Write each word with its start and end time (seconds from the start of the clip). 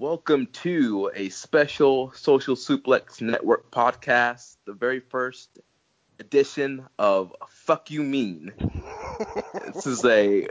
Welcome 0.00 0.46
to 0.62 1.10
a 1.14 1.28
special 1.28 2.10
Social 2.12 2.56
Suplex 2.56 3.20
Network 3.20 3.70
podcast, 3.70 4.56
the 4.64 4.72
very 4.72 5.00
first 5.00 5.58
edition 6.18 6.86
of 6.98 7.36
Fuck 7.50 7.90
You 7.90 8.02
Mean. 8.02 8.50
this 9.74 9.86
is 9.86 10.02
a 10.06 10.48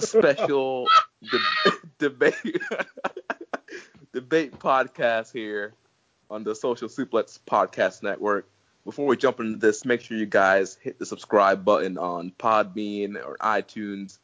special 0.00 0.88
de- 1.30 1.72
debate 1.98 2.58
debate 4.14 4.58
podcast 4.58 5.30
here 5.30 5.74
on 6.30 6.42
the 6.42 6.54
Social 6.54 6.88
Suplex 6.88 7.38
Podcast 7.46 8.02
Network. 8.02 8.48
Before 8.86 9.04
we 9.04 9.18
jump 9.18 9.40
into 9.40 9.58
this, 9.58 9.84
make 9.84 10.00
sure 10.00 10.16
you 10.16 10.24
guys 10.24 10.78
hit 10.80 10.98
the 10.98 11.04
subscribe 11.04 11.66
button 11.66 11.98
on 11.98 12.32
Podbean 12.38 13.22
or 13.22 13.36
iTunes. 13.42 14.16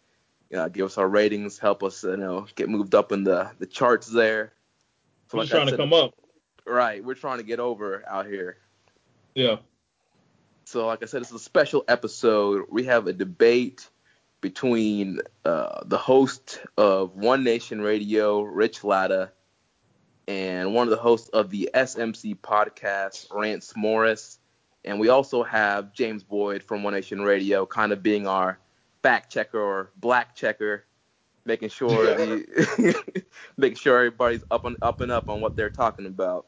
Uh, 0.50 0.68
give 0.68 0.86
us 0.86 0.96
our 0.96 1.08
ratings, 1.08 1.58
help 1.58 1.82
us, 1.82 2.04
you 2.04 2.16
know, 2.16 2.46
get 2.54 2.70
moved 2.70 2.94
up 2.94 3.12
in 3.12 3.22
the, 3.22 3.50
the 3.58 3.66
charts 3.66 4.06
there. 4.06 4.54
So 5.32 5.38
like 5.38 5.48
trying 5.48 5.66
said, 5.66 5.78
to 5.78 5.82
come 5.82 5.94
up. 5.94 6.14
Right, 6.66 7.02
we're 7.02 7.14
trying 7.14 7.38
to 7.38 7.42
get 7.42 7.58
over 7.58 8.04
out 8.06 8.26
here. 8.26 8.58
Yeah. 9.34 9.56
So, 10.64 10.86
like 10.86 11.02
I 11.02 11.06
said, 11.06 11.22
it's 11.22 11.32
a 11.32 11.38
special 11.38 11.84
episode. 11.88 12.66
We 12.68 12.84
have 12.84 13.06
a 13.06 13.14
debate 13.14 13.88
between 14.42 15.20
uh, 15.42 15.84
the 15.86 15.96
host 15.96 16.60
of 16.76 17.16
One 17.16 17.44
Nation 17.44 17.80
Radio, 17.80 18.42
Rich 18.42 18.84
Latta, 18.84 19.32
and 20.28 20.74
one 20.74 20.86
of 20.86 20.90
the 20.90 20.98
hosts 20.98 21.30
of 21.30 21.48
the 21.48 21.70
SMC 21.72 22.36
podcast, 22.36 23.32
Rance 23.32 23.72
Morris. 23.74 24.38
And 24.84 25.00
we 25.00 25.08
also 25.08 25.44
have 25.44 25.94
James 25.94 26.22
Boyd 26.22 26.62
from 26.62 26.82
One 26.82 26.92
Nation 26.92 27.22
Radio, 27.22 27.64
kind 27.64 27.90
of 27.90 28.02
being 28.02 28.26
our 28.26 28.58
fact 29.02 29.32
checker 29.32 29.58
or 29.58 29.92
black 29.96 30.36
checker, 30.36 30.84
making 31.44 31.68
sure 31.68 32.14
the, 32.14 32.94
making 33.56 33.76
sure 33.76 33.96
everybody's 33.96 34.44
up 34.50 34.64
and 34.64 34.76
up 34.82 35.00
and 35.00 35.10
up 35.10 35.28
on 35.28 35.40
what 35.40 35.56
they're 35.56 35.70
talking 35.70 36.06
about. 36.06 36.46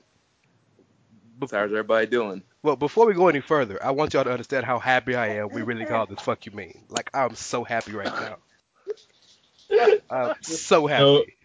how's 1.41 1.53
everybody 1.53 2.07
doing? 2.07 2.43
Well, 2.63 2.77
before 2.77 3.07
we 3.07 3.15
go 3.15 3.29
any 3.29 3.41
further, 3.41 3.83
I 3.85 3.91
want 3.91 4.15
y'all 4.15 4.25
to 4.25 4.33
understand 4.33 4.65
how 4.65 4.79
happy 4.79 5.15
I 5.15 5.37
am. 5.37 5.49
We 5.51 5.63
really 5.63 5.85
call 5.85 6.07
this 6.07 6.21
"fuck 6.21 6.47
you 6.47 6.53
mean." 6.53 6.85
Like 6.89 7.11
I'm 7.13 7.35
so 7.35 7.65
happy 7.65 7.93
right 7.93 8.07
now. 8.07 8.37
I'm 10.11 10.35
so 10.43 10.87
happy. 10.87 11.37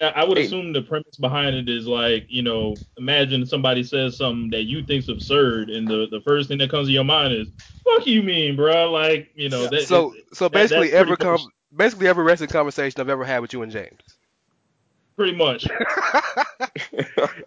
I 0.00 0.24
would 0.24 0.38
assume 0.38 0.72
the 0.72 0.82
premise 0.82 1.16
behind 1.16 1.56
it 1.56 1.68
is 1.68 1.86
like, 1.86 2.26
you 2.28 2.42
know, 2.42 2.76
imagine 2.98 3.44
somebody 3.46 3.82
says 3.82 4.16
something 4.16 4.50
that 4.50 4.62
you 4.62 4.84
think's 4.84 5.08
absurd, 5.08 5.70
and 5.70 5.88
the, 5.88 6.06
the 6.08 6.20
first 6.20 6.48
thing 6.48 6.58
that 6.58 6.70
comes 6.70 6.86
to 6.86 6.92
your 6.92 7.04
mind 7.04 7.34
is, 7.34 7.48
"Fuck 7.84 8.06
you, 8.06 8.22
mean, 8.22 8.54
bro?" 8.54 8.92
Like, 8.92 9.30
you 9.34 9.48
know. 9.48 9.66
That, 9.66 9.82
so 9.82 10.14
so 10.32 10.48
basically, 10.48 10.92
every 10.92 11.16
com- 11.16 11.50
basically 11.74 12.08
every 12.08 12.24
wrestling 12.24 12.50
conversation 12.50 13.00
I've 13.00 13.08
ever 13.08 13.24
had 13.24 13.40
with 13.40 13.52
you 13.52 13.62
and 13.62 13.72
James. 13.72 14.00
Pretty 15.16 15.36
much. 15.36 15.66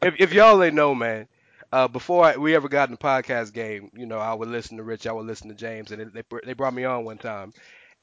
if 0.01 0.15
if 0.19 0.33
y'all 0.33 0.61
ain't 0.61 0.75
know, 0.75 0.93
man, 0.93 1.27
uh, 1.71 1.87
before 1.87 2.25
I, 2.25 2.37
we 2.37 2.55
ever 2.55 2.67
got 2.67 2.89
in 2.89 2.95
the 2.95 2.97
podcast 2.97 3.53
game, 3.53 3.91
you 3.95 4.05
know, 4.05 4.17
I 4.17 4.33
would 4.33 4.49
listen 4.49 4.77
to 4.77 4.83
Rich, 4.83 5.07
I 5.07 5.11
would 5.13 5.25
listen 5.25 5.49
to 5.49 5.55
James, 5.55 5.91
and 5.91 6.11
they 6.11 6.23
they 6.43 6.53
brought 6.53 6.73
me 6.73 6.83
on 6.83 7.05
one 7.05 7.17
time, 7.17 7.53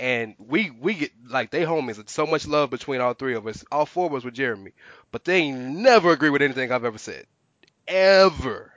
and 0.00 0.34
we 0.38 0.70
we 0.70 0.94
get 0.94 1.12
like 1.28 1.50
they 1.50 1.64
homies. 1.64 1.98
It's 1.98 2.12
so 2.12 2.26
much 2.26 2.46
love 2.46 2.70
between 2.70 3.00
all 3.00 3.14
three 3.14 3.34
of 3.34 3.46
us. 3.46 3.64
All 3.70 3.86
four 3.86 4.06
of 4.06 4.14
us 4.14 4.24
with 4.24 4.34
Jeremy, 4.34 4.72
but 5.10 5.24
they 5.24 5.50
never 5.50 6.12
agree 6.12 6.30
with 6.30 6.42
anything 6.42 6.72
I've 6.72 6.84
ever 6.84 6.98
said, 6.98 7.26
ever. 7.86 8.72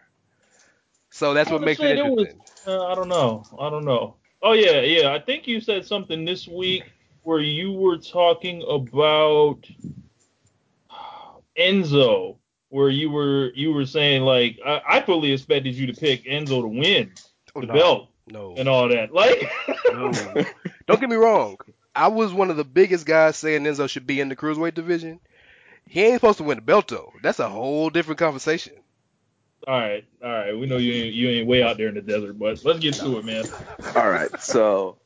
So 1.10 1.34
that's 1.34 1.50
what 1.50 1.62
makes 1.62 1.80
it 1.82 1.98
interesting. 1.98 2.40
Was, 2.40 2.68
uh, 2.68 2.88
I 2.88 2.96
don't 2.96 3.10
know. 3.10 3.44
I 3.60 3.70
don't 3.70 3.86
know. 3.86 4.16
Oh 4.42 4.54
yeah, 4.54 4.82
yeah. 4.82 5.14
I 5.14 5.20
think 5.20 5.48
you 5.48 5.62
said 5.62 5.86
something 5.86 6.26
this 6.26 6.48
week 6.48 6.84
where 7.24 7.40
you 7.40 7.72
were 7.72 7.98
talking 7.98 8.64
about 8.68 9.60
Enzo, 11.58 12.38
where 12.70 12.90
you 12.90 13.10
were 13.10 13.52
you 13.54 13.74
were 13.74 13.86
saying 13.86 14.24
like 14.24 14.60
I, 14.66 14.82
I 14.88 15.02
fully 15.02 15.32
expected 15.32 15.76
you 15.76 15.88
to 15.88 15.94
pick 15.94 16.26
Enzo 16.26 16.62
to 16.62 16.68
win 16.68 17.12
oh, 17.56 17.62
the 17.62 17.68
no, 17.68 17.74
belt, 17.74 18.10
no, 18.28 18.56
and 18.58 18.68
all 18.68 18.88
that. 18.88 19.14
Like, 19.14 19.50
no. 19.92 20.12
Don't 20.88 21.00
get 21.00 21.10
me 21.10 21.16
wrong. 21.16 21.58
I 21.96 22.08
was 22.08 22.34
one 22.34 22.50
of 22.50 22.58
the 22.58 22.64
biggest 22.64 23.06
guys 23.06 23.38
saying 23.38 23.64
Enzo 23.64 23.90
should 23.90 24.08
be 24.08 24.22
in 24.22 24.30
the 24.30 24.36
cruiserweight 24.36 24.74
division. 24.74 25.20
He 25.86 26.02
ain't 26.04 26.16
supposed 26.16 26.38
to 26.38 26.44
win 26.44 26.58
the 26.58 26.62
belt 26.62 26.88
though. 26.88 27.12
That's 27.22 27.40
a 27.40 27.50
whole 27.50 27.90
different 27.90 28.20
conversation. 28.20 28.74
All 29.68 29.80
right, 29.80 30.06
all 30.24 30.30
right. 30.30 30.58
We 30.58 30.66
know 30.66 30.78
you 30.78 30.94
ain't 30.94 31.14
you 31.14 31.30
ain't 31.30 31.48
way 31.48 31.62
out 31.62 31.78
there 31.78 31.90
in 31.90 31.96
the 31.96 32.02
desert, 32.02 32.40
but 32.40 32.64
let's 32.64 32.80
get 32.80 32.96
to 32.96 33.20
it, 33.20 33.26
man. 33.26 33.44
All 33.96 34.10
right. 34.10 34.32
So, 34.42 34.98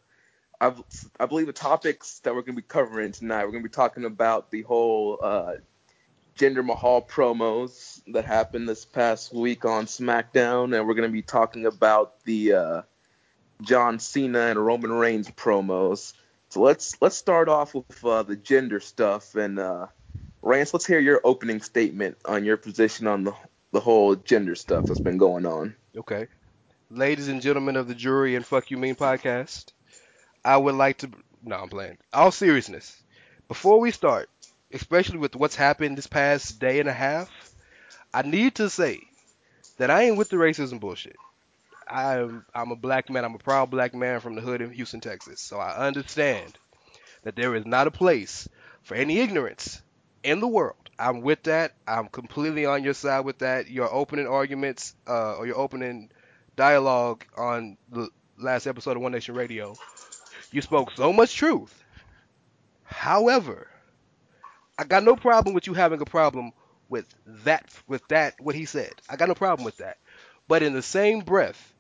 I 0.62 0.74
I 1.20 1.26
believe 1.26 1.48
the 1.48 1.54
topics 1.54 2.20
that 2.20 2.34
we're 2.34 2.42
gonna 2.42 2.56
be 2.56 2.62
covering 2.62 3.12
tonight. 3.12 3.46
We're 3.46 3.52
gonna 3.52 3.64
be 3.64 3.70
talking 3.70 4.06
about 4.06 4.52
the 4.52 4.62
whole 4.64 5.20
uh, 5.22 5.54
Mahal 6.42 7.02
promos 7.02 8.02
that 8.08 8.26
happened 8.26 8.68
this 8.68 8.86
past 8.86 9.34
week 9.34 9.66
on 9.66 9.86
SmackDown, 9.86 10.78
and 10.78 10.88
we're 10.88 10.94
gonna 10.94 11.10
be 11.10 11.22
talking 11.22 11.66
about 11.66 12.24
the 12.26 12.54
uh, 12.54 12.82
John 13.62 14.00
Cena 14.00 14.48
and 14.48 14.64
Roman 14.64 14.92
Reigns 14.92 15.30
promos. 15.30 16.14
So 16.50 16.62
let's 16.62 17.02
let's 17.02 17.16
start 17.16 17.50
off 17.50 17.74
with 17.74 18.04
uh, 18.04 18.24
the 18.24 18.36
Jinder 18.36 18.82
stuff 18.82 19.36
and 19.36 19.60
uh, 19.60 19.88
Rance. 20.42 20.74
Let's 20.74 20.86
hear 20.86 21.00
your 21.00 21.22
opening 21.24 21.62
statement 21.62 22.18
on 22.26 22.46
your 22.46 22.58
position 22.58 23.08
on 23.08 23.24
the 23.24 23.34
the 23.72 23.80
whole 23.80 24.16
Jinder 24.16 24.58
stuff 24.58 24.86
that's 24.86 25.00
been 25.00 25.18
going 25.18 25.46
on. 25.46 25.76
Okay, 25.98 26.28
ladies 26.90 27.28
and 27.28 27.42
gentlemen 27.42 27.76
of 27.76 27.88
the 27.88 27.96
jury 27.96 28.36
and 28.36 28.46
fuck 28.46 28.72
you 28.72 28.78
mean 28.78 28.96
podcast, 28.96 29.72
I 30.46 30.58
would 30.58 30.76
like 30.76 31.00
to. 31.00 31.10
No, 31.44 31.56
I'm 31.58 31.70
playing. 31.70 31.98
All 32.14 32.32
seriousness, 32.32 33.02
before 33.48 33.80
we 33.80 33.92
start, 33.92 34.30
especially 34.72 35.18
with 35.18 35.36
what's 35.36 35.56
happened 35.56 35.98
this 35.98 36.08
past 36.08 36.60
day 36.60 36.80
and 36.80 36.88
a 36.88 36.94
half, 36.94 37.30
I 38.14 38.22
need 38.22 38.56
to 38.56 38.70
say 38.70 39.02
that 39.78 39.90
I 39.90 40.04
ain't 40.04 40.18
with 40.18 40.30
the 40.30 40.38
racism 40.38 40.80
bullshit. 40.80 41.16
I'm 41.90 42.46
I'm 42.54 42.72
a 42.72 42.76
black 42.76 43.10
man. 43.10 43.26
I'm 43.26 43.36
a 43.36 43.40
proud 43.40 43.72
black 43.72 43.94
man 43.94 44.20
from 44.20 44.36
the 44.36 44.42
hood 44.42 44.62
in 44.62 44.72
Houston, 44.72 45.02
Texas. 45.02 45.42
So 45.42 45.58
I 45.58 45.88
understand 45.88 46.58
that 47.24 47.36
there 47.36 47.56
is 47.56 47.66
not 47.66 47.88
a 47.88 47.92
place 47.92 48.48
for 48.84 48.96
any 48.96 49.20
ignorance 49.20 49.82
in 50.24 50.40
the 50.40 50.48
world. 50.48 50.90
I'm 50.98 51.22
with 51.22 51.44
that. 51.44 51.74
I'm 51.88 52.08
completely 52.08 52.66
on 52.66 52.84
your 52.84 52.94
side 52.94 53.26
with 53.26 53.40
that. 53.40 53.70
Your 53.70 53.92
opening 53.92 54.28
arguments 54.28 54.96
uh, 55.08 55.36
or 55.36 55.46
your 55.46 55.58
opening 55.58 56.10
dialogue 56.56 57.26
on 57.36 57.78
the 57.92 58.10
last 58.38 58.68
episode 58.68 58.96
of 58.96 59.04
One 59.04 59.12
Nation 59.12 59.36
Radio, 59.36 59.76
you 60.54 60.62
spoke 60.62 60.92
so 60.96 61.12
much 61.14 61.36
truth. 61.36 61.84
However, 62.84 63.68
I 64.78 64.84
got 64.86 65.04
no 65.04 65.16
problem 65.18 65.54
with 65.54 65.68
you 65.68 65.74
having 65.74 66.02
a 66.02 66.06
problem 66.06 66.52
with 66.90 67.06
that 67.44 67.70
with 67.88 68.08
that 68.10 68.36
what 68.40 68.56
he 68.56 68.66
said. 68.66 68.94
I 69.10 69.16
got 69.18 69.28
no 69.28 69.36
problem 69.36 69.66
with 69.66 69.78
that. 69.78 69.98
But 70.48 70.64
in 70.64 70.74
the 70.74 70.82
same 70.82 71.22
breath, 71.22 71.74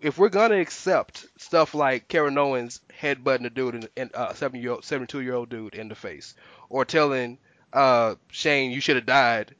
if 0.00 0.18
we're 0.18 0.28
gonna 0.28 0.60
accept 0.60 1.26
stuff 1.38 1.74
like 1.74 2.08
Karen 2.08 2.38
Owens 2.38 2.80
headbutting 3.00 3.46
a 3.46 3.50
dude 3.50 3.88
in, 3.96 4.10
uh, 4.14 4.32
seven 4.34 4.60
year 4.60 4.72
old, 4.72 4.84
seventy 4.84 5.10
two 5.10 5.20
year 5.20 5.34
old 5.34 5.48
dude 5.48 5.74
in 5.74 5.88
the 5.88 5.94
face, 5.94 6.34
or 6.68 6.84
telling 6.84 7.38
uh, 7.72 8.14
Shane 8.30 8.70
you 8.70 8.80
should 8.80 8.96
have 8.96 9.06
died 9.06 9.54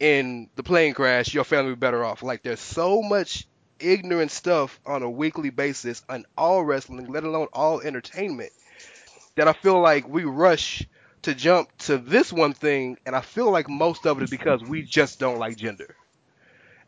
in 0.00 0.48
the 0.56 0.62
plane 0.62 0.94
crash, 0.94 1.34
your 1.34 1.44
family 1.44 1.70
would 1.70 1.80
be 1.80 1.86
better 1.86 2.04
off. 2.04 2.22
Like 2.22 2.42
there's 2.42 2.60
so 2.60 3.02
much 3.02 3.46
ignorant 3.80 4.30
stuff 4.30 4.78
on 4.86 5.02
a 5.02 5.10
weekly 5.10 5.50
basis 5.50 6.02
on 6.08 6.26
all 6.36 6.64
wrestling, 6.64 7.06
let 7.10 7.24
alone 7.24 7.48
all 7.52 7.80
entertainment, 7.80 8.52
that 9.36 9.48
I 9.48 9.52
feel 9.52 9.80
like 9.80 10.08
we 10.08 10.24
rush 10.24 10.86
to 11.22 11.34
jump 11.34 11.76
to 11.78 11.98
this 11.98 12.32
one 12.32 12.52
thing, 12.52 12.98
and 13.04 13.14
I 13.14 13.20
feel 13.20 13.50
like 13.50 13.68
most 13.68 14.06
of 14.06 14.20
it 14.20 14.24
is 14.24 14.30
because 14.30 14.62
we 14.62 14.82
just 14.82 15.18
don't 15.18 15.38
like 15.38 15.56
Jinder. 15.56 15.92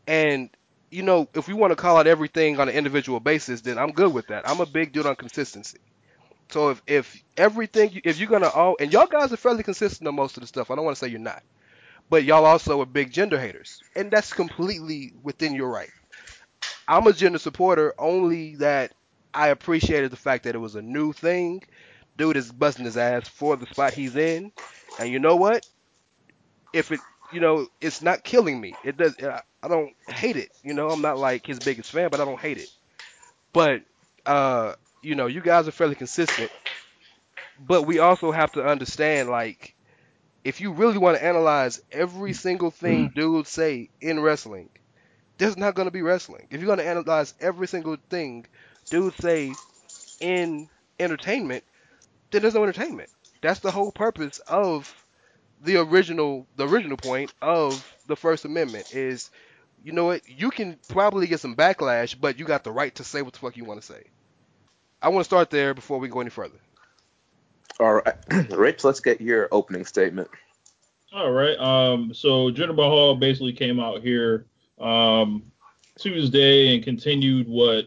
And 0.07 0.51
you 0.91 1.03
know, 1.03 1.27
if 1.35 1.49
we 1.49 1.55
want 1.55 1.71
to 1.71 1.77
call 1.77 1.97
out 1.97 2.07
everything 2.07 2.61
on 2.61 2.69
an 2.69 2.75
individual 2.75 3.19
basis, 3.19 3.63
then 3.63 3.79
I'm 3.79 3.93
good 3.93 4.13
with 4.13 4.27
that. 4.29 4.49
I'm 4.49 4.61
a 4.61 4.67
big 4.67 4.93
dude 4.93 5.07
on 5.07 5.17
consistency. 5.17 5.79
So 6.51 6.69
if 6.71 6.83
if 6.87 7.25
everything, 7.37 8.03
if 8.05 8.19
you're 8.19 8.29
gonna 8.29 8.49
all, 8.49 8.77
and 8.79 8.93
y'all 8.93 9.07
guys 9.07 9.33
are 9.33 9.39
fairly 9.39 9.63
consistent 9.63 10.07
on 10.07 10.15
most 10.15 10.37
of 10.37 10.43
the 10.43 10.47
stuff. 10.47 10.71
I 10.71 10.77
don't 10.77 10.85
want 10.85 10.97
to 10.97 11.05
say 11.05 11.11
you're 11.11 11.19
not, 11.19 11.43
but 12.11 12.25
y'all 12.25 12.45
also 12.45 12.83
are 12.83 12.87
big 12.87 13.11
Jinder 13.11 13.41
haters, 13.41 13.83
and 13.97 14.11
that's 14.11 14.35
completely 14.35 15.15
within 15.23 15.55
your 15.55 15.71
right. 15.71 15.91
I'm 16.89 17.07
a 17.07 17.13
Jinder 17.13 17.41
supporter 17.41 17.95
only 17.99 18.57
that 18.57 18.93
I 19.35 19.49
appreciated 19.49 20.11
the 20.11 20.17
fact 20.17 20.45
that 20.45 20.55
it 20.55 20.59
was 20.59 20.75
a 20.77 20.83
new 20.83 21.13
thing. 21.13 21.63
Dude 22.19 22.37
is 22.37 22.53
busting 22.53 22.85
his 22.85 22.97
ass 22.97 23.29
for 23.29 23.57
the 23.57 23.67
spot 23.67 23.95
he's 23.95 24.17
in, 24.17 24.53
and 24.99 25.11
you 25.11 25.19
know 25.19 25.37
what? 25.37 25.65
If 26.73 26.91
it 26.93 27.01
you 27.33 27.41
know, 27.41 27.67
it's 27.81 28.03
not 28.03 28.25
killing 28.25 28.61
me. 28.61 28.75
It 28.85 28.97
does. 28.99 29.17
I 29.63 29.69
don't 29.69 29.95
hate 30.09 30.37
it. 30.37 30.51
You 30.63 30.75
know, 30.75 30.91
I'm 30.91 31.01
not 31.01 31.19
like 31.19 31.47
his 31.47 31.59
biggest 31.61 31.91
fan, 31.91 32.11
but 32.11 32.21
I 32.21 32.25
don't 32.25 32.41
hate 32.41 32.59
it. 32.59 32.69
But 33.53 33.83
uh, 34.27 34.75
you 35.03 35.15
know, 35.15 35.27
you 35.27 35.41
guys 35.41 35.69
are 35.69 35.73
fairly 35.73 35.97
consistent. 35.97 36.53
But 37.59 37.83
we 37.85 37.99
also 37.99 38.31
have 38.31 38.53
to 38.53 38.65
understand, 38.67 39.31
like, 39.31 39.75
if 40.45 40.61
you 40.61 40.73
really 40.73 40.99
want 40.99 41.19
to 41.19 41.25
analyze 41.25 41.81
every 41.93 42.33
single 42.35 42.71
thing 42.71 43.11
dudes 43.11 43.51
say 43.51 43.91
in 44.01 44.21
wrestling, 44.21 44.71
there's 45.43 45.57
not 45.57 45.75
going 45.75 45.87
to 45.87 45.93
be 45.93 46.03
wrestling. 46.03 46.47
If 46.51 46.61
you're 46.61 46.69
going 46.69 46.79
to 46.79 46.87
analyze 46.87 47.35
every 47.41 47.67
single 47.67 47.97
thing 48.09 48.47
dudes 48.89 49.17
say 49.17 49.53
in 50.21 50.69
entertainment, 51.01 51.65
then 52.31 52.43
there's 52.43 52.55
no 52.55 52.63
entertainment. 52.63 53.11
That's 53.41 53.59
the 53.59 53.73
whole 53.73 53.91
purpose 53.91 54.39
of 54.47 54.95
the 55.65 55.79
original 55.79 56.47
the 56.55 56.69
original 56.69 56.97
point 56.97 57.35
of 57.43 57.85
the 58.07 58.15
First 58.15 58.45
Amendment 58.45 58.95
is, 58.95 59.31
you 59.83 59.91
know 59.91 60.05
what, 60.05 60.29
you 60.29 60.51
can 60.51 60.79
probably 60.89 61.27
get 61.27 61.41
some 61.41 61.57
backlash, 61.57 62.15
but 62.21 62.39
you 62.39 62.45
got 62.45 62.63
the 62.63 62.71
right 62.71 62.95
to 62.95 63.03
say 63.03 63.21
what 63.21 63.33
the 63.33 63.41
fuck 63.41 63.57
you 63.57 63.65
want 63.65 63.81
to 63.81 63.87
say. 63.87 64.05
I 65.03 65.09
want 65.09 65.23
to 65.23 65.29
start 65.29 65.51
there 65.51 65.75
before 65.75 65.99
we 65.99 66.07
go 66.07 66.21
any 66.21 66.31
further. 66.31 66.59
All 67.81 67.95
right, 67.95 68.15
Rich, 68.51 68.85
let's 68.85 69.01
get 69.01 69.21
your 69.21 69.49
opening 69.51 69.87
statement. 69.87 70.29
All 71.13 71.33
right. 71.33 71.59
Um, 71.59 72.15
so 72.15 72.53
Jinder 72.53 72.77
Mahal 72.77 73.17
basically 73.17 73.53
came 73.53 73.81
out 73.81 74.03
here 74.03 74.47
um, 74.83 75.45
Tuesday 75.99 76.75
and 76.75 76.85
continued 76.85 77.49
what 77.49 77.87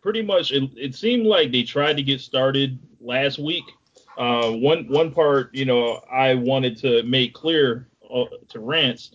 pretty 0.00 0.22
much 0.22 0.52
it, 0.52 0.70
it 0.76 0.94
seemed 0.94 1.26
like 1.26 1.52
they 1.52 1.62
tried 1.62 1.96
to 1.96 2.02
get 2.02 2.20
started 2.20 2.78
last 3.00 3.38
week. 3.38 3.64
Uh, 4.18 4.50
one 4.50 4.86
one 4.88 5.12
part, 5.12 5.54
you 5.54 5.64
know, 5.64 6.02
I 6.10 6.34
wanted 6.34 6.76
to 6.78 7.02
make 7.04 7.34
clear 7.34 7.88
uh, 8.12 8.24
to 8.48 8.60
Rance. 8.60 9.12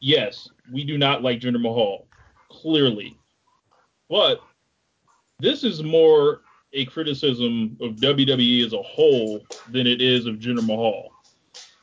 Yes, 0.00 0.48
we 0.72 0.84
do 0.84 0.96
not 0.96 1.22
like 1.22 1.40
Jinder 1.40 1.60
Mahal, 1.60 2.06
clearly, 2.48 3.18
but 4.08 4.40
this 5.38 5.64
is 5.64 5.82
more 5.82 6.42
a 6.72 6.84
criticism 6.86 7.76
of 7.80 7.96
WWE 7.96 8.64
as 8.64 8.72
a 8.72 8.82
whole 8.82 9.44
than 9.70 9.86
it 9.86 10.00
is 10.00 10.26
of 10.26 10.36
Jinder 10.36 10.64
Mahal 10.64 11.10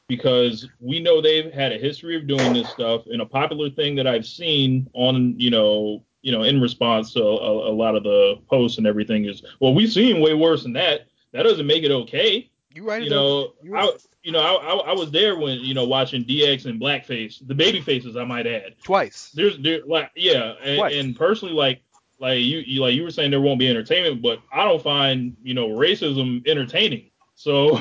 because 0.07 0.68
we 0.80 1.00
know 1.00 1.21
they've 1.21 1.51
had 1.54 1.71
a 1.71 1.77
history 1.77 2.15
of 2.15 2.27
doing 2.27 2.54
this 2.54 2.69
stuff 2.69 3.06
and 3.07 3.21
a 3.21 3.25
popular 3.25 3.69
thing 3.69 3.95
that 3.95 4.07
I've 4.07 4.25
seen 4.25 4.89
on 4.94 5.39
you 5.39 5.50
know 5.51 6.04
you 6.21 6.31
know 6.31 6.44
in 6.44 6.62
response 6.62 7.13
to 7.13 7.21
a, 7.21 7.69
a 7.69 7.74
lot 7.74 7.95
of 7.95 8.04
the 8.04 8.36
posts 8.50 8.77
and 8.77 8.88
everything 8.88 9.25
is 9.25 9.44
well 9.59 9.74
we've 9.74 9.92
seen 9.92 10.21
way 10.21 10.33
worse 10.33 10.63
than 10.63 10.74
that 10.74 11.07
that 11.33 11.44
doesn't 11.44 11.68
make 11.68 11.83
it 11.83 11.92
okay 11.92 12.50
You 12.74 12.88
right? 12.88 13.04
you 13.04 13.09
know 13.09 13.54
You 13.62 13.74
right. 13.74 13.89
I 13.94 13.98
you 14.24 14.31
know 14.31 14.39
I, 14.39 14.54
I 14.54 14.75
I 14.89 14.94
was 14.94 15.12
there 15.12 15.38
when 15.38 15.59
you 15.59 15.74
know 15.74 15.86
watching 15.86 16.24
DX 16.24 16.65
and 16.65 16.80
Blackface 16.81 17.45
the 17.45 17.56
baby 17.56 17.81
faces 17.81 18.15
I 18.15 18.24
might 18.24 18.48
add 18.48 18.75
twice. 18.83 19.31
there's 19.33 19.57
there 19.60 19.81
like 19.86 20.12
yeah 20.15 20.53
and, 20.63 20.80
and 20.94 21.15
personally 21.15 21.53
like 21.53 21.81
like 22.19 22.39
you, 22.39 22.60
you 22.60 22.81
like 22.81 22.95
you 22.95 23.03
were 23.03 23.12
saying 23.12 23.30
there 23.31 23.42
won't 23.42 23.60
be 23.60 23.69
entertainment 23.69 24.24
but 24.24 24.39
i 24.51 24.63
don't 24.63 24.81
find 24.81 25.38
you 25.44 25.53
know 25.53 25.68
racism 25.69 26.45
entertaining 26.48 27.12
so 27.38 27.78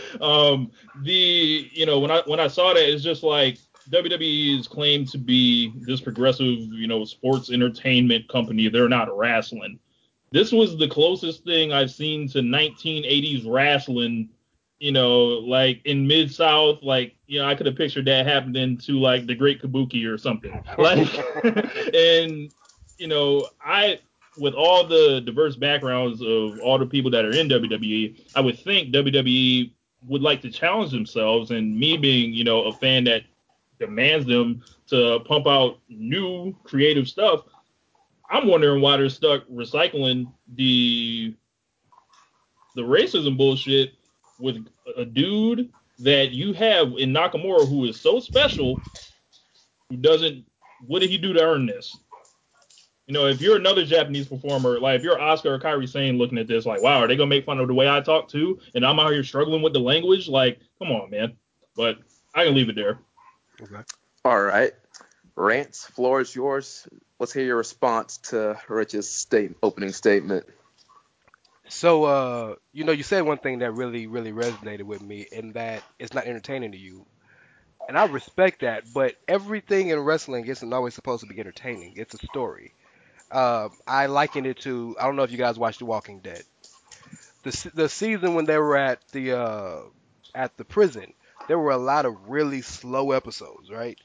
um 0.20 0.70
the 1.02 1.70
you 1.72 1.86
know 1.86 2.00
when 2.00 2.10
i 2.10 2.20
when 2.26 2.40
i 2.40 2.48
saw 2.48 2.74
that 2.74 2.88
it's 2.88 3.02
just 3.02 3.22
like 3.22 3.56
WWE 3.90 4.58
is 4.58 4.66
claimed 4.66 5.08
to 5.10 5.18
be 5.18 5.72
this 5.76 6.00
progressive, 6.00 6.58
you 6.72 6.88
know, 6.88 7.04
sports 7.04 7.50
entertainment 7.50 8.28
company. 8.28 8.68
They're 8.68 8.88
not 8.88 9.16
wrestling. 9.16 9.78
This 10.32 10.50
was 10.50 10.76
the 10.76 10.88
closest 10.88 11.44
thing 11.44 11.72
I've 11.72 11.90
seen 11.90 12.28
to 12.30 12.38
1980s 12.38 13.44
wrestling, 13.46 14.28
you 14.80 14.90
know, 14.90 15.18
like 15.24 15.82
in 15.84 16.06
Mid 16.06 16.32
South, 16.32 16.82
like, 16.82 17.14
you 17.26 17.38
know, 17.38 17.46
I 17.46 17.54
could 17.54 17.66
have 17.66 17.76
pictured 17.76 18.06
that 18.06 18.26
happening 18.26 18.76
to 18.78 18.98
like 18.98 19.26
the 19.26 19.36
Great 19.36 19.62
Kabuki 19.62 20.06
or 20.06 20.18
something. 20.18 20.62
Like, 20.78 21.08
and, 21.94 22.52
you 22.98 23.06
know, 23.06 23.48
I, 23.64 24.00
with 24.38 24.54
all 24.54 24.86
the 24.86 25.20
diverse 25.20 25.56
backgrounds 25.56 26.20
of 26.20 26.58
all 26.60 26.78
the 26.78 26.86
people 26.86 27.10
that 27.10 27.24
are 27.24 27.30
in 27.30 27.48
WWE, 27.48 28.20
I 28.34 28.40
would 28.40 28.58
think 28.58 28.92
WWE 28.92 29.72
would 30.06 30.22
like 30.22 30.42
to 30.42 30.50
challenge 30.50 30.90
themselves. 30.90 31.50
And 31.50 31.78
me 31.78 31.96
being, 31.96 32.32
you 32.32 32.44
know, 32.44 32.64
a 32.64 32.72
fan 32.72 33.04
that 33.04 33.22
demands 33.78 34.26
them 34.26 34.62
to 34.88 35.20
pump 35.20 35.46
out 35.46 35.78
new 35.88 36.54
creative 36.64 37.08
stuff, 37.08 37.44
I'm 38.30 38.48
wondering 38.48 38.80
why 38.80 38.96
they're 38.96 39.08
stuck 39.08 39.46
recycling 39.48 40.32
the 40.54 41.34
the 42.74 42.82
racism 42.82 43.36
bullshit 43.36 43.94
with 44.38 44.66
a 44.96 45.04
dude 45.04 45.70
that 46.00 46.32
you 46.32 46.52
have 46.52 46.92
in 46.98 47.10
Nakamura 47.10 47.66
who 47.66 47.86
is 47.86 47.98
so 47.98 48.20
special, 48.20 48.80
who 49.88 49.96
doesn't. 49.96 50.44
What 50.86 51.00
did 51.00 51.08
he 51.08 51.16
do 51.16 51.32
to 51.32 51.40
earn 51.40 51.64
this? 51.64 51.96
You 53.06 53.12
know, 53.14 53.26
if 53.26 53.40
you're 53.40 53.56
another 53.56 53.84
Japanese 53.84 54.26
performer, 54.26 54.80
like 54.80 54.96
if 54.96 55.04
you're 55.04 55.16
Asuka 55.16 55.46
or 55.46 55.58
Kairi 55.60 55.88
Sane 55.88 56.18
looking 56.18 56.38
at 56.38 56.48
this, 56.48 56.66
like, 56.66 56.82
wow, 56.82 56.98
are 56.98 57.06
they 57.06 57.16
gonna 57.16 57.28
make 57.28 57.44
fun 57.44 57.60
of 57.60 57.68
the 57.68 57.74
way 57.74 57.88
I 57.88 58.00
talk 58.00 58.28
too? 58.28 58.58
And 58.74 58.84
I'm 58.84 58.98
out 58.98 59.12
here 59.12 59.22
struggling 59.22 59.62
with 59.62 59.72
the 59.72 59.78
language. 59.78 60.28
Like, 60.28 60.58
come 60.80 60.90
on, 60.90 61.10
man. 61.10 61.36
But 61.76 61.98
I 62.34 62.44
can 62.44 62.54
leave 62.54 62.68
it 62.68 62.74
there. 62.74 62.98
Okay. 63.62 63.82
All 64.24 64.42
right, 64.42 64.72
Rance, 65.36 65.84
floor 65.84 66.20
is 66.20 66.34
yours. 66.34 66.88
Let's 67.20 67.32
hear 67.32 67.44
your 67.44 67.56
response 67.56 68.18
to 68.30 68.58
Rich's 68.68 69.08
state 69.08 69.54
opening 69.62 69.92
statement. 69.92 70.44
So, 71.68 72.04
uh, 72.04 72.54
you 72.72 72.84
know, 72.84 72.92
you 72.92 73.02
said 73.02 73.22
one 73.22 73.38
thing 73.38 73.60
that 73.60 73.72
really, 73.72 74.06
really 74.06 74.32
resonated 74.32 74.82
with 74.82 75.02
me, 75.02 75.26
and 75.34 75.54
that 75.54 75.82
it's 75.98 76.12
not 76.12 76.26
entertaining 76.26 76.72
to 76.72 76.78
you. 76.78 77.06
And 77.88 77.96
I 77.96 78.06
respect 78.06 78.62
that, 78.62 78.84
but 78.92 79.14
everything 79.28 79.88
in 79.88 80.00
wrestling 80.00 80.46
isn't 80.46 80.72
always 80.72 80.94
supposed 80.94 81.22
to 81.22 81.32
be 81.32 81.38
entertaining. 81.38 81.94
It's 81.96 82.14
a 82.14 82.18
story. 82.18 82.72
Uh, 83.30 83.68
I 83.86 84.06
liken 84.06 84.46
it 84.46 84.58
to 84.60 84.96
I 85.00 85.04
don't 85.06 85.16
know 85.16 85.22
if 85.24 85.30
you 85.32 85.38
guys 85.38 85.58
watched 85.58 85.80
The 85.80 85.86
Walking 85.86 86.20
Dead. 86.20 86.42
The 87.44 87.70
the 87.74 87.88
season 87.88 88.34
when 88.34 88.44
they 88.44 88.58
were 88.58 88.76
at 88.76 89.00
the 89.12 89.32
uh, 89.38 89.82
at 90.34 90.56
the 90.58 90.64
prison, 90.66 91.14
there 91.48 91.58
were 91.58 91.70
a 91.70 91.78
lot 91.78 92.04
of 92.04 92.28
really 92.28 92.60
slow 92.62 93.12
episodes, 93.12 93.70
right? 93.70 93.98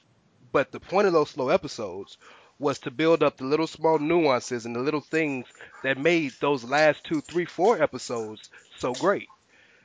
But 0.52 0.72
the 0.72 0.80
point 0.80 1.08
of 1.08 1.14
those 1.14 1.32
slow 1.32 1.50
episodes 1.50 2.18
was 2.60 2.80
to 2.80 2.92
build 2.92 3.24
up 3.24 3.38
the 3.38 3.46
little 3.46 3.68
small 3.68 4.00
nuances 4.00 4.66
and 4.66 4.76
the 4.76 4.80
little 4.82 5.02
things 5.02 5.48
that 5.84 5.98
made 5.98 6.34
those 6.42 6.64
last 6.64 7.04
two, 7.04 7.22
three, 7.22 7.46
four 7.46 7.82
episodes 7.82 8.50
so 8.78 8.94
great. 8.94 9.30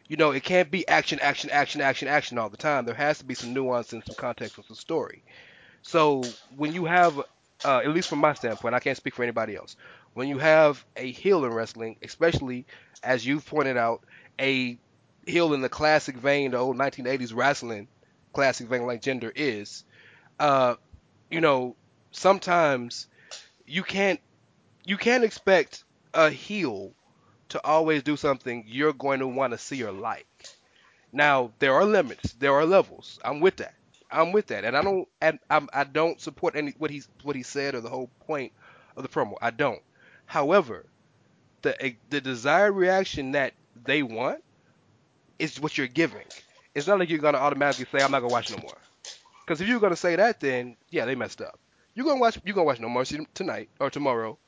You 0.09 0.17
know, 0.17 0.33
it 0.33 0.45
can't 0.45 0.71
be 0.71 0.87
action, 0.89 1.21
action, 1.21 1.51
action, 1.51 1.81
action, 1.81 2.09
action 2.09 2.39
all 2.39 2.51
the 2.51 2.57
time. 2.57 2.85
There 2.85 2.95
has 2.95 3.19
to 3.19 3.25
be 3.25 3.35
some 3.35 3.55
nuance 3.55 3.93
and 3.93 4.05
some 4.05 4.17
context 4.17 4.57
with 4.57 4.69
the 4.69 4.77
story. 4.77 5.25
So 5.83 6.23
when 6.57 6.73
you 6.75 6.87
have, 6.87 7.21
uh, 7.65 7.79
at 7.79 7.91
least 7.91 8.09
from 8.09 8.19
my 8.19 8.35
standpoint, 8.35 8.75
I 8.75 8.81
can't 8.81 8.97
speak 8.97 9.15
for 9.15 9.23
anybody 9.23 9.57
else. 9.57 9.77
When 10.15 10.29
you 10.29 10.39
have 10.39 10.85
a 10.97 11.11
heel 11.11 11.45
in 11.45 11.53
wrestling, 11.53 11.97
especially 12.03 12.67
as 13.03 13.27
you've 13.27 13.47
pointed 13.47 13.77
out, 13.77 14.03
a 14.41 14.79
heel 15.27 15.55
in 15.55 15.61
the 15.61 15.69
classic 15.69 16.17
vein, 16.17 16.53
the 16.53 16.59
old 16.59 16.77
1980s 16.77 17.35
wrestling 17.35 17.89
classic 18.33 18.69
vein 18.69 18.87
like 18.87 19.03
Jinder 19.03 19.33
is, 19.35 19.85
uh, 20.39 20.77
you 21.31 21.41
know, 21.41 21.77
sometimes 22.11 23.07
you 23.67 23.83
can't 23.83 24.21
you 24.85 24.97
can't 24.97 25.25
expect 25.25 25.85
a 26.15 26.31
heel 26.31 26.93
to 27.49 27.65
always 27.65 28.03
do 28.03 28.17
something 28.17 28.65
you're 28.67 28.93
going 28.93 29.21
to 29.21 29.27
want 29.27 29.53
to 29.53 29.59
see 29.59 29.83
or 29.83 29.93
like. 29.93 30.27
Now 31.13 31.53
there 31.59 31.75
are 31.75 31.85
limits, 31.85 32.33
there 32.35 32.53
are 32.53 32.67
levels. 32.67 33.19
I'm 33.25 33.41
with 33.41 33.57
that. 33.57 33.75
I'm 34.11 34.33
with 34.33 34.47
that, 34.49 34.65
and 34.65 34.77
I 34.77 34.83
don't 34.83 35.09
and 35.21 35.39
I'm, 35.51 35.69
I 35.73 35.85
don't 35.85 36.21
support 36.21 36.57
any 36.57 36.75
what 36.79 36.91
he's 36.91 37.09
what 37.23 37.37
he 37.37 37.43
said 37.43 37.75
or 37.75 37.81
the 37.81 37.89
whole 37.89 38.11
point 38.27 38.53
of 38.97 39.03
the 39.03 39.09
promo. 39.09 39.35
I 39.41 39.51
don't. 39.51 39.83
However, 40.27 40.87
the 41.63 41.81
eh, 41.85 41.93
the 42.11 42.21
desired 42.21 42.73
reaction 42.73 43.33
that 43.33 43.55
they 43.85 44.03
want 44.03 44.43
is 45.39 45.61
what 45.61 45.77
you're 45.77 45.87
giving. 45.87 46.25
It's 46.75 46.87
not 46.87 46.99
like 46.99 47.11
you're 47.11 47.19
gonna 47.19 47.39
automatically 47.39 47.87
say 47.91 48.05
I'm 48.05 48.11
not 48.11 48.21
gonna 48.21 48.33
watch 48.33 48.51
no 48.51 48.59
more. 48.59 48.79
Because 49.45 49.61
if 49.61 49.69
you're 49.69 49.81
gonna 49.81 49.97
say 49.97 50.17
that, 50.17 50.41
then 50.41 50.77
yeah, 50.91 51.05
they 51.05 51.15
messed 51.15 51.41
up. 51.41 51.59
You're 51.95 52.07
gonna 52.07 52.21
watch. 52.21 52.39
You're 52.45 52.55
gonna 52.55 52.67
watch 52.67 52.81
No 52.81 52.89
Mercy 52.89 53.27
tonight 53.35 53.71
or 53.81 53.91
tomorrow. 53.91 54.39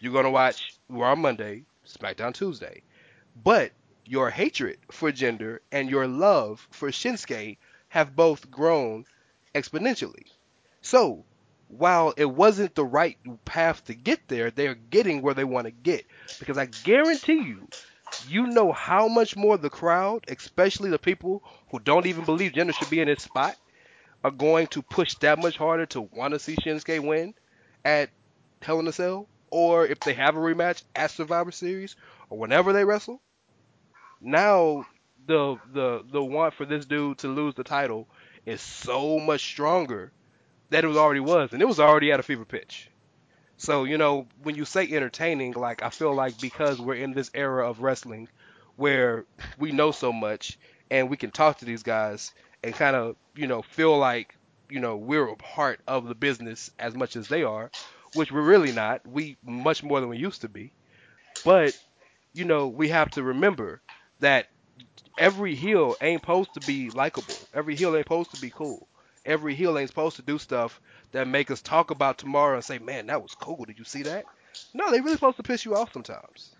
You're 0.00 0.12
gonna 0.12 0.30
watch 0.30 0.74
Raw 0.88 1.14
Monday, 1.14 1.64
SmackDown 1.86 2.34
Tuesday. 2.34 2.82
But 3.44 3.72
your 4.04 4.30
hatred 4.30 4.78
for 4.90 5.12
Jinder 5.12 5.58
and 5.70 5.88
your 5.88 6.06
love 6.06 6.66
for 6.70 6.90
Shinsuke 6.90 7.56
have 7.92 8.16
both 8.16 8.50
grown 8.50 9.04
exponentially. 9.54 10.24
So 10.80 11.26
while 11.68 12.14
it 12.16 12.24
wasn't 12.24 12.74
the 12.74 12.86
right 12.86 13.18
path 13.44 13.84
to 13.84 13.94
get 13.94 14.28
there, 14.28 14.50
they're 14.50 14.74
getting 14.74 15.20
where 15.20 15.34
they 15.34 15.44
want 15.44 15.66
to 15.66 15.70
get. 15.70 16.06
Because 16.38 16.56
I 16.56 16.70
guarantee 16.84 17.42
you, 17.42 17.68
you 18.26 18.46
know 18.46 18.72
how 18.72 19.08
much 19.08 19.36
more 19.36 19.58
the 19.58 19.68
crowd, 19.68 20.24
especially 20.28 20.88
the 20.88 20.98
people 20.98 21.42
who 21.70 21.80
don't 21.80 22.06
even 22.06 22.24
believe 22.24 22.52
Jinder 22.52 22.72
should 22.72 22.88
be 22.88 23.00
in 23.00 23.10
its 23.10 23.24
spot, 23.24 23.56
are 24.24 24.30
going 24.30 24.68
to 24.68 24.80
push 24.80 25.14
that 25.16 25.38
much 25.38 25.58
harder 25.58 25.84
to 25.84 26.00
want 26.00 26.32
to 26.32 26.38
see 26.38 26.56
Shinsuke 26.56 27.06
win 27.06 27.34
at 27.84 28.08
Hell 28.62 28.80
in 28.80 28.88
a 28.88 28.92
Cell, 28.92 29.28
or 29.50 29.86
if 29.86 30.00
they 30.00 30.14
have 30.14 30.34
a 30.34 30.40
rematch 30.40 30.82
at 30.96 31.10
Survivor 31.10 31.52
Series, 31.52 31.96
or 32.30 32.38
whenever 32.38 32.72
they 32.72 32.86
wrestle. 32.86 33.20
Now 34.18 34.86
the 35.26 35.56
the 35.72 36.04
the 36.10 36.22
want 36.22 36.54
for 36.54 36.64
this 36.64 36.84
dude 36.84 37.18
to 37.18 37.28
lose 37.28 37.54
the 37.54 37.64
title 37.64 38.08
is 38.46 38.60
so 38.60 39.18
much 39.18 39.42
stronger 39.44 40.12
than 40.70 40.84
it 40.84 40.96
already 40.96 41.20
was, 41.20 41.52
and 41.52 41.62
it 41.62 41.66
was 41.66 41.80
already 41.80 42.10
at 42.12 42.20
a 42.20 42.22
fever 42.22 42.44
pitch. 42.44 42.88
So 43.56 43.84
you 43.84 43.98
know 43.98 44.26
when 44.42 44.56
you 44.56 44.64
say 44.64 44.88
entertaining, 44.90 45.52
like 45.52 45.82
I 45.82 45.90
feel 45.90 46.14
like 46.14 46.40
because 46.40 46.80
we're 46.80 46.94
in 46.94 47.12
this 47.12 47.30
era 47.34 47.68
of 47.68 47.80
wrestling 47.80 48.28
where 48.76 49.24
we 49.58 49.70
know 49.70 49.92
so 49.92 50.12
much 50.12 50.58
and 50.90 51.08
we 51.08 51.16
can 51.16 51.30
talk 51.30 51.58
to 51.58 51.64
these 51.64 51.82
guys 51.82 52.32
and 52.64 52.74
kind 52.74 52.96
of 52.96 53.16
you 53.34 53.46
know 53.46 53.62
feel 53.62 53.96
like 53.98 54.34
you 54.68 54.80
know 54.80 54.96
we're 54.96 55.28
a 55.28 55.36
part 55.36 55.80
of 55.86 56.06
the 56.06 56.14
business 56.14 56.70
as 56.78 56.94
much 56.94 57.16
as 57.16 57.28
they 57.28 57.42
are, 57.42 57.70
which 58.14 58.32
we're 58.32 58.42
really 58.42 58.72
not. 58.72 59.06
We 59.06 59.36
much 59.44 59.82
more 59.82 60.00
than 60.00 60.08
we 60.08 60.18
used 60.18 60.40
to 60.40 60.48
be. 60.48 60.72
But 61.44 61.78
you 62.32 62.44
know 62.44 62.68
we 62.68 62.88
have 62.88 63.10
to 63.12 63.22
remember 63.22 63.82
that 64.20 64.48
every 65.18 65.54
heel 65.54 65.96
ain't 66.00 66.22
supposed 66.22 66.54
to 66.54 66.60
be 66.60 66.90
likable. 66.90 67.48
Every 67.54 67.76
heel 67.76 67.94
ain't 67.96 68.04
supposed 68.04 68.30
to 68.32 68.36
be 68.36 68.50
cool. 68.50 68.88
Every 69.24 69.54
heel 69.54 69.78
ain't 69.78 69.88
supposed 69.88 70.16
to 70.16 70.22
do 70.22 70.38
stuff 70.38 70.80
that 71.12 71.28
make 71.28 71.50
us 71.50 71.62
talk 71.62 71.90
about 71.90 72.18
tomorrow 72.18 72.56
and 72.56 72.64
say, 72.64 72.78
"Man, 72.78 73.06
that 73.06 73.22
was 73.22 73.34
cool. 73.34 73.64
Did 73.64 73.78
you 73.78 73.84
see 73.84 74.02
that?" 74.02 74.26
No, 74.74 74.90
they 74.90 75.00
really 75.00 75.16
supposed 75.16 75.36
to 75.36 75.42
piss 75.42 75.64
you 75.64 75.76
off 75.76 75.92
sometimes. 75.92 76.50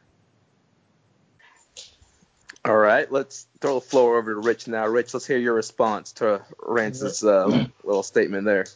All 2.64 2.76
right, 2.76 3.10
let's 3.10 3.46
throw 3.60 3.74
the 3.74 3.80
floor 3.80 4.18
over 4.18 4.34
to 4.34 4.40
Rich 4.40 4.68
now. 4.68 4.86
Rich, 4.86 5.14
let's 5.14 5.26
hear 5.26 5.38
your 5.38 5.54
response 5.54 6.12
to 6.12 6.42
Rance's 6.64 7.24
uh, 7.24 7.66
little 7.82 8.04
statement 8.04 8.44
there. 8.44 8.66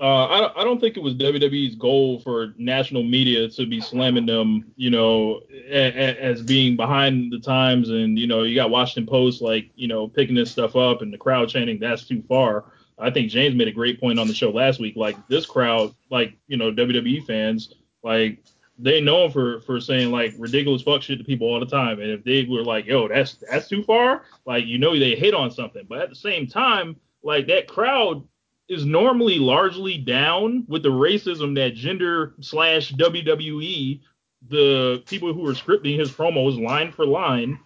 Uh, 0.00 0.24
I, 0.24 0.62
I 0.62 0.64
don't 0.64 0.80
think 0.80 0.96
it 0.96 1.02
was 1.02 1.14
WWE's 1.14 1.74
goal 1.74 2.20
for 2.20 2.54
national 2.56 3.02
media 3.02 3.50
to 3.50 3.66
be 3.66 3.82
slamming 3.82 4.24
them, 4.24 4.72
you 4.76 4.88
know, 4.88 5.42
a, 5.52 5.88
a, 5.88 6.16
as 6.18 6.40
being 6.40 6.74
behind 6.74 7.30
the 7.30 7.38
times. 7.38 7.90
And, 7.90 8.18
you 8.18 8.26
know, 8.26 8.44
you 8.44 8.54
got 8.54 8.70
Washington 8.70 9.06
Post, 9.06 9.42
like, 9.42 9.70
you 9.74 9.88
know, 9.88 10.08
picking 10.08 10.34
this 10.34 10.50
stuff 10.50 10.74
up 10.74 11.02
and 11.02 11.12
the 11.12 11.18
crowd 11.18 11.50
chanting, 11.50 11.78
that's 11.78 12.08
too 12.08 12.22
far. 12.22 12.64
I 12.98 13.10
think 13.10 13.30
James 13.30 13.54
made 13.54 13.68
a 13.68 13.72
great 13.72 14.00
point 14.00 14.18
on 14.18 14.26
the 14.26 14.32
show 14.32 14.50
last 14.50 14.80
week. 14.80 14.96
Like, 14.96 15.16
this 15.28 15.44
crowd, 15.44 15.94
like, 16.10 16.34
you 16.46 16.56
know, 16.56 16.72
WWE 16.72 17.26
fans, 17.26 17.74
like, 18.02 18.42
they 18.82 19.02
know 19.02 19.26
him 19.26 19.30
for 19.30 19.60
for 19.60 19.78
saying 19.78 20.10
like 20.10 20.32
ridiculous 20.38 20.80
fuck 20.80 21.02
shit 21.02 21.18
to 21.18 21.24
people 21.24 21.46
all 21.46 21.60
the 21.60 21.66
time. 21.66 22.00
And 22.00 22.10
if 22.10 22.24
they 22.24 22.44
were 22.44 22.64
like, 22.64 22.86
yo, 22.86 23.08
that's 23.08 23.36
that's 23.50 23.68
too 23.68 23.82
far, 23.82 24.22
like 24.46 24.64
you 24.64 24.78
know 24.78 24.98
they 24.98 25.14
hit 25.14 25.34
on 25.34 25.50
something. 25.50 25.84
But 25.86 25.98
at 25.98 26.08
the 26.08 26.14
same 26.14 26.46
time, 26.46 26.96
like 27.22 27.46
that 27.48 27.68
crowd 27.68 28.26
is 28.70 28.86
normally 28.86 29.40
largely 29.40 29.98
down 29.98 30.64
with 30.68 30.84
the 30.84 30.88
racism 30.88 31.56
that 31.56 31.74
Jinder 31.74 32.32
slash 32.40 32.92
WWE, 32.92 34.00
the 34.48 35.02
people 35.06 35.34
who 35.34 35.44
are 35.48 35.54
scripting 35.54 35.98
his 35.98 36.12
promos 36.12 36.64
line 36.64 36.92
for 36.92 37.04
line, 37.04 37.58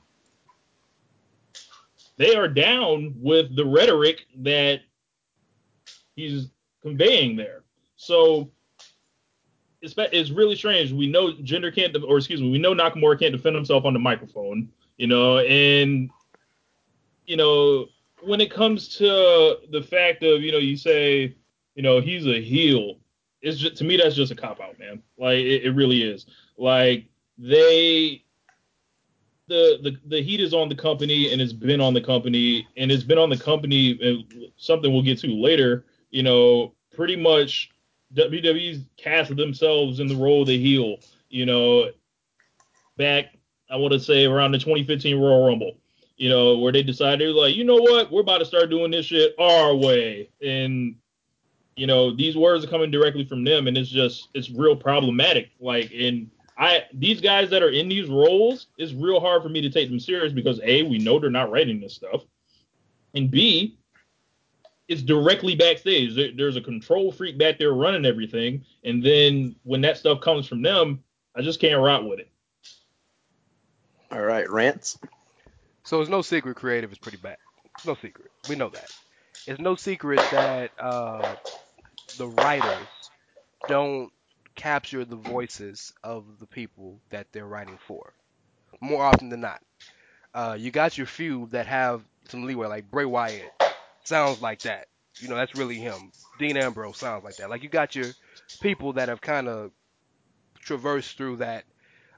they 2.17 2.35
are 2.35 2.49
down 2.49 3.15
with 3.19 3.55
the 3.55 3.67
rhetoric 3.67 4.25
that 4.39 4.81
he's 6.17 6.49
conveying 6.81 7.37
there. 7.37 7.65
So 7.97 8.51
it's 9.83 9.95
it's 9.99 10.31
really 10.31 10.57
strange. 10.57 10.91
We 10.91 11.07
know 11.07 11.35
Jinder 11.35 11.75
can't, 11.75 11.95
or 12.03 12.17
excuse 12.17 12.41
me, 12.41 12.51
we 12.51 12.59
know 12.59 12.73
Nakamura 12.73 13.21
can't 13.21 13.33
defend 13.33 13.57
himself 13.57 13.85
on 13.85 13.93
the 13.93 13.99
microphone, 13.99 14.71
you 14.97 15.07
know, 15.07 15.41
and 15.41 16.09
you 17.27 17.37
know 17.37 17.89
when 18.26 18.40
it 18.40 18.50
comes 18.50 18.88
to 18.99 19.59
the 19.71 19.83
fact 19.83 20.23
of 20.23 20.43
you 20.43 20.52
know 20.52 20.59
you 20.59 20.76
say 20.76 21.37
you 21.75 21.83
know 21.83 22.00
he's 22.00 22.26
a 22.26 22.40
heel, 22.40 22.99
it's 23.43 23.59
just 23.59 23.76
to 23.76 23.85
me 23.85 23.97
that's 23.97 24.16
just 24.16 24.33
a 24.33 24.37
cop 24.37 24.61
out, 24.61 24.78
man. 24.78 25.02
Like 25.19 25.38
it, 25.38 25.64
it 25.64 25.71
really 25.73 26.02
is. 26.02 26.26
Like 26.59 27.07
they. 27.38 28.23
The, 29.47 29.78
the 29.83 29.99
the 30.07 30.23
heat 30.23 30.40
is 30.40 30.54
on 30.54 30.71
the 30.71 30.75
company 30.75 31.31
and 31.31 31.43
it's 31.43 31.52
been 31.52 31.78
on 31.78 31.93
the 31.93 32.00
company 32.00 32.66
and 32.78 32.90
it's 32.90 33.02
been 33.02 33.19
on 33.19 33.28
the 33.28 33.37
company 33.37 33.99
and 34.00 34.25
something 34.57 34.90
we'll 34.90 35.02
get 35.02 35.19
to 35.19 35.26
later 35.26 35.85
you 36.09 36.23
know 36.23 36.73
pretty 36.97 37.14
much 37.14 37.71
WWE's 38.14 38.85
cast 38.97 39.35
themselves 39.37 40.00
in 40.00 40.07
the 40.07 40.16
role 40.16 40.43
of 40.43 40.49
the 40.49 40.59
heel, 40.59 40.99
you 41.28 41.47
know, 41.47 41.90
back 42.97 43.37
I 43.71 43.76
want 43.76 43.93
to 43.93 44.00
say 44.00 44.25
around 44.25 44.52
the 44.52 44.59
2015 44.59 45.19
Royal 45.19 45.47
Rumble, 45.47 45.73
you 46.16 46.28
know, 46.28 46.59
where 46.59 46.73
they 46.73 46.83
decided 46.83 47.35
like, 47.35 47.56
you 47.56 47.64
know 47.64 47.76
what, 47.76 48.11
we're 48.11 48.21
about 48.21 48.38
to 48.38 48.44
start 48.44 48.71
doing 48.71 48.90
this 48.90 49.06
shit 49.06 49.35
our 49.38 49.75
way, 49.75 50.30
and 50.42 50.97
you 51.76 51.87
know, 51.87 52.14
these 52.14 52.37
words 52.37 52.64
are 52.64 52.68
coming 52.68 52.90
directly 52.90 53.25
from 53.25 53.44
them, 53.44 53.66
and 53.66 53.76
it's 53.76 53.90
just 53.90 54.28
it's 54.35 54.50
real 54.50 54.76
problematic. 54.76 55.50
Like, 55.61 55.90
and 55.92 56.30
I 56.56 56.85
these 56.92 57.21
guys 57.21 57.50
that 57.50 57.62
are 57.62 57.71
in 57.71 57.88
these 57.88 58.09
roles, 58.09 58.68
it's 58.78 58.92
real 58.92 59.21
hard 59.21 59.42
for 59.42 59.49
me 59.49 59.61
to 59.61 59.71
take 59.71 59.88
them 59.88 60.00
serious 60.00 60.33
because 60.33 60.61
a 60.62 60.83
we 60.83 60.99
know 60.99 61.18
they're 61.18 61.30
not 61.30 61.50
writing 61.50 61.80
this 61.80 61.94
stuff, 61.94 62.23
and 63.14 63.30
b 63.30 63.76
it's 64.87 65.02
directly 65.02 65.54
backstage. 65.54 66.14
there's 66.37 66.56
a 66.56 66.61
control 66.61 67.11
freak 67.11 67.38
back 67.38 67.59
there 67.59 67.73
running 67.73 68.04
everything, 68.04 68.64
and 68.85 69.02
then 69.02 69.56
when 69.62 69.80
that 69.80 69.97
stuff 69.97 70.21
comes 70.21 70.47
from 70.47 70.62
them, 70.62 71.02
I 71.35 71.42
just 71.42 71.59
can't 71.59 71.80
rock 71.80 72.02
with 72.02 72.21
it. 72.21 72.30
All 74.11 74.23
right, 74.23 74.49
Rance. 74.50 74.99
So 75.85 76.00
it's 76.00 76.11
no 76.11 76.23
secret, 76.23 76.57
creative 76.57 76.93
is 76.93 76.99
pretty 76.99 77.19
bad. 77.19 77.37
It's 77.76 77.87
no 77.87 77.95
secret. 77.95 78.31
We 78.49 78.57
know 78.57 78.71
that. 78.71 78.91
It's 79.47 79.61
no 79.61 79.75
secret 79.75 80.21
that 80.33 80.71
uh, 80.81 81.37
the 82.19 82.29
writers 82.29 82.88
don't 83.69 84.12
capture 84.57 85.05
the 85.05 85.17
voices 85.17 85.93
of 86.03 86.38
the 86.38 86.47
people 86.47 87.00
that 87.11 87.29
they're 87.33 87.47
writing 87.47 87.79
for. 87.87 88.14
More 88.81 89.05
often 89.05 89.29
than 89.31 89.41
not, 89.41 89.62
uh, 90.35 90.57
you 90.59 90.71
got 90.71 90.99
your 90.99 91.07
few 91.07 91.49
that 91.53 91.67
have 91.67 92.03
some 92.29 92.45
leeway, 92.45 92.69
like 92.69 92.91
Bray 92.91 93.05
Wyatt 93.05 93.53
sounds 94.05 94.41
like 94.43 94.62
that. 94.62 94.88
You 95.21 95.29
know, 95.29 95.37
that's 95.37 95.55
really 95.55 95.76
him. 95.76 96.12
Dean 96.38 96.57
Ambrose 96.57 96.99
sounds 96.99 97.25
like 97.25 97.37
that. 97.37 97.50
Like 97.50 97.62
you 97.62 97.69
got 97.69 97.95
your 97.95 98.14
people 98.61 98.95
that 98.95 99.09
have 99.09 99.21
kind 99.21 99.49
of 99.49 99.73
traversed 100.61 101.17
through 101.17 101.37
that 101.37 101.64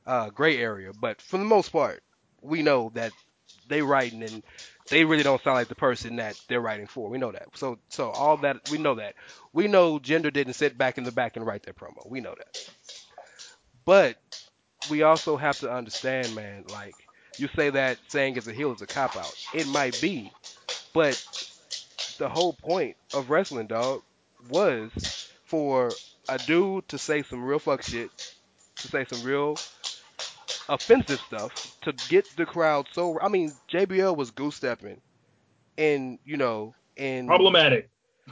uh, 0.07 0.31
gray 0.31 0.59
area, 0.59 0.93
but 0.93 1.21
for 1.21 1.39
the 1.39 1.45
most 1.45 1.71
part, 1.71 2.03
we 2.43 2.63
know 2.63 2.91
that 2.95 3.13
they 3.69 3.83
writing 3.83 4.23
and 4.23 4.43
they 4.89 5.05
really 5.05 5.23
don't 5.23 5.43
sound 5.43 5.57
like 5.57 5.69
the 5.69 5.75
person 5.75 6.17
that 6.17 6.41
they're 6.49 6.61
writing 6.61 6.87
for. 6.87 7.09
We 7.09 7.19
know 7.19 7.33
that. 7.33 7.49
So 7.55 7.79
so 7.89 8.11
all 8.11 8.37
that 8.39 8.71
we 8.71 8.79
know 8.79 8.95
that. 8.97 9.15
We 9.53 9.69
know 9.69 9.99
Jinder 9.99 10.33
didn't 10.33 10.55
sit 10.55 10.79
back 10.79 10.99
in 10.99 11.05
the 11.05 11.13
back 11.13 11.37
and 11.37 11.47
write 11.47 11.65
that 11.65 11.77
promo. 11.77 12.09
We 12.09 12.21
know 12.21 12.35
that. 12.37 12.71
But 13.85 14.17
we 14.91 15.03
also 15.03 15.37
have 15.37 15.59
to 15.61 15.73
understand, 15.73 16.35
man, 16.35 16.65
like 16.71 16.95
you 17.39 17.49
say 17.55 17.71
that 17.71 17.99
saying 18.09 18.37
as 18.39 18.49
a 18.49 18.53
heel 18.53 18.73
is 18.73 18.83
a 18.83 18.87
cop 18.87 19.17
out. 19.17 19.35
It 19.55 19.67
might 19.69 20.01
be, 20.01 20.33
but 20.93 21.23
the 22.19 22.29
whole 22.29 22.53
point 22.53 22.97
of 23.15 23.31
wrestling, 23.31 23.67
dog, 23.67 24.03
was 24.49 25.31
for 25.45 25.91
a 26.29 26.39
dude 26.39 26.89
to 26.89 26.99
say 26.99 27.23
some 27.23 27.45
real 27.45 27.59
fuck 27.59 27.83
shit, 27.83 28.11
to 28.77 28.89
say 28.89 29.05
some 29.05 29.23
real 29.23 29.57
offensive 30.69 31.21
stuff, 31.21 31.53
to 31.83 31.93
get 32.09 32.27
the 32.37 32.47
crowd 32.47 32.87
so. 32.93 33.19
I 33.21 33.29
mean, 33.29 33.53
JBL 33.71 34.17
was 34.17 34.31
goose 34.31 34.57
stepping, 34.57 35.01
and 35.79 36.19
you 36.25 36.37
know, 36.37 36.75
and 36.97 37.27
problematic. 37.29 37.91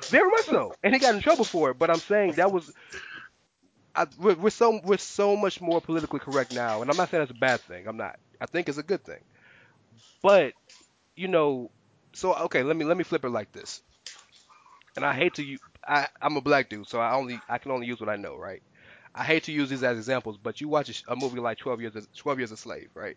Very 0.09 0.29
much 0.31 0.47
so, 0.47 0.75
and 0.83 0.93
he 0.93 1.01
got 1.01 1.15
in 1.15 1.21
trouble 1.21 1.45
for 1.45 1.71
it. 1.71 1.79
But 1.79 1.91
I'm 1.91 2.01
saying 2.01 2.33
that 2.33 2.53
was. 2.53 2.73
I, 3.97 4.07
we're, 4.19 4.35
we're 4.35 4.51
so 4.51 4.81
we're 4.85 4.99
so 4.99 5.37
much 5.37 5.61
more 5.61 5.81
politically 5.81 6.21
correct 6.21 6.53
now, 6.53 6.83
and 6.83 6.91
I'm 6.91 6.97
not 6.97 7.11
saying 7.11 7.23
that's 7.23 7.31
a 7.31 7.35
bad 7.41 7.61
thing. 7.61 7.87
I'm 7.87 7.97
not. 7.97 8.19
I 8.41 8.47
think 8.47 8.69
it's 8.69 8.79
a 8.79 8.83
good 8.83 9.05
thing. 9.05 9.21
But 10.23 10.55
you 11.17 11.29
know, 11.29 11.71
so 12.15 12.35
okay, 12.35 12.63
let 12.63 12.77
me 12.77 12.85
let 12.85 12.97
me 12.97 13.05
flip 13.05 13.25
it 13.25 13.31
like 13.31 13.53
this. 13.53 13.83
And 14.97 15.05
I 15.05 15.15
hate 15.15 15.35
to 15.35 15.45
you. 15.45 15.59
I 15.87 16.09
I'm 16.21 16.37
a 16.37 16.41
black 16.41 16.69
dude, 16.71 16.89
so 16.89 17.01
I 17.01 17.15
only 17.15 17.39
I 17.49 17.59
can 17.59 17.71
only 17.71 17.87
use 17.87 18.01
what 18.01 18.09
I 18.09 18.17
know, 18.17 18.37
right? 18.37 18.63
I 19.15 19.25
hate 19.25 19.45
to 19.45 19.53
use 19.53 19.71
these 19.71 19.85
as 19.85 19.97
examples, 19.97 20.39
but 20.43 20.61
you 20.61 20.69
watch 20.69 21.05
a, 21.09 21.17
movie 21.17 21.41
like 21.41 21.59
12 21.59 21.81
years 21.81 22.09
12 22.17 22.39
years 22.39 22.53
a 22.53 22.57
slave, 22.57 22.89
right? 22.95 23.17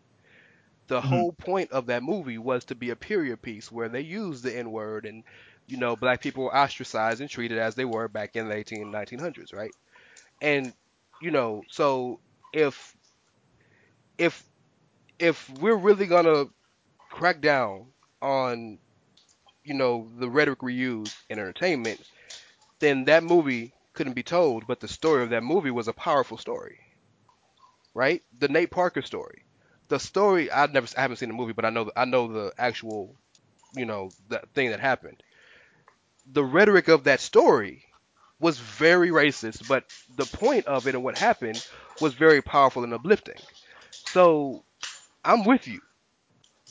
The 0.87 0.99
mm-hmm. 0.99 1.07
whole 1.07 1.31
point 1.31 1.71
of 1.71 1.87
that 1.87 2.03
movie 2.03 2.37
was 2.37 2.65
to 2.65 2.75
be 2.75 2.91
a 2.91 2.95
period 2.95 3.41
piece 3.41 3.71
where 3.71 3.89
they 3.89 4.01
used 4.01 4.43
the 4.43 4.55
N 4.55 4.71
word 4.71 5.05
and 5.05 5.23
you 5.67 5.77
know 5.77 5.95
black 5.95 6.21
people 6.21 6.43
were 6.43 6.55
ostracized 6.55 7.19
and 7.19 7.29
treated 7.29 7.57
as 7.57 7.75
they 7.75 7.85
were 7.85 8.07
back 8.07 8.35
in 8.35 8.47
the 8.47 8.55
18 8.55 8.91
1900s, 8.91 9.53
right? 9.53 9.71
And 10.41 10.73
you 11.21 11.31
know, 11.31 11.63
so 11.69 12.19
if 12.53 12.95
if 14.17 14.43
if 15.19 15.49
we're 15.59 15.75
really 15.75 16.05
gonna 16.05 16.45
crack 17.09 17.41
down 17.41 17.87
on 18.21 18.77
you 19.67 19.73
know, 19.73 20.09
the 20.17 20.29
rhetoric 20.29 20.63
we 20.63 20.73
use 20.73 21.13
in 21.29 21.37
entertainment, 21.37 22.01
then 22.79 23.03
that 23.03 23.23
movie 23.23 23.73
couldn't 23.97 24.13
be 24.13 24.23
told. 24.23 24.67
But 24.67 24.79
the 24.79 24.87
story 24.87 25.23
of 25.23 25.31
that 25.31 25.43
movie 25.43 25.71
was 25.71 25.89
a 25.89 25.93
powerful 25.93 26.37
story, 26.37 26.79
right? 27.93 28.23
The 28.39 28.47
Nate 28.47 28.71
Parker 28.71 29.01
story. 29.01 29.43
The 29.89 29.99
story 29.99 30.51
I've 30.51 30.71
never, 30.71 30.87
I 30.97 31.01
haven't 31.01 31.17
seen 31.17 31.29
the 31.29 31.35
movie, 31.35 31.53
but 31.53 31.65
I 31.65 31.71
know, 31.71 31.91
I 31.95 32.05
know 32.05 32.31
the 32.31 32.53
actual, 32.57 33.15
you 33.73 33.85
know, 33.85 34.11
the 34.29 34.41
thing 34.53 34.69
that 34.69 34.79
happened. 34.79 35.23
The 36.31 36.43
rhetoric 36.43 36.89
of 36.89 37.05
that 37.05 37.19
story 37.19 37.85
was 38.39 38.59
very 38.59 39.09
racist, 39.09 39.67
but 39.67 39.85
the 40.15 40.25
point 40.25 40.67
of 40.67 40.87
it 40.87 40.93
and 40.93 41.03
what 41.03 41.17
happened 41.17 41.65
was 41.99 42.13
very 42.13 42.41
powerful 42.41 42.83
and 42.83 42.93
uplifting. 42.93 43.39
So 43.91 44.63
I'm 45.25 45.43
with 45.43 45.67
you. 45.67 45.81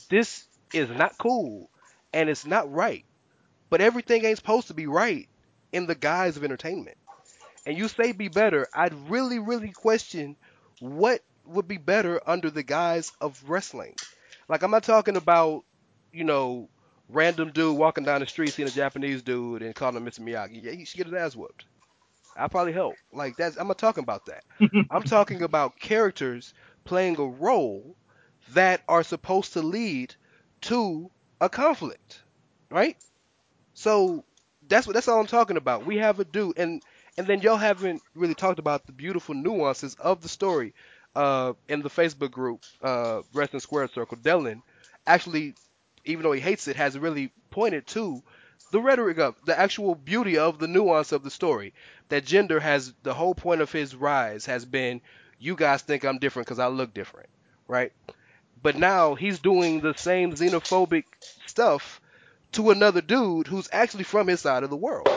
This 0.09 0.45
is 0.73 0.89
not 0.89 1.17
cool 1.17 1.69
and 2.13 2.29
it's 2.29 2.45
not 2.45 2.71
right. 2.71 3.03
But 3.69 3.81
everything 3.81 4.23
ain't 4.23 4.37
supposed 4.37 4.67
to 4.67 4.73
be 4.73 4.87
right 4.87 5.27
in 5.73 5.87
the 5.87 5.95
guise 5.95 6.37
of 6.37 6.45
entertainment. 6.45 6.97
And 7.67 7.77
you 7.77 7.89
say 7.89 8.13
be 8.13 8.29
better, 8.29 8.65
I'd 8.73 8.93
really, 9.09 9.39
really 9.39 9.71
question 9.71 10.37
what 10.79 11.19
would 11.45 11.67
be 11.67 11.75
better 11.75 12.21
under 12.25 12.49
the 12.49 12.63
guise 12.63 13.11
of 13.19 13.43
wrestling. 13.45 13.93
Like 14.47 14.63
I'm 14.63 14.71
not 14.71 14.83
talking 14.83 15.17
about, 15.17 15.65
you 16.13 16.23
know, 16.23 16.69
random 17.09 17.51
dude 17.51 17.77
walking 17.77 18.05
down 18.05 18.21
the 18.21 18.25
street 18.25 18.53
seeing 18.53 18.69
a 18.69 18.71
Japanese 18.71 19.21
dude 19.21 19.63
and 19.63 19.75
calling 19.75 19.97
him 19.97 20.05
Mr. 20.05 20.21
Miyagi. 20.21 20.63
Yeah, 20.63 20.71
he 20.71 20.85
should 20.85 20.95
get 20.95 21.07
his 21.07 21.13
ass 21.15 21.35
whooped. 21.35 21.65
I'll 22.37 22.47
probably 22.47 22.71
help. 22.71 22.95
Like 23.11 23.35
that's 23.35 23.57
I'm 23.57 23.67
not 23.67 23.77
talking 23.77 24.03
about 24.03 24.27
that. 24.27 24.45
I'm 24.89 25.03
talking 25.03 25.41
about 25.41 25.77
characters 25.77 26.53
playing 26.85 27.19
a 27.19 27.25
role 27.25 27.97
that 28.53 28.81
are 28.87 29.03
supposed 29.03 29.53
to 29.53 29.61
lead 29.61 30.15
to 30.61 31.11
a 31.41 31.49
conflict, 31.49 32.21
right? 32.71 32.95
So 33.73 34.23
that's 34.69 34.87
what 34.87 34.93
that's 34.93 35.09
all 35.09 35.19
I'm 35.19 35.27
talking 35.27 35.57
about. 35.57 35.85
We 35.85 35.97
have 35.97 36.21
a 36.21 36.25
dude, 36.25 36.57
and 36.57 36.81
and 37.17 37.25
then 37.27 37.41
y'all 37.41 37.57
haven't 37.57 38.01
really 38.15 38.35
talked 38.35 38.59
about 38.59 38.85
the 38.85 38.91
beautiful 38.91 39.35
nuances 39.35 39.95
of 39.95 40.21
the 40.21 40.29
story. 40.29 40.73
Uh, 41.15 41.53
in 41.67 41.81
the 41.81 41.89
Facebook 41.89 42.29
group, 42.29 42.63
uh, 42.83 43.21
Wrestling 43.33 43.59
Square 43.59 43.87
Circle, 43.87 44.17
Dylan 44.17 44.61
actually, 45.07 45.55
even 46.05 46.21
though 46.21 46.31
he 46.31 46.41
hates 46.41 46.67
it, 46.67 46.75
has 46.75 46.97
really 46.99 47.31
pointed 47.49 47.87
to 47.87 48.21
the 48.71 48.79
rhetoric 48.79 49.17
of 49.17 49.35
the 49.45 49.57
actual 49.57 49.95
beauty 49.95 50.37
of 50.37 50.59
the 50.59 50.67
nuance 50.67 51.11
of 51.11 51.23
the 51.23 51.31
story. 51.31 51.73
That 52.09 52.25
Jinder 52.25 52.61
has 52.61 52.93
the 53.03 53.13
whole 53.13 53.33
point 53.33 53.61
of 53.61 53.71
his 53.71 53.95
rise 53.95 54.45
has 54.45 54.65
been, 54.65 55.01
you 55.39 55.55
guys 55.55 55.81
think 55.81 56.05
I'm 56.05 56.19
different 56.19 56.47
because 56.47 56.59
I 56.59 56.67
look 56.67 56.93
different, 56.93 57.29
right? 57.67 57.91
But 58.61 58.75
now 58.75 59.15
he's 59.15 59.39
doing 59.39 59.81
the 59.81 59.93
same 59.95 60.33
xenophobic 60.33 61.05
stuff 61.47 61.99
to 62.53 62.69
another 62.69 63.01
dude 63.01 63.47
who's 63.47 63.69
actually 63.71 64.03
from 64.03 64.27
his 64.27 64.41
side 64.41 64.63
of 64.63 64.69
the 64.69 64.75
world. 64.75 65.09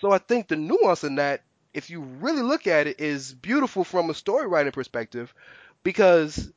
So 0.00 0.10
I 0.10 0.18
think 0.18 0.48
the 0.48 0.56
nuance 0.56 1.04
in 1.04 1.16
that, 1.16 1.42
if 1.74 1.90
you 1.90 2.00
really 2.00 2.42
look 2.42 2.66
at 2.66 2.86
it, 2.86 3.00
is 3.00 3.34
beautiful 3.34 3.84
from 3.84 4.08
a 4.08 4.14
story 4.14 4.46
writing 4.46 4.72
perspective 4.72 5.32
because 5.82 6.50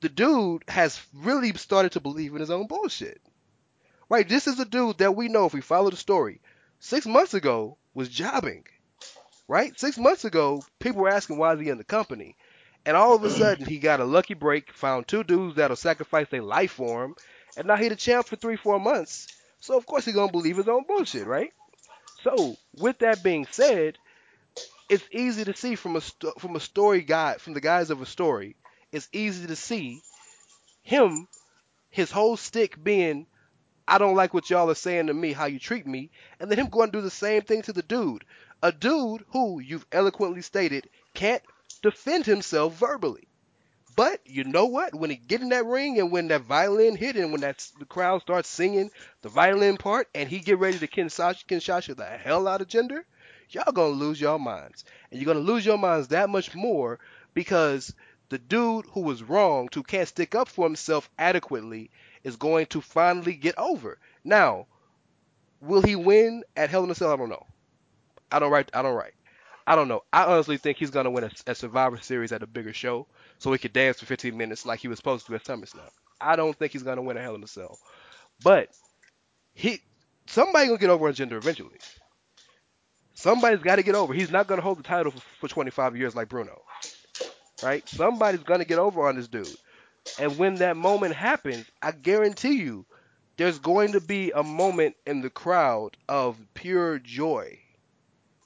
the 0.00 0.10
dude 0.10 0.64
has 0.68 1.00
really 1.14 1.52
started 1.54 1.92
to 1.92 2.00
believe 2.00 2.34
in 2.34 2.40
his 2.40 2.50
own 2.50 2.66
bullshit. 2.66 3.20
Right? 4.10 4.28
This 4.28 4.46
is 4.46 4.58
a 4.58 4.64
dude 4.64 4.98
that 4.98 5.16
we 5.16 5.28
know 5.28 5.46
if 5.46 5.54
we 5.54 5.60
follow 5.60 5.88
the 5.90 5.96
story, 5.96 6.40
six 6.78 7.06
months 7.06 7.32
ago 7.32 7.78
was 7.94 8.08
jobbing. 8.08 8.66
Right? 9.48 9.78
Six 9.80 9.96
months 9.96 10.24
ago, 10.24 10.62
people 10.78 11.02
were 11.02 11.08
asking 11.08 11.38
why 11.38 11.54
is 11.54 11.60
he 11.60 11.68
in 11.70 11.78
the 11.78 11.84
company. 11.84 12.36
And 12.84 12.96
all 12.96 13.14
of 13.14 13.24
a 13.24 13.30
sudden, 13.30 13.66
he 13.66 13.78
got 13.78 14.00
a 14.00 14.04
lucky 14.04 14.34
break, 14.34 14.72
found 14.72 15.06
two 15.06 15.24
dudes 15.24 15.56
that'll 15.56 15.76
sacrifice 15.76 16.28
their 16.28 16.42
life 16.42 16.72
for 16.72 17.04
him, 17.04 17.14
and 17.56 17.66
now 17.66 17.76
he 17.76 17.88
the 17.88 17.96
champ 17.96 18.26
for 18.26 18.36
three, 18.36 18.56
four 18.56 18.78
months. 18.78 19.26
So 19.60 19.76
of 19.76 19.86
course 19.86 20.04
he's 20.04 20.14
gonna 20.14 20.32
believe 20.32 20.56
his 20.56 20.68
own 20.68 20.84
bullshit, 20.86 21.26
right? 21.26 21.52
So 22.22 22.56
with 22.76 23.00
that 23.00 23.22
being 23.22 23.46
said, 23.50 23.98
it's 24.90 25.08
easy 25.12 25.44
to 25.44 25.56
see 25.56 25.76
from 25.76 25.96
a 25.96 26.02
sto- 26.02 26.34
from 26.38 26.56
a 26.56 26.60
story 26.60 27.02
guide 27.02 27.40
from 27.40 27.54
the 27.54 27.62
guys 27.62 27.90
of 27.90 28.02
a 28.02 28.06
story. 28.06 28.56
It's 28.92 29.08
easy 29.12 29.46
to 29.48 29.56
see 29.56 30.02
him, 30.82 31.28
his 31.90 32.12
whole 32.12 32.36
stick 32.36 32.82
being, 32.84 33.26
I 33.88 33.98
don't 33.98 34.16
like 34.16 34.34
what 34.34 34.50
y'all 34.50 34.70
are 34.70 34.76
saying 34.76 35.08
to 35.08 35.14
me, 35.14 35.32
how 35.32 35.46
you 35.46 35.60
treat 35.60 35.86
me, 35.86 36.12
and 36.40 36.50
then 36.50 36.58
him 36.58 36.68
going 36.70 36.92
to 36.92 36.98
do 36.98 37.02
the 37.02 37.10
same 37.10 37.42
thing 37.42 37.62
to 37.64 37.72
the 37.74 37.82
dude, 37.82 38.26
a 38.62 38.72
dude 38.72 39.24
who 39.30 39.60
you've 39.60 39.86
eloquently 39.92 40.42
stated 40.42 40.90
can't 41.14 41.44
defend 41.82 42.26
himself 42.26 42.74
verbally. 42.76 43.29
But 43.96 44.20
you 44.24 44.44
know 44.44 44.66
what? 44.66 44.94
When 44.94 45.10
he 45.10 45.16
get 45.16 45.40
in 45.40 45.50
that 45.50 45.66
ring 45.66 45.98
and 45.98 46.12
when 46.12 46.28
that 46.28 46.42
violin 46.42 46.96
hit 46.96 47.16
and 47.16 47.32
when 47.32 47.40
that 47.42 47.66
the 47.78 47.84
crowd 47.84 48.22
starts 48.22 48.48
singing 48.48 48.90
the 49.22 49.28
violin 49.28 49.76
part 49.76 50.08
and 50.14 50.28
he 50.28 50.38
get 50.40 50.58
ready 50.58 50.78
to 50.78 50.86
Kinshasa, 50.86 51.44
Kinshasa 51.46 51.96
the 51.96 52.04
hell 52.06 52.46
out 52.48 52.60
of 52.60 52.68
Jinder, 52.68 53.04
y'all 53.50 53.72
gonna 53.72 53.88
lose 53.94 54.20
your 54.20 54.38
minds. 54.38 54.84
And 55.10 55.20
you're 55.20 55.32
gonna 55.32 55.44
lose 55.44 55.66
your 55.66 55.78
minds 55.78 56.08
that 56.08 56.30
much 56.30 56.54
more 56.54 56.98
because 57.34 57.94
the 58.28 58.38
dude 58.38 58.86
who 58.92 59.00
was 59.00 59.22
wronged, 59.22 59.74
who 59.74 59.82
can't 59.82 60.08
stick 60.08 60.34
up 60.34 60.48
for 60.48 60.64
himself 60.66 61.10
adequately, 61.18 61.90
is 62.22 62.36
going 62.36 62.66
to 62.66 62.80
finally 62.80 63.34
get 63.34 63.58
over. 63.58 63.98
Now, 64.24 64.66
will 65.60 65.82
he 65.82 65.96
win 65.96 66.44
at 66.56 66.70
Hell 66.70 66.84
in 66.84 66.90
a 66.90 66.94
Cell? 66.94 67.12
I 67.12 67.16
don't 67.16 67.28
know. 67.28 67.46
I 68.30 68.38
don't 68.38 68.50
write. 68.52 68.70
I 68.74 68.82
don't 68.82 68.94
write. 68.94 69.14
I 69.66 69.74
don't 69.76 69.88
know. 69.88 70.02
I 70.12 70.24
honestly 70.24 70.56
think 70.56 70.78
he's 70.78 70.90
gonna 70.90 71.10
win 71.10 71.24
a, 71.24 71.30
a 71.46 71.54
Survivor 71.54 71.98
Series 72.00 72.32
at 72.32 72.42
a 72.42 72.46
bigger 72.46 72.72
show, 72.72 73.06
so 73.40 73.50
he 73.50 73.58
could 73.58 73.72
dance 73.72 73.98
for 73.98 74.06
15 74.06 74.36
minutes 74.36 74.66
like 74.66 74.80
he 74.80 74.88
was 74.88 74.98
supposed 74.98 75.26
to 75.26 75.34
at 75.34 75.44
SummerSlam. 75.44 75.88
I 76.20 76.36
don't 76.36 76.56
think 76.56 76.72
he's 76.72 76.82
gonna 76.82 77.02
win 77.02 77.16
a 77.16 77.22
Hell 77.22 77.34
in 77.34 77.42
a 77.42 77.46
Cell, 77.48 77.78
but 78.44 78.68
he 79.54 79.80
somebody 80.26 80.66
gonna 80.66 80.78
get 80.78 80.90
over 80.90 81.08
on 81.08 81.14
Jinder 81.14 81.32
eventually. 81.32 81.78
Somebody's 83.14 83.60
got 83.60 83.76
to 83.76 83.82
get 83.82 83.94
over. 83.94 84.14
He's 84.14 84.30
not 84.30 84.46
gonna 84.46 84.62
hold 84.62 84.78
the 84.78 84.82
title 84.82 85.12
for, 85.12 85.20
for 85.40 85.48
25 85.48 85.96
years 85.96 86.14
like 86.14 86.28
Bruno, 86.28 86.62
right? 87.62 87.86
Somebody's 87.88 88.42
gonna 88.42 88.64
get 88.66 88.78
over 88.78 89.08
on 89.08 89.16
this 89.16 89.28
dude, 89.28 89.48
and 90.18 90.38
when 90.38 90.56
that 90.56 90.76
moment 90.76 91.14
happens, 91.14 91.64
I 91.80 91.92
guarantee 91.92 92.60
you, 92.60 92.84
there's 93.38 93.58
going 93.58 93.92
to 93.92 94.00
be 94.00 94.32
a 94.32 94.42
moment 94.42 94.96
in 95.06 95.22
the 95.22 95.30
crowd 95.30 95.96
of 96.08 96.36
pure 96.52 96.98
joy 96.98 97.58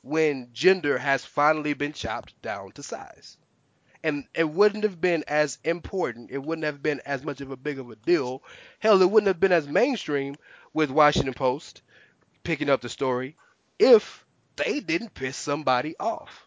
when 0.02 0.48
Jinder 0.54 0.98
has 1.00 1.24
finally 1.24 1.74
been 1.74 1.92
chopped 1.92 2.40
down 2.42 2.70
to 2.72 2.82
size. 2.84 3.36
And 4.04 4.26
it 4.34 4.48
wouldn't 4.48 4.84
have 4.84 5.00
been 5.00 5.24
as 5.26 5.58
important, 5.64 6.30
it 6.30 6.38
wouldn't 6.38 6.66
have 6.66 6.82
been 6.82 7.00
as 7.06 7.24
much 7.24 7.40
of 7.40 7.50
a 7.50 7.56
big 7.56 7.78
of 7.78 7.90
a 7.90 7.96
deal. 7.96 8.42
Hell, 8.78 9.00
it 9.00 9.10
wouldn't 9.10 9.28
have 9.28 9.40
been 9.40 9.50
as 9.50 9.66
mainstream 9.66 10.36
with 10.74 10.90
Washington 10.90 11.32
Post 11.32 11.80
picking 12.42 12.68
up 12.68 12.82
the 12.82 12.90
story 12.90 13.34
if 13.78 14.24
they 14.56 14.80
didn't 14.80 15.14
piss 15.14 15.38
somebody 15.38 15.96
off. 15.98 16.46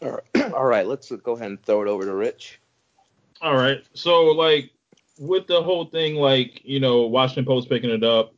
All 0.00 0.12
right, 0.12 0.52
all 0.54 0.64
right. 0.64 0.86
Let's 0.86 1.10
go 1.10 1.32
ahead 1.32 1.48
and 1.48 1.62
throw 1.62 1.82
it 1.82 1.88
over 1.88 2.04
to 2.04 2.14
Rich. 2.14 2.60
All 3.42 3.56
right. 3.56 3.84
So 3.94 4.26
like 4.26 4.70
with 5.18 5.46
the 5.48 5.62
whole 5.62 5.86
thing, 5.86 6.14
like 6.14 6.62
you 6.64 6.80
know, 6.80 7.02
Washington 7.02 7.46
Post 7.46 7.68
picking 7.68 7.90
it 7.90 8.04
up, 8.04 8.32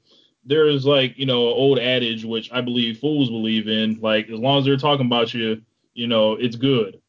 there's 0.44 0.84
like 0.84 1.18
you 1.18 1.26
know 1.26 1.48
an 1.48 1.54
old 1.54 1.78
adage 1.78 2.24
which 2.24 2.50
I 2.50 2.62
believe 2.62 2.98
fools 2.98 3.28
believe 3.28 3.68
in. 3.68 4.00
Like 4.00 4.28
as 4.30 4.38
long 4.38 4.58
as 4.58 4.64
they're 4.64 4.76
talking 4.76 5.06
about 5.06 5.34
you, 5.34 5.62
you 5.94 6.06
know 6.06 6.34
it's 6.34 6.56
good. 6.56 7.00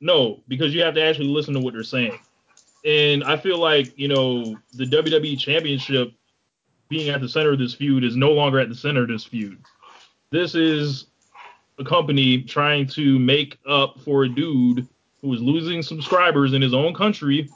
No, 0.00 0.40
because 0.48 0.74
you 0.74 0.82
have 0.82 0.94
to 0.94 1.02
actually 1.02 1.28
listen 1.28 1.54
to 1.54 1.60
what 1.60 1.74
they're 1.74 1.82
saying. 1.82 2.18
And 2.84 3.22
I 3.24 3.36
feel 3.36 3.58
like 3.58 3.98
you 3.98 4.08
know 4.08 4.56
the 4.74 4.86
WWE 4.86 5.38
Championship 5.38 6.12
being 6.88 7.10
at 7.10 7.20
the 7.20 7.28
center 7.28 7.52
of 7.52 7.58
this 7.58 7.74
feud 7.74 8.04
is 8.04 8.16
no 8.16 8.32
longer 8.32 8.58
at 8.58 8.68
the 8.68 8.74
center 8.74 9.02
of 9.02 9.08
this 9.08 9.24
feud. 9.24 9.58
This 10.30 10.54
is 10.54 11.06
a 11.78 11.84
company 11.84 12.42
trying 12.42 12.86
to 12.88 13.18
make 13.18 13.58
up 13.66 14.00
for 14.00 14.24
a 14.24 14.28
dude 14.28 14.86
who 15.22 15.32
is 15.32 15.40
losing 15.40 15.82
subscribers 15.82 16.52
in 16.52 16.62
his 16.62 16.74
own 16.74 16.94
country 16.94 17.48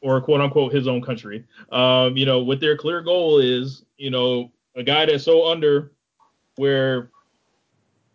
or 0.00 0.20
quote 0.20 0.40
unquote 0.40 0.72
his 0.72 0.86
own 0.86 1.02
country. 1.02 1.44
Um, 1.70 2.16
you 2.16 2.26
know, 2.26 2.40
what 2.40 2.60
their 2.60 2.76
clear 2.76 3.00
goal 3.00 3.38
is, 3.38 3.84
you 3.96 4.10
know, 4.10 4.50
a 4.74 4.82
guy 4.82 5.06
that's 5.06 5.24
so 5.24 5.46
under 5.46 5.92
where 6.56 7.10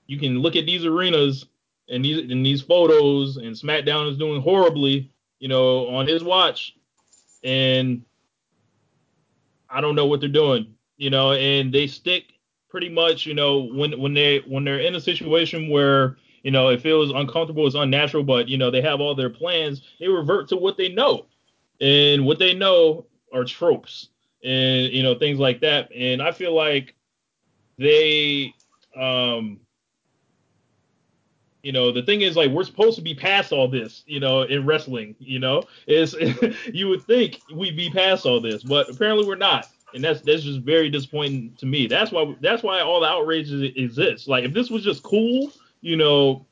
you 0.08 0.20
can 0.20 0.40
look 0.40 0.56
at 0.56 0.66
these 0.66 0.86
arenas 0.86 1.46
and 1.92 2.04
these 2.04 2.32
and 2.32 2.46
these 2.46 2.62
photos 2.62 3.38
and 3.38 3.56
SmackDown 3.56 4.10
is 4.10 4.18
doing 4.18 4.42
horribly, 4.42 5.12
you 5.40 5.48
know, 5.48 5.88
on 5.90 6.08
his 6.08 6.24
watch, 6.24 6.76
and 7.44 8.04
I 9.70 9.82
don't 9.82 9.96
know 9.96 10.06
what 10.06 10.22
they're 10.22 10.30
doing, 10.30 10.74
you 10.98 11.10
know, 11.10 11.34
and 11.34 11.72
they 11.74 11.88
stick 11.88 12.34
pretty 12.70 12.90
much, 12.90 13.26
you 13.26 13.36
know, 13.36 13.70
when 13.74 14.00
when 14.00 14.14
they 14.14 14.40
when 14.48 14.64
they're 14.64 14.80
in 14.80 14.96
a 14.96 15.02
situation 15.02 15.70
where 15.70 16.18
you 16.44 16.52
know 16.52 16.70
it 16.70 16.82
feels 16.82 17.12
uncomfortable, 17.12 17.68
it's 17.68 17.76
unnatural, 17.76 18.24
but 18.24 18.48
you 18.48 18.58
know 18.58 18.72
they 18.72 18.82
have 18.82 19.02
all 19.02 19.14
their 19.14 19.30
plans, 19.30 19.84
they 20.00 20.08
revert 20.08 20.48
to 20.50 20.58
what 20.58 20.78
they 20.78 20.90
know. 20.90 21.28
And 21.82 22.26
what 22.26 22.38
they 22.40 22.54
know 22.54 23.08
are 23.34 23.44
tropes 23.44 24.10
and 24.44 24.92
you 24.92 25.04
know 25.04 25.16
things 25.16 25.40
like 25.40 25.62
that. 25.62 25.92
And 25.96 26.22
i 26.22 26.32
feel 26.32 26.56
like 26.56 26.96
they 27.78 28.54
um 28.96 29.60
you 31.64 31.72
know 31.72 31.92
the 31.92 32.02
thing 32.04 32.22
is 32.22 32.36
like 32.36 32.50
we're 32.52 32.64
supposed 32.64 32.96
to 32.96 33.02
be 33.02 33.14
past 33.14 33.52
all 33.52 33.68
this 33.68 34.04
you 34.06 34.20
know 34.20 34.44
in 34.44 34.66
wrestling 34.66 35.16
you 35.20 35.40
know 35.40 35.64
is 35.88 36.16
you 36.74 36.88
would 36.88 37.04
think 37.04 37.40
we'd 37.54 37.76
be 37.76 37.90
past 37.90 38.26
all 38.26 38.40
this 38.40 38.64
but 38.64 38.90
apparently 38.90 39.26
we're 39.26 39.36
not 39.36 39.68
and 39.94 40.04
that's 40.04 40.22
that's 40.22 40.44
just 40.44 40.62
very 40.62 40.90
disappointing 40.90 41.54
to 41.58 41.66
me 41.66 41.88
that's 41.88 42.12
why 42.12 42.36
that's 42.42 42.64
why 42.64 42.82
all 42.82 43.00
the 43.00 43.08
outrage 43.08 43.52
exists 43.52 44.28
like 44.28 44.44
if 44.44 44.54
this 44.54 44.70
was 44.70 44.84
just 44.84 45.04
cool 45.04 45.52
you 45.82 45.96
know 45.96 46.46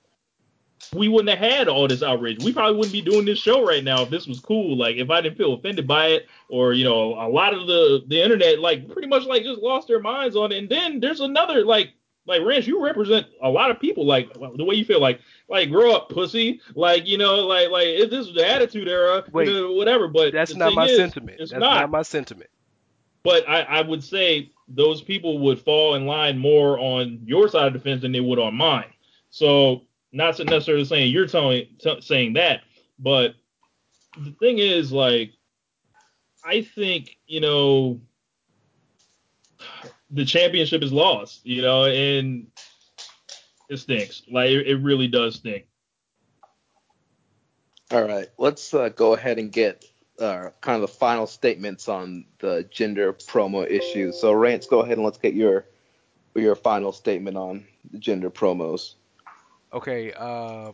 we 0.94 1.08
wouldn't 1.08 1.38
have 1.38 1.52
had 1.52 1.68
all 1.68 1.88
this 1.88 2.02
outrage. 2.02 2.44
We 2.44 2.54
probably 2.54 2.78
wouldn't 2.78 2.94
be 2.94 3.02
doing 3.02 3.26
this 3.26 3.40
show 3.40 3.66
right 3.66 3.84
now 3.84 4.02
if 4.02 4.10
this 4.10 4.28
was 4.28 4.40
cool. 4.40 4.78
Like 4.78 4.96
if 4.96 5.10
I 5.10 5.22
didn't 5.22 5.38
feel 5.38 5.54
offended 5.54 5.88
by 5.88 6.08
it, 6.08 6.28
or 6.50 6.74
you 6.74 6.84
know, 6.84 7.14
a 7.16 7.28
lot 7.30 7.54
of 7.54 7.68
the 7.68 8.04
the 8.08 8.22
internet 8.22 8.60
like 8.60 8.90
pretty 8.90 9.08
much 9.08 9.26
like 9.26 9.44
just 9.44 9.62
lost 9.62 9.88
their 9.88 10.00
minds 10.00 10.36
on 10.36 10.52
it. 10.52 10.58
And 10.58 10.70
then 10.70 11.00
there's 11.00 11.20
another 11.20 11.64
like 11.66 11.94
like 12.30 12.44
Rance, 12.46 12.68
you 12.68 12.82
represent 12.82 13.26
a 13.42 13.50
lot 13.50 13.72
of 13.72 13.80
people. 13.80 14.06
Like 14.06 14.32
the 14.34 14.64
way 14.64 14.76
you 14.76 14.86
feel, 14.86 15.02
like 15.02 15.20
like 15.50 15.70
grow 15.72 15.96
up, 15.96 16.10
pussy. 16.10 16.62
Like 16.76 17.08
you 17.08 17.18
know, 17.18 17.38
like 17.48 17.72
like 17.72 17.88
if 17.88 18.12
this 18.12 18.28
is 18.28 18.36
the 18.36 18.48
attitude 18.48 18.88
era, 18.88 19.24
Wait, 19.32 19.48
you 19.48 19.54
know, 19.54 19.72
whatever. 19.74 20.08
But 20.08 20.32
that's 20.32 20.54
not 20.54 20.74
my 20.74 20.86
is, 20.86 20.96
sentiment. 20.96 21.40
It's 21.40 21.52
that's 21.52 21.60
not. 21.60 21.82
not 21.82 21.90
my 21.90 22.04
sentiment. 22.04 22.52
But 23.24 23.50
I, 23.50 23.62
I 23.62 23.82
would 23.82 24.04
say 24.04 24.52
those 24.68 25.02
people 25.02 25.40
would 25.40 25.60
fall 25.60 25.96
in 25.96 26.06
line 26.06 26.38
more 26.38 26.80
on 26.80 27.20
your 27.26 27.50
side 27.50 27.66
of 27.66 27.74
the 27.74 27.80
fence 27.80 28.04
than 28.04 28.12
they 28.12 28.22
would 28.22 28.38
on 28.38 28.54
mine. 28.54 28.94
So 29.32 29.82
not 30.12 30.38
necessarily 30.38 30.86
saying 30.86 31.12
you're 31.12 31.28
telling 31.28 31.66
t- 31.80 32.02
saying 32.02 32.34
that, 32.34 32.62
but 33.00 33.34
the 34.20 34.32
thing 34.40 34.60
is, 34.60 34.92
like, 34.92 35.32
I 36.46 36.62
think 36.62 37.18
you 37.26 37.42
know 37.42 38.00
the 40.12 40.26
championship 40.26 40.82
is 40.84 40.92
lost, 40.92 41.46
you 41.46 41.62
know, 41.62 41.86
and 41.86 42.48
it 43.70 43.78
stinks. 43.78 44.24
Like, 44.32 44.50
it, 44.50 44.68
it 44.68 44.78
really 44.78 45.08
does 45.08 45.36
stink. 45.36 45.68
All 47.92 48.04
right, 48.04 48.28
let's 48.38 48.74
uh, 48.74 48.90
go 48.90 49.14
ahead 49.14 49.40
and 49.40 49.52
get 49.52 49.86
uh, 50.20 50.50
kind 50.62 50.76
of 50.76 50.82
the 50.82 50.96
final 50.96 51.26
statements 51.26 51.88
on 51.88 52.26
the 52.40 52.68
Jinder 52.72 53.14
promo 53.26 53.70
issue. 53.70 54.12
So, 54.12 54.32
Rance, 54.34 54.68
go 54.68 54.82
ahead 54.82 54.98
and 54.98 55.06
let's 55.06 55.18
get 55.18 55.34
your 55.34 55.66
your 56.36 56.56
final 56.56 56.92
statement 56.92 57.36
on 57.36 57.66
the 57.92 57.98
Jinder 57.98 58.32
promos. 58.32 58.94
Okay. 59.74 60.14
Uh, 60.14 60.72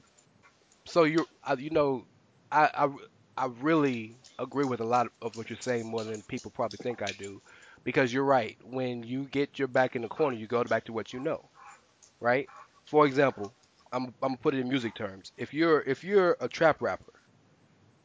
so 0.85 1.03
you 1.03 1.25
you 1.57 1.69
know, 1.69 2.05
I, 2.51 2.69
I 2.75 2.89
I 3.37 3.47
really 3.61 4.15
agree 4.39 4.65
with 4.65 4.81
a 4.81 4.85
lot 4.85 5.07
of 5.21 5.35
what 5.35 5.49
you're 5.49 5.59
saying 5.59 5.87
more 5.87 6.03
than 6.03 6.21
people 6.23 6.51
probably 6.51 6.77
think 6.81 7.01
I 7.01 7.11
do, 7.17 7.41
because 7.85 8.13
you're 8.13 8.25
right. 8.25 8.57
When 8.63 9.03
you 9.03 9.25
get 9.25 9.59
your 9.59 9.69
back 9.69 9.95
in 9.97 10.03
the 10.03 10.09
corner, 10.09 10.37
you 10.37 10.47
go 10.47 10.63
back 10.65 10.85
to 10.85 10.93
what 10.93 11.13
you 11.13 11.21
know, 11.21 11.51
right? 12.19 12.49
For 12.85 13.07
example, 13.07 13.53
I'm 13.93 14.13
I'm 14.23 14.37
put 14.37 14.55
it 14.55 14.61
in 14.61 14.69
music 14.69 14.95
terms. 14.95 15.33
If 15.37 15.53
you're 15.53 15.81
if 15.81 16.03
you're 16.05 16.37
a 16.41 16.49
trap 16.49 16.81
rapper, 16.81 17.13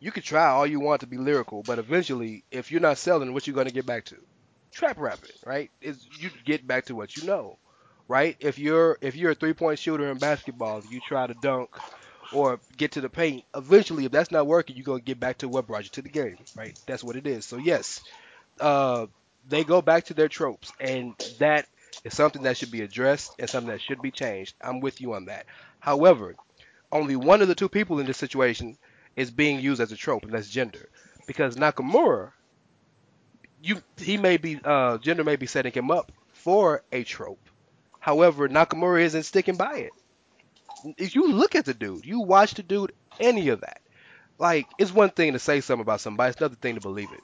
you 0.00 0.12
can 0.12 0.22
try 0.22 0.46
all 0.48 0.66
you 0.66 0.80
want 0.80 1.00
to 1.02 1.06
be 1.06 1.18
lyrical, 1.18 1.62
but 1.62 1.78
eventually, 1.78 2.44
if 2.50 2.72
you're 2.72 2.80
not 2.80 2.98
selling, 2.98 3.32
what 3.32 3.46
you 3.46 3.52
gonna 3.54 3.70
get 3.70 3.86
back 3.86 4.06
to? 4.06 4.16
Trap 4.72 4.98
rapping, 4.98 5.30
right? 5.44 5.70
Is 5.80 6.06
you 6.18 6.30
get 6.44 6.66
back 6.66 6.86
to 6.86 6.94
what 6.94 7.16
you 7.16 7.24
know, 7.24 7.58
right? 8.08 8.36
If 8.40 8.58
you're 8.58 8.98
if 9.02 9.16
you're 9.16 9.32
a 9.32 9.34
three 9.34 9.54
point 9.54 9.78
shooter 9.78 10.10
in 10.10 10.18
basketball, 10.18 10.82
you 10.88 11.00
try 11.00 11.26
to 11.26 11.34
dunk 11.34 11.70
or 12.32 12.60
get 12.76 12.92
to 12.92 13.00
the 13.02 13.10
paint. 13.10 13.44
Eventually, 13.54 14.04
if 14.06 14.12
that's 14.12 14.30
not 14.30 14.46
working, 14.46 14.76
you're 14.76 14.84
gonna 14.84 15.00
get 15.00 15.20
back 15.20 15.38
to 15.38 15.48
what 15.48 15.66
brought 15.66 15.84
you 15.84 15.90
to 15.90 16.02
the 16.02 16.10
game, 16.10 16.38
right? 16.56 16.78
That's 16.86 17.04
what 17.04 17.16
it 17.16 17.26
is. 17.26 17.46
So 17.46 17.56
yes, 17.58 18.00
uh, 18.60 19.06
they 19.50 19.64
go 19.64 19.82
back 19.82 20.04
to 20.04 20.14
their 20.14 20.28
tropes, 20.28 20.72
and 20.80 21.14
that 21.38 21.66
is 22.04 22.14
something 22.14 22.42
that 22.42 22.56
should 22.56 22.70
be 22.70 22.82
addressed 22.82 23.34
and 23.38 23.50
something 23.50 23.70
that 23.70 23.82
should 23.82 24.00
be 24.00 24.10
changed. 24.10 24.54
I'm 24.62 24.80
with 24.80 25.00
you 25.00 25.14
on 25.14 25.26
that. 25.26 25.46
However, 25.80 26.36
only 26.92 27.16
one 27.16 27.42
of 27.42 27.48
the 27.48 27.54
two 27.54 27.68
people 27.68 27.98
in 27.98 28.06
this 28.06 28.16
situation 28.16 28.78
is 29.16 29.30
being 29.30 29.60
used 29.60 29.80
as 29.80 29.92
a 29.92 29.96
trope, 29.96 30.24
and 30.24 30.32
that's 30.32 30.54
Jinder. 30.54 30.86
Because 31.26 31.56
Nakamura, 31.56 32.32
you 33.62 33.82
he 33.98 34.16
may 34.16 34.36
be 34.36 34.56
uh, 34.56 34.98
Jinder 34.98 35.24
may 35.24 35.36
be 35.36 35.46
setting 35.46 35.72
him 35.72 35.90
up 35.90 36.12
for 36.32 36.82
a 36.92 37.04
trope. 37.04 37.48
However, 37.98 38.48
Nakamura 38.48 39.02
isn't 39.02 39.24
sticking 39.24 39.56
by 39.56 39.76
it. 39.78 39.92
If 40.96 41.14
you 41.14 41.30
look 41.32 41.54
at 41.54 41.66
the 41.66 41.74
dude, 41.74 42.06
you 42.06 42.20
watch 42.20 42.54
the 42.54 42.62
dude, 42.62 42.92
any 43.18 43.48
of 43.48 43.60
that. 43.60 43.82
Like, 44.38 44.66
it's 44.78 44.92
one 44.92 45.10
thing 45.10 45.34
to 45.34 45.38
say 45.38 45.60
something 45.60 45.82
about 45.82 46.00
somebody, 46.00 46.30
it's 46.30 46.40
another 46.40 46.54
thing 46.54 46.76
to 46.76 46.80
believe 46.80 47.12
it. 47.12 47.20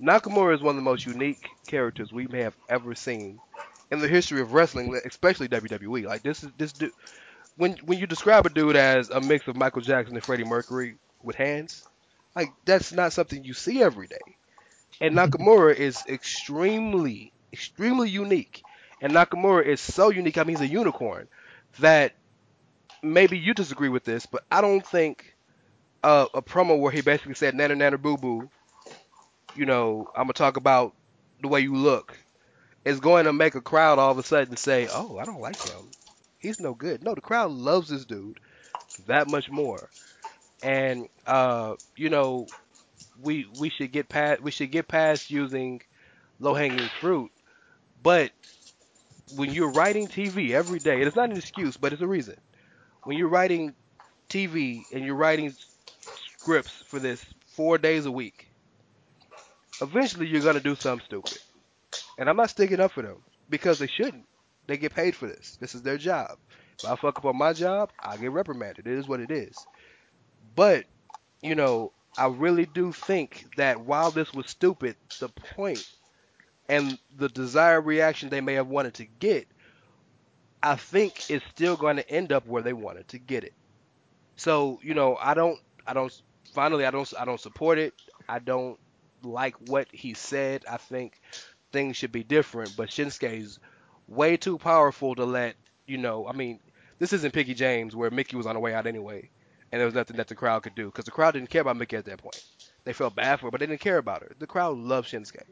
Nakamura 0.00 0.54
is 0.54 0.62
one 0.62 0.72
of 0.72 0.76
the 0.76 0.82
most 0.90 1.06
unique 1.06 1.48
characters 1.66 2.12
we 2.12 2.26
may 2.26 2.42
have 2.42 2.56
ever 2.68 2.94
seen 2.94 3.40
in 3.90 3.98
the 4.00 4.08
history 4.08 4.40
of 4.40 4.52
wrestling, 4.52 4.98
especially 5.06 5.48
WWE. 5.48 6.04
Like 6.06 6.22
this 6.22 6.42
is 6.44 6.50
this 6.58 6.72
dude. 6.72 6.92
When 7.56 7.72
when 7.84 7.98
you 7.98 8.06
describe 8.06 8.46
a 8.46 8.50
dude 8.50 8.76
as 8.76 9.10
a 9.10 9.20
mix 9.20 9.48
of 9.48 9.56
Michael 9.56 9.82
Jackson 9.82 10.16
and 10.16 10.24
Freddie 10.24 10.44
Mercury 10.44 10.96
with 11.22 11.36
hands, 11.36 11.84
like 12.34 12.50
that's 12.64 12.92
not 12.92 13.12
something 13.12 13.44
you 13.44 13.54
see 13.54 13.82
every 13.82 14.06
day. 14.08 14.36
And 15.00 15.14
Nakamura 15.16 15.74
is 15.74 16.04
extremely 16.08 17.32
extremely 17.52 18.10
unique. 18.10 18.64
And 19.00 19.12
Nakamura 19.12 19.64
is 19.64 19.80
so 19.80 20.10
unique. 20.10 20.38
I 20.38 20.44
mean, 20.44 20.56
he's 20.56 20.68
a 20.68 20.72
unicorn 20.72 21.28
that 21.80 22.14
maybe 23.02 23.38
you 23.38 23.54
disagree 23.54 23.88
with 23.88 24.04
this, 24.04 24.26
but 24.26 24.44
I 24.50 24.60
don't 24.60 24.86
think 24.86 25.36
uh, 26.02 26.26
a 26.34 26.42
promo 26.42 26.78
where 26.78 26.92
he 26.92 27.00
basically 27.02 27.34
said 27.34 27.54
"nana 27.54 27.74
nana 27.76 27.98
boo 27.98 28.16
boo," 28.16 28.50
you 29.56 29.66
know, 29.66 30.08
I'm 30.14 30.24
gonna 30.24 30.34
talk 30.34 30.56
about 30.56 30.94
the 31.40 31.48
way 31.48 31.60
you 31.60 31.74
look, 31.74 32.18
is 32.84 33.00
going 33.00 33.24
to 33.26 33.32
make 33.32 33.54
a 33.54 33.60
crowd 33.60 33.98
all 33.98 34.10
of 34.12 34.18
a 34.18 34.22
sudden 34.22 34.56
say, 34.56 34.88
"Oh, 34.92 35.18
I 35.18 35.24
don't 35.24 35.40
like 35.40 35.62
him. 35.62 35.90
He's 36.38 36.60
no 36.60 36.74
good." 36.74 37.02
No, 37.02 37.14
the 37.14 37.20
crowd 37.20 37.50
loves 37.50 37.88
this 37.88 38.04
dude 38.06 38.40
that 39.06 39.28
much 39.28 39.50
more, 39.50 39.90
and 40.62 41.08
uh, 41.26 41.76
you 41.96 42.10
know, 42.10 42.48
we 43.20 43.46
we 43.52 43.70
should 43.70 43.92
get 43.92 44.08
past 44.08 44.42
we 44.42 44.50
should 44.50 44.70
get 44.72 44.88
past 44.88 45.30
using 45.30 45.82
low 46.40 46.54
hanging 46.54 46.90
fruit, 47.00 47.30
but 48.02 48.32
when 49.28 49.52
you're 49.52 49.70
writing 49.70 50.08
TV 50.08 50.52
every 50.52 50.78
day, 50.78 51.00
it's 51.02 51.16
not 51.16 51.30
an 51.30 51.36
excuse, 51.36 51.76
but 51.76 51.92
it's 51.92 52.02
a 52.02 52.06
reason. 52.06 52.36
When 53.04 53.18
you're 53.18 53.28
writing 53.28 53.74
TV 54.28 54.86
and 54.92 55.04
you're 55.04 55.16
writing 55.16 55.54
scripts 56.40 56.82
for 56.88 56.98
this 57.00 57.24
four 57.56 57.78
days 57.78 58.06
a 58.06 58.12
week, 58.12 58.48
eventually 59.80 60.26
you're 60.26 60.42
gonna 60.42 60.60
do 60.60 60.74
something 60.74 61.04
stupid. 61.06 61.38
And 62.18 62.28
I'm 62.28 62.36
not 62.36 62.50
sticking 62.50 62.80
up 62.80 62.92
for 62.92 63.02
them 63.02 63.22
because 63.48 63.78
they 63.78 63.86
shouldn't. 63.86 64.26
They 64.66 64.76
get 64.76 64.94
paid 64.94 65.14
for 65.14 65.26
this. 65.26 65.56
This 65.60 65.74
is 65.74 65.82
their 65.82 65.98
job. 65.98 66.38
If 66.78 66.84
I 66.84 66.96
fuck 66.96 67.18
up 67.18 67.24
on 67.24 67.36
my 67.36 67.52
job, 67.52 67.90
I 67.98 68.16
get 68.16 68.32
reprimanded. 68.32 68.86
It 68.86 68.98
is 68.98 69.08
what 69.08 69.20
it 69.20 69.30
is. 69.30 69.56
But, 70.54 70.84
you 71.42 71.54
know, 71.54 71.92
I 72.18 72.26
really 72.26 72.66
do 72.66 72.92
think 72.92 73.46
that 73.56 73.80
while 73.80 74.10
this 74.10 74.32
was 74.32 74.50
stupid, 74.50 74.96
the 75.20 75.28
point 75.28 75.86
and 76.68 76.98
the 77.16 77.28
desired 77.28 77.82
reaction 77.82 78.28
they 78.28 78.40
may 78.40 78.54
have 78.54 78.66
wanted 78.66 78.94
to 78.94 79.04
get, 79.04 79.46
I 80.62 80.76
think 80.76 81.30
is 81.30 81.42
still 81.54 81.76
going 81.76 81.96
to 81.96 82.10
end 82.10 82.32
up 82.32 82.46
where 82.46 82.62
they 82.62 82.72
wanted 82.72 83.08
to 83.08 83.18
get 83.18 83.44
it. 83.44 83.54
So, 84.36 84.80
you 84.82 84.94
know, 84.94 85.16
I 85.20 85.34
don't 85.34 85.58
I 85.86 85.94
don't 85.94 86.12
finally 86.52 86.84
I 86.84 86.90
don't 86.90 87.10
I 87.18 87.24
don't 87.24 87.40
support 87.40 87.78
it. 87.78 87.94
I 88.28 88.38
don't 88.38 88.78
like 89.22 89.54
what 89.68 89.88
he 89.92 90.14
said. 90.14 90.64
I 90.70 90.76
think 90.76 91.20
things 91.72 91.96
should 91.96 92.12
be 92.12 92.22
different, 92.22 92.76
but 92.76 92.88
Shinsuke's 92.88 93.58
way 94.08 94.36
too 94.36 94.58
powerful 94.58 95.14
to 95.14 95.24
let, 95.24 95.56
you 95.86 95.98
know, 95.98 96.26
I 96.26 96.32
mean, 96.32 96.60
this 96.98 97.12
isn't 97.12 97.34
Mickie 97.34 97.54
James 97.54 97.94
where 97.94 98.10
Mickie 98.10 98.36
was 98.36 98.46
on 98.46 98.54
the 98.54 98.60
way 98.60 98.74
out 98.74 98.86
anyway, 98.86 99.28
and 99.70 99.80
there 99.80 99.86
was 99.86 99.94
nothing 99.94 100.16
that 100.16 100.28
the 100.28 100.34
crowd 100.34 100.62
could 100.62 100.74
do 100.74 100.86
because 100.86 101.04
the 101.04 101.10
crowd 101.10 101.32
didn't 101.32 101.50
care 101.50 101.62
about 101.62 101.76
Mickie 101.76 101.96
at 101.96 102.04
that 102.06 102.22
point. 102.22 102.42
They 102.84 102.92
felt 102.92 103.16
bad 103.16 103.40
for 103.40 103.46
her, 103.46 103.50
but 103.50 103.60
they 103.60 103.66
didn't 103.66 103.80
care 103.80 103.98
about 103.98 104.22
her. 104.22 104.32
The 104.38 104.46
crowd 104.46 104.78
loved 104.78 105.10
Shinsuke. 105.10 105.42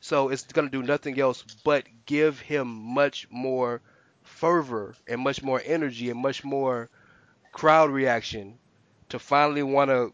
So 0.00 0.28
it's 0.28 0.44
going 0.44 0.68
to 0.68 0.70
do 0.70 0.86
nothing 0.86 1.18
else 1.18 1.42
but 1.64 1.84
give 2.06 2.38
him 2.38 2.68
much 2.68 3.26
more 3.30 3.80
fervor 4.22 4.94
and 5.08 5.20
much 5.20 5.42
more 5.42 5.60
energy 5.64 6.10
and 6.10 6.20
much 6.20 6.44
more 6.44 6.88
crowd 7.52 7.90
reaction 7.90 8.58
to 9.08 9.18
finally 9.18 9.62
want 9.62 9.90
to 9.90 10.12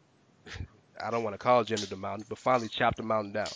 I 1.02 1.10
don't 1.10 1.24
want 1.24 1.34
to 1.34 1.38
call 1.38 1.64
Jinder 1.64 1.88
the 1.88 1.96
mountain, 1.96 2.26
but 2.28 2.38
finally 2.38 2.68
chop 2.68 2.96
the 2.96 3.02
mountain 3.02 3.32
down. 3.32 3.48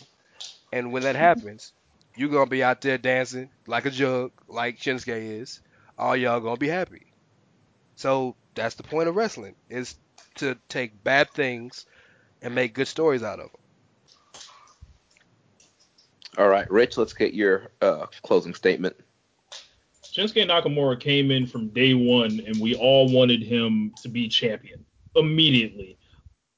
And 0.73 0.93
when 0.93 1.03
that 1.05 1.17
happens, 1.17 1.73
you're 2.17 2.29
gonna 2.29 2.51
be 2.51 2.63
out 2.63 2.81
there 2.81 2.99
dancing 2.99 3.51
like 3.67 3.87
a 3.87 3.91
jug, 3.91 4.33
like 4.49 4.79
Shinsuke 4.79 5.41
is. 5.41 5.61
All 5.97 6.17
y'all 6.17 6.41
gonna 6.41 6.57
be 6.57 6.69
happy. 6.69 7.07
So 7.97 8.37
that's 8.55 8.75
the 8.77 8.83
point 8.83 9.09
of 9.09 9.17
wrestling 9.17 9.55
is 9.69 9.97
to 10.37 10.57
take 10.69 11.03
bad 11.03 11.31
things 11.33 11.87
and 12.43 12.55
make 12.55 12.75
good 12.75 12.89
stories 12.89 13.23
out 13.23 13.41
of 13.41 13.51
them. 13.51 13.61
All 16.39 16.49
right, 16.49 16.71
Rich, 16.71 16.97
let's 16.97 17.13
get 17.13 17.35
your 17.35 17.73
uh, 17.81 18.07
closing 18.23 18.55
statement. 18.55 18.95
Shinsuke 20.05 20.47
Nakamura 20.47 20.99
came 20.99 21.31
in 21.31 21.47
from 21.47 21.69
day 21.69 21.95
one, 21.95 22.41
and 22.47 22.61
we 22.61 22.75
all 22.75 23.11
wanted 23.11 23.43
him 23.43 23.93
to 24.03 24.09
be 24.09 24.29
champion 24.29 24.85
immediately. 25.17 25.98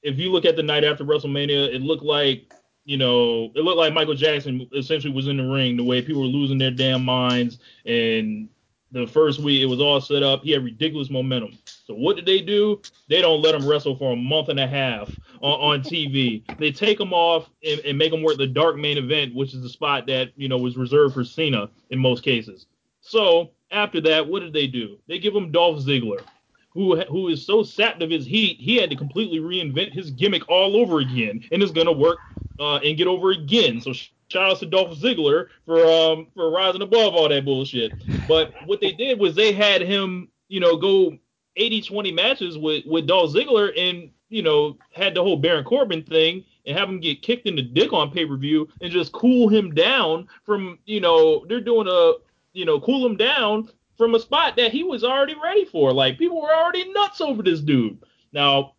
If 0.03 0.19
you 0.19 0.33
look 0.33 0.45
at 0.45 0.57
the 0.57 0.63
night 0.63 0.85
after 0.85 1.05
WrestleMania, 1.05 1.75
it 1.75 1.83
looked 1.83 2.03
like 2.03 2.53
you 2.85 2.97
know, 2.97 3.53
it 3.55 3.63
looked 3.63 3.79
like 3.79 3.93
Michael 3.93 4.15
Jackson 4.15 4.69
essentially 4.75 5.13
was 5.13 5.29
in 5.29 5.37
the 5.37 5.45
ring 5.45 5.77
the 5.77 5.85
way 5.85 6.03
people 6.03 6.23
were 6.23 6.29
losing 6.29 6.59
their 6.59 6.71
damn 6.71 7.05
minds. 7.05 7.59
And 7.85 8.49
the 8.91 9.07
first 9.07 9.39
week, 9.39 9.63
it 9.63 9.67
was 9.67 9.81
all 9.81 10.01
set 10.01 10.23
up. 10.23 10.43
He 10.43 10.51
had 10.51 10.65
ridiculous 10.65 11.11
momentum. 11.11 11.57
So 11.65 11.95
what 11.95 12.17
did 12.17 12.27
they 12.27 12.41
do? 12.41 12.81
They 13.09 13.21
don't 13.21 13.43
let 13.43 13.55
him 13.55 13.69
wrestle 13.69 13.97
for 13.97 14.13
a 14.13 14.17
month 14.17 14.49
and 14.49 14.59
a 14.59 14.67
half 14.67 15.09
on, 15.41 15.61
on 15.61 15.83
TV. 15.83 16.43
they 16.59 16.73
take 16.73 16.99
him 16.99 17.13
off 17.13 17.49
and, 17.65 17.81
and 17.81 17.97
make 17.97 18.13
him 18.13 18.23
work 18.23 18.39
the 18.39 18.47
dark 18.47 18.77
main 18.77 18.99
event, 18.99 19.35
which 19.35 19.55
is 19.55 19.63
the 19.63 19.69
spot 19.69 20.07
that 20.09 20.31
you 20.37 20.49
know 20.49 20.59
was 20.59 20.77
reserved 20.77 21.15
for 21.15 21.25
Cena 21.25 21.71
in 21.91 21.99
most 21.99 22.25
cases. 22.25 22.67
So 23.01 23.51
after 23.71 24.01
that, 24.03 24.27
what 24.27 24.41
did 24.41 24.53
they 24.53 24.67
do? 24.67 24.99
They 25.07 25.19
give 25.19 25.35
him 25.35 25.53
Dolph 25.53 25.85
Ziggler, 25.85 26.23
who 26.71 27.01
who 27.03 27.29
is 27.29 27.45
so 27.45 27.63
sapped 27.63 28.03
of 28.03 28.11
his 28.11 28.27
heat, 28.27 28.59
he 28.61 28.77
had 28.77 28.91
to 28.91 28.97
completely 28.97 29.41
reinvent 29.41 29.93
his 29.93 30.11
gimmick 30.11 30.49
all 30.49 30.77
over 30.77 31.01
again, 31.01 31.45
and 31.51 31.63
it's 31.63 31.73
gonna 31.73 31.93
work 31.93 32.19
uh, 32.59 32.77
and 32.77 32.97
get 32.97 33.07
over 33.07 33.31
again. 33.31 33.81
So 33.81 33.93
shout 33.93 34.51
out 34.51 34.59
to 34.61 34.67
Dolph 34.67 34.99
Ziggler 34.99 35.49
for 35.67 35.85
um 35.85 36.29
for 36.35 36.51
rising 36.51 36.83
above 36.83 37.15
all 37.15 37.29
that 37.29 37.45
bullshit. 37.45 37.93
But 38.29 38.53
what 38.67 38.81
they 38.81 38.93
did 38.93 39.19
was 39.19 39.35
they 39.35 39.53
had 39.53 39.83
him, 39.83 40.29
you 40.49 40.61
know, 40.61 40.77
go 40.77 41.19
80-20 41.59 42.15
matches 42.15 42.57
with 42.57 42.85
with 42.87 43.07
Dolph 43.07 43.33
Ziggler 43.33 43.73
and 43.77 44.11
you 44.29 44.43
know 44.43 44.79
had 44.93 45.15
the 45.15 45.23
whole 45.23 45.37
Baron 45.37 45.65
Corbin 45.65 46.03
thing 46.03 46.45
and 46.67 46.79
have 46.79 46.89
him 46.89 47.01
get 47.01 47.23
kicked 47.23 47.47
in 47.47 47.57
the 47.57 47.63
dick 47.63 47.93
on 47.93 48.11
pay 48.11 48.25
per 48.25 48.37
view 48.37 48.69
and 48.81 48.93
just 48.93 49.13
cool 49.13 49.49
him 49.49 49.75
down 49.75 50.29
from 50.45 50.79
you 50.87 51.01
know 51.01 51.45
they're 51.47 51.61
doing 51.61 51.89
a 51.89 52.13
you 52.53 52.65
know 52.65 52.81
cool 52.81 53.05
him 53.05 53.17
down 53.17 53.69
from 54.01 54.15
a 54.15 54.19
spot 54.19 54.57
that 54.57 54.73
he 54.73 54.83
was 54.83 55.05
already 55.05 55.35
ready 55.45 55.67
for. 55.67 55.93
Like 55.93 56.17
people 56.17 56.41
were 56.41 56.55
already 56.55 56.91
nuts 56.91 57.21
over 57.21 57.43
this 57.43 57.61
dude. 57.61 57.99
Now 58.33 58.73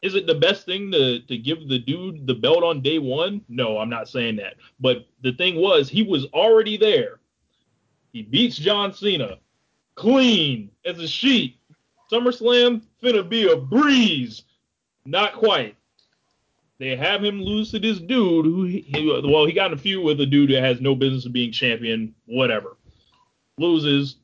is 0.00 0.14
it 0.14 0.26
the 0.26 0.34
best 0.34 0.64
thing 0.64 0.90
to 0.92 1.20
to 1.20 1.36
give 1.36 1.68
the 1.68 1.78
dude 1.78 2.26
the 2.26 2.34
belt 2.34 2.64
on 2.64 2.80
day 2.80 2.98
one? 2.98 3.42
No, 3.46 3.76
I'm 3.78 3.90
not 3.90 4.08
saying 4.08 4.36
that. 4.36 4.54
But 4.80 5.06
the 5.22 5.32
thing 5.32 5.56
was, 5.56 5.90
he 5.90 6.02
was 6.02 6.24
already 6.32 6.78
there. 6.78 7.20
He 8.14 8.22
beats 8.22 8.56
John 8.56 8.94
Cena 8.94 9.38
clean 9.96 10.70
as 10.86 10.98
a 10.98 11.06
sheet. 11.06 11.58
SummerSlam 12.10 12.80
finna 13.02 13.28
be 13.28 13.50
a 13.50 13.56
breeze. 13.56 14.44
Not 15.04 15.34
quite. 15.34 15.76
they 16.78 16.96
have 16.96 17.22
him 17.22 17.42
lose 17.42 17.70
to 17.72 17.78
this 17.78 17.98
dude 17.98 18.46
who 18.46 18.64
he, 18.64 19.22
well 19.26 19.44
he 19.44 19.52
got 19.52 19.72
in 19.72 19.78
a 19.78 19.80
feud 19.80 20.04
with 20.04 20.22
a 20.22 20.26
dude 20.26 20.50
that 20.52 20.62
has 20.62 20.80
no 20.80 20.94
business 20.94 21.26
of 21.26 21.34
being 21.34 21.52
champion, 21.52 22.14
whatever. 22.24 22.78
Loses, 23.58 24.16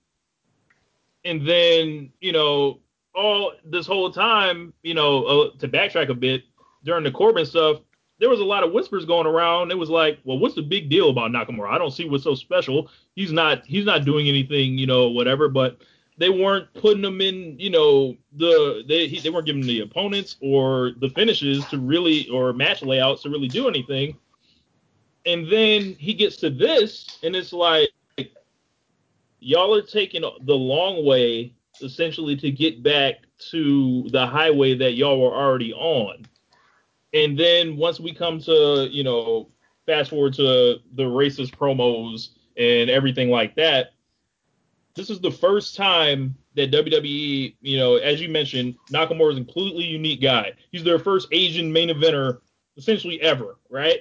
and 1.25 1.47
then 1.47 2.11
you 2.21 2.33
know 2.33 2.81
all 3.15 3.53
this 3.65 3.87
whole 3.87 4.11
time, 4.11 4.73
you 4.83 4.95
know, 4.95 5.25
uh, 5.25 5.51
to 5.59 5.69
backtrack 5.69 6.09
a 6.09 6.15
bit 6.15 6.45
during 6.85 7.05
the 7.05 7.11
Corbin 7.11 7.45
stuff, 7.45 7.81
there 8.19 8.29
was 8.29 8.41
a 8.41 8.45
lot 8.45 8.63
of 8.63 8.73
whispers 8.73 9.05
going 9.05 9.27
around. 9.27 9.71
It 9.71 9.79
was 9.79 9.91
like, 9.91 10.19
well, 10.25 10.39
what's 10.39 10.55
the 10.55 10.63
big 10.63 10.91
deal 10.91 11.11
about 11.11 11.31
Nakamura? 11.31 11.71
I 11.71 11.79
don't 11.79 11.91
see 11.91 12.09
what's 12.09 12.25
so 12.25 12.35
special. 12.35 12.91
He's 13.15 13.33
not 13.33 13.65
he's 13.67 13.87
not 13.87 14.05
doing 14.05 14.29
anything, 14.29 14.79
you 14.79 14.87
know, 14.87 15.09
whatever. 15.09 15.49
But 15.49 15.79
they 16.19 16.29
weren't 16.29 16.73
putting 16.75 17.03
him 17.03 17.21
in, 17.23 17.59
you 17.59 17.71
know, 17.71 18.17
the 18.35 18.85
they 18.87 19.09
he, 19.09 19.21
they 19.21 19.31
weren't 19.31 19.47
giving 19.47 19.63
the 19.63 19.81
opponents 19.81 20.37
or 20.41 20.93
the 21.01 21.09
finishes 21.09 21.65
to 21.67 21.79
really 21.79 22.29
or 22.29 22.53
match 22.53 22.83
layouts 22.83 23.23
to 23.23 23.31
really 23.31 23.49
do 23.49 23.69
anything. 23.69 24.17
And 25.27 25.51
then 25.51 25.95
he 25.99 26.15
gets 26.15 26.37
to 26.37 26.51
this, 26.51 27.19
and 27.23 27.37
it's 27.37 27.53
like 27.53 27.91
y'all 29.41 29.75
are 29.75 29.83
taking 29.83 30.23
the 30.23 30.55
long 30.55 31.05
way 31.05 31.55
essentially 31.83 32.37
to 32.37 32.51
get 32.51 32.83
back 32.83 33.17
to 33.51 34.09
the 34.11 34.27
highway 34.27 34.75
that 34.75 34.93
y'all 34.93 35.21
were 35.21 35.35
already 35.35 35.73
on. 35.73 36.25
And 37.13 37.39
then 37.39 37.77
once 37.77 37.99
we 37.99 38.15
come 38.15 38.41
to, 38.43 38.89
you 38.91 39.03
know, 39.03 39.51
fast 39.87 40.11
forward 40.11 40.35
to 40.35 40.79
the 40.95 41.03
racist 41.03 41.57
promos 41.57 42.29
and 42.57 42.91
everything 42.91 43.31
like 43.31 43.57
that, 43.57 43.95
this 44.95 45.11
is 45.11 45.21
the 45.21 45.31
first 45.31 45.77
time 45.77 46.37
that 46.55 46.71
WWE, 46.71 47.57
you 47.61 47.79
know, 47.79 47.97
as 47.97 48.21
you 48.21 48.29
mentioned, 48.29 48.75
Nakamura 48.93 49.33
is 49.33 49.39
a 49.39 49.45
completely 49.45 49.85
unique 49.85 50.21
guy. 50.21 50.53
He's 50.71 50.85
their 50.85 50.99
first 50.99 51.29
Asian 51.33 51.73
main 51.73 51.89
eventer 51.89 52.41
essentially 52.77 53.21
ever, 53.23 53.59
right? 53.69 54.01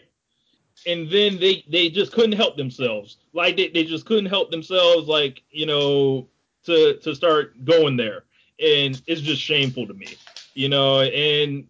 And 0.88 1.10
then 1.10 1.40
they 1.40 1.64
they 1.70 1.90
just 1.90 2.12
couldn't 2.12 2.34
help 2.34 2.58
themselves. 2.58 3.18
Like 3.34 3.58
they, 3.58 3.70
they 3.70 3.84
just 3.84 4.06
couldn't 4.06 4.28
help 4.28 4.52
themselves, 4.52 5.08
like, 5.08 5.44
you 5.52 5.66
know, 5.66 6.28
to 6.66 6.98
to 6.98 7.16
start 7.16 7.66
going 7.66 7.98
there. 7.98 8.24
And 8.60 9.02
it's 9.08 9.22
just 9.22 9.42
shameful 9.42 9.88
to 9.88 9.94
me. 9.94 10.08
You 10.54 10.70
know, 10.70 11.02
and 11.02 11.68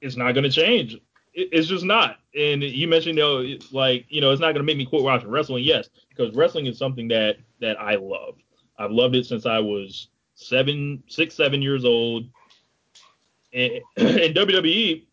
it's 0.00 0.16
not 0.16 0.32
gonna 0.32 0.50
change. 0.50 0.98
it's 1.34 1.68
just 1.68 1.84
not. 1.84 2.18
And 2.38 2.62
you 2.62 2.86
mentioned, 2.88 3.18
you 3.18 3.24
know, 3.24 3.58
like, 3.72 4.06
you 4.08 4.20
know, 4.20 4.30
it's 4.30 4.40
not 4.40 4.52
gonna 4.52 4.64
make 4.64 4.76
me 4.76 4.86
quit 4.86 5.02
watching 5.02 5.30
wrestling. 5.30 5.64
Yes, 5.64 5.88
because 6.08 6.34
wrestling 6.34 6.66
is 6.66 6.78
something 6.78 7.08
that 7.08 7.36
that 7.60 7.80
I 7.80 7.94
love. 7.96 8.36
I've 8.78 8.90
loved 8.90 9.14
it 9.14 9.26
since 9.26 9.46
I 9.46 9.58
was 9.58 10.08
seven, 10.34 11.02
six, 11.06 11.34
seven 11.34 11.60
years 11.62 11.84
old. 11.84 12.24
And, 13.52 13.72
and 13.96 14.34
WWE 14.34 15.04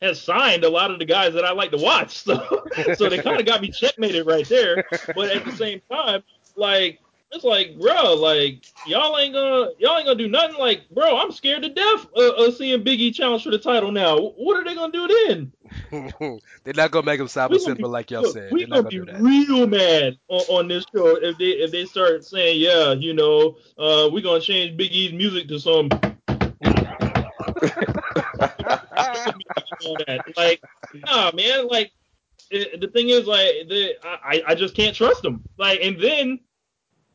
has 0.00 0.20
signed 0.20 0.64
a 0.64 0.68
lot 0.68 0.90
of 0.90 0.98
the 0.98 1.04
guys 1.04 1.34
that 1.34 1.44
I 1.44 1.52
like 1.52 1.70
to 1.72 1.78
watch. 1.78 2.18
So, 2.18 2.62
so 2.94 3.08
they 3.08 3.18
kind 3.18 3.40
of 3.40 3.46
got 3.46 3.60
me 3.60 3.70
checkmated 3.70 4.26
right 4.26 4.48
there. 4.48 4.84
But 5.14 5.30
at 5.30 5.44
the 5.44 5.52
same 5.52 5.80
time, 5.90 6.22
like 6.56 7.00
it's 7.32 7.44
like, 7.44 7.78
bro, 7.78 8.14
like 8.14 8.64
y'all 8.86 9.18
ain't 9.18 9.34
gonna 9.34 9.70
y'all 9.78 9.96
ain't 9.96 10.06
gonna 10.06 10.18
do 10.18 10.28
nothing. 10.28 10.58
Like, 10.58 10.88
bro, 10.90 11.18
I'm 11.18 11.30
scared 11.30 11.62
to 11.62 11.68
death 11.68 12.06
of, 12.16 12.34
of 12.38 12.54
seeing 12.54 12.82
Biggie 12.82 13.14
challenge 13.14 13.44
for 13.44 13.50
the 13.50 13.58
title 13.58 13.92
now. 13.92 14.18
What 14.18 14.56
are 14.56 14.64
they 14.64 14.74
gonna 14.74 14.92
do 14.92 15.08
then? 15.26 15.52
They're 16.64 16.74
not 16.74 16.90
gonna 16.90 17.04
make 17.04 17.20
him 17.20 17.28
Saba 17.28 17.58
Simba 17.58 17.86
like 17.86 18.10
y'all 18.10 18.24
said. 18.24 18.50
We're 18.50 18.66
gonna, 18.66 18.82
gonna, 18.82 18.88
be 18.88 19.00
real 19.00 19.66
mad 19.66 20.18
on, 20.28 20.40
on, 20.48 20.68
this 20.68 20.86
show 20.94 21.16
if 21.16 21.36
they 21.36 21.50
if 21.50 21.70
they 21.70 21.84
start 21.84 22.24
saying, 22.24 22.60
yeah, 22.60 22.92
you 22.92 23.12
know, 23.12 23.56
uh, 23.78 24.08
we're 24.10 24.22
gonna 24.22 24.40
change 24.40 24.76
Big 24.76 24.92
E's 24.92 25.12
music 25.12 25.48
to 25.48 25.60
some. 25.60 25.90
like, 30.36 30.62
nah, 30.94 31.30
man. 31.32 31.68
Like, 31.68 31.92
it, 32.50 32.80
the 32.80 32.88
thing 32.88 33.08
is, 33.10 33.26
like, 33.26 33.68
the, 33.68 33.94
I 34.02 34.42
I 34.48 34.54
just 34.54 34.74
can't 34.74 34.94
trust 34.94 35.22
them. 35.22 35.42
Like, 35.58 35.80
and 35.82 36.00
then 36.00 36.40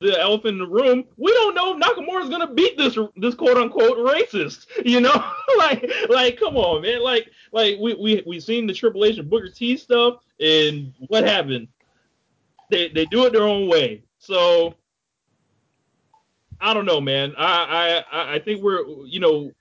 the 0.03 0.19
elephant 0.19 0.53
in 0.53 0.59
the 0.59 0.67
room. 0.67 1.05
We 1.17 1.31
don't 1.31 1.55
know 1.55 1.75
if 1.75 1.81
Nakamura 1.81 2.23
is 2.23 2.29
gonna 2.29 2.53
beat 2.53 2.77
this 2.77 2.97
this 3.15 3.35
quote 3.35 3.57
unquote 3.57 3.97
racist. 3.97 4.67
You 4.85 5.01
know, 5.01 5.31
like 5.57 5.89
like 6.09 6.37
come 6.37 6.57
on, 6.57 6.81
man. 6.81 7.01
Like 7.01 7.31
like 7.51 7.77
we 7.79 7.93
we 7.95 8.23
we 8.25 8.39
seen 8.39 8.67
the 8.67 8.73
Triple 8.73 9.05
H 9.05 9.17
and 9.17 9.29
Booker 9.29 9.49
T 9.49 9.77
stuff, 9.77 10.17
and 10.39 10.93
what 11.07 11.23
happened? 11.23 11.69
They 12.69 12.89
they 12.89 13.05
do 13.05 13.25
it 13.25 13.33
their 13.33 13.43
own 13.43 13.69
way. 13.69 14.03
So 14.19 14.75
I 16.59 16.73
don't 16.73 16.85
know, 16.85 17.01
man. 17.01 17.33
I 17.37 18.03
I 18.11 18.35
I 18.35 18.39
think 18.39 18.61
we're 18.61 18.85
you 19.05 19.19
know 19.19 19.51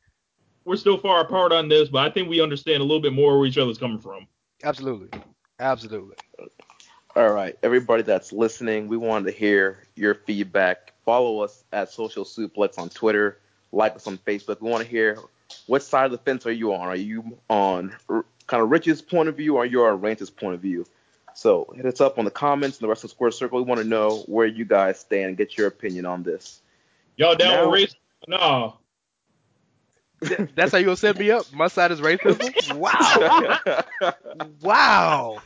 we're 0.64 0.76
still 0.76 0.98
far 0.98 1.20
apart 1.20 1.52
on 1.52 1.68
this, 1.68 1.88
but 1.88 2.04
I 2.04 2.10
think 2.10 2.28
we 2.28 2.40
understand 2.40 2.80
a 2.80 2.84
little 2.84 3.00
bit 3.00 3.12
more 3.12 3.38
where 3.38 3.46
each 3.46 3.58
other's 3.58 3.78
coming 3.78 3.98
from. 3.98 4.26
Absolutely, 4.64 5.20
absolutely. 5.60 6.16
All 7.14 7.30
right, 7.30 7.58
everybody 7.62 8.02
that's 8.02 8.32
listening, 8.32 8.88
we 8.88 8.96
wanted 8.96 9.30
to 9.30 9.38
hear 9.38 9.84
your 9.96 10.14
feedback. 10.14 10.92
Follow 11.04 11.40
us 11.40 11.64
at 11.72 11.90
Social 11.90 12.24
Suplex 12.24 12.78
on 12.78 12.88
Twitter. 12.88 13.38
Like 13.72 13.96
us 13.96 14.06
on 14.06 14.18
Facebook. 14.18 14.60
We 14.60 14.70
want 14.70 14.84
to 14.84 14.88
hear 14.88 15.18
what 15.66 15.82
side 15.82 16.06
of 16.06 16.12
the 16.12 16.18
fence 16.18 16.46
are 16.46 16.52
you 16.52 16.72
on? 16.74 16.80
Are 16.80 16.96
you 16.96 17.38
on 17.48 17.94
kind 18.46 18.62
of 18.62 18.70
Rich's 18.70 19.02
point 19.02 19.28
of 19.28 19.36
view 19.36 19.56
or 19.56 19.62
are 19.62 19.66
you 19.66 19.82
on 19.84 20.00
Rance's 20.00 20.30
point 20.30 20.54
of 20.54 20.60
view? 20.60 20.84
So 21.34 21.72
hit 21.74 21.86
us 21.86 22.00
up 22.00 22.18
on 22.18 22.24
the 22.24 22.30
comments 22.30 22.78
in 22.78 22.84
the 22.84 22.88
rest 22.88 22.98
Wrestling 22.98 23.16
Square 23.16 23.30
Circle. 23.32 23.58
We 23.58 23.64
want 23.64 23.80
to 23.80 23.86
know 23.86 24.18
where 24.26 24.46
you 24.46 24.64
guys 24.64 25.00
stand 25.00 25.28
and 25.28 25.36
get 25.36 25.56
your 25.56 25.66
opinion 25.66 26.04
on 26.04 26.22
this. 26.22 26.60
Y'all 27.16 27.34
down 27.34 27.54
now, 27.54 27.70
with 27.70 27.80
race? 27.80 27.94
No. 28.28 28.76
That's 30.54 30.72
how 30.72 30.78
you 30.78 30.84
gonna 30.84 30.96
set 30.96 31.18
me 31.18 31.30
up? 31.30 31.52
My 31.52 31.68
side 31.68 31.92
is 31.92 32.00
racism? 32.00 32.76
Wow. 32.76 34.12
wow. 34.62 35.42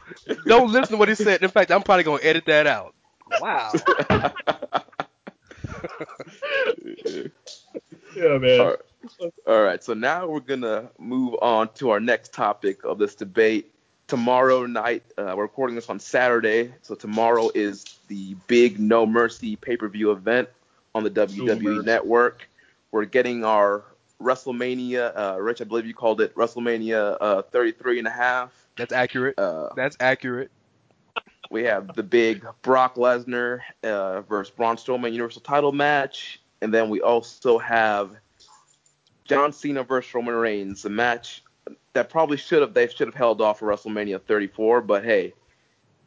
Don't 0.46 0.70
listen 0.70 0.92
to 0.92 0.96
what 0.96 1.08
he 1.08 1.14
said. 1.14 1.42
In 1.42 1.50
fact, 1.50 1.70
I'm 1.70 1.82
probably 1.82 2.04
gonna 2.04 2.22
edit 2.22 2.44
that 2.46 2.66
out. 2.66 2.94
Wow. 3.40 3.72
yeah, 8.14 8.38
man. 8.38 8.60
All 8.60 8.66
right. 8.66 9.32
All 9.46 9.62
right. 9.62 9.82
So 9.82 9.94
now 9.94 10.26
we're 10.26 10.40
gonna 10.40 10.90
move 10.98 11.36
on 11.40 11.68
to 11.74 11.90
our 11.90 12.00
next 12.00 12.32
topic 12.32 12.84
of 12.84 12.98
this 12.98 13.14
debate. 13.14 13.72
Tomorrow 14.08 14.66
night, 14.66 15.02
uh, 15.18 15.34
we're 15.36 15.42
recording 15.42 15.74
this 15.74 15.90
on 15.90 15.98
Saturday, 15.98 16.72
so 16.82 16.94
tomorrow 16.94 17.50
is 17.56 17.84
the 18.06 18.36
big 18.46 18.78
No 18.78 19.04
Mercy 19.04 19.56
pay-per-view 19.56 20.12
event 20.12 20.48
on 20.94 21.02
the 21.02 21.10
WWE 21.10 21.84
Network. 21.84 22.48
We're 22.92 23.04
getting 23.04 23.44
our 23.44 23.82
WrestleMania. 24.20 25.12
Uh, 25.16 25.40
Rich, 25.40 25.60
I 25.60 25.64
believe 25.64 25.86
you 25.86 25.94
called 25.94 26.20
it 26.20 26.34
WrestleMania 26.34 27.16
uh, 27.20 27.42
33 27.42 27.98
and 27.98 28.08
a 28.08 28.10
half. 28.10 28.52
That's 28.76 28.92
accurate. 28.92 29.38
Uh, 29.38 29.70
That's 29.74 29.96
accurate. 30.00 30.50
We 31.50 31.64
have 31.64 31.94
the 31.94 32.02
big 32.02 32.44
Brock 32.62 32.96
Lesnar 32.96 33.60
uh, 33.84 34.22
versus 34.22 34.52
Braun 34.54 34.76
Strowman 34.76 35.12
Universal 35.12 35.42
Title 35.42 35.72
match, 35.72 36.40
and 36.60 36.74
then 36.74 36.90
we 36.90 37.00
also 37.00 37.58
have 37.58 38.16
John 39.24 39.52
Cena 39.52 39.84
versus 39.84 40.12
Roman 40.12 40.34
Reigns, 40.34 40.84
a 40.84 40.90
match 40.90 41.44
that 41.92 42.10
probably 42.10 42.36
should 42.36 42.62
have 42.62 42.74
they 42.74 42.88
should 42.88 43.06
have 43.06 43.14
held 43.14 43.40
off 43.40 43.60
for 43.60 43.66
WrestleMania 43.68 44.20
34, 44.22 44.82
but 44.82 45.04
hey, 45.04 45.32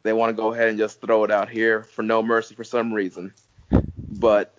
they 0.02 0.12
want 0.12 0.30
to 0.30 0.34
go 0.34 0.52
ahead 0.52 0.68
and 0.68 0.78
just 0.78 1.00
throw 1.00 1.24
it 1.24 1.30
out 1.30 1.48
here 1.48 1.82
for 1.82 2.02
no 2.02 2.22
mercy 2.22 2.54
for 2.54 2.64
some 2.64 2.92
reason. 2.92 3.32
But 3.98 4.58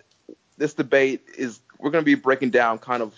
this 0.58 0.74
debate 0.74 1.22
is 1.36 1.60
we're 1.78 1.90
going 1.90 2.04
to 2.04 2.06
be 2.06 2.14
breaking 2.14 2.50
down 2.50 2.78
kind 2.78 3.02
of 3.02 3.14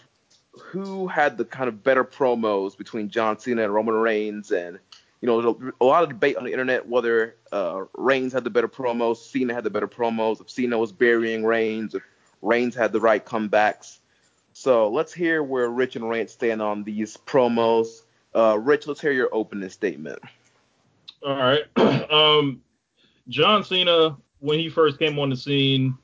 who 0.62 1.06
had 1.06 1.36
the 1.36 1.44
kind 1.44 1.68
of 1.68 1.82
better 1.82 2.04
promos 2.04 2.76
between 2.76 3.08
John 3.08 3.38
Cena 3.38 3.64
and 3.64 3.74
Roman 3.74 3.94
Reigns, 3.94 4.50
and 4.50 4.78
you 5.20 5.26
know, 5.26 5.72
a 5.80 5.84
lot 5.84 6.02
of 6.02 6.10
debate 6.10 6.36
on 6.36 6.44
the 6.44 6.52
internet 6.52 6.86
whether 6.86 7.36
uh, 7.50 7.84
Reigns 7.96 8.32
had 8.32 8.44
the 8.44 8.50
better 8.50 8.68
promos, 8.68 9.16
Cena 9.16 9.54
had 9.54 9.64
the 9.64 9.70
better 9.70 9.88
promos, 9.88 10.40
if 10.40 10.50
Cena 10.50 10.76
was 10.76 10.92
burying 10.92 11.44
Reigns, 11.44 11.94
if 11.94 12.02
Reigns 12.42 12.74
had 12.74 12.92
the 12.92 13.00
right 13.00 13.24
comebacks. 13.24 13.98
So 14.52 14.88
let's 14.88 15.12
hear 15.12 15.42
where 15.42 15.68
Rich 15.68 15.96
and 15.96 16.08
Rance 16.08 16.32
stand 16.32 16.62
on 16.62 16.84
these 16.84 17.16
promos. 17.16 18.02
Uh, 18.34 18.58
Rich, 18.60 18.86
let's 18.86 19.00
hear 19.00 19.12
your 19.12 19.28
opening 19.32 19.68
statement. 19.70 20.20
All 21.26 21.36
right. 21.36 21.64
um, 22.10 22.60
John 23.28 23.64
Cena, 23.64 24.16
when 24.40 24.58
he 24.58 24.68
first 24.68 24.98
came 24.98 25.18
on 25.18 25.30
the 25.30 25.36
scene, 25.36 25.96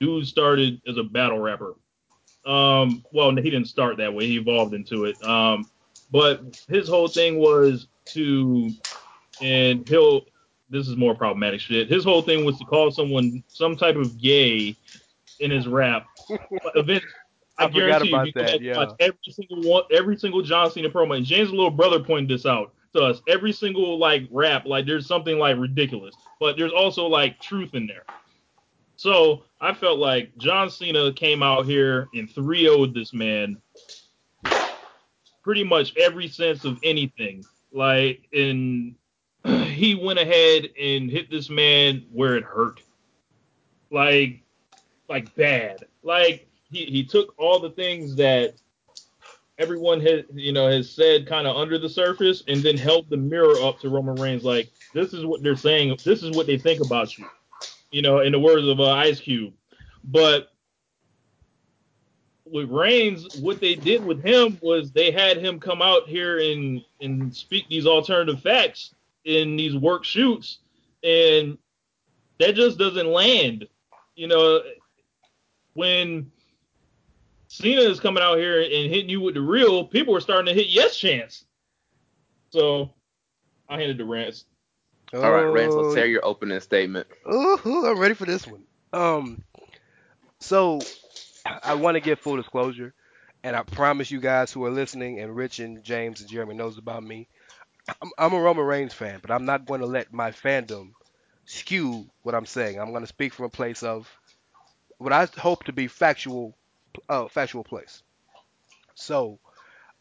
dude 0.00 0.26
started 0.26 0.80
as 0.86 0.96
a 0.96 1.02
battle 1.02 1.38
rapper. 1.38 1.74
Um, 2.44 3.04
well, 3.12 3.34
he 3.34 3.50
didn't 3.50 3.66
start 3.66 3.96
that 3.98 4.12
way. 4.12 4.26
He 4.26 4.38
evolved 4.38 4.74
into 4.74 5.04
it. 5.04 5.22
Um, 5.24 5.68
but 6.10 6.60
his 6.68 6.88
whole 6.88 7.08
thing 7.08 7.38
was 7.38 7.86
to, 8.06 8.70
and 9.40 9.88
he'll. 9.88 10.22
This 10.70 10.88
is 10.88 10.96
more 10.96 11.14
problematic 11.14 11.60
shit. 11.60 11.90
His 11.90 12.02
whole 12.02 12.22
thing 12.22 12.46
was 12.46 12.58
to 12.58 12.64
call 12.64 12.90
someone 12.90 13.44
some 13.46 13.76
type 13.76 13.96
of 13.96 14.16
gay 14.16 14.74
in 15.38 15.50
his 15.50 15.66
rap. 15.66 16.06
Event, 16.74 17.04
I, 17.58 17.64
I 17.64 17.68
guarantee 17.68 18.08
you, 18.08 18.22
you 18.24 18.32
that, 18.36 18.60
yeah. 18.62 18.76
watch 18.76 18.94
every 18.98 19.18
single 19.30 19.70
one, 19.70 19.82
every 19.92 20.16
single 20.16 20.40
John 20.40 20.70
Cena 20.70 20.88
promo. 20.88 21.16
And 21.16 21.26
James' 21.26 21.50
little 21.50 21.70
brother 21.70 22.00
pointed 22.00 22.30
this 22.30 22.46
out 22.46 22.72
to 22.94 23.02
us. 23.02 23.20
Every 23.28 23.52
single 23.52 23.98
like 23.98 24.26
rap, 24.30 24.64
like 24.64 24.86
there's 24.86 25.06
something 25.06 25.38
like 25.38 25.58
ridiculous, 25.58 26.14
but 26.40 26.56
there's 26.56 26.72
also 26.72 27.06
like 27.06 27.38
truth 27.40 27.74
in 27.74 27.86
there. 27.86 28.04
So 29.02 29.42
I 29.60 29.74
felt 29.74 29.98
like 29.98 30.30
John 30.38 30.70
Cena 30.70 31.12
came 31.12 31.42
out 31.42 31.66
here 31.66 32.06
and 32.14 32.30
3 32.30 32.66
0'd 32.66 32.94
this 32.94 33.12
man 33.12 33.56
pretty 35.42 35.64
much 35.64 35.92
every 35.96 36.28
sense 36.28 36.64
of 36.64 36.78
anything. 36.84 37.44
Like, 37.72 38.28
and 38.32 38.94
he 39.44 39.96
went 39.96 40.20
ahead 40.20 40.68
and 40.80 41.10
hit 41.10 41.32
this 41.32 41.50
man 41.50 42.06
where 42.12 42.36
it 42.36 42.44
hurt. 42.44 42.80
Like, 43.90 44.44
like 45.08 45.34
bad. 45.34 45.84
Like 46.04 46.48
he, 46.70 46.84
he 46.84 47.02
took 47.02 47.34
all 47.38 47.58
the 47.58 47.70
things 47.70 48.14
that 48.14 48.54
everyone 49.58 50.00
has 50.00 50.22
you 50.32 50.52
know 50.52 50.70
has 50.70 50.88
said 50.88 51.26
kind 51.26 51.48
of 51.48 51.56
under 51.56 51.76
the 51.76 51.88
surface 51.88 52.44
and 52.46 52.62
then 52.62 52.76
held 52.76 53.10
the 53.10 53.16
mirror 53.16 53.56
up 53.62 53.80
to 53.80 53.88
Roman 53.88 54.14
Reigns 54.14 54.44
like 54.44 54.70
this 54.94 55.12
is 55.12 55.26
what 55.26 55.42
they're 55.42 55.56
saying 55.56 55.98
this 56.04 56.22
is 56.22 56.34
what 56.36 56.46
they 56.46 56.56
think 56.56 56.80
about 56.80 57.18
you 57.18 57.26
you 57.92 58.02
know 58.02 58.20
in 58.20 58.32
the 58.32 58.38
words 58.38 58.66
of 58.66 58.80
uh, 58.80 58.90
Ice 58.90 59.20
Cube 59.20 59.54
but 60.04 60.48
with 62.44 62.68
Reigns 62.68 63.38
what 63.38 63.60
they 63.60 63.74
did 63.74 64.04
with 64.04 64.22
him 64.22 64.58
was 64.60 64.90
they 64.90 65.10
had 65.10 65.38
him 65.38 65.60
come 65.60 65.80
out 65.80 66.08
here 66.08 66.38
and 66.38 66.82
and 67.00 67.34
speak 67.34 67.68
these 67.68 67.86
alternative 67.86 68.42
facts 68.42 68.94
in 69.24 69.56
these 69.56 69.76
work 69.76 70.04
shoots 70.04 70.58
and 71.04 71.56
that 72.38 72.54
just 72.54 72.78
doesn't 72.78 73.06
land 73.06 73.68
you 74.16 74.26
know 74.26 74.60
when 75.74 76.30
Cena 77.52 77.82
is 77.82 78.00
coming 78.00 78.22
out 78.22 78.38
here 78.38 78.62
and 78.62 78.90
hitting 78.90 79.10
you 79.10 79.20
with 79.20 79.34
the 79.34 79.42
real, 79.42 79.84
people 79.84 80.16
are 80.16 80.20
starting 80.20 80.46
to 80.46 80.58
hit 80.58 80.70
yes 80.70 80.96
chance. 80.96 81.44
So 82.48 82.94
I 83.68 83.78
handed 83.78 83.98
to 83.98 84.06
Rance. 84.06 84.46
All 85.20 85.32
right, 85.32 85.46
Rance, 85.50 85.76
let's 85.76 85.92
Oh, 85.92 85.94
hear 85.94 86.06
your 86.06 86.24
opening 86.24 86.60
statement. 86.60 87.06
Ooh, 87.30 87.86
I'm 87.86 87.98
ready 87.98 88.14
for 88.14 88.24
this 88.26 88.46
one. 88.46 88.64
Um, 88.92 89.42
so 90.40 90.80
I 91.62 91.74
want 91.74 91.96
to 91.96 92.00
give 92.00 92.18
full 92.20 92.36
disclosure, 92.36 92.94
and 93.42 93.56
I 93.56 93.62
promise 93.62 94.10
you 94.10 94.20
guys 94.20 94.52
who 94.52 94.64
are 94.64 94.70
listening, 94.70 95.20
and 95.20 95.34
Rich 95.34 95.58
and 95.60 95.82
James 95.84 96.20
and 96.20 96.28
Jeremy 96.30 96.54
knows 96.54 96.78
about 96.78 97.02
me. 97.02 97.28
I'm, 98.00 98.10
I'm 98.18 98.32
a 98.34 98.40
Roman 98.40 98.64
Reigns 98.64 98.94
fan, 98.94 99.20
but 99.20 99.30
I'm 99.30 99.44
not 99.44 99.66
going 99.66 99.80
to 99.80 99.86
let 99.86 100.12
my 100.12 100.30
fandom 100.30 100.92
skew 101.44 102.06
what 102.22 102.34
I'm 102.34 102.46
saying. 102.46 102.78
I'm 102.80 102.90
going 102.90 103.02
to 103.02 103.06
speak 103.08 103.32
from 103.34 103.46
a 103.46 103.50
place 103.50 103.82
of 103.82 104.08
what 104.98 105.12
I 105.12 105.26
hope 105.38 105.64
to 105.64 105.72
be 105.72 105.88
factual, 105.88 106.56
uh, 107.08 107.28
factual 107.28 107.64
place. 107.64 108.02
So, 108.94 109.38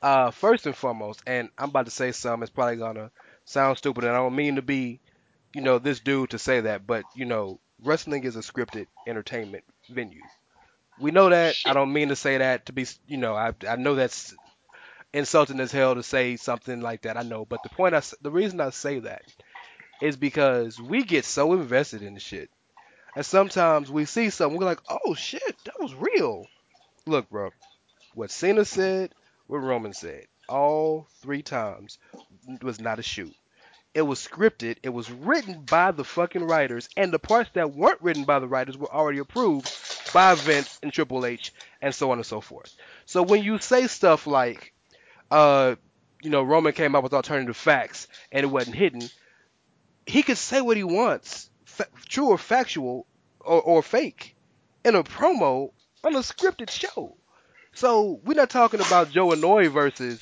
uh, 0.02 0.32
first 0.32 0.65
and 0.65 0.76
foremost, 0.76 1.21
and 1.26 1.50
I'm 1.58 1.69
about 1.69 1.86
to 1.86 1.91
say 1.91 2.12
something. 2.12 2.43
It's 2.43 2.52
probably 2.52 2.78
gonna 2.78 3.12
sound 3.45 3.77
stupid, 3.77 4.04
and 4.04 4.13
I 4.13 4.17
don't 4.17 4.36
mean 4.36 4.56
to 4.56 4.62
be 4.62 4.99
you 5.54 5.62
know, 5.62 5.80
this 5.80 5.99
dude 5.99 6.32
to 6.32 6.39
say 6.39 6.62
that, 6.62 6.88
but 6.88 7.04
you 7.15 7.25
know, 7.25 7.60
wrestling 7.84 8.23
is 8.23 8.36
a 8.36 8.39
scripted 8.39 8.88
entertainment 9.08 9.63
venue. 9.89 10.21
We 10.99 11.12
know 11.12 11.30
that. 11.30 11.56
I 11.65 11.73
don't 11.73 11.93
mean 11.93 12.10
to 12.10 12.15
say 12.15 12.38
that 12.38 12.67
to 12.67 12.73
be, 12.73 12.86
you 13.08 13.17
know, 13.17 13.36
I 13.36 13.54
I 13.67 13.75
know 13.75 13.95
that's 13.95 14.34
insulting 15.13 15.60
as 15.60 15.71
hell 15.71 15.95
to 15.95 16.04
say 16.04 16.38
something 16.38 16.82
like 16.82 17.01
that. 17.01 17.17
I 17.17 17.23
know, 17.23 17.45
but 17.45 17.63
the 17.63 17.69
point 17.69 17.95
I 17.95 18.01
the 18.21 18.32
reason 18.32 18.62
I 18.62 18.69
say 18.69 18.99
that 18.99 19.23
is 20.01 20.15
because 20.15 20.80
we 20.80 21.04
get 21.04 21.25
so 21.25 21.54
invested 21.54 22.01
in 22.01 22.13
the 22.13 22.19
shit, 22.19 22.49
and 23.15 23.25
sometimes 23.25 23.91
we 23.91 24.06
see 24.06 24.30
something, 24.30 24.60
we're 24.60 24.65
like, 24.65 24.82
oh 24.89 25.15
shit, 25.15 25.56
that 25.65 25.80
was 25.80 25.93
real. 25.93 26.47
Look, 27.06 27.30
bro, 27.30 27.49
what 28.13 28.32
Cena 28.32 28.63
said, 28.63 29.13
what 29.47 29.58
Roman 29.58 29.93
said, 29.93 30.27
all 30.47 31.08
three 31.21 31.41
times 31.41 31.97
was 32.62 32.80
not 32.80 32.99
a 32.99 33.04
shoot. 33.04 33.34
It 33.93 34.04
was 34.04 34.25
scripted. 34.25 34.77
It 34.84 34.89
was 34.89 35.12
written 35.12 35.65
by 35.65 35.91
the 35.91 36.06
fucking 36.06 36.43
writers, 36.43 36.88
and 36.95 37.12
the 37.12 37.19
parts 37.19 37.49
that 37.54 37.75
weren't 37.75 38.01
written 38.01 38.23
by 38.23 38.39
the 38.39 38.47
writers 38.47 38.77
were 38.77 38.91
already 38.91 39.19
approved 39.19 39.69
by 40.13 40.36
Vince 40.36 40.80
and 40.82 40.93
Triple 40.93 41.25
H, 41.25 41.54
and 41.82 41.93
so 41.93 42.12
on 42.12 42.17
and 42.17 42.25
so 42.25 42.39
forth. 42.39 42.73
So 43.06 43.21
when 43.21 43.43
you 43.43 43.60
say 43.60 43.88
stuff 43.88 44.27
like, 44.27 44.73
uh, 45.30 45.75
you 46.21 46.30
know, 46.30 46.43
Roman 46.43 46.73
came 46.73 46.95
up 46.95 47.04
with 47.04 47.13
alternative 47.13 47.58
facts 47.58 48.08
and 48.32 48.43
it 48.43 48.47
wasn't 48.47 48.77
hidden, 48.77 49.01
he 50.06 50.23
could 50.23 50.38
say 50.38 50.62
what 50.62 50.77
he 50.77 50.84
wants, 50.84 51.49
fa- 51.65 51.88
true 52.08 52.27
or 52.27 52.38
factual 52.38 53.06
or, 53.39 53.62
or 53.62 53.84
fake, 53.84 54.36
in 54.86 54.95
a 54.95 55.04
promo 55.04 55.71
on 56.04 56.15
a 56.15 56.19
scripted 56.19 56.69
show. 56.69 57.17
So 57.73 58.19
we're 58.23 58.34
not 58.36 58.49
talking 58.49 58.81
about 58.81 59.12
Joe 59.12 59.29
Anoa'i 59.29 59.71
versus 59.71 60.21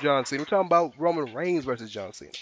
John 0.00 0.24
Cena. 0.24 0.42
We're 0.42 0.46
talking 0.46 0.66
about 0.66 0.94
Roman 0.98 1.32
Reigns 1.34 1.64
versus 1.64 1.90
John 1.90 2.12
Cena. 2.12 2.32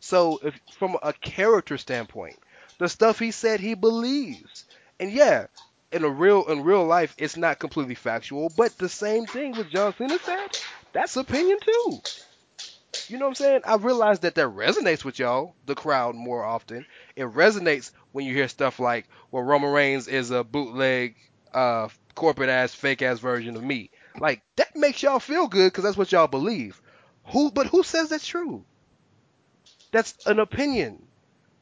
So, 0.00 0.40
if 0.42 0.58
from 0.78 0.96
a 1.02 1.12
character 1.12 1.78
standpoint, 1.78 2.36
the 2.78 2.88
stuff 2.88 3.18
he 3.18 3.30
said 3.30 3.60
he 3.60 3.74
believes, 3.74 4.64
and 4.98 5.12
yeah, 5.12 5.46
in 5.92 6.04
a 6.04 6.08
real 6.08 6.44
in 6.46 6.62
real 6.64 6.84
life, 6.84 7.14
it's 7.18 7.36
not 7.36 7.58
completely 7.58 7.94
factual, 7.94 8.50
but 8.56 8.76
the 8.78 8.88
same 8.88 9.26
thing 9.26 9.52
with 9.56 9.70
John 9.70 9.94
Cena 9.96 10.18
said, 10.18 10.58
that's 10.92 11.16
opinion 11.16 11.58
too. 11.64 12.00
You 13.08 13.18
know 13.18 13.26
what 13.26 13.30
I'm 13.30 13.34
saying? 13.36 13.60
I 13.64 13.76
realize 13.76 14.20
that 14.20 14.34
that 14.34 14.48
resonates 14.48 15.04
with 15.04 15.18
y'all, 15.18 15.54
the 15.66 15.74
crowd, 15.74 16.14
more 16.14 16.44
often. 16.44 16.86
It 17.16 17.24
resonates 17.26 17.90
when 18.12 18.26
you 18.26 18.34
hear 18.34 18.48
stuff 18.48 18.78
like, 18.80 19.06
"Well, 19.30 19.42
Roman 19.42 19.70
Reigns 19.72 20.08
is 20.08 20.30
a 20.30 20.44
bootleg, 20.44 21.16
uh, 21.54 21.88
corporate 22.14 22.48
ass, 22.48 22.74
fake 22.74 23.02
ass 23.02 23.18
version 23.18 23.56
of 23.56 23.62
me." 23.62 23.90
Like 24.18 24.42
that 24.56 24.76
makes 24.76 25.02
y'all 25.02 25.18
feel 25.20 25.48
good 25.48 25.72
because 25.72 25.84
that's 25.84 25.96
what 25.96 26.12
y'all 26.12 26.26
believe. 26.26 26.80
Who? 27.26 27.50
But 27.50 27.66
who 27.66 27.82
says 27.82 28.08
that's 28.08 28.26
true? 28.26 28.64
That's 29.90 30.26
an 30.26 30.38
opinion. 30.38 31.02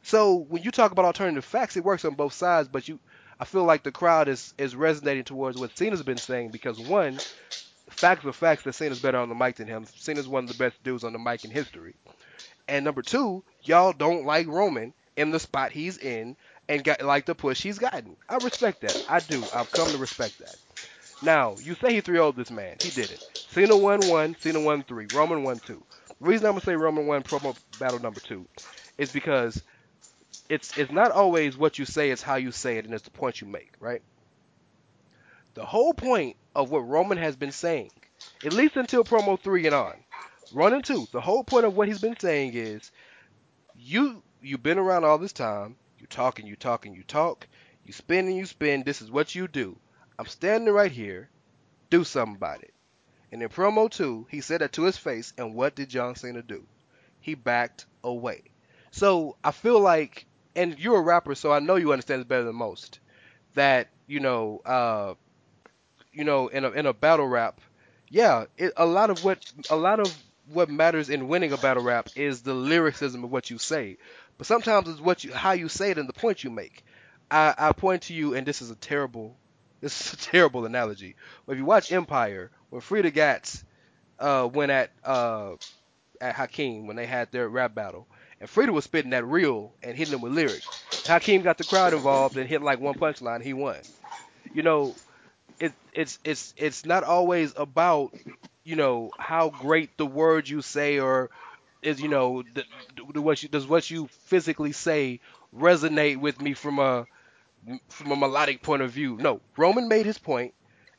So 0.03 0.37
when 0.37 0.63
you 0.63 0.71
talk 0.71 0.93
about 0.93 1.05
alternative 1.05 1.45
facts, 1.45 1.77
it 1.77 1.85
works 1.85 2.05
on 2.05 2.15
both 2.15 2.33
sides. 2.33 2.69
But 2.69 2.89
you, 2.89 2.99
I 3.39 3.45
feel 3.45 3.65
like 3.65 3.83
the 3.83 3.93
crowd 3.93 4.29
is 4.29 4.55
is 4.59 4.75
resonating 4.75 5.25
towards 5.25 5.59
what 5.59 5.77
Cena's 5.77 6.03
been 6.03 6.17
saying 6.17 6.51
because 6.51 6.79
one, 6.79 7.19
facts 7.91 8.25
are 8.25 8.33
facts 8.33 8.63
that 8.65 8.75
Cena's 8.75 9.01
better 9.01 9.19
on 9.19 9.29
the 9.29 9.35
mic 9.35 9.57
than 9.57 9.67
him. 9.67 9.85
Cena's 9.97 10.29
one 10.29 10.45
of 10.45 10.51
the 10.51 10.57
best 10.57 10.83
dudes 10.83 11.05
on 11.05 11.13
the 11.13 11.19
mic 11.19 11.45
in 11.45 11.51
history. 11.51 11.95
And 12.69 12.85
number 12.85 13.03
two, 13.03 13.43
y'all 13.63 13.93
don't 13.93 14.25
like 14.25 14.47
Roman 14.47 14.95
in 15.17 15.31
the 15.31 15.41
spot 15.41 15.73
he's 15.73 15.99
in 15.99 16.37
and 16.71 16.85
got 16.85 17.03
like 17.03 17.27
the 17.27 17.35
push 17.35 17.63
he's 17.63 17.79
gotten. 17.79 18.17
I 18.29 18.37
respect 18.37 18.83
that. 18.83 18.97
I 19.09 19.19
do. 19.21 19.43
I've 19.53 19.71
come 19.73 19.89
to 19.89 19.99
respect 19.99 20.39
that. 20.39 20.57
Now, 21.21 21.57
you 21.61 21.75
say 21.75 21.93
he 21.93 22.01
3 22.01 22.15
0 22.15 22.33
this 22.33 22.51
man. 22.51 22.77
He 22.81 22.91
did 22.91 23.11
it. 23.11 23.21
Cena 23.53 23.77
won 23.77 24.07
1, 24.09 24.37
Cena 24.41 24.61
won 24.61 24.85
3, 24.85 25.09
Roman 25.13 25.43
won 25.43 25.59
2. 25.59 25.83
The 26.21 26.27
reason 26.27 26.47
I'm 26.47 26.53
going 26.53 26.61
to 26.61 26.67
say 26.67 26.77
Roman 26.77 27.07
won 27.07 27.25
promo 27.25 27.57
battle 27.81 27.99
number 27.99 28.21
2 28.21 28.47
is 28.99 29.11
because 29.11 29.61
it's 30.49 30.79
it's 30.79 30.93
not 30.93 31.11
always 31.11 31.57
what 31.57 31.79
you 31.79 31.85
say, 31.85 32.11
it's 32.11 32.23
how 32.23 32.37
you 32.37 32.53
say 32.53 32.79
it, 32.79 32.85
and 32.85 32.95
it's 32.95 33.03
the 33.03 33.11
point 33.11 33.41
you 33.41 33.49
make, 33.49 33.73
right? 33.81 34.03
The 35.55 35.65
whole 35.65 35.93
point 35.93 36.37
of 36.55 36.71
what 36.71 36.89
Roman 36.89 37.19
has 37.19 37.35
been 37.35 37.53
saying, 37.53 37.91
at 38.45 38.53
least 38.53 38.77
until 38.77 39.03
promo 39.03 39.41
3 39.43 39.67
and 39.67 39.75
on, 39.75 39.95
run 40.53 40.73
and 40.73 40.85
2, 40.85 41.09
the 41.11 41.21
whole 41.21 41.43
point 41.43 41.67
of 41.67 41.75
what 41.75 41.89
he's 41.89 41.99
been 41.99 42.19
saying 42.19 42.53
is 42.55 42.93
you 43.75 44.23
you've 44.41 44.63
been 44.63 44.79
around 44.79 45.05
all 45.05 45.19
this 45.19 45.33
time, 45.33 45.75
you 46.01 46.07
talk 46.07 46.39
and 46.39 46.49
you 46.49 46.57
talk 46.57 46.87
and 46.87 46.95
you 46.95 47.03
talk, 47.03 47.47
you 47.85 47.93
spin 47.93 48.27
and 48.27 48.37
you 48.37 48.47
spin, 48.47 48.83
this 48.83 49.03
is 49.03 49.11
what 49.11 49.35
you 49.35 49.49
do. 49.49 49.77
I'm 50.19 50.27
standing 50.27 50.73
right 50.73 50.93
here, 50.93 51.29
do 51.89 52.05
something 52.05 52.37
about 52.37 52.63
it. 52.63 52.75
And 53.33 53.43
in 53.43 53.49
promo 53.49 53.91
2, 53.91 54.27
he 54.31 54.41
said 54.41 54.61
that 54.61 54.73
to 54.73 54.83
his 54.83 54.97
face, 54.97 55.33
and 55.39 55.55
what 55.55 55.75
did 55.75 55.89
John 55.89 56.15
Cena 56.17 56.43
do? 56.43 56.65
He 57.21 57.35
backed 57.35 57.87
away. 58.03 58.43
So 58.91 59.37
I 59.45 59.53
feel 59.53 59.81
like, 59.81 60.27
and 60.57 60.79
you're 60.79 60.99
a 60.99 61.03
rapper, 61.03 61.35
so 61.35 61.53
I 61.53 61.61
know 61.61 61.77
you 61.77 61.93
understand 61.93 62.21
this 62.21 62.27
better 62.27 62.45
than 62.45 62.57
most, 62.57 62.99
that, 63.55 63.89
you 64.07 64.21
know, 64.21 64.61
uh, 64.65 65.15
you 66.13 66.25
know, 66.25 66.49
in 66.49 66.65
a, 66.65 66.71
in 66.71 66.87
a 66.87 66.93
battle 66.93 67.27
rap, 67.27 67.61
yeah, 68.09 68.47
it, 68.59 68.73
a 68.77 68.85
lot 68.85 69.11
of 69.11 69.25
what 69.25 69.53
a 69.71 69.77
lot 69.77 70.01
of 70.01 70.13
what 70.53 70.69
matters 70.69 71.09
in 71.09 71.29
winning 71.29 71.53
a 71.53 71.57
battle 71.57 71.85
rap 71.85 72.09
is 72.17 72.43
the 72.43 72.55
lyricism 72.55 73.23
of 73.23 73.31
what 73.31 73.51
you 73.51 73.59
say. 73.59 73.99
But 74.41 74.47
sometimes 74.47 74.89
it's 74.89 75.03
what 75.03 75.23
you 75.23 75.35
how 75.35 75.53
you 75.53 75.69
say 75.69 75.91
it 75.91 75.99
and 75.99 76.09
the 76.09 76.15
point 76.15 76.43
you 76.43 76.49
make. 76.49 76.83
I, 77.31 77.55
I 77.59 77.73
point 77.73 78.05
to 78.05 78.15
you, 78.15 78.35
and 78.35 78.47
this 78.47 78.63
is 78.63 78.71
a 78.71 78.75
terrible, 78.75 79.37
this 79.83 80.01
is 80.01 80.15
a 80.15 80.17
terrible 80.17 80.65
analogy. 80.65 81.15
But 81.45 81.53
if 81.53 81.59
you 81.59 81.67
watch 81.67 81.93
Empire, 81.93 82.51
when 82.71 82.81
Freda 82.81 83.13
Gatz 83.13 83.63
uh, 84.19 84.49
went 84.51 84.73
at 84.73 84.93
uh, 85.05 85.57
at 86.23 86.37
Hakeem 86.37 86.87
when 86.87 86.97
they 86.97 87.05
had 87.05 87.31
their 87.33 87.51
rap 87.51 87.75
battle, 87.75 88.07
and 88.41 88.49
Frida 88.49 88.73
was 88.73 88.85
spitting 88.85 89.11
that 89.11 89.27
real 89.27 89.75
and 89.83 89.95
hitting 89.95 90.15
him 90.15 90.23
with 90.23 90.33
lyrics. 90.33 90.85
Hakeem 91.05 91.43
got 91.43 91.59
the 91.59 91.65
crowd 91.65 91.93
involved 91.93 92.39
and 92.39 92.49
hit 92.49 92.63
like 92.63 92.81
one 92.81 92.95
punchline, 92.95 93.43
he 93.43 93.53
won. 93.53 93.77
You 94.55 94.63
know, 94.63 94.95
it, 95.59 95.75
it's 95.93 96.19
it's 96.25 96.55
it's 96.57 96.87
not 96.87 97.05
always 97.05 97.53
about 97.59 98.15
you 98.65 98.77
know 98.77 99.11
how 99.19 99.51
great 99.51 99.99
the 99.99 100.07
words 100.07 100.49
you 100.49 100.63
say 100.63 100.99
or 100.99 101.29
is 101.83 102.01
you 102.01 102.09
know 102.09 102.43
the, 102.55 102.65
the, 103.13 103.23
what 103.23 103.43
you, 103.43 103.49
does 103.49 103.67
what 103.67 103.91
you 103.91 104.09
physically 104.25 104.73
say 104.73 105.21
resonate 105.57 106.19
with 106.19 106.41
me 106.41 106.55
from 106.55 106.79
a 106.79 107.07
from 107.89 108.13
a 108.13 108.17
melodic 108.17 108.63
point 108.63 108.83
of 108.83 108.91
view. 108.91 109.17
No, 109.17 109.41
Roman 109.57 109.89
made 109.89 110.07
his 110.07 110.19
point, 110.19 110.55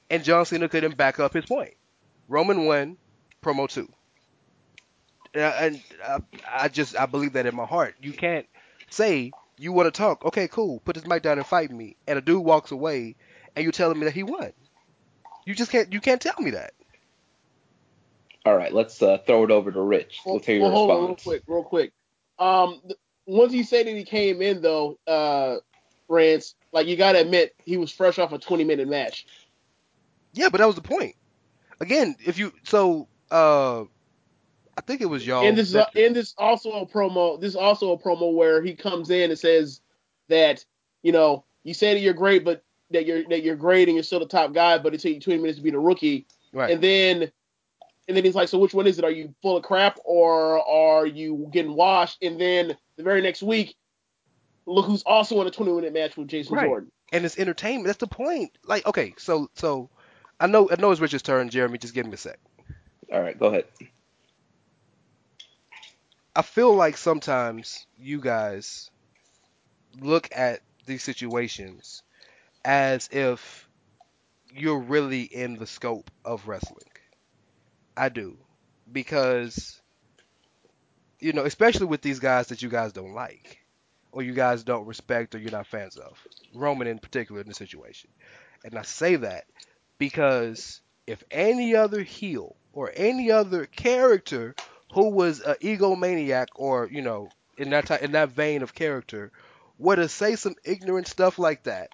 and 0.09 0.23
John 0.23 0.45
Cena 0.45 0.69
couldn't 0.69 0.97
back 0.97 1.19
up 1.19 1.33
his 1.33 1.45
point. 1.45 1.73
Roman 2.27 2.65
won, 2.65 2.97
promo 3.43 3.69
two. 3.69 3.91
And, 5.33 5.43
I, 5.43 5.49
and 5.49 5.81
I, 6.03 6.19
I 6.65 6.67
just 6.67 6.97
I 6.97 7.05
believe 7.05 7.33
that 7.33 7.45
in 7.45 7.55
my 7.55 7.65
heart. 7.65 7.95
You 8.01 8.13
can't 8.13 8.45
say 8.89 9.31
you 9.57 9.71
want 9.71 9.93
to 9.93 9.97
talk. 9.97 10.25
Okay, 10.25 10.47
cool. 10.47 10.79
Put 10.81 10.95
this 10.95 11.05
mic 11.05 11.23
down 11.23 11.37
and 11.37 11.47
fight 11.47 11.71
me. 11.71 11.95
And 12.07 12.17
a 12.17 12.21
dude 12.21 12.43
walks 12.43 12.71
away, 12.71 13.15
and 13.55 13.63
you're 13.63 13.71
telling 13.71 13.99
me 13.99 14.05
that 14.05 14.13
he 14.13 14.23
won. 14.23 14.51
You 15.45 15.55
just 15.55 15.71
can't. 15.71 15.91
You 15.91 16.01
can't 16.01 16.21
tell 16.21 16.39
me 16.39 16.51
that. 16.51 16.73
All 18.45 18.55
right, 18.55 18.73
let's 18.73 19.01
uh, 19.01 19.19
throw 19.19 19.43
it 19.43 19.51
over 19.51 19.71
to 19.71 19.81
Rich. 19.81 20.21
Well, 20.25 20.35
Let's 20.35 20.47
hear 20.47 20.55
your 20.55 20.65
well, 20.65 20.71
hold 20.75 20.89
on, 20.91 20.95
real 20.97 21.03
response. 21.09 21.23
quick, 21.23 21.43
real 21.47 21.63
quick. 21.63 21.93
Um, 22.39 22.81
th- 22.83 22.99
once 23.27 23.53
he 23.53 23.61
said 23.63 23.85
that 23.87 23.95
he 23.95 24.03
came 24.03 24.41
in 24.41 24.61
though, 24.61 24.97
uh, 25.05 25.57
Rance, 26.07 26.55
like 26.73 26.87
you 26.87 26.95
gotta 26.95 27.19
admit, 27.21 27.53
he 27.63 27.77
was 27.77 27.91
fresh 27.91 28.17
off 28.19 28.31
a 28.33 28.39
20 28.39 28.63
minute 28.63 28.87
match. 28.87 29.25
Yeah, 30.33 30.49
but 30.49 30.57
that 30.59 30.65
was 30.65 30.75
the 30.75 30.81
point. 30.81 31.15
Again, 31.79 32.15
if 32.25 32.37
you 32.37 32.51
so 32.63 33.07
uh 33.29 33.81
I 34.77 34.81
think 34.87 35.01
it 35.01 35.05
was 35.05 35.25
y'all. 35.25 35.45
and 35.45 35.57
this 35.57 35.67
is 35.67 35.73
that- 35.73 35.95
and 35.95 36.15
this 36.15 36.33
also 36.37 36.71
a 36.71 36.85
promo. 36.85 37.39
This 37.39 37.49
is 37.49 37.55
also 37.55 37.91
a 37.91 37.97
promo 37.97 38.33
where 38.33 38.61
he 38.61 38.73
comes 38.73 39.09
in 39.09 39.29
and 39.29 39.39
says 39.39 39.81
that 40.29 40.65
you 41.03 41.11
know 41.11 41.43
you 41.63 41.73
say 41.73 41.93
that 41.93 41.99
you're 41.99 42.13
great, 42.13 42.43
but 42.43 42.63
that 42.91 43.05
you're 43.05 43.23
that 43.29 43.43
you're 43.43 43.55
great 43.55 43.87
and 43.87 43.95
you're 43.95 44.03
still 44.03 44.19
the 44.19 44.25
top 44.25 44.53
guy, 44.53 44.77
but 44.77 44.93
it 44.93 44.99
takes 45.01 45.15
you 45.15 45.21
20 45.21 45.41
minutes 45.41 45.57
to 45.59 45.63
be 45.63 45.71
the 45.71 45.79
rookie. 45.79 46.25
right. 46.53 46.71
And 46.71 46.81
then 46.81 47.31
and 48.11 48.17
then 48.17 48.25
he's 48.25 48.35
like, 48.35 48.49
so 48.49 48.57
which 48.59 48.73
one 48.73 48.87
is 48.87 48.99
it? 48.99 49.05
Are 49.05 49.09
you 49.11 49.33
full 49.41 49.55
of 49.55 49.63
crap 49.63 49.97
or 50.03 50.59
are 50.67 51.05
you 51.05 51.47
getting 51.53 51.73
washed? 51.75 52.21
And 52.21 52.39
then 52.39 52.75
the 52.97 53.03
very 53.03 53.21
next 53.21 53.41
week, 53.41 53.75
look 54.65 54.85
who's 54.85 55.03
also 55.03 55.39
in 55.39 55.47
a 55.47 55.51
20 55.51 55.71
minute 55.71 55.93
match 55.93 56.17
with 56.17 56.27
Jason 56.27 56.55
Right. 56.55 56.67
Jordan. 56.67 56.91
and 57.13 57.23
it's 57.23 57.39
entertainment. 57.39 57.85
That's 57.87 57.99
the 57.99 58.07
point. 58.07 58.51
Like, 58.65 58.85
okay, 58.85 59.13
so 59.17 59.49
so 59.55 59.89
I 60.41 60.47
know 60.47 60.69
I 60.69 60.75
know 60.75 60.91
it's 60.91 60.99
Richard's 60.99 61.23
turn, 61.23 61.47
Jeremy. 61.49 61.77
Just 61.77 61.93
give 61.93 62.05
me 62.05 62.13
a 62.13 62.17
sec. 62.17 62.37
All 63.13 63.21
right, 63.21 63.39
go 63.39 63.47
ahead. 63.47 63.65
I 66.35 66.41
feel 66.41 66.73
like 66.75 66.97
sometimes 66.97 67.85
you 67.97 68.19
guys 68.21 68.89
look 70.01 70.29
at 70.35 70.61
these 70.85 71.03
situations 71.03 72.03
as 72.65 73.09
if 73.11 73.67
you're 74.53 74.79
really 74.79 75.21
in 75.23 75.55
the 75.55 75.67
scope 75.67 76.11
of 76.25 76.47
wrestling. 76.47 76.87
I 78.01 78.09
do. 78.09 78.35
Because 78.91 79.79
you 81.19 81.33
know, 81.33 81.45
especially 81.45 81.85
with 81.85 82.01
these 82.01 82.19
guys 82.19 82.47
that 82.47 82.63
you 82.63 82.67
guys 82.69 82.93
don't 82.93 83.13
like 83.13 83.59
or 84.11 84.23
you 84.23 84.33
guys 84.33 84.63
don't 84.63 84.87
respect 84.87 85.35
or 85.35 85.37
you're 85.37 85.51
not 85.51 85.67
fans 85.67 85.97
of. 85.97 86.17
Roman 86.55 86.87
in 86.87 86.97
particular 86.97 87.41
in 87.41 87.47
the 87.47 87.53
situation. 87.53 88.09
And 88.65 88.75
I 88.75 88.81
say 88.81 89.17
that 89.17 89.45
because 89.99 90.81
if 91.05 91.23
any 91.29 91.75
other 91.75 92.01
heel 92.01 92.55
or 92.73 92.91
any 92.95 93.29
other 93.29 93.67
character 93.67 94.55
who 94.93 95.09
was 95.09 95.41
an 95.41 95.55
egomaniac 95.61 96.47
or 96.55 96.89
you 96.91 97.03
know 97.03 97.29
in 97.55 97.69
that 97.69 97.85
ty- 97.85 97.97
in 97.97 98.13
that 98.13 98.31
vein 98.31 98.63
of 98.63 98.73
character 98.73 99.31
were 99.77 99.95
to 99.95 100.09
say 100.09 100.35
some 100.35 100.55
ignorant 100.63 101.07
stuff 101.07 101.37
like 101.37 101.63
that, 101.63 101.89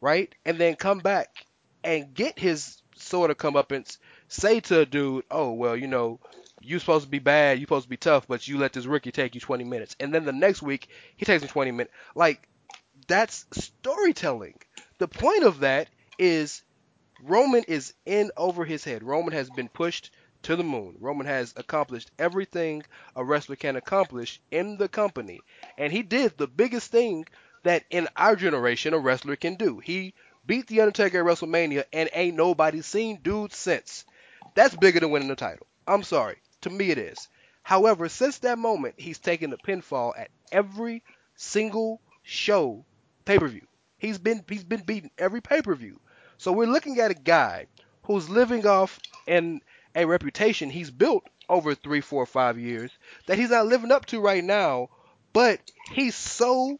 right, 0.00 0.34
and 0.46 0.56
then 0.56 0.76
come 0.76 0.98
back 0.98 1.44
and 1.84 2.14
get 2.14 2.38
his 2.38 2.80
sort 2.96 3.30
of 3.30 3.36
comeuppance, 3.36 3.98
say 4.30 4.60
to 4.60 4.80
a 4.80 4.86
dude, 4.86 5.24
oh 5.30 5.52
well, 5.52 5.76
you 5.76 5.88
know, 5.88 6.20
you 6.62 6.78
supposed 6.78 7.04
to 7.04 7.10
be 7.10 7.18
bad, 7.18 7.58
you 7.58 7.66
supposed 7.66 7.84
to 7.86 7.90
be 7.90 7.98
tough, 7.98 8.26
but 8.28 8.48
you 8.48 8.58
let 8.58 8.72
this 8.72 8.86
rookie 8.86 9.12
take 9.12 9.34
you 9.34 9.42
20 9.42 9.64
minutes, 9.64 9.96
and 10.00 10.14
then 10.14 10.24
the 10.24 10.32
next 10.32 10.62
week 10.62 10.88
he 11.16 11.26
takes 11.26 11.42
him 11.42 11.48
20 11.50 11.72
minutes, 11.72 11.94
like 12.14 12.48
that's 13.08 13.46
storytelling. 13.52 14.54
The 14.98 15.08
point 15.08 15.44
of 15.44 15.60
that 15.60 15.88
is 16.18 16.62
Roman 17.22 17.64
is 17.64 17.94
in 18.06 18.30
over 18.36 18.64
his 18.64 18.84
head. 18.84 19.02
Roman 19.02 19.32
has 19.32 19.50
been 19.50 19.68
pushed 19.68 20.10
to 20.42 20.56
the 20.56 20.64
moon. 20.64 20.96
Roman 21.00 21.26
has 21.26 21.54
accomplished 21.56 22.10
everything 22.18 22.82
a 23.16 23.24
wrestler 23.24 23.56
can 23.56 23.76
accomplish 23.76 24.40
in 24.50 24.76
the 24.78 24.88
company. 24.88 25.40
And 25.78 25.92
he 25.92 26.02
did 26.02 26.36
the 26.38 26.46
biggest 26.46 26.90
thing 26.90 27.26
that 27.62 27.84
in 27.90 28.08
our 28.16 28.36
generation 28.36 28.94
a 28.94 28.98
wrestler 28.98 29.36
can 29.36 29.56
do. 29.56 29.78
He 29.80 30.14
beat 30.46 30.66
The 30.66 30.80
Undertaker 30.82 31.20
at 31.20 31.26
WrestleMania 31.26 31.84
and 31.92 32.10
ain't 32.14 32.36
nobody 32.36 32.82
seen 32.82 33.20
dude 33.22 33.52
since. 33.52 34.04
That's 34.54 34.76
bigger 34.76 35.00
than 35.00 35.10
winning 35.10 35.28
the 35.28 35.36
title. 35.36 35.66
I'm 35.86 36.02
sorry. 36.02 36.36
To 36.62 36.70
me 36.70 36.90
it 36.90 36.98
is. 36.98 37.28
However, 37.62 38.08
since 38.08 38.38
that 38.38 38.58
moment, 38.58 38.94
he's 38.98 39.18
taken 39.18 39.52
a 39.52 39.56
pinfall 39.58 40.12
at 40.18 40.30
every 40.52 41.02
single 41.36 42.00
show 42.22 42.84
pay-per-view. 43.24 43.66
He's 43.98 44.18
been 44.18 44.44
he's 44.48 44.64
been 44.64 44.82
beaten 44.82 45.10
every 45.18 45.40
pay-per-view. 45.40 46.00
So 46.38 46.52
we're 46.52 46.66
looking 46.66 46.98
at 47.00 47.10
a 47.10 47.14
guy 47.14 47.66
who's 48.04 48.28
living 48.30 48.66
off 48.66 48.98
an 49.26 49.60
a 49.94 50.04
reputation 50.04 50.70
he's 50.70 50.90
built 50.90 51.24
over 51.48 51.74
three, 51.74 52.00
four, 52.00 52.24
five 52.26 52.58
years 52.58 52.90
that 53.26 53.38
he's 53.38 53.50
not 53.50 53.66
living 53.66 53.92
up 53.92 54.06
to 54.06 54.20
right 54.20 54.44
now, 54.44 54.88
but 55.32 55.60
he's 55.92 56.14
so 56.14 56.78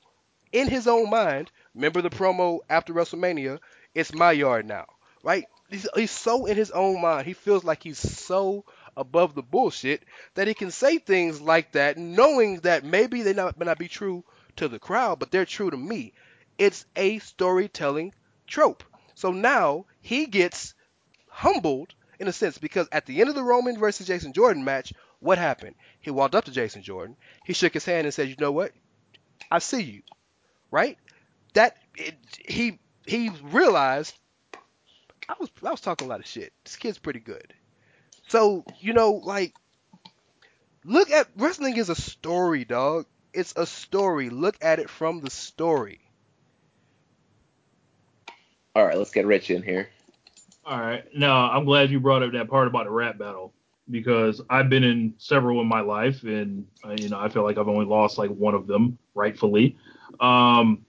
in 0.52 0.68
his 0.68 0.86
own 0.86 1.10
mind. 1.10 1.50
Remember 1.74 2.02
the 2.02 2.10
promo 2.10 2.60
after 2.68 2.92
WrestleMania? 2.92 3.58
It's 3.94 4.14
my 4.14 4.32
yard 4.32 4.66
now, 4.66 4.86
right? 5.22 5.44
He's, 5.70 5.88
he's 5.94 6.10
so 6.10 6.46
in 6.46 6.56
his 6.56 6.70
own 6.72 7.00
mind. 7.00 7.26
He 7.26 7.32
feels 7.32 7.64
like 7.64 7.82
he's 7.82 7.98
so 7.98 8.64
above 8.96 9.34
the 9.34 9.42
bullshit 9.42 10.02
that 10.34 10.48
he 10.48 10.54
can 10.54 10.70
say 10.70 10.98
things 10.98 11.40
like 11.40 11.72
that, 11.72 11.96
knowing 11.96 12.60
that 12.60 12.84
maybe 12.84 13.22
they 13.22 13.32
not, 13.32 13.58
may 13.58 13.66
not 13.66 13.78
be 13.78 13.88
true 13.88 14.24
to 14.56 14.68
the 14.68 14.80
crowd, 14.80 15.18
but 15.18 15.30
they're 15.30 15.44
true 15.44 15.70
to 15.70 15.76
me. 15.76 16.12
It's 16.58 16.84
a 16.96 17.20
storytelling 17.20 18.12
trope. 18.46 18.82
So 19.14 19.32
now 19.32 19.86
he 20.00 20.26
gets 20.26 20.74
humbled 21.28 21.94
in 22.18 22.28
a 22.28 22.32
sense 22.32 22.58
because 22.58 22.88
at 22.90 23.06
the 23.06 23.20
end 23.20 23.30
of 23.30 23.36
the 23.36 23.42
Roman 23.42 23.78
versus 23.78 24.06
Jason 24.06 24.32
Jordan 24.32 24.64
match, 24.64 24.92
what 25.20 25.38
happened? 25.38 25.76
He 26.00 26.10
walked 26.10 26.34
up 26.34 26.44
to 26.44 26.50
Jason 26.50 26.82
Jordan, 26.82 27.16
he 27.44 27.52
shook 27.52 27.74
his 27.74 27.84
hand 27.84 28.06
and 28.06 28.12
said, 28.14 28.28
"You 28.28 28.36
know 28.38 28.52
what? 28.52 28.72
I 29.50 29.58
see 29.58 29.82
you." 29.82 30.02
Right? 30.70 30.98
That 31.54 31.76
it, 31.96 32.16
he 32.46 32.78
he 33.06 33.30
realized 33.42 34.14
I 35.30 35.34
was 35.38 35.50
I 35.64 35.70
was 35.70 35.80
talking 35.80 36.08
a 36.08 36.10
lot 36.10 36.20
of 36.20 36.26
shit. 36.26 36.52
This 36.64 36.76
kid's 36.76 36.98
pretty 36.98 37.20
good. 37.20 37.54
So, 38.28 38.64
you 38.80 38.92
know, 38.92 39.12
like 39.12 39.54
look 40.84 41.10
at 41.10 41.28
wrestling 41.36 41.76
is 41.76 41.88
a 41.88 41.94
story, 41.94 42.64
dog. 42.64 43.06
It's 43.32 43.54
a 43.56 43.64
story. 43.64 44.28
Look 44.28 44.56
at 44.60 44.80
it 44.80 44.90
from 44.90 45.20
the 45.20 45.30
story. 45.30 46.00
All 48.74 48.84
right, 48.84 48.96
let's 48.96 49.12
get 49.12 49.26
Rich 49.26 49.50
in 49.50 49.62
here. 49.62 49.88
All 50.64 50.80
right. 50.80 51.04
Now, 51.16 51.50
I'm 51.50 51.64
glad 51.64 51.90
you 51.90 52.00
brought 52.00 52.22
up 52.22 52.32
that 52.32 52.48
part 52.48 52.66
about 52.66 52.84
the 52.84 52.90
rap 52.90 53.18
battle 53.18 53.52
because 53.88 54.40
I've 54.50 54.68
been 54.68 54.84
in 54.84 55.14
several 55.18 55.60
in 55.60 55.66
my 55.66 55.80
life, 55.80 56.22
and 56.24 56.66
uh, 56.84 56.96
you 56.98 57.08
know, 57.08 57.20
I 57.20 57.28
feel 57.28 57.44
like 57.44 57.56
I've 57.56 57.68
only 57.68 57.86
lost 57.86 58.18
like 58.18 58.30
one 58.30 58.54
of 58.54 58.66
them, 58.66 58.98
rightfully. 59.14 59.76
Um, 60.18 60.84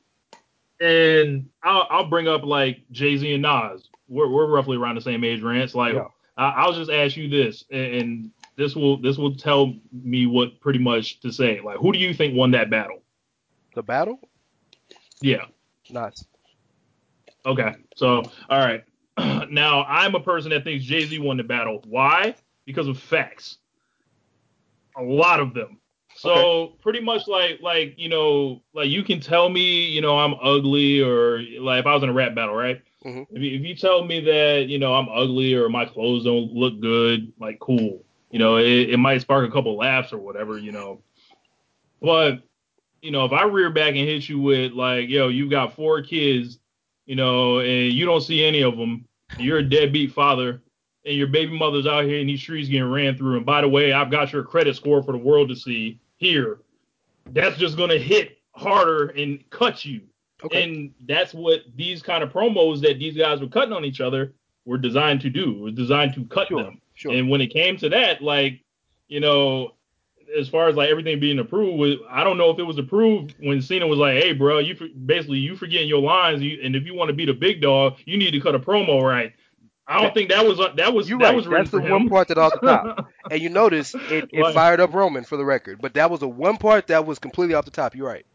and 0.80 1.48
I'll, 1.64 1.88
I'll 1.90 2.08
bring 2.08 2.28
up 2.28 2.44
like 2.44 2.82
Jay 2.92 3.18
Z 3.18 3.32
and 3.32 3.44
Nas. 3.44 3.88
We're, 4.12 4.28
we're 4.30 4.48
roughly 4.48 4.76
around 4.76 4.96
the 4.96 5.02
same 5.02 5.24
age, 5.24 5.42
Rance. 5.42 5.74
Like, 5.74 5.94
Yeah. 5.96 6.08
I, 6.38 6.50
I'll 6.50 6.74
just 6.74 6.92
ask 6.92 7.16
you 7.16 7.30
this, 7.30 7.64
and, 7.72 7.96
and 7.96 8.32
this 8.58 8.76
will 8.76 8.98
this 8.98 9.18
will 9.18 9.36
tell 9.36 9.74
me 9.92 10.26
what 10.28 10.60
pretty 10.60 10.80
much 10.80 11.20
to 11.22 11.32
say. 11.32 11.62
Like, 11.64 11.78
who 11.78 11.92
do 11.92 12.00
you 12.00 12.14
think 12.14 12.36
won 12.36 12.52
that 12.52 12.70
battle? 12.70 13.02
The 13.76 13.84
battle? 13.84 14.20
Yeah. 15.22 15.46
Nice. 15.90 16.26
Okay. 17.46 17.76
So, 17.96 18.24
all 18.50 18.60
right. 18.60 18.84
now, 19.50 19.84
I'm 19.86 20.16
a 20.16 20.20
person 20.20 20.52
that 20.52 20.64
thinks 20.64 20.84
Jay 20.86 21.06
Z 21.06 21.20
won 21.20 21.38
the 21.38 21.44
battle. 21.44 21.82
Why? 21.86 22.36
Because 22.66 22.88
of 22.88 23.00
facts. 23.00 23.58
A 24.98 25.04
lot 25.04 25.40
of 25.40 25.54
them. 25.54 25.78
So 26.16 26.74
pretty 26.82 27.00
much 27.00 27.28
like 27.28 27.62
like 27.62 27.96
you 27.98 28.10
know 28.10 28.62
like 28.74 28.90
you 28.90 29.02
can 29.04 29.20
tell 29.22 29.48
me 29.50 29.86
you 29.86 30.02
know 30.02 30.20
I'm 30.20 30.36
ugly 30.42 31.02
or 31.02 31.42
like 31.60 31.80
if 31.80 31.86
I 31.86 31.94
was 31.94 32.04
in 32.04 32.10
a 32.10 32.14
rap 32.14 32.36
battle 32.36 32.54
right 32.54 32.82
Mhm. 33.06 33.26
if, 33.32 33.42
you, 33.42 33.56
if 33.58 33.62
you 33.64 33.76
tell 33.76 34.06
me 34.06 34.20
that 34.20 34.68
you 34.68 34.78
know 34.78 34.94
I'm 34.94 35.10
ugly 35.10 35.56
or 35.56 35.70
my 35.70 35.86
clothes 35.86 36.24
don't 36.24 36.54
look 36.54 36.80
good 36.80 37.34
like 37.40 37.60
cool 37.60 38.04
you 38.30 38.38
know 38.38 38.58
it, 38.58 38.92
it 38.92 38.98
might 38.98 39.22
spark 39.22 39.48
a 39.48 39.52
couple 39.52 39.76
laughs 39.76 40.14
or 40.14 40.20
whatever 40.20 40.60
you 40.60 40.72
know 40.72 41.02
but 42.02 42.44
you 43.02 43.10
know 43.10 43.26
if 43.26 43.32
I 43.32 43.44
rear 43.44 43.72
back 43.72 43.90
and 43.90 43.98
hit 43.98 44.30
you 44.30 44.40
with 44.40 44.74
like 44.74 45.10
yo 45.10 45.30
you've 45.30 45.50
got 45.50 45.76
four 45.76 46.04
kids 46.04 46.60
you 47.08 47.16
know 47.16 47.60
and 47.60 47.92
you 47.92 48.06
don't 48.06 48.22
see 48.22 48.44
any 48.46 48.62
of 48.62 48.78
them 48.78 49.06
you're 49.40 49.60
a 49.60 49.64
deadbeat 49.64 50.12
father 50.12 50.62
and 51.06 51.16
your 51.16 51.28
baby 51.28 51.58
mother's 51.58 51.88
out 51.88 52.06
here 52.06 52.20
in 52.20 52.28
these 52.28 52.42
streets 52.42 52.70
getting 52.70 52.90
ran 52.90 53.18
through. 53.18 53.38
And 53.38 53.46
by 53.46 53.62
the 53.62 53.68
way, 53.68 53.94
I've 53.94 54.12
got 54.12 54.32
your 54.32 54.44
credit 54.44 54.76
score 54.76 55.02
for 55.02 55.12
the 55.12 55.18
world 55.18 55.50
to 55.50 55.56
see 55.56 56.00
here. 56.18 56.60
That's 57.32 57.58
just 57.58 57.78
gonna 57.78 57.98
hit 57.98 58.38
harder 58.52 59.08
and 59.08 59.44
cut 59.50 59.86
you. 59.86 60.02
Okay. 60.44 60.64
And 60.64 60.94
that's 61.08 61.34
what 61.34 61.62
these 61.76 62.02
kind 62.02 62.24
of 62.24 62.32
promos 62.32 62.82
that 62.82 63.00
these 63.00 63.16
guys 63.18 63.40
were 63.42 63.48
cutting 63.48 63.74
on 63.74 63.86
each 63.86 64.02
other 64.02 64.34
were 64.66 64.78
designed 64.78 65.22
to 65.22 65.30
do. 65.30 65.52
It 65.52 65.62
was 65.62 65.74
designed 65.74 66.14
to 66.16 66.26
cut 66.26 66.48
Sure. 66.48 66.64
them. 66.64 66.82
Sure. 66.94 67.12
And 67.14 67.30
when 67.30 67.42
it 67.42 67.48
came 67.48 67.78
to 67.78 67.90
that, 67.90 68.22
like, 68.22 68.62
you 69.08 69.20
know, 69.20 69.74
as 70.38 70.48
far 70.48 70.70
as 70.70 70.76
like 70.76 70.90
everything 70.90 71.20
being 71.20 71.40
approved, 71.40 72.02
I 72.10 72.24
don't 72.24 72.38
know 72.38 72.52
if 72.52 72.60
it 72.60 72.64
was 72.64 72.78
approved 72.78 73.36
when 73.40 73.62
Cena 73.62 73.86
was 73.86 74.00
like, 74.00 74.22
"Hey, 74.24 74.32
bro, 74.34 74.60
you 74.60 74.76
for, 74.76 74.88
basically 75.06 75.40
you 75.40 75.56
forgetting 75.58 75.90
your 75.90 76.02
lines, 76.02 76.42
you, 76.42 76.60
and 76.64 76.74
if 76.76 76.86
you 76.86 76.94
want 76.94 77.10
to 77.10 77.14
be 77.14 77.26
the 77.26 77.34
big 77.34 77.62
dog, 77.62 77.98
you 78.06 78.18
need 78.18 78.32
to 78.32 78.40
cut 78.40 78.56
a 78.56 78.60
promo 78.60 79.02
right." 79.04 79.34
I 79.88 80.02
don't 80.02 80.14
think 80.14 80.30
that 80.30 80.46
was 80.46 80.58
uh, 80.60 80.70
that 80.78 80.94
was 80.94 81.10
You're 81.10 81.20
that 81.20 81.26
right. 81.26 81.36
was 81.36 81.48
That's 81.48 81.70
the 81.72 81.82
for 81.82 81.90
one 81.90 82.08
part 82.08 82.30
that 82.30 82.38
off 82.38 82.54
the 82.54 82.60
top. 82.68 83.10
And 83.32 83.42
you 83.42 83.50
notice 83.50 83.94
it, 83.96 84.30
it 84.32 84.42
Like- 84.42 84.54
fired 84.54 84.80
up 84.80 84.94
Roman 84.94 85.24
for 85.26 85.36
the 85.38 85.44
record. 85.44 85.80
But 85.82 85.96
that 85.96 86.10
was 86.10 86.22
the 86.22 86.30
one 86.30 86.56
part 86.58 86.88
that 86.88 87.06
was 87.06 87.20
completely 87.20 87.56
off 87.56 87.66
the 87.66 87.72
top. 87.72 87.94
You're 87.96 88.08
right. 88.08 88.26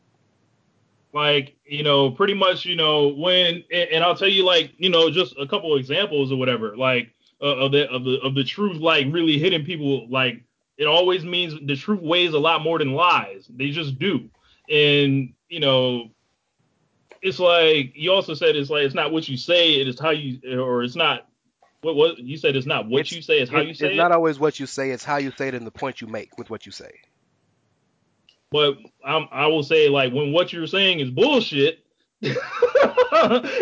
Like 1.17 1.57
you 1.65 1.83
know 1.83 2.11
pretty 2.11 2.35
much 2.35 2.65
you 2.67 2.77
know 2.77 3.09
when 3.09 3.65
and, 3.73 3.89
and 3.91 4.05
i'll 4.05 4.15
tell 4.15 4.29
you 4.29 4.45
like 4.45 4.73
you 4.77 4.91
know 4.91 5.11
just 5.11 5.35
a 5.41 5.47
couple 5.47 5.73
of 5.75 5.81
examples 5.81 6.31
or 6.31 6.37
whatever 6.39 6.77
like 6.77 7.11
uh, 7.43 7.57
of 7.65 7.73
the 7.73 7.89
of 7.91 8.05
the 8.05 8.21
of 8.23 8.35
the 8.35 8.45
truth 8.45 8.77
like 8.77 9.07
really 9.11 9.39
hitting 9.39 9.65
people 9.65 10.07
like 10.11 10.43
it 10.77 10.87
always 10.87 11.25
means 11.25 11.55
the 11.67 11.75
truth 11.75 12.03
weighs 12.03 12.35
a 12.35 12.39
lot 12.39 12.61
more 12.63 12.79
than 12.79 12.93
lies. 12.93 13.47
They 13.49 13.71
just 13.71 13.99
do. 13.99 14.29
And 14.69 15.33
you 15.49 15.59
know, 15.61 16.11
it's 17.23 17.39
like 17.39 17.93
you 17.95 18.13
also 18.13 18.35
said 18.35 18.57
it's 18.57 18.69
like 18.69 18.85
it's 18.85 18.95
not 18.95 19.11
what 19.11 19.27
you 19.27 19.39
say, 19.39 19.81
it 19.81 19.89
is 19.89 19.99
how 19.99 20.11
you 20.11 20.39
or 20.61 20.83
it's 20.83 20.95
not 20.97 21.27
what 21.81 21.97
what 21.97 22.19
you 22.19 22.37
said 22.37 22.57
it's 22.57 22.67
not 22.67 22.89
what 22.89 23.01
It's- 23.01 23.13
you 23.17 23.23
say, 23.23 23.39
it's 23.41 23.51
how 23.51 23.61
It- 23.61 23.69
you 23.69 23.75
say 23.75 23.87
it's 23.87 23.95
it. 23.95 23.97
not 23.97 24.13
always 24.13 24.39
what 24.39 24.61
you 24.61 24.67
say; 24.67 24.91
it's 24.91 25.05
how 25.05 25.17
you 25.17 25.33
say 25.39 25.49
it 25.49 25.55
and 25.55 25.67
the 25.67 25.71
point 25.71 26.03
you 26.03 26.09
make 26.09 26.37
with 26.37 26.51
what 26.51 26.67
you 26.67 26.73
say. 26.73 26.91
But 28.51 28.77
I'm, 29.05 29.29
I 29.31 29.47
will 29.47 29.63
say 29.63 29.89
like 29.89 30.13
when 30.13 30.33
what 30.33 30.53
you're 30.53 30.67
saying 30.67 31.01
is 31.01 31.11
bullshit, 31.11 31.85
it, 32.23 32.37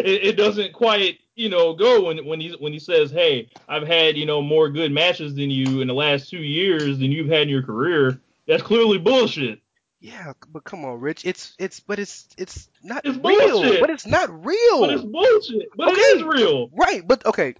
it 0.05 0.37
doesn't 0.37 0.73
quite 0.73 1.19
you 1.37 1.49
know 1.49 1.75
go 1.75 2.05
when 2.05 2.25
when 2.27 2.41
he 2.41 2.51
when 2.61 2.73
he 2.73 2.79
says, 2.79 3.11
hey, 3.11 3.49
I've 3.69 3.87
had 3.87 4.17
you 4.17 4.27
know 4.27 4.41
more 4.43 4.69
good 4.69 4.93
matches 4.93 5.35
than 5.35 5.51
you 5.51 5.81
in 5.81 5.89
the 5.89 5.95
last 5.95 6.29
two 6.31 6.39
years 6.39 6.99
than 6.99 7.11
you've 7.13 7.29
had 7.29 7.43
in 7.43 7.49
your 7.49 7.63
career. 7.63 8.21
That's 8.47 8.63
clearly 8.63 8.99
bullshit. 8.99 9.61
Yeah, 10.01 10.35
but 10.53 10.65
come 10.65 10.85
on, 10.85 11.01
Rich. 11.01 11.25
It's 11.25 11.55
it's 11.59 11.81
but 11.81 11.99
it's 11.99 12.29
it's 12.37 12.69
not 12.83 13.03
It's 13.05 13.17
real. 13.17 13.61
bullshit. 13.63 13.81
But 13.81 13.91
it's 13.91 14.07
not 14.07 14.29
real. 14.45 14.81
But 14.81 14.91
it's 14.91 15.05
bullshit. 15.05 15.69
But 15.77 15.89
Okay. 15.89 16.01
it 16.01 16.17
is 16.19 16.23
real. 16.25 16.69
Right, 16.75 17.07
but 17.07 17.25
okay. 17.27 17.55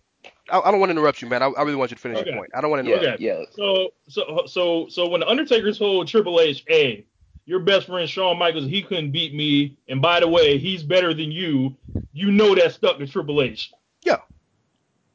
I, 0.51 0.61
I 0.61 0.71
don't 0.71 0.79
want 0.81 0.91
to 0.91 0.97
interrupt 0.99 1.23
you, 1.23 1.29
man. 1.29 1.43
I, 1.43 1.47
I 1.47 1.63
really 1.63 1.77
want 1.77 1.91
you 1.91 1.95
to 1.97 2.01
finish 2.01 2.19
Okay. 2.19 2.31
your 2.31 2.39
point. 2.39 2.51
I 2.55 2.61
don't 2.61 2.71
want 2.71 2.85
to 2.85 2.91
Yeah, 2.91 2.97
interrupt. 2.97 3.15
Okay. 3.23 3.25
yeah. 3.25 3.45
So 3.53 3.89
so 4.09 4.43
so 4.47 4.89
so 4.91 5.09
when 5.09 5.21
the 5.21 5.29
Undertaker 5.29 5.73
told 5.73 6.07
Triple 6.07 6.39
H, 6.41 6.65
"Hey, 6.67 7.07
your 7.47 7.61
best 7.61 7.87
friend 7.87 8.09
Shawn 8.09 8.39
Michaels, 8.39 8.67
he 8.67 8.83
couldn't 8.83 9.11
beat 9.11 9.35
me, 9.35 9.77
and 9.89 10.01
by 10.01 10.21
the 10.21 10.29
way, 10.29 10.59
he's 10.59 10.83
better 10.83 11.13
than 11.13 11.31
you," 11.31 11.77
you 12.13 12.31
know 12.31 12.55
that 12.55 12.73
stuck 12.73 12.99
to 12.99 13.07
Triple 13.07 13.43
H. 13.43 13.73
Yeah. 14.03 14.19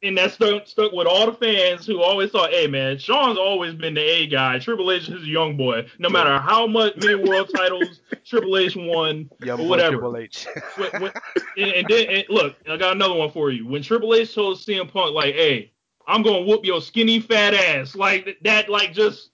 And 0.02 0.18
that 0.18 0.32
stuck 0.32 0.66
stuck 0.68 0.94
with 0.94 1.08
all 1.08 1.26
the 1.26 1.34
fans 1.34 1.86
who 1.86 2.02
always 2.02 2.32
thought, 2.32 2.52
"Hey, 2.52 2.68
man, 2.68 2.98
Shawn's 2.98 3.38
always 3.38 3.74
been 3.74 3.96
the 3.96 4.02
A 4.02 4.28
guy. 4.28 4.60
Triple 4.60 4.92
H 4.92 5.10
is 5.10 5.24
a 5.24 5.28
young 5.28 5.58
boy. 5.58 5.88
No 5.98 6.10
matter 6.10 6.40
how 6.40 6.68
much 6.68 6.96
many 6.98 7.16
world 7.16 7.50
titles 7.54 8.00
Triple 8.26 8.58
H 8.58 8.76
won, 8.76 9.30
Young 9.44 9.60
or 9.60 9.68
whatever." 9.68 9.98
Triple 9.98 10.18
H. 10.18 10.48
when, 10.76 11.02
when, 11.02 11.12
and, 11.58 11.72
and 11.72 11.88
then 11.90 12.08
and 12.10 12.26
look, 12.30 12.56
I 12.70 12.78
got 12.78 12.96
another 12.96 13.16
one 13.16 13.32
for 13.32 13.52
you. 13.52 13.68
When 13.68 13.82
Triple 13.82 14.14
H 14.14 14.34
told 14.34 14.58
CM 14.58 14.90
Punk, 14.90 15.14
like, 15.14 15.36
"Hey, 15.36 15.72
I'm 16.08 16.22
gonna 16.22 16.44
whoop 16.44 16.64
your 16.64 16.82
skinny 16.82 17.20
fat 17.20 17.54
ass," 17.54 17.96
like 17.96 18.38
that, 18.44 18.70
like 18.70 18.94
just 18.94 19.32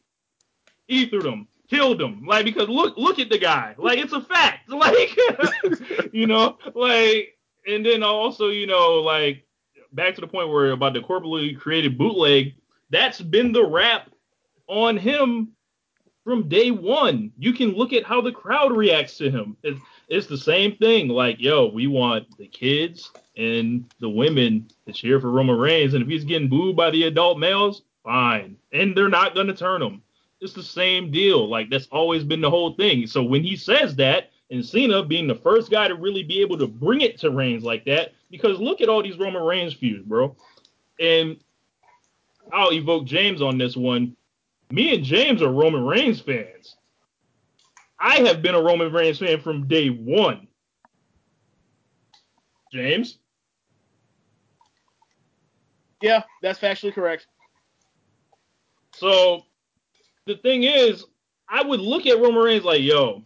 ethered 0.90 1.26
him, 1.26 1.48
killed 1.70 2.02
him, 2.02 2.26
like 2.26 2.46
because 2.46 2.70
look, 2.70 2.98
look 2.98 3.20
at 3.20 3.30
the 3.30 3.38
guy, 3.38 3.76
like 3.78 4.00
it's 4.00 4.14
a 4.14 4.22
fact, 4.22 4.70
like 4.70 5.18
you 6.14 6.28
know, 6.28 6.58
like, 6.74 7.38
and 7.68 7.86
then 7.86 8.04
also, 8.04 8.50
you 8.50 8.68
know, 8.68 8.96
like 8.96 9.46
back 9.94 10.16
to 10.16 10.22
the 10.22 10.28
point 10.28 10.50
where 10.50 10.72
about 10.72 10.94
the 10.94 11.00
corporately 11.00 11.58
created 11.58 11.98
bootleg, 11.98 12.54
that's 12.90 13.22
been 13.22 13.52
the 13.52 13.66
rap 13.66 14.10
on 14.68 14.98
him 14.98 15.50
from 16.24 16.50
day 16.50 16.72
one. 16.72 17.32
You 17.38 17.54
can 17.54 17.72
look 17.72 17.94
at 17.94 18.04
how 18.04 18.20
the 18.20 18.32
crowd 18.32 18.76
reacts 18.76 19.18
to 19.18 19.30
him. 19.30 19.56
It's, 19.64 19.80
it's 20.10 20.28
the 20.28 20.38
same 20.38 20.76
thing. 20.78 21.08
Like, 21.08 21.40
yo, 21.40 21.68
we 21.68 21.88
want 21.88 22.26
the 22.38 22.48
kids 22.48 23.12
and 23.38 23.86
the 24.00 24.10
women 24.10 24.68
to 24.88 24.94
cheer 24.94 25.20
for 25.20 25.32
Roman 25.32 25.58
Reigns, 25.58 25.94
and 25.94 26.04
if 26.04 26.10
he's 26.10 26.24
getting 26.26 26.50
booed 26.50 26.76
by 26.76 26.90
the 26.90 27.04
adult 27.04 27.38
males, 27.38 27.84
fine, 28.04 28.58
and 28.72 28.96
they're 28.96 29.10
not 29.10 29.36
gonna 29.36 29.54
turn 29.54 29.82
him. 29.82 30.02
It's 30.46 30.54
the 30.54 30.64
same 30.64 31.12
deal. 31.12 31.50
Like 31.50 31.70
that's 31.70 31.88
always 31.88 32.24
been 32.24 32.40
the 32.40 32.50
whole 32.50 32.74
thing. 32.76 33.08
So 33.08 33.24
when 33.24 33.44
he 33.44 33.58
says 33.58 33.96
that, 33.98 34.30
and 34.52 34.64
Cena 34.64 35.04
being 35.04 35.28
the 35.28 35.36
first 35.36 35.72
guy 35.72 35.88
to 35.88 35.96
really 35.96 36.24
be 36.24 36.40
able 36.42 36.58
to 36.60 36.68
bring 36.68 37.02
it 37.02 37.18
to 37.20 37.32
Reigns 37.32 37.64
like 37.64 37.84
that, 37.86 38.14
because 38.30 38.60
look 38.60 38.80
at 38.80 38.88
all 38.88 39.02
these 39.02 39.18
Roman 39.18 39.42
Reigns 39.42 39.74
feuds, 39.74 40.04
bro. 40.04 40.38
And 41.00 41.38
I'll 42.54 42.72
evoke 42.72 43.06
James 43.06 43.42
on 43.42 43.58
this 43.58 43.76
one. 43.76 44.16
Me 44.70 44.94
and 44.94 45.04
James 45.04 45.42
are 45.42 45.52
Roman 45.52 45.84
Reigns 45.84 46.22
fans. 46.22 46.76
I 48.00 48.18
have 48.28 48.44
been 48.44 48.54
a 48.54 48.62
Roman 48.62 48.94
Reigns 48.94 49.18
fan 49.18 49.42
from 49.42 49.68
day 49.68 49.90
one. 49.90 50.48
James? 52.72 53.18
Yeah, 56.02 56.22
that's 56.44 56.60
factually 56.60 56.94
correct. 56.94 57.26
So 58.94 59.42
the 60.26 60.36
thing 60.36 60.64
is, 60.64 61.06
I 61.48 61.64
would 61.64 61.80
look 61.80 62.06
at 62.08 62.20
Roman 62.20 62.44
Reigns 62.44 62.64
like, 62.64 62.82
yo, 62.82 63.24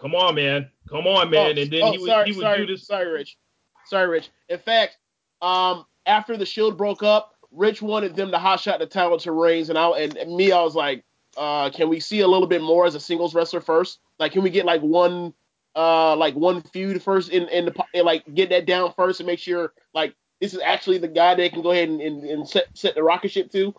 come 0.00 0.14
on, 0.14 0.34
man. 0.34 0.70
Come 0.88 1.06
on, 1.06 1.30
man. 1.30 1.56
Oh, 1.56 1.60
and 1.60 1.70
then 1.70 1.82
oh, 1.82 1.92
he 1.92 1.98
would 1.98 2.06
sorry, 2.06 2.30
he 2.30 2.36
would 2.36 2.42
sorry, 2.42 2.66
do 2.66 2.72
this. 2.72 2.86
Sorry, 2.86 3.10
Rich. 3.10 3.38
Sorry, 3.86 4.08
Rich. 4.08 4.30
In 4.48 4.58
fact, 4.58 4.98
um, 5.40 5.86
after 6.06 6.36
the 6.36 6.44
Shield 6.44 6.76
broke 6.76 7.02
up, 7.02 7.34
Rich 7.50 7.80
wanted 7.80 8.14
them 8.16 8.30
to 8.30 8.38
hot 8.38 8.60
shot 8.60 8.80
the 8.80 8.86
title 8.86 9.18
to 9.18 9.32
Reigns, 9.32 9.70
and 9.70 9.78
I 9.78 9.88
and, 9.90 10.16
and 10.16 10.36
me, 10.36 10.52
I 10.52 10.62
was 10.62 10.74
like, 10.74 11.04
uh, 11.36 11.70
can 11.70 11.88
we 11.88 12.00
see 12.00 12.20
a 12.20 12.28
little 12.28 12.46
bit 12.46 12.62
more 12.62 12.84
as 12.86 12.94
a 12.94 13.00
singles 13.00 13.34
wrestler 13.34 13.60
first? 13.60 14.00
Like, 14.18 14.32
can 14.32 14.42
we 14.42 14.50
get 14.50 14.66
like 14.66 14.82
one, 14.82 15.32
uh, 15.74 16.16
like 16.16 16.34
one 16.34 16.62
feud 16.62 17.02
first 17.02 17.30
in 17.30 17.48
in 17.48 17.66
the 17.66 17.84
and, 17.94 18.04
like 18.04 18.24
get 18.34 18.50
that 18.50 18.66
down 18.66 18.92
first 18.94 19.20
and 19.20 19.26
make 19.26 19.38
sure 19.38 19.72
like 19.94 20.14
this 20.40 20.52
is 20.52 20.60
actually 20.60 20.98
the 20.98 21.08
guy 21.08 21.34
that 21.34 21.52
can 21.52 21.62
go 21.62 21.70
ahead 21.70 21.88
and, 21.88 22.00
and, 22.00 22.24
and 22.24 22.48
set 22.48 22.66
set 22.74 22.94
the 22.94 23.02
rocket 23.02 23.30
ship 23.30 23.50
to. 23.52 23.74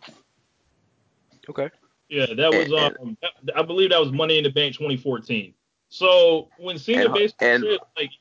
Okay. 1.49 1.69
Yeah, 2.09 2.27
that 2.35 2.51
was 2.53 2.71
And- 2.71 2.97
um 2.99 3.17
I 3.55 3.61
believe 3.63 3.89
that 3.89 3.99
was 3.99 4.11
Money 4.11 4.37
in 4.37 4.43
the 4.43 4.51
Bank 4.51 4.75
2014. 4.75 5.53
So 5.89 6.49
when 6.57 6.77
Cena 6.77 7.05
And- 7.05 7.13
basically 7.13 7.47
and- 7.47 7.63
said 7.63 7.79
like 7.97 8.11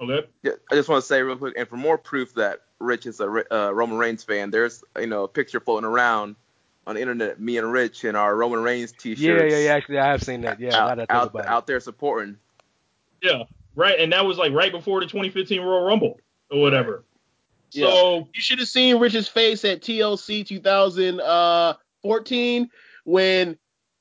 okay. 0.00 0.26
Yeah, 0.42 0.52
I 0.70 0.74
just 0.74 0.88
want 0.88 1.02
to 1.02 1.06
say 1.06 1.22
real 1.22 1.36
quick, 1.36 1.54
and 1.56 1.68
for 1.68 1.76
more 1.76 1.98
proof 1.98 2.34
that 2.34 2.60
Rich 2.78 3.06
is 3.06 3.20
a 3.20 3.24
uh, 3.54 3.70
Roman 3.70 3.96
Reigns 3.98 4.22
fan, 4.22 4.50
there's 4.50 4.84
you 4.98 5.06
know 5.06 5.24
a 5.24 5.28
picture 5.28 5.60
floating 5.60 5.88
around 5.88 6.36
on 6.86 6.94
the 6.94 7.00
internet, 7.00 7.40
me 7.40 7.56
and 7.58 7.72
Rich 7.72 8.04
in 8.04 8.14
our 8.14 8.36
Roman 8.36 8.62
Reigns 8.62 8.92
t-shirts. 8.92 9.20
Yeah, 9.20 9.42
yeah, 9.42 9.64
yeah. 9.64 9.74
Actually, 9.74 9.98
I 9.98 10.06
have 10.06 10.22
seen 10.22 10.42
that. 10.42 10.60
Yeah, 10.60 10.76
out, 10.76 10.96
that 10.98 11.10
out, 11.10 11.46
out 11.46 11.66
there 11.66 11.80
supporting. 11.80 12.36
Yeah, 13.22 13.44
right. 13.74 13.98
And 13.98 14.12
that 14.12 14.24
was 14.24 14.38
like 14.38 14.52
right 14.52 14.70
before 14.70 15.00
the 15.00 15.06
2015 15.06 15.62
Royal 15.62 15.84
Rumble 15.84 16.20
or 16.50 16.60
whatever. 16.60 17.02
Yeah. 17.72 17.86
So 17.88 18.28
You 18.34 18.40
should 18.40 18.58
have 18.60 18.68
seen 18.68 18.98
Rich's 18.98 19.26
face 19.26 19.64
at 19.64 19.80
TLC 19.80 20.46
2014 22.06 22.70
when 23.04 23.58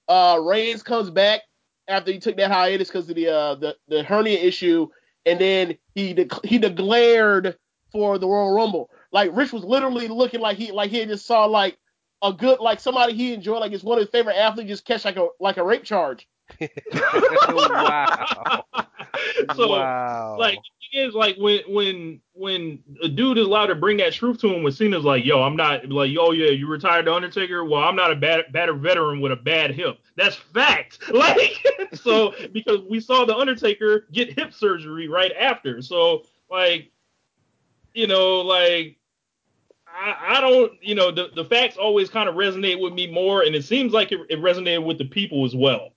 uh, 0.07 0.39
Reigns 0.41 0.83
comes 0.83 1.09
back 1.09 1.41
after 1.87 2.11
he 2.11 2.19
took 2.19 2.37
that 2.37 2.51
hiatus 2.51 2.89
because 2.89 3.09
of 3.09 3.15
the, 3.15 3.27
uh, 3.27 3.55
the 3.55 3.75
the 3.87 4.03
hernia 4.03 4.39
issue, 4.39 4.87
and 5.25 5.39
then 5.39 5.77
he 5.93 6.13
de- 6.13 6.27
he 6.43 6.57
declared 6.57 7.57
for 7.91 8.17
the 8.17 8.27
Royal 8.27 8.53
Rumble. 8.53 8.89
Like 9.11 9.35
Rich 9.35 9.53
was 9.53 9.63
literally 9.63 10.07
looking 10.07 10.41
like 10.41 10.57
he 10.57 10.71
like 10.71 10.91
he 10.91 10.99
had 10.99 11.09
just 11.09 11.25
saw 11.25 11.45
like 11.45 11.77
a 12.21 12.33
good 12.33 12.59
like 12.59 12.79
somebody 12.79 13.13
he 13.13 13.33
enjoyed 13.33 13.59
like 13.59 13.71
it's 13.71 13.83
one 13.83 13.97
of 13.97 14.01
his 14.01 14.09
favorite 14.09 14.35
athletes 14.35 14.69
just 14.69 14.85
catch 14.85 15.05
like 15.05 15.17
a 15.17 15.27
like 15.39 15.57
a 15.57 15.63
rape 15.63 15.83
charge. 15.83 16.27
wow. 16.59 18.63
so 19.55 19.69
wow. 19.69 20.37
like 20.37 20.55
the 20.55 20.59
thing 20.59 20.61
is 20.93 21.13
like 21.13 21.35
when 21.37 21.61
when 21.67 22.21
when 22.33 22.79
a 23.01 23.07
dude 23.07 23.37
is 23.37 23.45
allowed 23.45 23.67
to 23.67 23.75
bring 23.75 23.97
that 23.97 24.13
truth 24.13 24.39
to 24.41 24.53
him 24.53 24.63
when 24.63 24.73
Cena's 24.73 25.03
like, 25.03 25.25
yo, 25.25 25.41
I'm 25.41 25.55
not 25.55 25.87
like, 25.89 26.11
oh 26.19 26.31
yeah, 26.31 26.49
you 26.49 26.67
retired 26.67 27.05
the 27.05 27.13
Undertaker. 27.13 27.63
Well, 27.65 27.83
I'm 27.83 27.95
not 27.95 28.11
a 28.11 28.15
bad 28.15 28.51
bad 28.51 28.69
veteran 28.81 29.21
with 29.21 29.31
a 29.31 29.37
bad 29.37 29.71
hip. 29.71 29.99
That's 30.15 30.35
fact. 30.35 30.99
Like 31.15 31.65
so 31.93 32.33
because 32.51 32.81
we 32.89 32.99
saw 32.99 33.25
the 33.25 33.35
Undertaker 33.35 34.05
get 34.11 34.37
hip 34.37 34.53
surgery 34.53 35.07
right 35.07 35.31
after. 35.39 35.81
So 35.81 36.23
like 36.49 36.91
you 37.93 38.07
know, 38.07 38.41
like 38.41 38.97
I, 39.87 40.37
I 40.37 40.41
don't, 40.41 40.73
you 40.81 40.93
know, 40.93 41.11
the, 41.11 41.29
the 41.33 41.45
facts 41.45 41.77
always 41.77 42.09
kind 42.09 42.27
of 42.27 42.35
resonate 42.35 42.81
with 42.81 42.93
me 42.93 43.07
more, 43.07 43.43
and 43.43 43.55
it 43.55 43.63
seems 43.63 43.93
like 43.93 44.11
it, 44.11 44.19
it 44.29 44.39
resonated 44.39 44.83
with 44.85 44.97
the 44.97 45.05
people 45.05 45.45
as 45.45 45.55
well. 45.55 45.89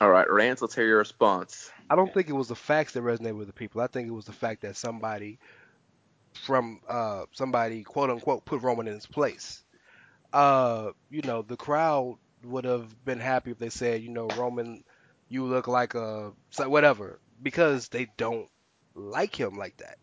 All 0.00 0.10
right, 0.10 0.30
Rance, 0.30 0.62
let's 0.62 0.74
hear 0.74 0.86
your 0.86 0.98
response. 0.98 1.70
I 1.90 1.96
don't 1.96 2.14
think 2.14 2.30
it 2.30 2.34
was 2.34 2.48
the 2.48 2.56
facts 2.56 2.94
that 2.94 3.02
resonated 3.04 3.36
with 3.36 3.48
the 3.48 3.54
people. 3.54 3.82
I 3.82 3.88
think 3.88 4.08
it 4.08 4.12
was 4.12 4.26
the 4.26 4.32
fact 4.32 4.62
that 4.62 4.76
somebody 4.76 5.40
from 6.34 6.80
uh 6.88 7.26
somebody 7.32 7.82
quote 7.84 8.10
unquote 8.10 8.44
put 8.46 8.62
Roman 8.62 8.88
in 8.88 8.94
his 8.94 9.06
place. 9.06 9.64
Uh, 10.32 10.92
you 11.10 11.22
know, 11.22 11.42
the 11.42 11.56
crowd 11.56 12.18
would 12.44 12.64
have 12.64 13.04
been 13.04 13.20
happy 13.20 13.50
if 13.52 13.58
they 13.58 13.70
said, 13.70 14.02
you 14.02 14.10
know, 14.10 14.28
Roman, 14.36 14.84
you 15.28 15.46
look 15.46 15.68
like 15.68 15.94
a 15.94 16.32
whatever, 16.58 17.20
because 17.42 17.88
they 17.88 18.08
don't 18.18 18.48
like 18.94 19.38
him 19.38 19.56
like 19.56 19.76
that. 19.78 19.98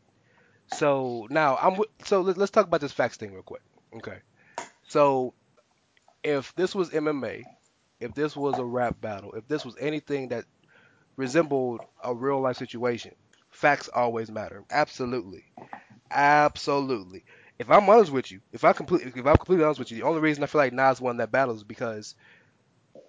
So 0.74 1.28
now 1.32 1.58
I'm 1.58 1.80
so 2.06 2.22
let's 2.22 2.52
talk 2.52 2.68
about 2.68 2.82
this 2.82 2.94
facts 2.94 3.18
thing 3.18 3.34
real 3.34 3.44
quick. 3.44 3.64
Okay. 3.96 4.20
So 4.88 5.34
if 6.24 6.54
this 6.56 6.76
was 6.76 6.92
MMA, 6.92 7.44
if 8.00 8.14
this 8.14 8.36
was 8.36 8.60
a 8.60 8.66
rap 8.66 9.00
battle, 9.02 9.34
if 9.34 9.48
this 9.48 9.66
was 9.66 9.76
anything 9.80 10.30
that 10.30 10.46
resembled 11.18 11.82
a 12.04 12.16
real 12.16 12.42
life 12.42 12.58
situation, 12.58 13.14
facts 13.52 13.90
always 13.90 14.32
matter. 14.32 14.64
Absolutely. 14.72 15.46
Absolutely. 16.12 17.26
If 17.60 17.72
I'm 17.72 17.90
honest 17.90 18.12
with 18.12 18.32
you, 18.32 18.42
if 18.54 18.64
I 18.64 18.74
completely 18.74 19.12
if 19.20 19.26
I'm 19.28 19.38
completely 19.38 19.66
honest 19.66 19.80
with 19.80 19.92
you, 19.92 19.98
the 19.98 20.06
only 20.08 20.22
reason 20.22 20.44
I 20.44 20.48
feel 20.48 20.62
like 20.62 20.74
Nas 20.74 21.02
won 21.02 21.18
that 21.18 21.32
battle 21.32 21.56
is 21.56 21.64
because 21.64 22.16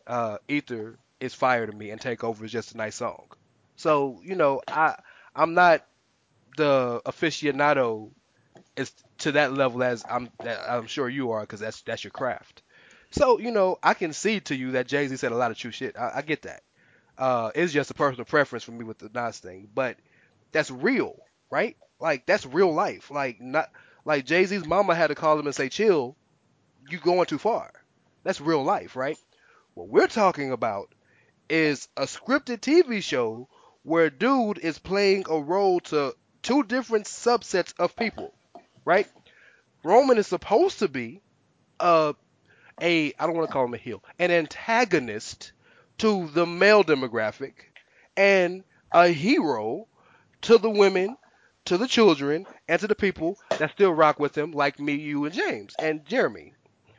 uh 0.06 0.38
Ether 0.48 0.98
is 1.20 1.34
fire 1.34 1.66
to 1.66 1.72
me 1.72 1.90
and 1.90 2.00
Takeover 2.00 2.44
is 2.44 2.52
just 2.52 2.72
a 2.74 2.76
nice 2.76 2.96
song. 2.96 3.26
So, 3.76 4.20
you 4.24 4.34
know, 4.34 4.62
I 4.70 4.96
I'm 5.34 5.54
not 5.54 5.84
the 6.56 7.02
aficionado 7.06 8.12
as 8.76 8.92
to 9.20 9.32
that 9.32 9.54
level 9.54 9.82
as 9.84 10.04
I'm 10.08 10.30
I'm 10.46 10.86
sure 10.86 11.08
you 11.08 11.32
are 11.32 11.42
because 11.42 11.60
that's 11.60 11.82
that's 11.82 12.04
your 12.04 12.12
craft. 12.12 12.62
So 13.12 13.38
you 13.40 13.52
know 13.52 13.78
I 13.82 13.94
can 13.94 14.12
see 14.14 14.40
to 14.42 14.56
you 14.56 14.72
that 14.72 14.88
Jay 14.88 15.08
Z 15.08 15.16
said 15.16 15.32
a 15.32 15.36
lot 15.36 15.52
of 15.52 15.58
true 15.58 15.72
shit. 15.72 15.98
I, 15.98 16.12
I 16.18 16.22
get 16.22 16.42
that. 16.42 16.62
Uh, 17.18 17.50
it's 17.54 17.72
just 17.72 17.90
a 17.90 17.94
personal 17.94 18.24
preference 18.24 18.64
for 18.64 18.72
me 18.72 18.84
with 18.84 18.98
the 18.98 19.10
Nas 19.12 19.38
thing, 19.38 19.68
but 19.74 19.96
that's 20.52 20.70
real, 20.70 21.16
right? 21.50 21.76
Like 21.98 22.26
that's 22.26 22.46
real 22.46 22.72
life. 22.72 23.10
Like 23.10 23.40
not 23.40 23.70
like 24.04 24.24
Jay 24.24 24.44
Z's 24.44 24.64
mama 24.64 24.94
had 24.94 25.08
to 25.08 25.14
call 25.16 25.38
him 25.38 25.46
and 25.46 25.54
say, 25.54 25.68
"Chill, 25.68 26.16
you 26.88 26.98
going 26.98 27.26
too 27.26 27.38
far." 27.38 27.72
That's 28.22 28.40
real 28.40 28.62
life, 28.62 28.94
right? 28.94 29.18
What 29.74 29.88
we're 29.88 30.06
talking 30.06 30.52
about 30.52 30.94
is 31.48 31.88
a 31.96 32.02
scripted 32.02 32.60
TV 32.60 33.02
show 33.02 33.48
where 33.82 34.10
dude 34.10 34.58
is 34.58 34.78
playing 34.78 35.24
a 35.28 35.40
role 35.40 35.80
to 35.80 36.14
two 36.42 36.62
different 36.62 37.06
subsets 37.06 37.74
of 37.78 37.96
people, 37.96 38.32
right? 38.84 39.08
Roman 39.82 40.18
is 40.18 40.26
supposed 40.26 40.80
to 40.80 40.88
be 40.88 41.20
uh, 41.80 42.12
a 42.80 43.12
I 43.18 43.26
don't 43.26 43.36
want 43.36 43.48
to 43.48 43.52
call 43.52 43.64
him 43.64 43.74
a 43.74 43.78
heel, 43.78 44.02
an 44.18 44.30
antagonist 44.30 45.52
to 45.98 46.28
the 46.28 46.46
male 46.46 46.84
demographic 46.84 47.52
and 48.16 48.64
a 48.92 49.08
hero 49.08 49.86
to 50.42 50.58
the 50.58 50.70
women, 50.70 51.16
to 51.66 51.76
the 51.76 51.86
children, 51.88 52.46
and 52.68 52.80
to 52.80 52.86
the 52.86 52.94
people 52.94 53.38
that 53.58 53.72
still 53.72 53.92
rock 53.92 54.18
with 54.18 54.36
him, 54.36 54.52
like 54.52 54.78
me, 54.78 54.94
you, 54.94 55.24
and 55.24 55.34
James 55.34 55.74
and 55.78 56.04
Jeremy, 56.06 56.54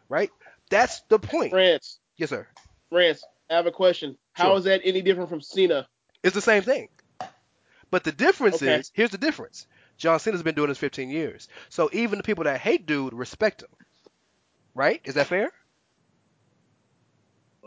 right? 0.09 0.29
That's 0.69 1.01
the 1.09 1.19
point. 1.19 1.53
Rance, 1.53 1.99
Yes, 2.17 2.29
sir. 2.29 2.47
Rance, 2.91 3.23
I 3.49 3.55
have 3.55 3.65
a 3.65 3.71
question. 3.71 4.17
How 4.33 4.49
Sure. 4.49 4.57
is 4.57 4.63
that 4.65 4.81
any 4.83 5.01
different 5.01 5.29
from 5.29 5.41
Cena? 5.41 5.87
It's 6.23 6.35
the 6.35 6.41
same 6.41 6.63
thing. 6.63 6.89
But 7.91 8.03
the 8.03 8.11
difference 8.11 8.61
Okay. 8.61 8.77
is, 8.79 8.91
here's 8.93 9.09
the 9.09 9.17
difference. 9.17 9.65
John 9.97 10.19
Cena's 10.19 10.43
been 10.43 10.55
doing 10.55 10.69
this 10.69 10.77
15 10.77 11.09
years. 11.09 11.47
So 11.69 11.89
even 11.93 12.17
the 12.17 12.23
people 12.23 12.43
that 12.43 12.59
hate 12.59 12.85
dude 12.85 13.13
respect 13.13 13.63
him. 13.63 13.69
Right? 14.75 15.01
Is 15.03 15.15
that 15.15 15.27
fair? 15.27 15.51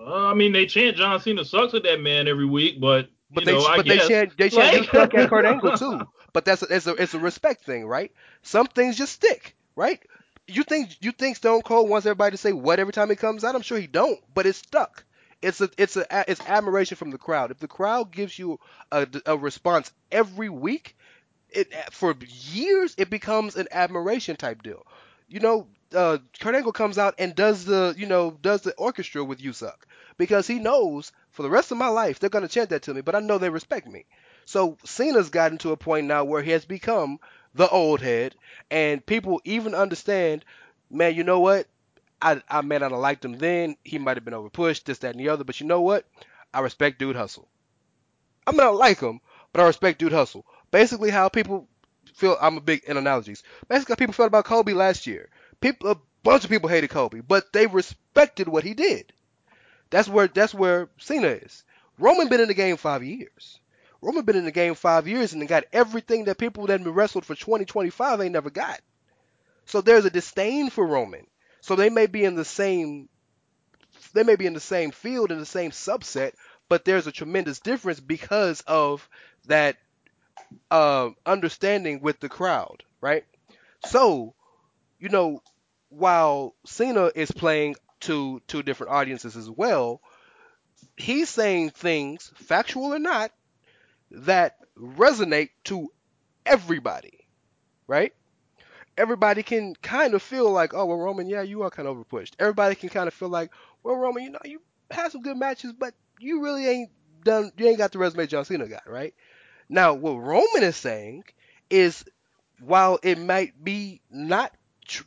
Uh, 0.04 0.26
I 0.30 0.34
mean, 0.34 0.52
they 0.52 0.66
chant 0.66 0.96
John 0.96 1.20
Cena 1.20 1.44
sucks 1.44 1.74
at 1.74 1.82
that 1.84 2.00
man 2.00 2.28
every 2.28 2.46
week, 2.46 2.80
but 2.80 3.08
But 3.30 3.42
you 3.42 3.46
they 3.46 3.52
know, 3.58 3.76
but 3.76 3.86
they 3.86 3.98
chant 3.98 4.36
they 4.36 4.48
chant 4.50 4.80
Like- 4.80 4.90
suck 4.90 5.14
at 5.14 5.28
Kurt 5.30 5.44
Angle 5.44 5.76
too. 5.76 6.00
But 6.32 6.44
that's 6.44 6.62
a, 6.62 6.74
it's 6.74 6.86
a 6.86 6.94
it's 6.94 7.14
a 7.14 7.18
respect 7.18 7.64
thing, 7.64 7.86
right? 7.86 8.10
Some 8.42 8.66
things 8.66 8.96
just 8.96 9.12
stick, 9.12 9.54
right? 9.76 10.00
You 10.48 10.62
think 10.64 10.96
you 11.00 11.12
think 11.12 11.36
Stone 11.36 11.62
Cold 11.62 11.88
wants 11.88 12.06
everybody 12.06 12.32
to 12.32 12.36
say 12.36 12.52
what 12.52 12.80
every 12.80 12.92
time 12.92 13.10
he 13.10 13.16
comes 13.16 13.44
out? 13.44 13.54
I'm 13.54 13.62
sure 13.62 13.78
he 13.78 13.86
don't, 13.86 14.18
but 14.34 14.46
it's 14.46 14.58
stuck. 14.58 15.04
It's 15.42 15.60
a 15.60 15.68
it's 15.76 15.96
a 15.96 16.06
it's 16.30 16.40
admiration 16.48 16.96
from 16.96 17.10
the 17.10 17.18
crowd. 17.18 17.50
If 17.50 17.58
the 17.58 17.68
crowd 17.68 18.12
gives 18.12 18.38
you 18.38 18.58
a, 18.90 19.06
a 19.26 19.36
response 19.36 19.92
every 20.10 20.48
week, 20.48 20.96
it 21.50 21.72
for 21.92 22.14
years 22.50 22.94
it 22.96 23.10
becomes 23.10 23.56
an 23.56 23.68
admiration 23.70 24.36
type 24.36 24.62
deal. 24.62 24.86
You 25.28 25.40
know, 25.40 25.66
uh, 25.94 26.18
Kurt 26.40 26.54
Angle 26.54 26.72
comes 26.72 26.96
out 26.98 27.14
and 27.18 27.34
does 27.34 27.64
the 27.64 27.94
you 27.96 28.06
know 28.06 28.38
does 28.40 28.62
the 28.62 28.72
orchestra 28.74 29.22
with 29.24 29.40
you 29.40 29.52
suck 29.52 29.86
because 30.18 30.46
he 30.46 30.58
knows 30.58 31.12
for 31.30 31.42
the 31.42 31.50
rest 31.50 31.70
of 31.72 31.78
my 31.78 31.88
life 31.88 32.18
they're 32.18 32.30
gonna 32.30 32.48
chant 32.48 32.70
that 32.70 32.82
to 32.82 32.94
me, 32.94 33.00
but 33.00 33.14
I 33.14 33.20
know 33.20 33.38
they 33.38 33.50
respect 33.50 33.86
me. 33.88 34.04
So 34.44 34.76
Cena's 34.84 35.30
gotten 35.30 35.58
to 35.58 35.72
a 35.72 35.76
point 35.76 36.06
now 36.06 36.24
where 36.24 36.42
he 36.42 36.50
has 36.50 36.64
become 36.64 37.18
the 37.54 37.68
old 37.68 38.00
head, 38.00 38.34
and 38.70 39.04
people 39.04 39.40
even 39.44 39.74
understand, 39.74 40.44
man. 40.90 41.14
You 41.14 41.24
know 41.24 41.40
what? 41.40 41.66
I 42.20 42.42
I 42.48 42.62
may 42.62 42.78
not 42.78 42.90
have 42.92 43.00
liked 43.00 43.24
him 43.24 43.38
then. 43.38 43.76
He 43.84 43.98
might 43.98 44.16
have 44.16 44.24
been 44.24 44.34
overpushed, 44.34 44.84
this, 44.84 44.98
that, 44.98 45.12
and 45.14 45.20
the 45.20 45.28
other. 45.28 45.44
But 45.44 45.60
you 45.60 45.66
know 45.66 45.80
what? 45.82 46.06
I 46.54 46.60
respect 46.60 46.98
Dude 46.98 47.16
Hustle. 47.16 47.48
I 48.46 48.52
may 48.52 48.58
not 48.58 48.76
like 48.76 49.00
him, 49.00 49.20
but 49.52 49.62
I 49.62 49.66
respect 49.66 49.98
Dude 49.98 50.12
Hustle. 50.12 50.46
Basically, 50.70 51.10
how 51.10 51.28
people 51.28 51.68
feel. 52.14 52.36
I'm 52.40 52.56
a 52.56 52.60
big 52.60 52.84
in 52.84 52.96
analogies. 52.96 53.42
Basically, 53.68 53.92
how 53.92 53.96
people 53.96 54.14
felt 54.14 54.28
about 54.28 54.44
Kobe 54.44 54.72
last 54.72 55.06
year. 55.06 55.28
People, 55.60 55.90
a 55.90 55.96
bunch 56.22 56.44
of 56.44 56.50
people 56.50 56.68
hated 56.68 56.90
Kobe, 56.90 57.20
but 57.20 57.52
they 57.52 57.66
respected 57.66 58.48
what 58.48 58.64
he 58.64 58.74
did. 58.74 59.12
That's 59.92 60.08
where 60.08 60.28
that's 60.28 60.54
where 60.54 60.90
Cena 60.98 61.28
is. 61.28 61.64
Roman 61.98 62.28
been 62.28 62.40
in 62.40 62.48
the 62.48 62.54
game 62.54 62.78
five 62.78 63.04
years. 63.04 63.60
Roman 64.00 64.24
been 64.24 64.36
in 64.36 64.46
the 64.46 64.52
game 64.52 64.74
five 64.74 65.06
years 65.06 65.32
and 65.32 65.46
got 65.48 65.64
everything 65.72 66.24
that 66.24 66.38
people 66.38 66.66
that 66.66 66.82
been 66.82 66.92
wrestled 66.92 67.26
for 67.26 67.36
20, 67.36 67.66
25 67.66 68.20
ain't 68.20 68.32
never 68.32 68.50
got. 68.50 68.80
So 69.66 69.80
there's 69.80 70.04
a 70.04 70.10
disdain 70.10 70.70
for 70.70 70.86
Roman. 70.86 71.26
So 71.60 71.76
they 71.76 71.90
may 71.90 72.06
be 72.06 72.24
in 72.24 72.34
the 72.36 72.44
same 72.44 73.08
they 74.14 74.24
may 74.24 74.36
be 74.36 74.46
in 74.46 74.54
the 74.54 74.60
same 74.60 74.90
field 74.90 75.32
in 75.32 75.38
the 75.38 75.46
same 75.46 75.70
subset, 75.70 76.32
but 76.68 76.84
there's 76.84 77.06
a 77.06 77.12
tremendous 77.12 77.60
difference 77.60 78.00
because 78.00 78.62
of 78.62 79.08
that 79.46 79.76
uh, 80.70 81.10
understanding 81.26 82.00
with 82.00 82.20
the 82.20 82.28
crowd, 82.28 82.82
right? 83.00 83.24
So, 83.86 84.34
you 85.00 85.08
know, 85.10 85.42
while 85.90 86.54
Cena 86.66 87.10
is 87.14 87.30
playing 87.30 87.76
to 88.02 88.40
two 88.46 88.62
different 88.62 88.92
audiences 88.92 89.36
as 89.36 89.50
well, 89.50 90.00
he's 90.96 91.28
saying 91.28 91.70
things, 91.70 92.32
factual 92.36 92.94
or 92.94 92.98
not, 92.98 93.32
that 94.10 94.56
resonate 94.78 95.50
to 95.64 95.88
everybody, 96.44 97.26
right? 97.86 98.12
Everybody 98.98 99.42
can 99.42 99.74
kind 99.76 100.14
of 100.14 100.22
feel 100.22 100.50
like, 100.50 100.74
oh, 100.74 100.84
well, 100.84 100.98
Roman, 100.98 101.28
yeah, 101.28 101.42
you 101.42 101.62
are 101.62 101.70
kind 101.70 101.88
of 101.88 101.96
overpushed. 101.96 102.32
Everybody 102.38 102.74
can 102.74 102.90
kind 102.90 103.08
of 103.08 103.14
feel 103.14 103.30
like, 103.30 103.50
well, 103.82 103.96
Roman, 103.96 104.22
you 104.22 104.30
know, 104.30 104.38
you 104.44 104.60
had 104.90 105.12
some 105.12 105.22
good 105.22 105.36
matches, 105.36 105.72
but 105.72 105.94
you 106.20 106.42
really 106.42 106.66
ain't 106.66 106.90
done, 107.24 107.52
you 107.56 107.68
ain't 107.68 107.78
got 107.78 107.92
the 107.92 107.98
resume 107.98 108.26
John 108.26 108.44
Cena 108.44 108.66
got, 108.68 108.88
right? 108.88 109.14
Now, 109.68 109.94
what 109.94 110.12
Roman 110.12 110.62
is 110.62 110.76
saying 110.76 111.24
is, 111.70 112.04
while 112.60 112.98
it 113.02 113.18
might 113.18 113.64
be 113.64 114.00
not 114.10 114.52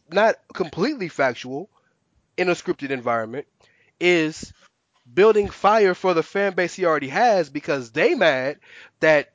not 0.09 0.35
completely 0.53 1.09
factual 1.09 1.69
in 2.37 2.49
a 2.49 2.53
scripted 2.53 2.89
environment, 2.89 3.47
is 3.99 4.53
building 5.11 5.49
fire 5.49 5.93
for 5.93 6.13
the 6.13 6.23
fan 6.23 6.53
base 6.53 6.73
he 6.73 6.85
already 6.85 7.07
has 7.09 7.49
because 7.49 7.91
they 7.91 8.15
mad 8.15 8.59
that 8.99 9.33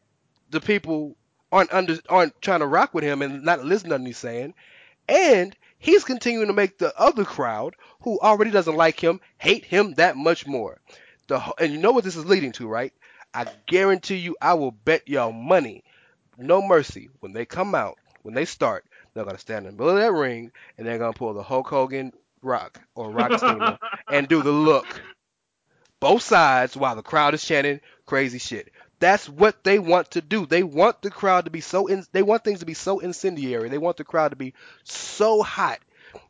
the 0.50 0.60
people 0.60 1.16
aren't 1.52 1.72
under 1.72 1.98
aren't 2.08 2.40
trying 2.42 2.60
to 2.60 2.66
rock 2.66 2.94
with 2.94 3.04
him 3.04 3.22
and 3.22 3.44
not 3.44 3.64
listen 3.64 3.90
to 3.90 3.96
what 3.96 4.06
he's 4.06 4.18
saying, 4.18 4.54
and 5.08 5.56
he's 5.78 6.04
continuing 6.04 6.48
to 6.48 6.52
make 6.52 6.78
the 6.78 6.96
other 6.98 7.24
crowd 7.24 7.74
who 8.02 8.18
already 8.20 8.50
doesn't 8.50 8.76
like 8.76 9.02
him 9.02 9.20
hate 9.38 9.64
him 9.64 9.94
that 9.94 10.16
much 10.16 10.46
more. 10.46 10.80
The 11.28 11.40
and 11.58 11.72
you 11.72 11.78
know 11.78 11.92
what 11.92 12.04
this 12.04 12.16
is 12.16 12.26
leading 12.26 12.52
to, 12.52 12.68
right? 12.68 12.92
I 13.32 13.46
guarantee 13.66 14.16
you, 14.16 14.36
I 14.40 14.54
will 14.54 14.72
bet 14.72 15.08
y'all 15.08 15.32
money, 15.32 15.84
no 16.36 16.60
mercy, 16.60 17.10
when 17.20 17.32
they 17.32 17.44
come 17.44 17.74
out, 17.76 17.96
when 18.22 18.34
they 18.34 18.44
start, 18.44 18.84
they're 19.14 19.24
gonna 19.24 19.38
stand 19.38 19.66
in 19.66 19.76
the 19.76 19.82
middle 19.82 19.96
of 19.96 20.02
that 20.02 20.12
ring 20.12 20.50
and 20.76 20.86
they're 20.86 20.98
gonna 20.98 21.12
pull 21.12 21.32
the 21.32 21.42
Hulk 21.42 21.68
Hogan 21.68 22.12
rock 22.42 22.80
or 22.94 23.10
rock 23.10 23.38
Cena 23.38 23.78
and 24.10 24.28
do 24.28 24.42
the 24.42 24.52
look 24.52 24.86
both 26.00 26.22
sides 26.22 26.76
while 26.76 26.96
the 26.96 27.02
crowd 27.02 27.34
is 27.34 27.44
chanting 27.44 27.80
crazy 28.06 28.38
shit. 28.38 28.72
That's 28.98 29.28
what 29.28 29.64
they 29.64 29.78
want 29.78 30.12
to 30.12 30.20
do. 30.20 30.46
They 30.46 30.62
want 30.62 31.00
the 31.02 31.10
crowd 31.10 31.44
to 31.44 31.50
be 31.50 31.60
so 31.60 31.86
in, 31.86 32.04
they 32.12 32.22
want 32.22 32.44
things 32.44 32.60
to 32.60 32.66
be 32.66 32.74
so 32.74 32.98
incendiary. 32.98 33.68
They 33.68 33.78
want 33.78 33.96
the 33.96 34.04
crowd 34.04 34.30
to 34.30 34.36
be 34.36 34.54
so 34.84 35.42
hot, 35.42 35.78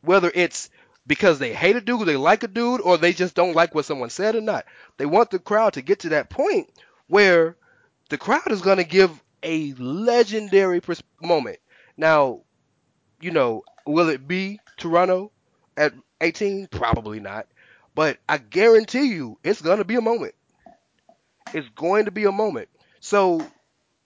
whether 0.03 0.31
it's 0.35 0.71
because 1.07 1.39
they 1.39 1.53
hate 1.53 1.77
a 1.77 1.81
dude, 1.81 2.07
they 2.07 2.17
like 2.17 2.43
a 2.43 2.49
dude, 2.49 2.81
or 2.81 2.97
they 2.97 3.13
just 3.13 3.35
don't 3.35 3.57
like 3.57 3.75
what 3.75 3.85
someone 3.85 4.11
said 4.11 4.37
or 4.37 4.41
not. 4.41 4.67
They 4.99 5.07
want 5.07 5.31
the 5.31 5.39
crowd 5.39 5.73
to 5.73 5.83
get 5.83 6.01
to 6.01 6.11
that 6.11 6.31
point 6.31 6.71
where 7.09 7.57
the 8.11 8.19
crowd 8.19 8.51
is 8.53 8.61
going 8.61 8.77
to 8.77 8.85
give 8.85 9.11
a 9.43 9.73
legendary 9.75 10.81
pers- 10.81 11.03
moment. 11.21 11.59
Now, 11.97 12.43
you 13.21 13.31
know, 13.31 13.65
will 13.87 14.09
it 14.09 14.29
be 14.29 14.61
Toronto 14.77 15.33
at 15.81 15.95
18? 16.21 16.69
Probably 16.69 17.21
not. 17.21 17.47
But 17.95 18.19
I 18.29 18.39
guarantee 18.39 19.07
you, 19.07 19.39
it's 19.43 19.63
going 19.63 19.79
to 19.79 19.85
be 19.85 19.97
a 19.97 20.01
moment. 20.01 20.35
It's 21.53 21.69
going 21.71 22.05
to 22.05 22.11
be 22.11 22.25
a 22.25 22.33
moment. 22.33 22.69
So, 23.01 23.45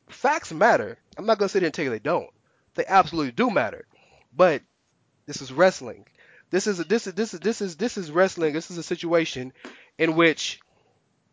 facts 0.08 0.52
matter. 0.52 0.96
I'm 1.18 1.26
not 1.26 1.38
going 1.38 1.48
to 1.48 1.52
sit 1.52 1.62
here 1.62 1.66
and 1.66 1.74
tell 1.74 1.84
you 1.84 1.90
they 1.90 1.98
don't. 1.98 2.30
They 2.76 2.86
absolutely 2.86 3.32
do 3.32 3.50
matter. 3.50 3.86
But 4.34 4.62
this 5.26 5.42
is 5.42 5.52
wrestling. 5.52 6.06
This 6.50 6.66
is 6.66 6.80
a, 6.80 6.84
this 6.84 7.06
is 7.06 7.14
this 7.14 7.34
is 7.34 7.40
this 7.40 7.60
is 7.60 7.76
this 7.76 7.96
is 7.98 8.10
wrestling. 8.10 8.52
This 8.52 8.70
is 8.70 8.78
a 8.78 8.82
situation 8.82 9.52
in 9.98 10.14
which 10.14 10.60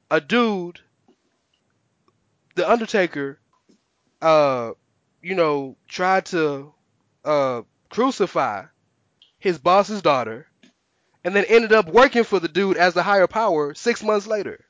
a 0.09 0.19
dude, 0.19 0.79
the 2.55 2.69
Undertaker, 2.69 3.39
uh, 4.21 4.71
you 5.21 5.35
know, 5.35 5.77
tried 5.87 6.25
to 6.27 6.73
uh 7.23 7.61
crucify 7.89 8.63
his 9.41 9.57
boss's 9.57 10.01
daughter 10.01 10.47
and 11.23 11.35
then 11.35 11.45
ended 11.45 11.73
up 11.73 11.87
working 11.89 12.23
for 12.23 12.39
the 12.39 12.47
dude 12.47 12.77
as 12.77 12.93
the 12.93 13.03
higher 13.03 13.27
power 13.27 13.73
six 13.73 14.01
months 14.03 14.27
later. 14.27 14.63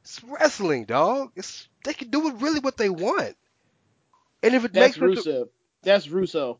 It's 0.00 0.22
wrestling, 0.24 0.86
dog. 0.86 1.30
It's 1.36 1.68
they 1.84 1.92
can 1.92 2.08
do 2.08 2.28
it 2.28 2.34
really 2.36 2.58
what 2.58 2.76
they 2.76 2.88
want. 2.88 3.36
And 4.42 4.54
if 4.54 4.64
it 4.64 4.72
That's 4.72 4.96
makes 4.96 4.96
it 4.96 5.02
Russo. 5.02 5.48
That's 5.82 6.08
Russo. 6.08 6.58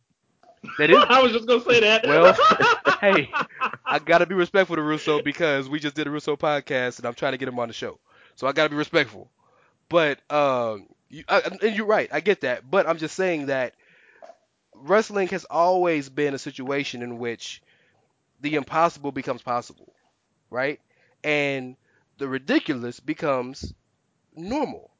that 0.78 0.90
is 0.90 0.96
I 1.08 1.22
was 1.22 1.32
just 1.32 1.46
gonna 1.46 1.64
say 1.64 1.80
that. 1.80 2.06
Well, 2.06 2.36
hey, 3.00 3.30
I 3.84 3.98
gotta 3.98 4.26
be 4.26 4.34
respectful 4.34 4.76
to 4.76 4.82
Russo 4.82 5.22
because 5.22 5.70
we 5.70 5.80
just 5.80 5.96
did 5.96 6.06
a 6.06 6.10
Russo 6.10 6.36
podcast 6.36 6.98
and 6.98 7.06
I'm 7.06 7.14
trying 7.14 7.32
to 7.32 7.38
get 7.38 7.48
him 7.48 7.58
on 7.58 7.68
the 7.68 7.74
show, 7.74 7.98
so 8.36 8.46
I 8.46 8.52
gotta 8.52 8.68
be 8.68 8.76
respectful. 8.76 9.30
But 9.88 10.20
um, 10.30 10.86
you, 11.08 11.24
I, 11.28 11.40
and 11.62 11.76
you're 11.76 11.86
right, 11.86 12.10
I 12.12 12.20
get 12.20 12.42
that. 12.42 12.70
But 12.70 12.86
I'm 12.86 12.98
just 12.98 13.16
saying 13.16 13.46
that 13.46 13.74
wrestling 14.74 15.28
has 15.28 15.44
always 15.44 16.08
been 16.08 16.34
a 16.34 16.38
situation 16.38 17.02
in 17.02 17.18
which 17.18 17.62
the 18.40 18.54
impossible 18.54 19.12
becomes 19.12 19.42
possible, 19.42 19.92
right? 20.50 20.80
And 21.22 21.76
the 22.18 22.28
ridiculous 22.28 23.00
becomes 23.00 23.72
normal. 24.34 24.90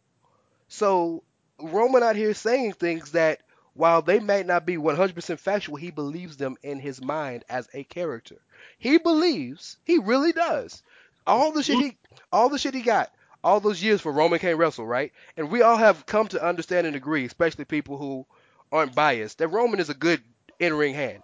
So 0.68 1.22
Roman 1.60 2.02
out 2.02 2.16
here 2.16 2.34
saying 2.34 2.74
things 2.74 3.12
that 3.12 3.40
while 3.74 4.02
they 4.02 4.20
might 4.20 4.46
not 4.46 4.66
be 4.66 4.76
100% 4.76 5.38
factual, 5.38 5.76
he 5.76 5.90
believes 5.90 6.36
them 6.36 6.56
in 6.62 6.78
his 6.78 7.02
mind 7.02 7.44
as 7.48 7.68
a 7.72 7.84
character. 7.84 8.36
He 8.78 8.98
believes, 8.98 9.78
he 9.84 9.98
really 9.98 10.32
does. 10.32 10.82
All 11.26 11.52
the 11.52 11.62
shit 11.62 11.78
he 11.78 11.96
all 12.32 12.48
the 12.48 12.58
shit 12.58 12.74
he 12.74 12.82
got 12.82 13.12
all 13.44 13.60
those 13.60 13.82
years 13.82 14.00
for 14.00 14.12
Roman 14.12 14.38
can't 14.38 14.58
wrestle, 14.58 14.86
right? 14.86 15.12
And 15.36 15.50
we 15.50 15.62
all 15.62 15.76
have 15.76 16.06
come 16.06 16.28
to 16.28 16.44
understand 16.44 16.86
and 16.86 16.96
agree, 16.96 17.24
especially 17.24 17.64
people 17.64 17.96
who 17.96 18.26
aren't 18.72 18.94
biased, 18.94 19.38
that 19.38 19.48
Roman 19.48 19.80
is 19.80 19.90
a 19.90 19.94
good 19.94 20.22
in-ring 20.58 20.94
hand. 20.94 21.22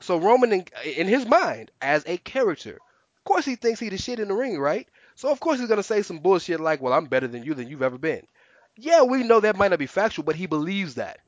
So 0.00 0.18
Roman, 0.18 0.52
in, 0.52 0.64
in 0.84 1.06
his 1.06 1.26
mind, 1.26 1.70
as 1.80 2.04
a 2.06 2.16
character, 2.16 2.74
of 2.74 3.24
course 3.24 3.44
he 3.44 3.56
thinks 3.56 3.78
he 3.78 3.90
the 3.90 3.98
shit 3.98 4.18
in 4.18 4.28
the 4.28 4.34
ring, 4.34 4.58
right? 4.58 4.88
So 5.14 5.30
of 5.30 5.40
course 5.40 5.60
he's 5.60 5.68
gonna 5.68 5.82
say 5.82 6.02
some 6.02 6.20
bullshit 6.20 6.58
like, 6.58 6.80
"Well, 6.80 6.94
I'm 6.94 7.04
better 7.04 7.28
than 7.28 7.42
you 7.44 7.52
than 7.52 7.68
you've 7.68 7.82
ever 7.82 7.98
been." 7.98 8.26
Yeah, 8.76 9.02
we 9.02 9.22
know 9.22 9.40
that 9.40 9.56
might 9.56 9.68
not 9.68 9.78
be 9.78 9.86
factual, 9.86 10.24
but 10.24 10.36
he 10.36 10.46
believes 10.46 10.94
that. 10.94 11.20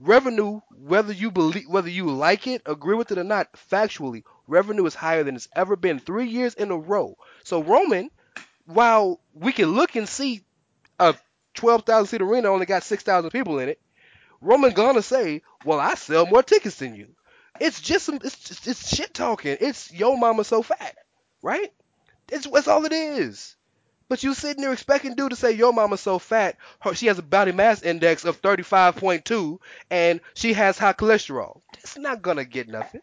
Revenue, 0.00 0.60
whether 0.70 1.12
you 1.12 1.30
believe, 1.30 1.68
whether 1.68 1.88
you 1.88 2.10
like 2.10 2.48
it, 2.48 2.62
agree 2.66 2.96
with 2.96 3.12
it 3.12 3.18
or 3.18 3.24
not, 3.24 3.52
factually, 3.52 4.24
revenue 4.48 4.84
is 4.86 4.94
higher 4.94 5.22
than 5.22 5.36
it's 5.36 5.48
ever 5.54 5.76
been 5.76 6.00
three 6.00 6.26
years 6.26 6.54
in 6.54 6.72
a 6.72 6.76
row. 6.76 7.16
So 7.44 7.62
Roman, 7.62 8.10
while 8.64 9.20
we 9.34 9.52
can 9.52 9.72
look 9.72 9.94
and 9.94 10.08
see 10.08 10.42
a 10.98 11.14
12,000 11.54 12.06
seat 12.06 12.22
arena 12.22 12.48
only 12.48 12.66
got 12.66 12.82
6,000 12.82 13.30
people 13.30 13.58
in 13.60 13.68
it, 13.68 13.80
Roman 14.42 14.72
gonna 14.72 15.02
say, 15.02 15.42
"Well, 15.64 15.80
I 15.80 15.94
sell 15.94 16.26
more 16.26 16.42
tickets 16.42 16.76
than 16.76 16.94
you." 16.94 17.08
It's 17.60 17.80
just 17.80 18.06
some, 18.06 18.16
it's 18.16 18.38
just, 18.38 18.66
it's 18.66 18.94
shit 18.94 19.14
talking. 19.14 19.56
It's 19.60 19.92
yo 19.92 20.16
mama 20.16 20.44
so 20.44 20.62
fat, 20.62 20.96
right? 21.42 21.72
It's 22.30 22.46
that's 22.46 22.68
all 22.68 22.84
it 22.84 22.92
is. 22.92 23.56
But 24.08 24.22
you 24.22 24.34
sitting 24.34 24.62
there 24.62 24.72
expecting 24.72 25.14
dude 25.14 25.30
to 25.30 25.36
say 25.36 25.52
your 25.52 25.72
mama's 25.72 26.00
so 26.00 26.18
fat, 26.18 26.58
her, 26.80 26.94
she 26.94 27.06
has 27.06 27.18
a 27.18 27.22
body 27.22 27.52
mass 27.52 27.82
index 27.82 28.26
of 28.26 28.42
35.2, 28.42 29.58
and 29.90 30.20
she 30.34 30.52
has 30.52 30.76
high 30.76 30.92
cholesterol. 30.92 31.62
It's 31.78 31.96
not 31.96 32.20
gonna 32.20 32.44
get 32.44 32.68
nothing. 32.68 33.00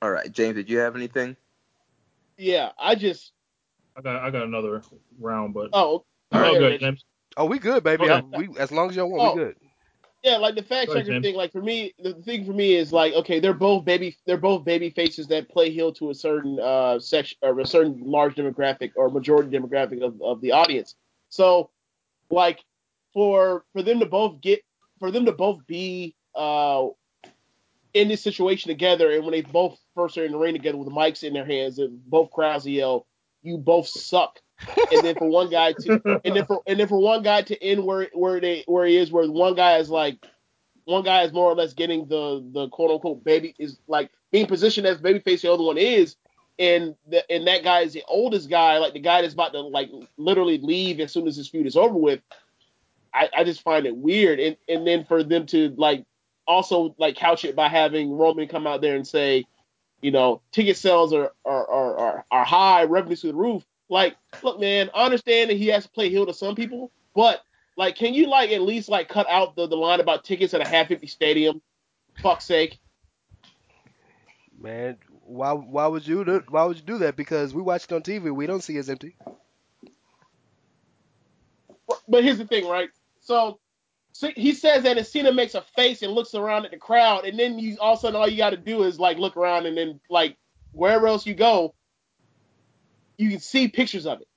All 0.00 0.10
right, 0.10 0.32
James, 0.32 0.56
did 0.56 0.68
you 0.68 0.78
have 0.78 0.96
anything? 0.96 1.36
Yeah, 2.36 2.70
I 2.76 2.96
just. 2.96 3.32
I 3.96 4.00
got 4.00 4.16
I 4.16 4.30
got 4.30 4.44
another 4.44 4.82
round, 5.20 5.54
but 5.54 5.70
Oh, 5.72 6.04
oh, 6.32 6.58
good, 6.58 6.80
James. 6.80 7.04
Oh, 7.36 7.46
we 7.46 7.58
good, 7.58 7.82
baby. 7.82 8.04
Okay. 8.04 8.12
I, 8.12 8.38
we 8.38 8.48
as 8.58 8.72
long 8.72 8.90
as 8.90 8.96
y'all 8.96 9.10
want, 9.10 9.22
Oh. 9.22 9.34
we 9.34 9.40
good. 9.44 9.56
Yeah, 10.22 10.36
like 10.36 10.54
the 10.54 10.62
fact 10.62 10.92
checker 10.92 11.20
thing. 11.20 11.34
Like 11.34 11.50
for 11.50 11.60
me, 11.62 11.94
the 11.98 12.14
thing 12.14 12.44
for 12.44 12.52
me 12.52 12.74
is 12.76 12.92
like, 12.92 13.12
okay, 13.14 13.40
they're 13.40 13.52
both 13.54 13.84
baby, 13.84 14.16
they're 14.24 14.36
both 14.36 14.64
baby 14.64 14.90
faces 14.90 15.26
that 15.28 15.48
play 15.48 15.70
heel 15.70 15.92
to 15.94 16.10
a 16.10 16.14
certain 16.14 16.60
uh 16.60 17.00
section 17.00 17.38
or 17.42 17.58
a 17.58 17.66
certain 17.66 18.00
large 18.04 18.36
demographic 18.36 18.92
or 18.94 19.10
majority 19.10 19.50
demographic 19.56 20.00
of, 20.00 20.22
of 20.22 20.40
the 20.40 20.52
audience. 20.52 20.94
So, 21.28 21.70
like, 22.30 22.60
for 23.12 23.64
for 23.72 23.82
them 23.82 23.98
to 23.98 24.06
both 24.06 24.40
get, 24.40 24.60
for 25.00 25.10
them 25.10 25.24
to 25.24 25.32
both 25.32 25.66
be 25.66 26.14
uh 26.36 26.86
in 27.94 28.08
this 28.08 28.22
situation 28.22 28.68
together, 28.70 29.10
and 29.10 29.24
when 29.24 29.32
they 29.32 29.42
both 29.42 29.78
first 29.96 30.16
are 30.18 30.24
in 30.24 30.32
the 30.32 30.38
ring 30.38 30.54
together 30.54 30.78
with 30.78 30.88
the 30.88 30.94
mics 30.94 31.24
in 31.24 31.34
their 31.34 31.44
hands, 31.44 31.78
and 31.80 32.00
both 32.06 32.30
crowds 32.30 32.64
yell, 32.66 33.06
"You 33.42 33.58
both 33.58 33.88
suck!" 33.88 34.38
And 34.90 35.04
then 35.04 35.14
for 35.16 35.28
one 35.28 35.50
guy 35.50 35.72
to 35.72 36.20
and 36.24 36.36
then 36.36 36.46
for 36.46 36.62
and 36.66 36.80
then 36.80 36.88
for 36.88 37.00
one 37.00 37.22
guy 37.22 37.42
to 37.42 37.62
end 37.62 37.84
where 37.84 38.08
where 38.12 38.40
they 38.40 38.64
where 38.66 38.86
he 38.86 38.96
is, 38.96 39.10
where 39.10 39.30
one 39.30 39.54
guy 39.54 39.78
is 39.78 39.90
like 39.90 40.18
one 40.84 41.04
guy 41.04 41.22
is 41.22 41.32
more 41.32 41.46
or 41.46 41.54
less 41.54 41.72
getting 41.74 42.06
the 42.06 42.44
the 42.52 42.68
quote 42.68 42.90
unquote 42.90 43.24
baby 43.24 43.54
is 43.58 43.78
like 43.86 44.10
being 44.30 44.46
positioned 44.46 44.86
as 44.86 44.98
babyface, 44.98 45.42
the 45.42 45.52
other 45.52 45.62
one 45.62 45.78
is, 45.78 46.16
and 46.58 46.94
the, 47.08 47.30
and 47.30 47.46
that 47.46 47.62
guy 47.62 47.80
is 47.80 47.92
the 47.92 48.02
oldest 48.08 48.50
guy, 48.50 48.78
like 48.78 48.94
the 48.94 49.00
guy 49.00 49.22
that's 49.22 49.34
about 49.34 49.52
to 49.52 49.60
like 49.60 49.90
literally 50.16 50.58
leave 50.58 51.00
as 51.00 51.12
soon 51.12 51.26
as 51.26 51.36
this 51.36 51.48
feud 51.48 51.66
is 51.66 51.76
over 51.76 51.94
with. 51.94 52.20
I, 53.14 53.28
I 53.36 53.44
just 53.44 53.62
find 53.62 53.86
it 53.86 53.96
weird, 53.96 54.40
and 54.40 54.56
and 54.68 54.86
then 54.86 55.04
for 55.04 55.22
them 55.22 55.46
to 55.46 55.74
like 55.76 56.04
also 56.46 56.94
like 56.98 57.14
couch 57.14 57.44
it 57.44 57.54
by 57.54 57.68
having 57.68 58.10
Roman 58.10 58.48
come 58.48 58.66
out 58.66 58.80
there 58.80 58.96
and 58.96 59.06
say, 59.06 59.44
you 60.00 60.10
know, 60.10 60.40
ticket 60.50 60.76
sales 60.76 61.12
are 61.12 61.32
are 61.44 61.68
are 61.68 61.96
are, 61.98 62.24
are 62.30 62.44
high, 62.44 62.84
revenues 62.84 63.20
through 63.20 63.32
the 63.32 63.36
roof. 63.36 63.64
Like, 63.92 64.16
look, 64.42 64.58
man, 64.58 64.88
I 64.94 65.04
understand 65.04 65.50
that 65.50 65.58
he 65.58 65.66
has 65.66 65.84
to 65.84 65.90
play 65.90 66.08
heel 66.08 66.24
to 66.24 66.32
some 66.32 66.54
people, 66.54 66.90
but 67.14 67.42
like, 67.76 67.94
can 67.94 68.14
you 68.14 68.26
like 68.26 68.50
at 68.50 68.62
least 68.62 68.88
like 68.88 69.06
cut 69.06 69.28
out 69.28 69.54
the, 69.54 69.68
the 69.68 69.76
line 69.76 70.00
about 70.00 70.24
tickets 70.24 70.54
at 70.54 70.62
a 70.62 70.66
half 70.66 70.90
empty 70.90 71.06
stadium? 71.06 71.60
Fuck's 72.22 72.46
sake. 72.46 72.80
Man, 74.58 74.96
why 75.26 75.52
why 75.52 75.88
would 75.88 76.06
you 76.06 76.24
do, 76.24 76.42
why 76.48 76.64
would 76.64 76.78
you 76.78 76.84
do 76.84 76.98
that? 76.98 77.16
Because 77.16 77.52
we 77.52 77.60
watch 77.60 77.84
it 77.84 77.92
on 77.92 78.00
TV, 78.00 78.34
we 78.34 78.46
don't 78.46 78.62
see 78.62 78.78
it's 78.78 78.88
empty. 78.88 79.14
But 82.08 82.24
here's 82.24 82.38
the 82.38 82.46
thing, 82.46 82.66
right? 82.66 82.88
So, 83.20 83.58
so 84.12 84.30
he 84.34 84.54
says 84.54 84.84
that 84.84 84.96
and 84.96 85.06
Cena 85.06 85.34
makes 85.34 85.54
a 85.54 85.60
face 85.76 86.00
and 86.00 86.12
looks 86.14 86.34
around 86.34 86.64
at 86.64 86.70
the 86.70 86.78
crowd, 86.78 87.26
and 87.26 87.38
then 87.38 87.58
you 87.58 87.76
all 87.78 87.92
of 87.92 87.98
a 87.98 88.00
sudden 88.00 88.16
all 88.16 88.26
you 88.26 88.38
got 88.38 88.50
to 88.50 88.56
do 88.56 88.84
is 88.84 88.98
like 88.98 89.18
look 89.18 89.36
around, 89.36 89.66
and 89.66 89.76
then 89.76 90.00
like 90.08 90.38
wherever 90.72 91.06
else 91.06 91.26
you 91.26 91.34
go, 91.34 91.74
you 93.16 93.30
can 93.30 93.40
see 93.40 93.68
pictures 93.68 94.06
of 94.06 94.20
it. 94.20 94.28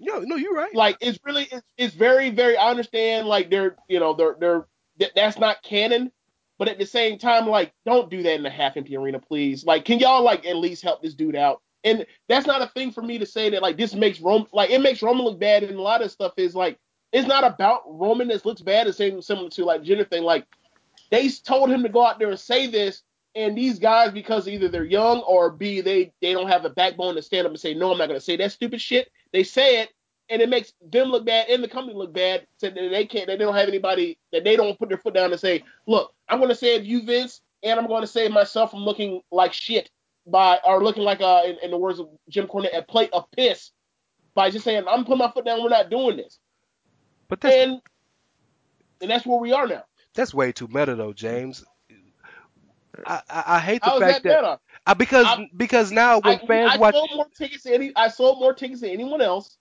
No, 0.00 0.20
no, 0.20 0.36
you're 0.36 0.54
right. 0.54 0.74
like 0.74 0.96
it's 1.00 1.18
really 1.24 1.46
it's, 1.52 1.66
it's 1.76 1.94
very 1.94 2.30
very 2.30 2.56
i 2.56 2.70
understand 2.70 3.28
like 3.28 3.50
they're 3.50 3.76
you 3.86 4.00
know 4.00 4.14
they're 4.14 4.34
they're 4.40 4.66
that, 4.98 5.10
that's 5.14 5.38
not 5.38 5.62
canon 5.62 6.10
but 6.58 6.68
at 6.68 6.78
the 6.78 6.86
same 6.86 7.18
time 7.18 7.46
like 7.46 7.72
don't 7.84 8.08
do 8.10 8.22
that 8.22 8.38
in 8.38 8.46
a 8.46 8.50
half 8.50 8.78
empty 8.78 8.96
arena 8.96 9.18
please 9.18 9.64
like 9.64 9.84
can 9.84 9.98
y'all 9.98 10.22
like 10.22 10.46
at 10.46 10.56
least 10.56 10.82
help 10.82 11.02
this 11.02 11.14
dude 11.14 11.36
out 11.36 11.60
and 11.84 12.06
that's 12.28 12.46
not 12.46 12.62
a 12.62 12.66
thing 12.68 12.90
for 12.90 13.02
me 13.02 13.18
to 13.18 13.26
say 13.26 13.50
that 13.50 13.60
like 13.60 13.76
this 13.76 13.94
makes 13.94 14.20
roman 14.20 14.46
like 14.54 14.70
it 14.70 14.80
makes 14.80 15.02
roman 15.02 15.24
look 15.24 15.38
bad 15.38 15.62
and 15.62 15.76
a 15.76 15.82
lot 15.82 16.00
of 16.00 16.10
stuff 16.10 16.32
is 16.38 16.54
like 16.54 16.78
it's 17.12 17.28
not 17.28 17.44
about 17.44 17.82
roman 17.86 18.28
that 18.28 18.46
looks 18.46 18.62
bad 18.62 18.86
the 18.86 18.92
same 18.94 19.20
similar 19.20 19.50
to 19.50 19.66
like 19.66 19.82
Jinder 19.82 20.08
thing 20.08 20.22
like 20.22 20.46
they 21.10 21.28
told 21.28 21.70
him 21.70 21.82
to 21.82 21.90
go 21.90 22.06
out 22.06 22.18
there 22.18 22.30
and 22.30 22.38
say 22.40 22.68
this 22.68 23.02
and 23.34 23.56
these 23.56 23.78
guys 23.78 24.10
because 24.10 24.48
either 24.48 24.68
they're 24.68 24.84
young 24.84 25.20
or 25.20 25.50
b 25.50 25.80
they 25.80 26.12
they 26.20 26.32
don't 26.32 26.48
have 26.48 26.64
a 26.64 26.70
backbone 26.70 27.14
to 27.14 27.22
stand 27.22 27.46
up 27.46 27.52
and 27.52 27.60
say 27.60 27.74
no 27.74 27.92
i'm 27.92 27.98
not 27.98 28.08
going 28.08 28.18
to 28.18 28.24
say 28.24 28.36
that 28.36 28.52
stupid 28.52 28.80
shit. 28.80 29.08
They 29.32 29.44
say 29.44 29.82
it 29.82 29.90
and 30.28 30.42
it 30.42 30.48
makes 30.48 30.72
them 30.90 31.08
look 31.08 31.24
bad 31.24 31.48
and 31.48 31.62
the 31.62 31.68
company 31.68 31.96
look 31.96 32.12
bad 32.12 32.46
so 32.56 32.68
that 32.68 32.74
they 32.74 33.06
can't 33.06 33.26
they 33.26 33.36
don't 33.36 33.54
have 33.54 33.68
anybody 33.68 34.18
that 34.32 34.44
they 34.44 34.56
don't 34.56 34.78
put 34.78 34.88
their 34.88 34.98
foot 34.98 35.14
down 35.14 35.30
and 35.30 35.40
say 35.40 35.62
look 35.86 36.12
i'm 36.28 36.38
going 36.38 36.48
to 36.48 36.54
save 36.54 36.84
you 36.84 37.02
vince 37.02 37.40
and 37.62 37.78
i'm 37.78 37.86
going 37.86 38.02
to 38.02 38.06
save 38.06 38.30
myself 38.30 38.70
from 38.70 38.80
looking 38.80 39.20
like 39.30 39.52
shit 39.52 39.90
by 40.26 40.58
or 40.64 40.82
looking 40.82 41.04
like 41.04 41.20
uh 41.20 41.42
in, 41.46 41.56
in 41.62 41.70
the 41.70 41.78
words 41.78 41.98
of 42.00 42.08
jim 42.28 42.46
cornette 42.46 42.76
a 42.76 42.82
plate 42.82 43.10
of 43.12 43.30
piss 43.30 43.70
by 44.34 44.50
just 44.50 44.64
saying 44.64 44.84
i'm 44.88 45.04
putting 45.04 45.18
my 45.18 45.30
foot 45.30 45.44
down 45.44 45.62
we're 45.62 45.68
not 45.68 45.90
doing 45.90 46.16
this. 46.16 46.38
But 47.30 47.40
that's 47.40 47.54
and 47.54 47.80
and 49.00 49.10
that's 49.10 49.24
where 49.24 49.38
we 49.38 49.52
are 49.52 49.66
now. 49.66 49.84
That's 50.14 50.34
way 50.34 50.52
too 50.52 50.68
meta 50.68 50.96
though, 50.96 51.12
James. 51.12 51.64
I, 53.06 53.22
I, 53.30 53.44
I 53.46 53.58
hate 53.60 53.82
the 53.82 53.90
how 53.90 53.96
is 53.96 54.00
fact 54.00 54.22
that 54.24 54.28
that, 54.28 54.42
better 54.42 54.58
uh, 54.86 54.94
because 54.94 55.26
I- 55.26 55.50
because 55.56 55.92
now 55.92 56.20
when 56.20 56.34
I, 56.40 56.46
fans 56.46 56.72
I 56.74 56.78
watch 56.78 56.94
sold 56.94 57.10
more 57.14 57.26
tickets 57.36 57.62
than 57.64 57.72
any. 57.74 57.92
I 57.96 58.08
sold 58.08 58.38
more 58.40 58.54
tickets 58.54 58.80
than 58.82 58.90
anyone 58.90 59.20
else, 59.20 59.56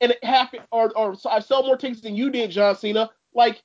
and 0.00 0.12
it 0.12 0.22
happened. 0.24 0.62
Or, 0.70 0.90
or 0.96 1.16
so 1.16 1.30
I 1.30 1.40
sold 1.40 1.66
more 1.66 1.76
tickets 1.76 2.00
than 2.02 2.14
you 2.16 2.30
did, 2.30 2.50
John 2.50 2.76
Cena. 2.76 3.10
Like 3.34 3.62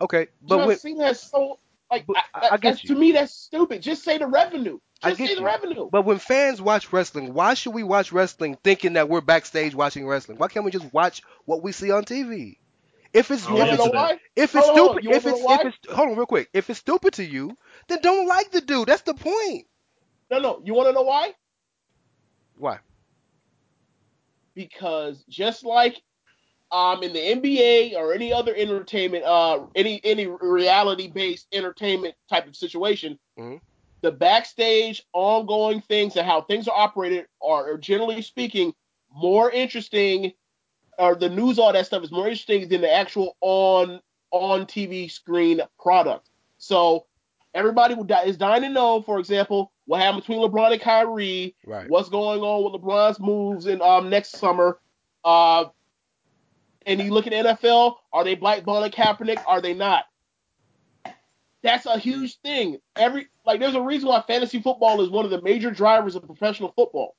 okay, 0.00 0.28
but 0.42 0.58
John 0.58 0.66
when 0.68 0.78
Cena 0.78 1.04
has 1.06 1.20
so 1.20 1.58
like 1.90 2.04
I, 2.14 2.22
I- 2.34 2.38
I 2.38 2.40
that- 2.50 2.60
get 2.60 2.70
that's, 2.72 2.84
you. 2.84 2.94
to 2.94 3.00
me 3.00 3.12
that's 3.12 3.32
stupid. 3.34 3.82
Just 3.82 4.02
say 4.04 4.18
the 4.18 4.26
revenue. 4.26 4.78
I 5.02 5.10
Just 5.10 5.18
get 5.18 5.28
say 5.30 5.34
the 5.36 5.40
you. 5.40 5.46
revenue. 5.46 5.88
But 5.90 6.04
when 6.04 6.18
fans 6.18 6.60
watch 6.60 6.92
wrestling, 6.92 7.32
why 7.32 7.54
should 7.54 7.72
we 7.74 7.82
watch 7.82 8.12
wrestling 8.12 8.58
thinking 8.62 8.92
that 8.94 9.08
we're 9.08 9.22
backstage 9.22 9.74
watching 9.74 10.06
wrestling? 10.06 10.36
Why 10.38 10.48
can't 10.48 10.64
we 10.64 10.70
just 10.70 10.92
watch 10.92 11.22
what 11.46 11.62
we 11.62 11.72
see 11.72 11.90
on 11.90 12.04
TV? 12.04 12.58
If 13.12 13.30
it's 13.30 13.46
I'll 13.46 13.56
if 13.56 13.58
want 13.58 13.70
to 13.70 13.76
answer 13.76 13.84
it's, 13.86 13.94
know 13.94 14.18
if 14.36 14.54
it's 14.54 14.66
stupid, 14.66 15.06
if 15.06 15.26
it's 15.26 15.40
if 15.40 15.64
it's 15.66 15.94
hold 15.96 16.10
on 16.10 16.16
real 16.16 16.26
quick, 16.26 16.48
if 16.52 16.70
it's 16.70 16.78
stupid 16.78 17.14
to 17.14 17.24
you, 17.24 17.56
then 17.90 18.00
don't 18.02 18.26
like 18.28 18.50
the 18.50 18.60
dude. 18.60 18.88
That's 18.88 19.02
the 19.02 19.14
point. 19.14 19.66
No, 20.30 20.38
no. 20.38 20.62
You 20.64 20.74
want 20.74 20.88
to 20.88 20.92
know 20.92 21.02
why? 21.02 21.34
Why? 22.56 22.78
Because 24.54 25.24
just 25.28 25.64
like 25.64 26.02
um 26.72 27.02
in 27.02 27.12
the 27.12 27.18
NBA 27.18 27.96
or 27.96 28.12
any 28.12 28.32
other 28.32 28.54
entertainment, 28.54 29.24
uh, 29.24 29.66
any 29.74 30.00
any 30.04 30.26
reality 30.26 31.08
based 31.08 31.46
entertainment 31.52 32.14
type 32.28 32.46
of 32.46 32.56
situation, 32.56 33.18
Mhm. 33.38 33.60
the 34.02 34.12
backstage 34.12 35.04
ongoing 35.12 35.80
things 35.80 36.16
and 36.16 36.26
how 36.26 36.42
things 36.42 36.68
are 36.68 36.78
operated 36.78 37.26
are, 37.42 37.72
are 37.72 37.78
generally 37.78 38.22
speaking 38.22 38.72
more 39.12 39.50
interesting 39.50 40.32
or 40.98 41.14
the 41.14 41.28
news 41.28 41.58
all 41.58 41.72
that 41.72 41.86
stuff 41.86 42.04
is 42.04 42.12
more 42.12 42.26
interesting 42.26 42.68
than 42.68 42.80
the 42.82 42.92
actual 42.92 43.36
on 43.40 44.00
on 44.32 44.66
TV 44.66 45.10
screen 45.10 45.60
product. 45.78 46.28
So 46.58 47.06
everybody 47.54 47.94
is 48.26 48.36
dying 48.36 48.62
to 48.62 48.68
know, 48.68 49.02
for 49.02 49.18
example, 49.18 49.72
what 49.86 50.00
happened 50.00 50.22
between 50.22 50.40
LeBron 50.40 50.72
and 50.72 50.80
Kyrie, 50.80 51.56
Right. 51.66 51.88
what's 51.90 52.08
going 52.08 52.40
on 52.40 52.64
with 52.72 52.80
LeBron's 52.80 53.18
moves 53.20 53.66
in 53.66 53.80
um 53.82 54.08
next 54.10 54.32
summer. 54.36 54.78
Uh 55.24 55.66
and 56.86 57.00
you 57.00 57.10
look 57.12 57.26
at 57.26 57.32
NFL, 57.32 57.96
are 58.12 58.24
they 58.24 58.36
blackballing 58.36 58.92
Kaepernick? 58.92 59.42
Are 59.46 59.60
they 59.60 59.74
not? 59.74 60.04
That's 61.62 61.84
a 61.84 61.98
huge 61.98 62.38
thing. 62.40 62.78
Every 62.96 63.28
like, 63.44 63.60
there's 63.60 63.74
a 63.74 63.82
reason 63.82 64.08
why 64.08 64.22
fantasy 64.26 64.62
football 64.62 65.02
is 65.02 65.10
one 65.10 65.24
of 65.24 65.30
the 65.30 65.42
major 65.42 65.70
drivers 65.70 66.14
of 66.14 66.24
professional 66.24 66.72
football. 66.74 67.16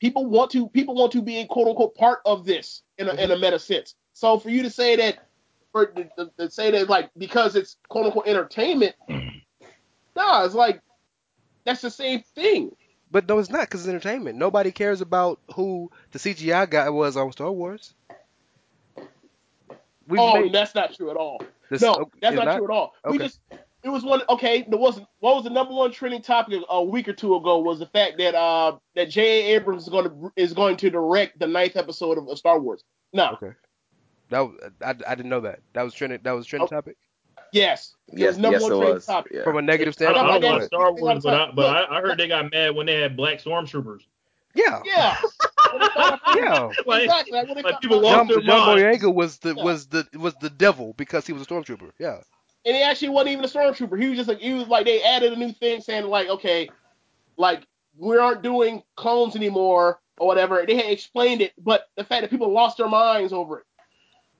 People 0.00 0.26
want 0.26 0.50
to 0.52 0.68
people 0.68 0.94
want 0.94 1.12
to 1.12 1.22
be 1.22 1.38
a 1.38 1.46
quote 1.46 1.68
unquote 1.68 1.94
part 1.94 2.20
of 2.26 2.44
this 2.44 2.82
in 2.98 3.08
a, 3.08 3.14
in 3.14 3.30
a 3.30 3.38
meta 3.38 3.58
sense. 3.58 3.94
So 4.12 4.38
for 4.38 4.50
you 4.50 4.62
to 4.64 4.70
say 4.70 4.96
that, 4.96 5.28
for 5.72 5.86
to- 5.86 6.30
to 6.38 6.50
say 6.50 6.70
that 6.72 6.88
like 6.90 7.10
because 7.16 7.56
it's 7.56 7.76
quote 7.88 8.06
unquote 8.06 8.26
entertainment, 8.26 8.94
nah, 10.20 10.44
it's 10.44 10.54
like 10.54 10.80
that's 11.64 11.80
the 11.80 11.90
same 11.90 12.22
thing. 12.34 12.74
But 13.10 13.28
no, 13.28 13.38
it's 13.38 13.50
not 13.50 13.62
because 13.62 13.80
it's 13.80 13.88
entertainment. 13.88 14.38
Nobody 14.38 14.70
cares 14.70 15.00
about 15.00 15.40
who 15.54 15.90
the 16.12 16.18
CGI 16.18 16.70
guy 16.70 16.88
was 16.90 17.16
on 17.16 17.32
Star 17.32 17.50
Wars. 17.50 17.94
We've 20.06 20.20
oh, 20.20 20.40
made 20.40 20.52
that's 20.52 20.74
not 20.74 20.94
true 20.94 21.10
at 21.10 21.16
all. 21.16 21.42
this. 21.70 21.82
no, 21.82 22.10
that's 22.20 22.36
it's 22.36 22.44
not, 22.44 22.56
true 22.56 22.64
at 22.64 22.70
all. 22.70 22.94
We 23.08 23.18
just 23.18 23.40
it 23.82 23.88
was 23.88 24.04
one 24.04 24.22
okay. 24.28 24.64
There 24.68 24.78
was 24.78 25.00
what 25.20 25.36
was 25.36 25.44
the 25.44 25.50
number 25.50 25.72
one 25.74 25.92
trending 25.92 26.22
topic 26.22 26.62
a 26.68 26.82
week 26.82 27.08
or 27.08 27.12
two 27.12 27.34
ago 27.36 27.58
was 27.58 27.78
the 27.78 27.86
fact 27.86 28.18
that 28.18 28.34
uh 28.34 28.76
that 28.94 29.10
J. 29.10 29.52
A. 29.52 29.56
Abrams 29.56 29.84
is 29.84 29.88
going 29.88 30.04
to 30.04 30.32
is 30.36 30.52
going 30.52 30.76
to 30.78 30.90
direct 30.90 31.38
the 31.38 31.46
ninth 31.46 31.76
episode 31.76 32.18
of, 32.18 32.28
of 32.28 32.38
Star 32.38 32.60
Wars. 32.60 32.84
No, 33.12 33.32
Okay. 33.32 33.52
That 34.30 34.40
was, 34.40 34.56
I, 34.80 34.90
I 35.08 35.14
didn't 35.16 35.30
know 35.30 35.40
that. 35.40 35.58
That 35.72 35.82
was 35.82 35.92
trending. 35.92 36.20
That 36.22 36.32
was 36.32 36.46
trending 36.46 36.68
Oh. 36.70 36.76
topic 36.76 36.96
yes, 37.52 37.94
it 38.12 38.18
Yes, 38.18 38.28
was 38.28 38.38
number 38.38 38.58
yes, 38.58 38.62
one 38.62 38.72
it 38.72 38.94
was. 38.94 39.06
topic. 39.06 39.32
Yeah. 39.34 39.44
from 39.44 39.56
a 39.58 39.62
negative 39.62 39.94
I 40.00 40.04
don't, 40.04 40.14
standpoint. 40.14 40.28
I 40.28 40.38
don't 40.38 40.42
Like, 40.42 40.58
know 40.58 40.64
I- 40.64 40.66
Star 40.66 40.92
Wars, 40.94 41.22
but 41.22 41.34
I, 41.34 41.50
but. 41.52 41.90
I, 41.90 41.98
I 41.98 42.00
heard 42.00 42.18
they 42.18 42.28
got 42.28 42.50
mad 42.50 42.74
when 42.74 42.86
they 42.86 43.00
had 43.00 43.16
black 43.16 43.38
stormtroopers. 43.40 44.00
Yeah. 44.54 44.80
Yeah, 44.84 45.16
Yeah. 46.34 46.70
Like, 46.86 47.04
exactly. 47.04 47.32
Like, 47.32 47.48
like 47.48 47.62
found- 47.64 47.80
people 47.80 48.00
John, 48.02 48.26
lost 48.26 48.28
their 48.30 48.40
John 48.40 48.66
minds. 48.76 48.82
Boyega 49.02 49.14
was 49.14 49.38
the 49.38 49.54
Yeah. 49.54 49.62
was 49.62 49.86
the 49.86 50.06
was 50.14 50.34
the 50.40 50.50
devil 50.50 50.92
because 50.96 51.26
he 51.26 51.32
was 51.32 51.42
a 51.42 51.46
stormtrooper. 51.46 51.90
Yeah. 51.98 52.20
and 52.66 52.76
he 52.76 52.82
actually 52.82 53.10
wasn't 53.10 53.30
even 53.32 53.44
a 53.44 53.48
stormtrooper. 53.48 54.00
He 54.00 54.08
was 54.08 54.16
just 54.18 54.28
like 54.28 54.38
he 54.38 54.52
was 54.52 54.66
like 54.68 54.86
they 54.86 55.02
added 55.02 55.32
a 55.32 55.36
new 55.36 55.52
thing 55.52 55.80
saying 55.80 56.06
like 56.06 56.28
okay, 56.28 56.68
like 57.36 57.66
we 57.96 58.16
aren't 58.18 58.42
doing 58.42 58.82
clones 58.96 59.36
anymore 59.36 60.00
or 60.18 60.26
whatever. 60.26 60.64
They 60.66 60.74
had 60.76 60.86
explained 60.90 61.42
it, 61.42 61.52
but 61.58 61.88
the 61.96 62.02
fact 62.04 62.22
that 62.22 62.30
people 62.30 62.52
lost 62.52 62.76
their 62.78 62.88
minds 62.88 63.32
over 63.32 63.58
it. 63.60 63.64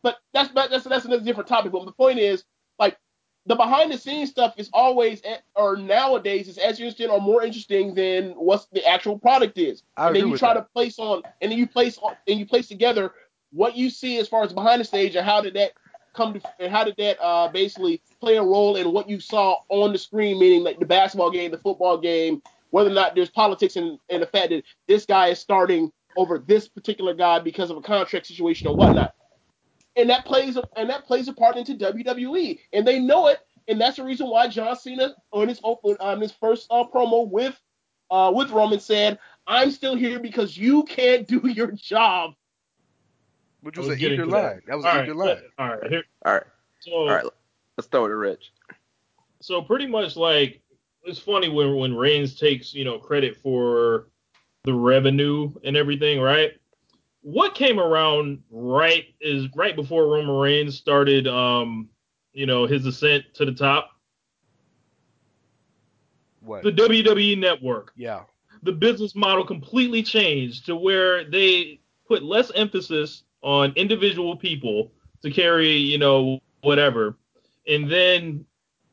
But 0.03 0.17
that's 0.35 0.49
but 0.51 0.71
that's 0.71 0.85
that's 0.85 1.05
another 1.05 1.23
different 1.25 1.49
topic. 1.49 1.71
But 1.71 1.85
the 1.85 1.93
point 1.93 2.19
is 2.19 2.43
like 2.43 2.45
the 3.47 3.55
behind 3.55 3.91
the 3.91 3.99
scenes 3.99 4.31
stuff 4.31 4.55
is 4.57 4.69
always 4.73 5.23
at, 5.23 5.43
or 5.57 5.77
nowadays 5.77 6.49
is 6.49 6.59
as 6.59 6.79
interesting 6.79 7.09
or 7.09 7.21
more 7.21 7.43
interesting 7.43 7.95
than 7.95 8.31
what 8.33 8.67
the 8.73 8.85
actual 8.87 9.19
product 9.19 9.59
is. 9.59 9.83
I 9.97 10.09
and 10.09 10.17
then 10.17 10.29
you 10.29 10.37
try 10.37 10.55
that. 10.55 10.61
to 10.61 10.67
place 10.75 10.99
on 10.99 11.23
and 11.41 11.51
then 11.51 11.59
you 11.59 11.67
place 11.67 11.99
on 11.99 12.15
and 12.29 12.39
you 12.39 12.47
place 12.47 12.69
together 12.69 13.13
what 13.53 13.77
you 13.77 13.91
see 13.91 14.19
as 14.19 14.29
far 14.29 14.45
as 14.45 14.53
behind 14.53 14.81
the 14.81 14.85
stage 14.85 15.17
and 15.17 15.27
how 15.27 15.41
did 15.41 15.55
that 15.55 15.73
come 16.15 16.35
to 16.35 16.41
and 16.59 16.73
how 16.73 16.85
did 16.85 16.97
that 16.99 17.19
uh, 17.21 17.49
basically 17.49 18.03
play 18.21 18.37
a 18.37 18.43
role 18.43 18.77
in 18.77 18.93
what 18.93 19.09
you 19.09 19.21
saw 19.21 19.57
on 19.69 19.93
the 19.93 19.99
screen, 19.99 20.39
meaning 20.39 20.63
like 20.63 20.79
the 20.79 20.87
basketball 20.87 21.31
game, 21.31 21.51
the 21.51 21.59
football 21.59 21.99
game, 21.99 22.43
whether 22.71 22.91
or 22.91 22.95
not 22.95 23.15
there's 23.15 23.31
politics 23.31 23.77
and 23.77 23.99
the 24.09 24.27
fact 24.27 24.51
that 24.51 24.63
this 24.87 25.07
guy 25.07 25.29
is 25.29 25.39
starting 25.39 25.91
over 26.17 26.39
this 26.39 26.69
particular 26.69 27.15
guy 27.15 27.39
because 27.39 27.71
of 27.71 27.77
a 27.77 27.81
contract 27.81 28.27
situation 28.27 28.67
or 28.67 28.77
whatnot. 28.77 29.15
And 29.97 30.09
that 30.11 30.25
plays 30.25 30.57
a, 30.57 30.63
and 30.77 30.89
that 30.91 31.05
plays 31.05 31.29
a 31.29 31.33
part 31.33 31.57
into 31.57 31.75
WWE, 31.75 32.59
and 32.73 32.87
they 32.87 32.99
know 33.01 33.27
it, 33.27 33.41
and 33.69 33.81
that's 33.81 33.97
the 33.97 34.05
reason 34.05 34.29
why 34.29 34.49
John 34.49 34.77
Cena 34.77 35.15
on 35.33 35.49
his 35.49 35.61
open 35.65 35.97
on 36.01 36.21
his 36.21 36.33
first 36.33 36.69
uh, 36.71 36.85
promo 36.95 37.29
with 37.29 37.61
uh, 38.11 38.33
with 38.35 38.51
Roman 38.51 38.79
said, 38.81 39.19
"I'm 39.47 39.71
still 39.71 39.97
here 39.97 40.21
because 40.21 40.57
you 40.57 40.85
can't 40.85 41.27
do 41.27 41.41
your 41.49 41.73
job." 41.73 42.35
Which 43.63 43.77
I 43.77 43.81
was, 43.81 43.89
was 43.89 43.95
an 43.97 44.01
getting 44.01 44.21
eager 44.21 44.27
line. 44.27 44.63
That 44.67 44.77
was 44.77 44.85
all 44.85 44.93
an 44.93 44.97
right, 44.99 45.05
eager 45.05 45.15
line. 45.15 45.43
all 45.59 45.69
right. 45.69 45.91
Here, 45.91 46.05
All 46.25 46.33
right, 46.35 46.43
so 46.81 46.93
all 46.93 47.07
right. 47.09 47.25
Let's 47.77 47.87
start 47.87 48.05
with 48.05 48.13
Rich. 48.13 48.53
so 49.41 49.61
pretty 49.63 49.87
much 49.87 50.17
like 50.17 50.63
it's 51.05 51.19
funny 51.19 51.49
when 51.49 51.77
when 51.77 51.95
Reigns 51.97 52.37
takes 52.39 52.73
you 52.75 52.85
know 52.85 52.99
credit 52.99 53.37
for 53.37 54.07
the 54.65 54.73
revenue 54.75 55.53
and 55.65 55.77
everything, 55.77 56.21
right? 56.21 56.53
What 57.23 57.55
came 57.55 57.79
around 57.79 58.43
right 58.51 59.05
is 59.21 59.47
right 59.55 59.77
before 59.77 60.07
Roman 60.07 60.35
Reigns 60.37 60.77
started, 60.77 61.29
um, 61.29 61.89
you 62.33 62.47
know, 62.47 62.67
his 62.67 62.87
ascent 62.87 63.25
to 63.35 63.45
the 63.45 63.53
top. 63.53 63.91
What? 66.41 66.63
The 66.63 66.73
WWE 66.73 67.39
Network, 67.39 67.93
yeah. 67.97 68.23
the 68.63 68.73
business 68.73 69.15
model 69.15 69.45
completely 69.45 70.03
changed 70.03 70.65
to 70.67 70.77
where 70.77 71.25
they 71.25 71.81
put 72.09 72.23
less 72.23 72.51
emphasis 72.55 73.25
on 73.43 73.73
individual 73.77 74.37
people 74.37 74.91
to 75.23 75.31
carry, 75.31 75.73
you 75.73 75.99
know, 75.99 76.41
whatever, 76.63 77.17
and 77.67 77.91
then 77.91 78.45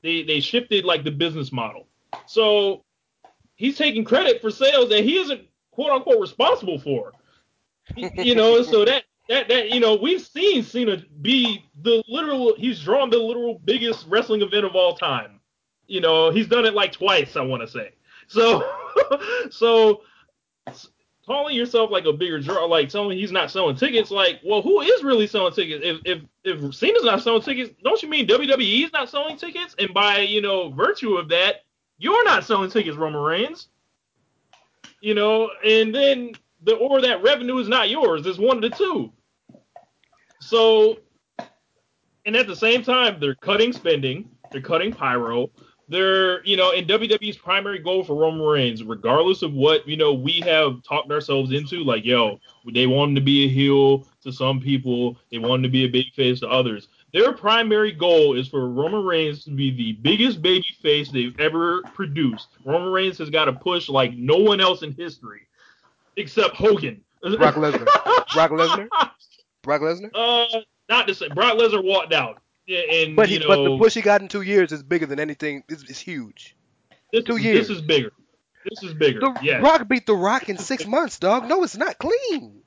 they 0.04 0.24
they 0.24 0.40
shifted 0.40 0.86
like 0.86 1.04
the 1.04 1.12
business 1.12 1.52
model. 1.52 1.88
So 2.26 2.84
he's 3.56 3.78
taking 3.78 4.04
credit 4.04 4.42
for 4.42 4.52
sales 4.52 4.90
that 4.90 5.04
he 5.04 5.18
isn't 5.18 5.42
quote 5.72 5.92
unquote 5.92 6.20
responsible 6.20 6.80
for. 6.80 7.12
You 7.96 8.36
know, 8.36 8.62
so 8.64 8.86
that 8.86 9.04
that 9.30 9.48
that 9.50 9.70
you 9.70 9.80
know 9.80 9.96
we've 9.96 10.22
seen 10.22 10.64
Cena 10.64 11.04
be 11.22 11.66
the 11.82 12.04
literal. 12.08 12.56
He's 12.58 12.82
drawn 12.82 13.10
the 13.10 13.18
literal 13.18 13.60
biggest 13.66 14.06
wrestling 14.08 14.42
event 14.42 14.66
of 14.66 14.76
all 14.76 14.96
time. 14.96 15.40
You 15.88 16.02
know, 16.02 16.30
he's 16.32 16.48
done 16.48 16.66
it 16.66 16.74
like 16.74 16.92
twice. 16.92 17.36
I 17.36 17.42
want 17.42 17.62
to 17.62 17.68
say. 17.68 17.94
So 18.28 18.70
so 19.50 20.02
calling 21.28 21.56
yourself 21.56 21.92
like 21.92 22.06
a 22.06 22.14
bigger 22.14 22.40
draw, 22.40 22.66
like 22.66 22.90
telling 22.90 23.18
he's 23.18 23.34
not 23.34 23.52
selling 23.52 23.76
tickets, 23.76 24.10
like, 24.10 24.40
well, 24.44 24.62
who 24.62 24.82
is 24.82 25.04
really 25.04 25.28
selling 25.28 25.54
tickets? 25.54 25.84
If 25.86 26.02
if 26.06 26.22
if 26.44 26.74
Cena's 26.74 27.04
not 27.04 27.22
selling 27.22 27.42
tickets, 27.42 27.74
don't 27.84 28.02
you 28.02 28.10
mean 28.10 28.26
WWE 28.28 28.86
is 28.86 28.94
not 28.94 29.10
selling 29.10 29.38
tickets? 29.38 29.76
And 29.78 29.94
by 29.94 30.20
you 30.20 30.42
know 30.42 30.72
virtue 30.72 31.18
of 31.18 31.30
that, 31.30 31.66
you're 31.98 32.24
not 32.24 32.46
selling 32.46 32.72
tickets, 32.72 32.98
Roman 32.98 33.22
Reigns. 33.22 33.68
You 35.02 35.14
know, 35.14 35.52
and 35.64 35.94
then 35.94 36.32
the 36.64 36.76
or 36.76 37.02
that 37.02 37.24
revenue 37.24 37.58
is 37.58 37.68
not 37.68 37.90
yours. 37.90 38.26
It's 38.26 38.40
one 38.40 38.64
of 38.64 38.70
the 38.70 38.76
two. 38.76 39.12
So, 40.40 40.98
and 42.26 42.36
at 42.36 42.48
the 42.48 42.56
same 42.56 42.84
time, 42.84 43.20
they're 43.20 43.36
cutting 43.36 43.74
spending. 43.74 44.30
They're 44.52 44.62
cutting 44.62 44.92
pyro. 44.92 45.50
They're, 45.90 46.44
you 46.46 46.58
know, 46.58 46.74
and 46.74 46.86
WWE's 46.86 47.38
primary 47.38 47.80
goal 47.80 48.04
for 48.04 48.16
Roman 48.16 48.46
Reigns, 48.46 48.84
regardless 48.84 49.42
of 49.42 49.54
what, 49.54 49.88
you 49.88 49.96
know, 49.96 50.14
we 50.14 50.42
have 50.42 50.84
talked 50.84 51.10
ourselves 51.12 51.54
into, 51.54 51.84
like, 51.84 52.04
yo, 52.04 52.40
they 52.74 52.88
want 52.88 53.10
him 53.10 53.16
to 53.16 53.22
be 53.22 53.46
a 53.46 53.48
heel 53.48 54.06
to 54.22 54.34
some 54.34 54.60
people, 54.60 55.18
they 55.32 55.38
want 55.38 55.60
him 55.60 55.64
to 55.64 55.70
be 55.70 55.86
a 55.86 55.88
baby 55.88 56.12
face 56.14 56.42
to 56.42 56.50
others. 56.50 56.90
Their 57.14 57.32
primary 57.32 57.94
goal 57.94 58.36
is 58.36 58.50
for 58.50 58.70
Roman 58.70 59.06
Reigns 59.06 59.46
to 59.46 59.52
be 59.52 59.72
the 59.72 59.94
biggest 59.94 60.42
baby 60.42 60.68
face 60.82 61.10
they've 61.10 61.40
ever 61.40 61.82
produced. 61.94 62.50
Roman 62.66 62.92
Reigns 62.92 63.18
has 63.20 63.30
got 63.30 63.46
to 63.46 63.54
push 63.54 63.88
like 63.88 64.14
no 64.14 64.36
one 64.36 64.60
else 64.60 64.82
in 64.82 64.92
history, 64.92 65.47
except 66.18 66.56
Hogan. 66.56 67.02
Brock 67.22 67.56
Lesnar. 67.56 67.86
Brock 68.34 68.52
Lesnar. 68.52 68.88
Brock 69.64 69.82
Lesnar. 69.82 70.10
Uh, 70.14 70.60
not 70.90 71.08
to 71.08 71.16
say 71.16 71.28
Brock 71.30 71.58
Lesnar 71.58 71.84
walked 71.84 72.14
out. 72.14 72.42
Yeah, 72.66 72.80
and 72.92 73.16
But 73.16 73.30
he, 73.30 73.36
you 73.36 73.40
know, 73.42 73.48
but 73.48 73.64
the 73.64 73.78
push 73.78 73.94
he 73.94 74.02
got 74.02 74.22
in 74.22 74.28
two 74.28 74.42
years 74.42 74.72
is 74.72 74.84
bigger 74.84 75.06
than 75.06 75.20
anything. 75.20 75.64
It's, 75.70 75.84
it's 75.84 76.00
huge. 76.00 76.56
this, 77.14 77.24
two 77.24 77.38
is, 77.38 77.44
years. 77.44 77.68
this 77.68 77.78
is 77.78 77.82
bigger. 77.82 78.12
This 78.70 78.84
is 78.84 78.94
bigger. 78.94 79.22
The 79.22 79.40
yes. 79.42 79.64
Rock 79.64 79.88
beat 79.88 80.06
the 80.06 80.14
Rock 80.16 80.50
in 80.50 80.58
six 80.58 80.86
months, 80.88 81.18
dog. 81.20 81.48
No, 81.48 81.64
it's 81.64 81.78
not 81.78 81.98
clean. 81.98 82.62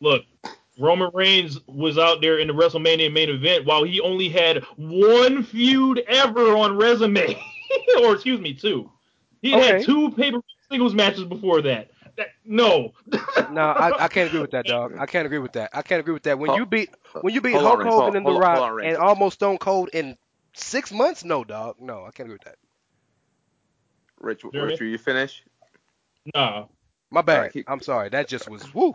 Look, 0.00 0.24
Roman 0.78 1.10
Reigns 1.14 1.58
was 1.66 1.96
out 1.96 2.20
there 2.20 2.38
in 2.38 2.48
the 2.48 2.52
WrestleMania 2.52 3.10
main 3.12 3.30
event 3.30 3.64
while 3.64 3.82
he 3.82 3.98
only 4.00 4.28
had 4.28 4.62
one 4.76 5.42
feud 5.42 6.00
ever 6.06 6.54
on 6.56 6.76
resume, 6.76 7.34
or 8.02 8.14
excuse 8.14 8.40
me, 8.40 8.52
two. 8.52 8.90
He 9.40 9.54
Okay. 9.54 9.66
had 9.78 9.84
two 9.84 10.10
paper 10.10 10.40
singles 10.70 10.94
matches 10.94 11.24
before 11.24 11.62
that. 11.62 11.90
That 12.16 12.28
no. 12.44 12.92
No, 13.50 13.60
I, 13.60 14.04
I 14.04 14.08
can't 14.08 14.28
agree 14.28 14.40
with 14.40 14.50
that, 14.52 14.64
dog. 14.66 14.96
I 14.98 15.06
can't 15.06 15.26
agree 15.26 15.38
with 15.38 15.52
that. 15.52 15.70
I 15.72 15.82
can't 15.82 16.00
agree 16.00 16.14
with 16.14 16.24
that. 16.24 16.38
When 16.38 16.48
Hold- 16.48 16.58
you 16.58 16.66
beat 16.66 16.90
when 17.20 17.34
you 17.34 17.40
beat 17.40 17.52
hold 17.54 17.64
on, 17.64 17.70
Hulk 17.70 17.82
Hogan 17.82 17.92
Hold- 17.92 18.16
and 18.16 18.26
The 18.26 18.30
hold 18.30 18.42
Rock 18.42 18.58
hold 18.58 18.80
and 18.82 18.96
almost 18.96 19.34
Stone 19.34 19.58
Cold 19.58 19.90
in 19.92 20.16
six 20.54 20.92
months, 20.92 21.24
no, 21.24 21.44
dog. 21.44 21.76
No, 21.80 22.04
I 22.04 22.10
can't 22.10 22.26
agree 22.26 22.34
with 22.34 22.44
that. 22.44 22.56
Rich, 24.20 24.42
Jeremy? 24.52 24.72
Rich, 24.72 24.80
are 24.80 24.86
you 24.86 24.98
finish? 24.98 25.42
No. 26.34 26.68
My 27.10 27.22
bad. 27.22 27.36
Alright, 27.36 27.52
keep- 27.52 27.70
I'm 27.70 27.80
sorry. 27.80 28.08
That 28.08 28.28
just 28.28 28.48
was 28.50 28.74
woo. 28.74 28.94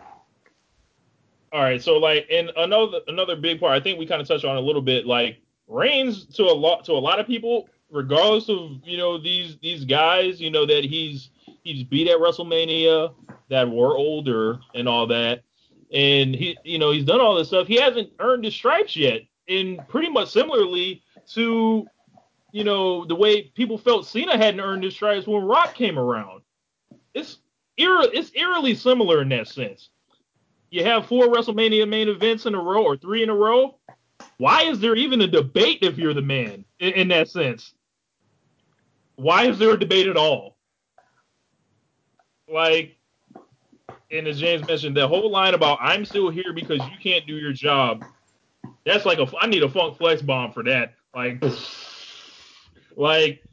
All 1.53 1.61
right, 1.61 1.81
so 1.81 1.97
like, 1.97 2.27
and 2.31 2.49
another 2.55 2.99
another 3.07 3.35
big 3.35 3.59
part, 3.59 3.73
I 3.73 3.81
think 3.83 3.99
we 3.99 4.05
kind 4.05 4.21
of 4.21 4.27
touched 4.27 4.45
on 4.45 4.55
a 4.55 4.61
little 4.61 4.81
bit, 4.81 5.05
like 5.05 5.37
Reigns 5.67 6.25
to 6.35 6.43
a 6.43 6.53
lot 6.53 6.85
to 6.85 6.93
a 6.93 6.99
lot 6.99 7.19
of 7.19 7.27
people, 7.27 7.69
regardless 7.89 8.49
of 8.49 8.81
you 8.85 8.97
know 8.97 9.17
these 9.17 9.57
these 9.61 9.85
guys, 9.85 10.39
you 10.41 10.49
know 10.51 10.65
that 10.65 10.83
he's 10.83 11.29
he's 11.63 11.83
beat 11.83 12.07
at 12.09 12.17
WrestleMania 12.19 13.13
that 13.49 13.69
were 13.69 13.97
older 13.97 14.59
and 14.75 14.87
all 14.89 15.07
that, 15.07 15.43
and 15.93 16.35
he 16.35 16.57
you 16.63 16.79
know 16.79 16.91
he's 16.91 17.05
done 17.05 17.21
all 17.21 17.35
this 17.35 17.49
stuff. 17.49 17.67
He 17.67 17.75
hasn't 17.79 18.11
earned 18.19 18.45
his 18.45 18.53
stripes 18.55 18.95
yet, 18.95 19.21
and 19.49 19.87
pretty 19.89 20.09
much 20.09 20.29
similarly 20.31 21.03
to 21.33 21.85
you 22.51 22.63
know 22.63 23.05
the 23.05 23.15
way 23.15 23.43
people 23.43 23.77
felt 23.77 24.07
Cena 24.07 24.37
hadn't 24.37 24.61
earned 24.61 24.83
his 24.83 24.93
stripes 24.95 25.27
when 25.27 25.43
Rock 25.43 25.75
came 25.75 25.99
around. 25.99 26.41
It's 27.13 27.39
it's 27.77 28.31
eerily 28.35 28.75
similar 28.75 29.21
in 29.21 29.29
that 29.29 29.47
sense. 29.47 29.89
you 30.71 30.83
have 30.85 31.07
four 31.07 31.27
WrestleMania 31.27 31.87
main 31.87 32.09
events 32.09 32.45
in 32.45 32.55
a 32.55 32.61
row 32.61 32.83
or 32.83 32.97
three 32.97 33.23
in 33.23 33.29
a 33.29 33.35
row. 33.35 33.77
Why 34.37 34.63
is 34.63 34.79
there 34.79 34.95
even 34.95 35.21
a 35.21 35.27
debate 35.27 35.79
if 35.81 35.97
you're 35.97 36.13
the 36.13 36.21
man 36.21 36.65
in, 36.79 36.93
in 36.93 37.07
that 37.09 37.29
sense? 37.29 37.73
Why 39.15 39.45
is 39.47 39.59
there 39.59 39.71
a 39.71 39.79
debate 39.79 40.07
at 40.07 40.17
all? 40.17 40.50
Like, 42.51 42.97
and 44.11 44.27
as 44.27 44.39
James 44.39 44.67
mentioned, 44.67 44.97
the 44.97 45.07
whole 45.07 45.31
line 45.31 45.53
about 45.53 45.79
"I'm 45.81 46.05
still 46.05 46.29
here 46.29 46.53
because 46.53 46.79
you 46.79 46.97
can't 47.01 47.25
do 47.25 47.35
your 47.35 47.53
job." 47.53 48.03
That's 48.85 49.05
like 49.05 49.19
a 49.19 49.27
I 49.39 49.47
need 49.47 49.63
a 49.63 49.69
funk 49.69 49.97
flex 49.97 50.21
bomb 50.21 50.51
for 50.51 50.63
that. 50.63 50.95
Like, 51.15 51.43
like, 52.95 53.43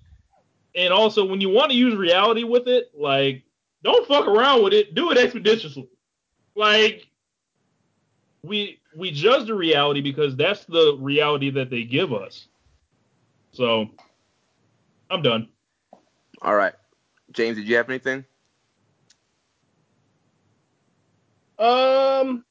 and 0.74 0.92
also 0.92 1.24
when 1.24 1.40
you 1.40 1.48
want 1.48 1.70
to 1.70 1.76
use 1.76 1.94
reality 1.94 2.44
with 2.44 2.66
it, 2.66 2.90
like, 2.96 3.44
don't 3.82 4.06
fuck 4.06 4.26
around 4.26 4.64
with 4.64 4.72
it. 4.72 4.94
Do 4.94 5.10
it 5.10 5.18
expeditiously. 5.18 5.88
Like, 6.56 7.08
we 8.42 8.80
we 8.96 9.12
judge 9.12 9.46
the 9.46 9.54
reality 9.54 10.00
because 10.00 10.34
that's 10.34 10.64
the 10.64 10.96
reality 10.98 11.50
that 11.50 11.70
they 11.70 11.84
give 11.84 12.12
us. 12.12 12.48
So, 13.52 13.90
I'm 15.10 15.22
done. 15.22 15.48
All 16.42 16.54
right, 16.54 16.74
James, 17.32 17.56
did 17.56 17.68
you 17.68 17.76
have 17.76 17.88
anything? 17.88 18.24
Um, 21.58 22.44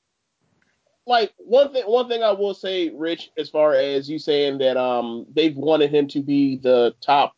like 1.05 1.34
one 1.38 1.72
thing, 1.74 1.84
one 1.86 2.10
thing 2.10 2.24
I 2.24 2.32
will 2.32 2.53
say, 2.53 2.89
Rich, 2.89 3.32
as 3.38 3.49
far 3.49 3.74
as 3.74 4.10
you 4.10 4.20
saying 4.20 4.58
that 4.60 4.78
um 4.78 5.26
they've 5.34 5.55
wanted 5.55 5.93
him 5.93 6.08
to 6.10 6.22
be 6.22 6.58
the 6.58 6.93
top 7.01 7.34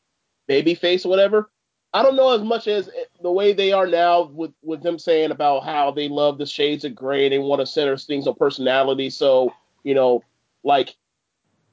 baby 0.48 0.76
face 0.76 1.06
or 1.06 1.10
whatever. 1.10 1.50
I 1.94 2.04
don't 2.04 2.16
know 2.16 2.32
as 2.36 2.44
much 2.44 2.68
as 2.68 2.90
the 3.22 3.32
way 3.32 3.54
they 3.54 3.72
are 3.72 3.88
now 3.88 4.24
with 4.24 4.52
with 4.62 4.84
them 4.84 5.00
saying 5.00 5.32
about 5.32 5.64
how 5.64 5.92
they 5.92 6.08
love 6.08 6.38
the 6.38 6.46
shades 6.46 6.86
of 6.86 6.96
gray. 6.96 7.30
They 7.30 7.40
want 7.40 7.62
to 7.62 7.66
center 7.66 7.98
things 7.98 8.28
on 8.28 8.36
personality. 8.36 9.10
So 9.10 9.54
you 9.84 9.94
know, 9.94 10.24
like 10.64 10.96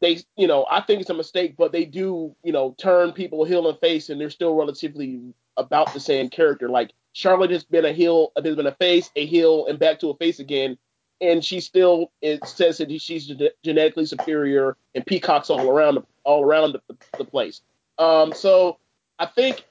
they, 0.01 0.19
you 0.37 0.47
know, 0.47 0.67
I 0.71 0.83
think 0.83 1.01
it's 1.01 1.11
a 1.11 1.15
mistake, 1.15 1.55
but 1.57 1.73
they 1.73 1.85
do, 1.85 2.35
you 2.43 2.53
know, 2.53 2.75
turn 2.79 3.13
people 3.13 3.45
heel 3.45 3.69
and 3.69 3.79
face, 3.79 4.11
and 4.11 4.21
they're 4.21 4.31
still 4.31 4.55
relatively 4.55 5.21
about 5.57 5.93
the 5.95 6.01
same 6.01 6.29
character. 6.29 6.69
Like 6.69 6.93
Charlotte 7.17 7.51
has 7.51 7.65
been 7.65 7.87
a 7.87 7.95
heel, 7.95 8.31
has 8.37 8.57
been 8.57 8.67
a 8.67 8.75
face, 8.75 9.11
a 9.17 9.25
heel, 9.25 9.65
and 9.69 9.79
back 9.79 9.99
to 10.01 10.11
a 10.11 10.17
face 10.19 10.39
again, 10.39 10.77
and 11.23 11.43
she 11.43 11.61
still 11.61 12.13
says 12.45 12.77
that 12.77 13.01
she's 13.01 13.33
genetically 13.65 14.05
superior 14.05 14.77
and 14.95 15.07
peacocks 15.07 15.49
all 15.49 15.67
around, 15.67 15.99
all 16.25 16.45
around 16.45 16.75
the, 16.75 16.97
the 17.17 17.25
place. 17.25 17.63
Um, 17.97 18.35
so 18.35 18.77
I 19.19 19.25
think 19.25 19.65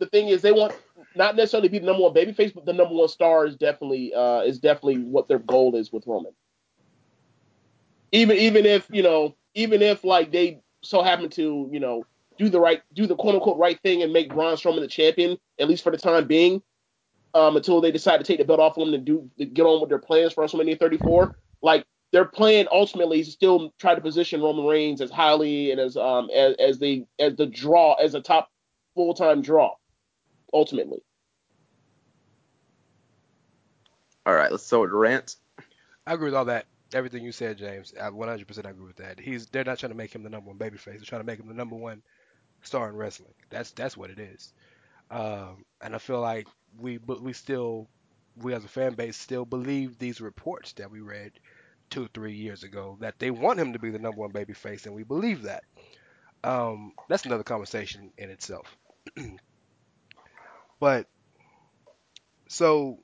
the 0.00 0.06
thing 0.06 0.30
is 0.30 0.42
they 0.42 0.50
want 0.50 0.74
not 1.14 1.36
necessarily 1.36 1.68
be 1.68 1.78
the 1.78 1.86
number 1.86 2.02
one 2.02 2.12
babyface, 2.12 2.52
but 2.52 2.66
the 2.66 2.72
number 2.72 2.92
one 2.92 3.06
star 3.06 3.46
is 3.46 3.54
definitely 3.54 4.12
uh, 4.12 4.40
is 4.40 4.58
definitely 4.58 4.98
what 4.98 5.28
their 5.28 5.38
goal 5.38 5.76
is 5.76 5.92
with 5.92 6.08
Roman. 6.08 6.32
Even 8.10 8.36
even 8.36 8.66
if 8.66 8.88
you 8.90 9.04
know, 9.04 9.36
even 9.54 9.80
if 9.80 10.02
like 10.02 10.32
they 10.32 10.60
so 10.82 11.04
happen 11.04 11.30
to 11.30 11.68
you 11.70 11.78
know 11.78 12.04
do 12.36 12.48
the 12.48 12.58
right 12.58 12.82
do 12.94 13.06
the 13.06 13.14
quote 13.14 13.36
unquote 13.36 13.58
right 13.58 13.78
thing 13.80 14.02
and 14.02 14.12
make 14.12 14.30
Braun 14.30 14.56
Strowman 14.56 14.80
the 14.80 14.88
champion 14.88 15.38
at 15.60 15.68
least 15.68 15.84
for 15.84 15.92
the 15.92 15.98
time 15.98 16.26
being, 16.26 16.60
um, 17.34 17.56
until 17.56 17.80
they 17.80 17.92
decide 17.92 18.18
to 18.18 18.24
take 18.24 18.38
the 18.38 18.44
belt 18.44 18.60
off 18.60 18.76
of 18.76 18.88
him 18.88 18.94
and 18.94 19.04
do 19.04 19.28
to 19.38 19.44
get 19.44 19.64
on 19.64 19.80
with 19.80 19.88
their 19.88 19.98
plans 19.98 20.32
for 20.32 20.44
WrestleMania 20.44 20.78
34. 20.78 21.36
Like 21.62 21.84
their 22.12 22.24
plan 22.24 22.66
ultimately 22.72 23.20
is 23.20 23.26
to 23.26 23.32
still 23.32 23.72
try 23.78 23.94
to 23.94 24.00
position 24.00 24.42
Roman 24.42 24.66
Reigns 24.66 25.00
as 25.00 25.10
highly 25.10 25.70
and 25.70 25.80
as 25.80 25.96
um 25.96 26.28
as, 26.34 26.54
as 26.58 26.78
the 26.78 27.06
as 27.18 27.36
the 27.36 27.46
draw 27.46 27.94
as 27.94 28.14
a 28.14 28.20
top 28.20 28.50
full 28.94 29.14
time 29.14 29.42
draw 29.42 29.74
ultimately. 30.52 31.02
All 34.26 34.34
right, 34.34 34.50
let's 34.50 34.64
start 34.64 34.82
with 34.82 34.90
Rance. 34.92 35.36
I 36.06 36.14
agree 36.14 36.26
with 36.26 36.34
all 36.34 36.44
that. 36.46 36.66
Everything 36.92 37.22
you 37.22 37.32
said, 37.32 37.56
James. 37.56 37.94
I 38.00 38.10
100% 38.10 38.68
agree 38.68 38.86
with 38.86 38.96
that. 38.96 39.20
He's 39.20 39.46
they're 39.46 39.64
not 39.64 39.78
trying 39.78 39.92
to 39.92 39.96
make 39.96 40.12
him 40.12 40.24
the 40.24 40.28
number 40.30 40.48
one 40.48 40.58
babyface. 40.58 40.84
They're 40.84 41.00
trying 41.04 41.20
to 41.20 41.26
make 41.26 41.38
him 41.38 41.46
the 41.46 41.54
number 41.54 41.76
one 41.76 42.02
star 42.62 42.88
in 42.88 42.96
wrestling. 42.96 43.32
That's 43.48 43.70
that's 43.70 43.96
what 43.96 44.10
it 44.10 44.18
is. 44.18 44.52
Um, 45.10 45.64
and 45.80 45.94
I 45.94 45.98
feel 45.98 46.20
like 46.20 46.46
we 46.78 46.98
but 46.98 47.22
we 47.22 47.32
still 47.32 47.88
we 48.36 48.54
as 48.54 48.64
a 48.64 48.68
fan 48.68 48.94
base 48.94 49.16
still 49.16 49.44
believe 49.44 49.98
these 49.98 50.20
reports 50.20 50.72
that 50.74 50.90
we 50.90 51.00
read 51.00 51.32
two 51.90 52.08
three 52.14 52.34
years 52.34 52.62
ago 52.62 52.96
that 53.00 53.18
they 53.18 53.30
want 53.30 53.58
him 53.58 53.72
to 53.72 53.78
be 53.78 53.90
the 53.90 53.98
number 53.98 54.20
one 54.20 54.30
baby 54.30 54.52
face 54.52 54.86
and 54.86 54.94
we 54.94 55.02
believe 55.02 55.42
that. 55.42 55.64
Um, 56.42 56.92
that's 57.08 57.26
another 57.26 57.42
conversation 57.42 58.12
in 58.16 58.30
itself. 58.30 58.74
but 60.80 61.06
so 62.48 62.98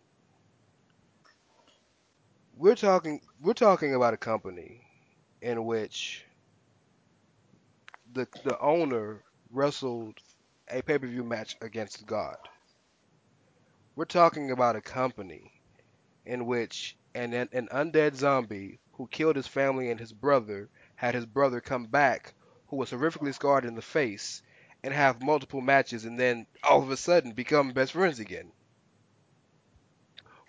we're 2.57 2.75
talking 2.75 3.21
we're 3.41 3.53
talking 3.53 3.95
about 3.95 4.15
a 4.15 4.17
company 4.19 4.83
in 5.43 5.65
which 5.65 6.25
the 8.13 8.27
the 8.45 8.59
owner 8.61 9.23
wrestled 9.51 10.19
a 10.69 10.83
pay-per-view 10.83 11.23
match 11.23 11.57
against 11.61 12.07
God. 12.07 12.37
We're 13.97 14.05
talking 14.05 14.51
about 14.51 14.77
a 14.77 14.83
company 14.83 15.51
in 16.27 16.45
which 16.45 16.99
an, 17.15 17.33
an 17.33 17.49
an 17.55 17.69
undead 17.73 18.15
zombie 18.15 18.79
who 18.93 19.07
killed 19.07 19.37
his 19.37 19.47
family 19.47 19.91
and 19.91 19.99
his 19.99 20.13
brother 20.13 20.69
had 20.97 21.15
his 21.15 21.25
brother 21.25 21.63
come 21.63 21.87
back 21.87 22.35
who 22.67 22.77
was 22.77 22.91
horrifically 22.91 23.33
scarred 23.33 23.65
in 23.65 23.75
the 23.75 23.81
face 23.81 24.43
and 24.83 24.93
have 24.93 25.23
multiple 25.23 25.63
matches 25.63 26.05
and 26.05 26.21
then 26.21 26.47
all 26.63 26.83
of 26.83 26.91
a 26.91 26.97
sudden 26.99 27.33
become 27.33 27.73
best 27.73 27.93
friends 27.93 28.21
again. 28.21 28.53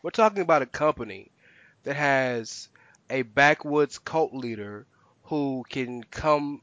We're 0.04 0.10
talking 0.10 0.41
about 0.41 0.62
a 0.62 0.66
company 0.66 1.32
that 1.84 1.95
has 1.95 2.68
a 3.10 3.22
backwoods 3.22 3.98
cult 3.98 4.34
leader 4.34 4.86
who 5.24 5.64
can 5.70 6.04
come 6.04 6.62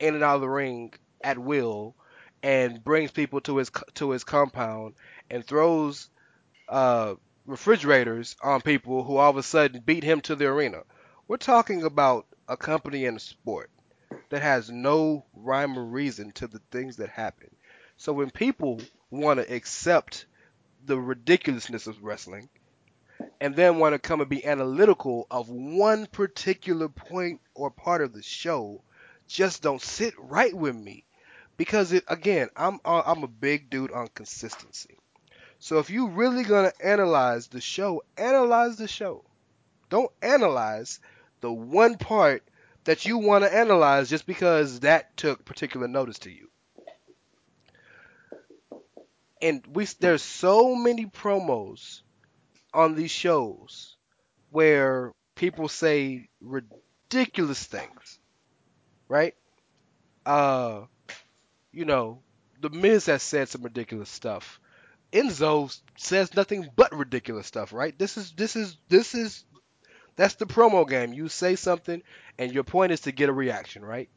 in 0.00 0.14
and 0.14 0.24
out 0.24 0.36
of 0.36 0.40
the 0.40 0.48
ring 0.48 0.94
at 1.22 1.38
will 1.38 1.94
and 2.42 2.82
brings 2.82 3.10
people 3.10 3.42
to 3.42 3.58
his 3.58 3.70
to 3.92 4.10
his 4.12 4.24
compound 4.24 4.94
and 5.28 5.44
throws 5.44 6.08
uh, 6.68 7.14
refrigerators 7.46 8.36
on 8.42 8.60
people 8.60 9.04
who 9.04 9.16
all 9.16 9.30
of 9.30 9.36
a 9.36 9.42
sudden 9.42 9.80
beat 9.80 10.04
him 10.04 10.20
to 10.22 10.36
the 10.36 10.46
arena. 10.46 10.82
We're 11.28 11.36
talking 11.36 11.82
about 11.82 12.26
a 12.48 12.56
company 12.56 13.04
in 13.04 13.16
a 13.16 13.20
sport 13.20 13.70
that 14.30 14.42
has 14.42 14.70
no 14.70 15.24
rhyme 15.34 15.78
or 15.78 15.84
reason 15.84 16.32
to 16.32 16.46
the 16.46 16.60
things 16.70 16.96
that 16.96 17.10
happen. 17.10 17.54
So 17.96 18.12
when 18.12 18.30
people 18.30 18.80
want 19.10 19.40
to 19.40 19.54
accept 19.54 20.26
the 20.84 20.98
ridiculousness 20.98 21.86
of 21.86 22.02
wrestling 22.02 22.48
and 23.40 23.54
then 23.54 23.78
want 23.78 23.94
to 23.94 23.98
come 23.98 24.20
and 24.20 24.28
be 24.28 24.44
analytical 24.44 25.26
of 25.30 25.48
one 25.48 26.06
particular 26.06 26.88
point 26.88 27.40
or 27.54 27.70
part 27.70 28.02
of 28.02 28.12
the 28.12 28.22
show 28.22 28.82
just 29.26 29.62
don't 29.62 29.80
sit 29.80 30.14
right 30.18 30.54
with 30.54 30.74
me 30.76 31.04
because 31.56 31.92
it 31.92 32.04
again 32.08 32.48
I'm 32.56 32.80
I'm 32.84 33.22
a 33.22 33.28
big 33.28 33.70
dude 33.70 33.92
on 33.92 34.08
consistency. 34.08 34.98
So 35.64 35.78
if 35.78 35.88
you 35.88 36.08
really 36.08 36.42
gonna 36.42 36.74
analyze 36.78 37.46
the 37.46 37.58
show, 37.62 38.02
analyze 38.18 38.76
the 38.76 38.86
show. 38.86 39.24
Don't 39.88 40.12
analyze 40.20 41.00
the 41.40 41.50
one 41.50 41.96
part 41.96 42.42
that 42.84 43.06
you 43.06 43.16
want 43.16 43.44
to 43.44 43.56
analyze 43.56 44.10
just 44.10 44.26
because 44.26 44.80
that 44.80 45.16
took 45.16 45.46
particular 45.46 45.88
notice 45.88 46.18
to 46.18 46.30
you. 46.30 46.50
And 49.40 49.66
we 49.66 49.86
there's 50.00 50.20
so 50.20 50.74
many 50.74 51.06
promos 51.06 52.02
on 52.74 52.94
these 52.94 53.10
shows 53.10 53.96
where 54.50 55.12
people 55.34 55.70
say 55.70 56.28
ridiculous 56.42 57.64
things, 57.64 58.18
right? 59.08 59.34
Uh, 60.26 60.82
you 61.72 61.86
know, 61.86 62.20
the 62.60 62.68
Miz 62.68 63.06
has 63.06 63.22
said 63.22 63.48
some 63.48 63.62
ridiculous 63.62 64.10
stuff. 64.10 64.60
Enzo 65.14 65.80
says 65.96 66.34
nothing 66.34 66.68
but 66.74 66.92
ridiculous 66.92 67.46
stuff, 67.46 67.72
right? 67.72 67.96
This 67.96 68.16
is 68.16 68.32
this 68.32 68.56
is 68.56 68.76
this 68.88 69.14
is 69.14 69.44
that's 70.16 70.34
the 70.34 70.46
promo 70.46 70.88
game. 70.88 71.12
You 71.12 71.28
say 71.28 71.54
something 71.54 72.02
and 72.38 72.52
your 72.52 72.64
point 72.64 72.92
is 72.92 73.00
to 73.02 73.12
get 73.12 73.28
a 73.28 73.32
reaction, 73.32 73.84
right? 73.84 74.08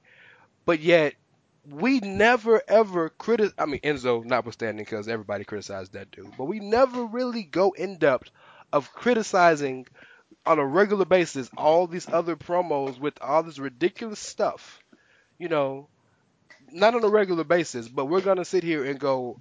But 0.66 0.80
yet 0.80 1.14
we 1.70 2.00
never 2.00 2.62
ever 2.68 3.10
criticize. 3.10 3.54
I 3.60 3.68
mean, 3.68 3.82
Enzo 3.82 4.26
notwithstanding, 4.26 4.84
because 4.84 5.08
everybody 5.08 5.44
criticized 5.44 5.94
that 5.94 6.10
dude, 6.10 6.36
but 6.36 6.46
we 6.46 6.60
never 6.60 7.06
really 7.06 7.44
go 7.44 7.72
in 7.72 7.98
depth 7.98 8.32
of 8.74 8.92
criticizing 8.92 9.86
on 10.48 10.58
a 10.58 10.66
regular 10.66 11.06
basis 11.06 11.50
all 11.58 11.86
these 11.86 12.10
other 12.10 12.36
promos 12.36 13.00
with 13.00 13.14
all 13.22 13.44
this 13.44 13.60
ridiculous 13.60 14.20
stuff. 14.20 14.82
You 15.38 15.50
know, 15.50 15.90
not 16.72 16.96
on 16.96 17.04
a 17.04 17.10
regular 17.10 17.44
basis, 17.44 17.88
but 17.88 18.06
we're 18.06 18.22
gonna 18.22 18.46
sit 18.46 18.64
here 18.64 18.84
and 18.84 19.00
go 19.00 19.40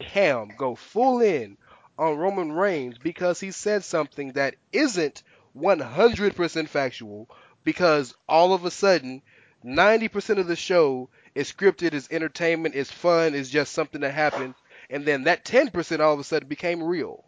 ham, 0.00 0.50
go 0.56 0.74
full 0.74 1.20
in 1.20 1.56
on 1.98 2.16
Roman 2.16 2.52
Reigns 2.52 2.98
because 2.98 3.40
he 3.40 3.50
said 3.50 3.84
something 3.84 4.32
that 4.32 4.56
isn't 4.72 5.22
100% 5.56 6.68
factual 6.68 7.28
because 7.62 8.14
all 8.28 8.52
of 8.52 8.64
a 8.64 8.70
sudden 8.70 9.22
90% 9.64 10.38
of 10.38 10.46
the 10.46 10.56
show 10.56 11.08
is 11.34 11.50
scripted, 11.52 11.94
is 11.94 12.08
entertainment, 12.10 12.74
is 12.74 12.90
fun, 12.90 13.34
is 13.34 13.50
just 13.50 13.72
something 13.72 14.02
that 14.02 14.12
happened, 14.12 14.54
and 14.90 15.04
then 15.04 15.24
that 15.24 15.44
10% 15.44 16.00
all 16.00 16.12
of 16.12 16.20
a 16.20 16.24
sudden 16.24 16.48
became 16.48 16.82
real. 16.82 17.24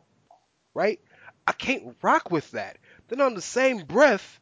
Right? 0.75 1.01
I 1.47 1.53
can't 1.53 1.97
rock 2.03 2.31
with 2.31 2.51
that 2.51 2.77
then 3.09 3.21
on 3.21 3.35
the 3.35 3.43
same 3.43 3.79
breath, 3.79 4.41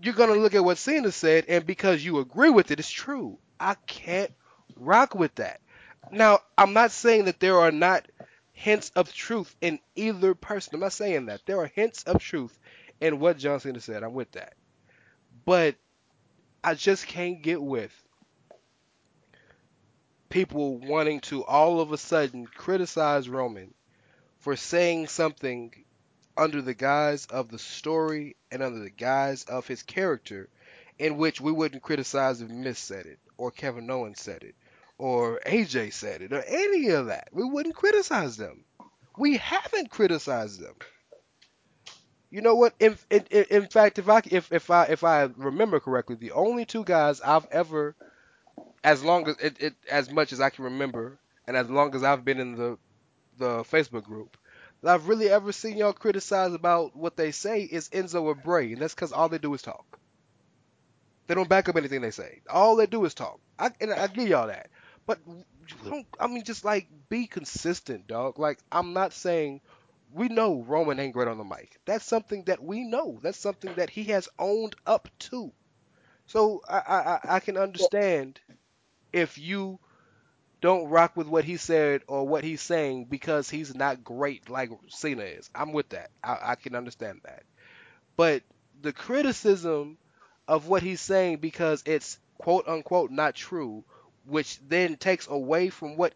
you're 0.00 0.14
gonna 0.14 0.34
look 0.34 0.54
at 0.54 0.64
what 0.64 0.78
Cena 0.78 1.12
said, 1.12 1.44
and 1.48 1.64
because 1.64 2.04
you 2.04 2.18
agree 2.18 2.50
with 2.50 2.70
it, 2.70 2.80
it's 2.80 2.90
true. 2.90 3.38
I 3.60 3.74
can't 3.86 4.32
rock 4.76 5.14
with 5.14 5.34
that. 5.36 5.60
Now, 6.10 6.40
I'm 6.58 6.72
not 6.72 6.90
saying 6.90 7.26
that 7.26 7.40
there 7.40 7.58
are 7.58 7.72
not 7.72 8.06
hints 8.52 8.90
of 8.94 9.12
truth 9.12 9.54
in 9.60 9.78
either 9.94 10.34
person. 10.34 10.74
I'm 10.74 10.80
not 10.80 10.92
saying 10.92 11.26
that. 11.26 11.42
There 11.46 11.58
are 11.58 11.66
hints 11.66 12.02
of 12.04 12.20
truth 12.20 12.58
in 13.00 13.18
what 13.18 13.38
John 13.38 13.60
Cena 13.60 13.80
said. 13.80 14.02
I'm 14.02 14.14
with 14.14 14.32
that. 14.32 14.54
But 15.44 15.76
I 16.62 16.74
just 16.74 17.06
can't 17.06 17.42
get 17.42 17.60
with 17.62 17.92
people 20.28 20.78
wanting 20.78 21.20
to 21.20 21.44
all 21.44 21.80
of 21.80 21.92
a 21.92 21.98
sudden 21.98 22.46
criticize 22.46 23.28
Roman 23.28 23.74
for 24.38 24.56
saying 24.56 25.08
something 25.08 25.72
under 26.36 26.62
the 26.62 26.74
guise 26.74 27.26
of 27.26 27.50
the 27.50 27.58
story 27.58 28.36
and 28.50 28.62
under 28.62 28.78
the 28.78 28.90
guise 28.90 29.44
of 29.44 29.66
his 29.66 29.82
character 29.82 30.48
in 30.98 31.16
which 31.18 31.40
we 31.40 31.52
wouldn't 31.52 31.82
criticize 31.82 32.40
if 32.40 32.48
Miz 32.48 32.78
said 32.78 33.06
it 33.06 33.18
or 33.36 33.50
Kevin 33.50 33.90
Owens 33.90 34.20
said 34.20 34.42
it 34.42 34.54
or 34.98 35.40
AJ 35.46 35.92
said 35.92 36.22
it 36.22 36.32
or 36.32 36.42
any 36.46 36.88
of 36.90 37.06
that. 37.06 37.28
We 37.32 37.44
wouldn't 37.44 37.74
criticize 37.74 38.36
them. 38.36 38.64
We 39.18 39.36
haven't 39.36 39.90
criticized 39.90 40.60
them. 40.60 40.74
You 42.30 42.40
know 42.40 42.54
what? 42.54 42.74
In, 42.80 42.96
in, 43.10 43.24
in 43.30 43.66
fact, 43.66 43.98
if 43.98 44.08
I 44.08 44.22
if, 44.30 44.50
if 44.52 44.70
I 44.70 44.84
if 44.84 45.04
I 45.04 45.24
remember 45.36 45.80
correctly, 45.80 46.16
the 46.16 46.32
only 46.32 46.64
two 46.64 46.82
guys 46.82 47.20
I've 47.20 47.46
ever, 47.50 47.94
as 48.82 49.04
long 49.04 49.28
as 49.28 49.36
it, 49.36 49.60
it 49.60 49.74
as 49.90 50.10
much 50.10 50.32
as 50.32 50.40
I 50.40 50.48
can 50.48 50.64
remember, 50.64 51.18
and 51.46 51.56
as 51.56 51.68
long 51.68 51.94
as 51.94 52.02
I've 52.02 52.24
been 52.24 52.40
in 52.40 52.56
the 52.56 52.78
the 53.36 53.64
Facebook 53.64 54.04
group, 54.04 54.38
that 54.82 54.94
I've 54.94 55.08
really 55.08 55.28
ever 55.28 55.52
seen 55.52 55.76
y'all 55.76 55.92
criticize 55.92 56.54
about 56.54 56.96
what 56.96 57.16
they 57.16 57.32
say 57.32 57.62
is 57.62 57.90
Enzo 57.90 58.22
or 58.22 58.34
Bray, 58.34 58.72
and 58.72 58.80
that's 58.80 58.94
because 58.94 59.12
all 59.12 59.28
they 59.28 59.38
do 59.38 59.52
is 59.52 59.60
talk. 59.60 59.98
They 61.26 61.34
don't 61.34 61.48
back 61.48 61.68
up 61.68 61.76
anything 61.76 62.00
they 62.00 62.10
say. 62.10 62.40
All 62.48 62.76
they 62.76 62.86
do 62.86 63.04
is 63.04 63.14
talk. 63.14 63.40
I 63.58 63.70
and 63.80 63.92
I 63.92 64.06
give 64.06 64.28
y'all 64.28 64.46
that. 64.48 64.70
But 65.06 65.20
I 66.20 66.26
mean, 66.26 66.44
just 66.44 66.64
like 66.64 66.88
be 67.08 67.26
consistent, 67.26 68.06
dog. 68.06 68.38
Like 68.38 68.58
I'm 68.72 68.92
not 68.92 69.12
saying 69.12 69.60
we 70.12 70.28
know 70.28 70.62
Roman 70.62 70.98
ain't 71.00 71.14
great 71.14 71.28
on 71.28 71.38
the 71.38 71.44
mic. 71.44 71.78
That's 71.86 72.04
something 72.04 72.44
that 72.44 72.62
we 72.62 72.84
know. 72.84 73.18
That's 73.22 73.38
something 73.38 73.74
that 73.76 73.90
he 73.90 74.04
has 74.04 74.28
owned 74.38 74.76
up 74.86 75.08
to. 75.30 75.52
So 76.26 76.62
I 76.68 76.78
I, 76.78 77.36
I 77.36 77.40
can 77.40 77.56
understand 77.58 78.40
if 79.12 79.38
you 79.38 79.80
don't 80.60 80.88
rock 80.88 81.16
with 81.16 81.26
what 81.26 81.44
he 81.44 81.56
said 81.56 82.02
or 82.08 82.26
what 82.26 82.44
he's 82.44 82.62
saying 82.62 83.06
because 83.06 83.50
he's 83.50 83.74
not 83.74 84.04
great 84.04 84.48
like 84.48 84.70
Cena 84.88 85.22
is. 85.24 85.50
I'm 85.54 85.72
with 85.72 85.90
that. 85.90 86.10
I, 86.22 86.38
I 86.52 86.54
can 86.56 86.74
understand 86.76 87.20
that. 87.24 87.44
But 88.16 88.42
the 88.80 88.92
criticism 88.92 89.98
of 90.48 90.68
what 90.68 90.82
he's 90.82 91.00
saying 91.00 91.38
because 91.38 91.82
it's 91.86 92.18
quote 92.38 92.68
unquote 92.68 93.10
not 93.10 93.34
true, 93.34 93.84
which 94.26 94.58
then 94.68 94.96
takes 94.96 95.28
away 95.28 95.70
from 95.70 95.96
what 95.96 96.14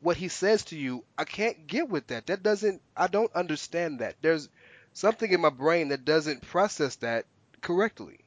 what 0.00 0.16
he 0.16 0.28
says 0.28 0.64
to 0.66 0.76
you, 0.78 1.04
I 1.18 1.24
can't 1.24 1.66
get 1.66 1.88
with 1.88 2.08
that. 2.08 2.26
That 2.26 2.42
doesn't 2.42 2.82
I 2.96 3.08
don't 3.08 3.32
understand 3.34 4.00
that. 4.00 4.16
There's 4.22 4.48
something 4.92 5.30
in 5.30 5.40
my 5.40 5.50
brain 5.50 5.88
that 5.88 6.04
doesn't 6.04 6.42
process 6.42 6.96
that 6.96 7.26
correctly. 7.60 8.18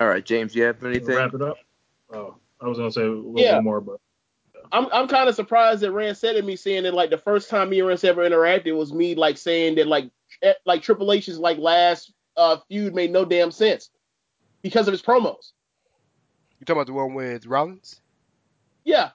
All 0.00 0.08
right, 0.08 0.24
James, 0.24 0.54
you 0.54 0.64
have 0.64 0.84
anything? 0.84 1.16
Wrap 1.16 1.34
it 1.34 1.42
up. 1.42 1.56
Oh, 2.12 2.36
I 2.60 2.68
was 2.68 2.78
gonna 2.78 2.92
say 2.92 3.02
a 3.02 3.10
little 3.10 3.44
Yeah. 3.44 3.56
bit 3.56 3.64
more, 3.64 3.80
but 3.80 4.00
I'm 4.72 4.88
I'm 4.92 5.08
kind 5.08 5.28
of 5.28 5.34
surprised 5.34 5.80
that 5.82 5.92
Rance 5.92 6.20
said 6.20 6.34
to 6.34 6.42
me 6.42 6.56
saying 6.56 6.84
that 6.84 6.94
like 6.94 7.10
the 7.10 7.18
first 7.18 7.48
time 7.50 7.70
me 7.70 7.78
and 7.80 7.88
Rance 7.88 8.04
ever 8.04 8.28
interacted 8.28 8.76
was 8.76 8.92
me 8.92 9.14
like 9.14 9.38
saying 9.38 9.76
that 9.76 9.86
like 9.86 10.10
like 10.66 10.82
Triple 10.82 11.12
H's 11.12 11.38
like 11.38 11.58
last 11.58 12.12
uh, 12.36 12.58
feud 12.68 12.94
made 12.94 13.10
no 13.12 13.24
damn 13.24 13.50
sense 13.50 13.90
because 14.66 14.88
of 14.88 14.92
his 14.92 15.02
promos. 15.02 15.52
You 16.58 16.64
talking 16.66 16.78
about 16.78 16.86
the 16.88 16.92
one 16.92 17.14
with 17.14 17.46
Rollins? 17.46 18.00
Yeah, 18.84 19.10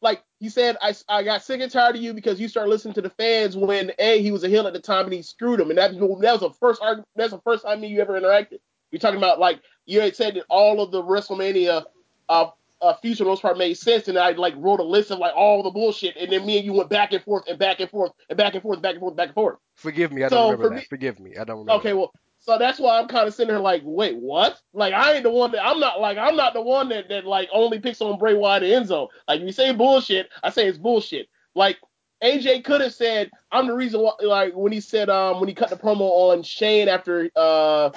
like 0.00 0.22
he 0.40 0.48
said, 0.48 0.78
I, 0.80 0.94
I 1.10 1.22
got 1.22 1.42
sick 1.44 1.60
and 1.60 1.70
tired 1.70 1.96
of 1.96 2.00
you 2.02 2.14
because 2.14 2.40
you 2.40 2.48
started 2.48 2.70
listening 2.70 2.94
to 2.94 3.02
the 3.02 3.10
fans 3.10 3.54
when 3.54 3.92
a 3.98 4.22
he 4.22 4.32
was 4.32 4.44
a 4.44 4.48
heel 4.48 4.66
at 4.66 4.72
the 4.72 4.80
time 4.80 5.04
and 5.04 5.12
he 5.12 5.20
screwed 5.20 5.60
him, 5.60 5.68
and 5.68 5.78
that 5.78 5.92
that 5.92 6.00
was 6.00 6.40
the 6.40 6.50
first 6.58 6.80
arg- 6.80 7.04
that's 7.16 7.32
the 7.32 7.40
first 7.40 7.64
time 7.64 7.82
me 7.82 7.88
you 7.88 8.00
ever 8.00 8.18
interacted. 8.18 8.60
You're 8.90 9.00
talking 9.00 9.18
about 9.18 9.38
like 9.38 9.60
you 9.84 10.00
had 10.00 10.16
said 10.16 10.36
that 10.36 10.44
all 10.48 10.80
of 10.80 10.90
the 10.90 11.02
WrestleMania 11.02 11.84
uh, 12.30 12.46
uh 12.80 12.94
the 13.02 13.24
most 13.26 13.42
part 13.42 13.58
made 13.58 13.74
sense, 13.74 14.08
and 14.08 14.18
I 14.18 14.30
like 14.32 14.54
wrote 14.56 14.80
a 14.80 14.84
list 14.84 15.10
of 15.10 15.18
like 15.18 15.34
all 15.36 15.62
the 15.62 15.70
bullshit, 15.70 16.16
and 16.16 16.32
then 16.32 16.46
me 16.46 16.56
and 16.56 16.64
you 16.64 16.72
went 16.72 16.88
back 16.88 17.12
and 17.12 17.22
forth 17.22 17.44
and 17.46 17.58
back 17.58 17.80
and 17.80 17.90
forth 17.90 18.12
and 18.30 18.38
back 18.38 18.54
and 18.54 18.62
forth, 18.62 18.80
back 18.80 18.92
and 18.92 19.00
forth, 19.00 19.16
back 19.16 19.26
and 19.28 19.34
forth. 19.34 19.58
Forgive 19.76 20.12
me, 20.12 20.24
I 20.24 20.28
So, 20.28 20.36
don't 20.36 20.44
remember 20.44 20.64
for 20.64 20.70
that. 20.70 20.76
me- 20.80 20.86
Forgive 20.88 21.20
me, 21.20 21.36
I 21.36 21.44
don't 21.44 21.58
remember. 21.58 21.74
Okay, 21.74 21.90
that. 21.90 21.96
well, 21.96 22.12
so 22.44 22.58
that's 22.58 22.78
why 22.78 22.98
I'm 22.98 23.08
kind 23.08 23.26
of 23.26 23.32
sitting 23.32 23.48
there 23.48 23.58
like, 23.58 23.80
wait, 23.86 24.16
what? 24.16 24.60
Like, 24.74 24.92
I 24.92 25.14
ain't 25.14 25.22
the 25.22 25.30
one 25.30 25.50
that 25.52 25.64
I'm 25.64 25.80
not 25.80 25.98
like 25.98 26.18
I'm 26.18 26.36
not 26.36 26.52
the 26.52 26.60
one 26.60 26.90
that 26.90 27.08
that 27.08 27.24
like 27.24 27.48
only 27.50 27.78
picks 27.78 28.02
on 28.02 28.18
Bray 28.18 28.34
Wyatt 28.34 28.62
and 28.62 28.86
Enzo. 28.86 29.08
Like, 29.26 29.40
you 29.40 29.50
say 29.50 29.72
bullshit, 29.72 30.28
I 30.42 30.50
say 30.50 30.68
it's 30.68 30.76
bullshit. 30.76 31.28
Like, 31.54 31.78
AJ 32.22 32.64
could 32.64 32.82
have 32.82 32.92
said, 32.92 33.30
I'm 33.50 33.66
the 33.66 33.74
reason 33.74 34.00
why. 34.02 34.12
Like 34.20 34.52
when 34.54 34.72
he 34.72 34.80
said, 34.80 35.08
um, 35.08 35.40
when 35.40 35.48
he 35.48 35.54
cut 35.54 35.70
the 35.70 35.76
promo 35.76 36.02
on 36.02 36.42
Shane 36.42 36.86
after 36.86 37.30
uh 37.34 37.90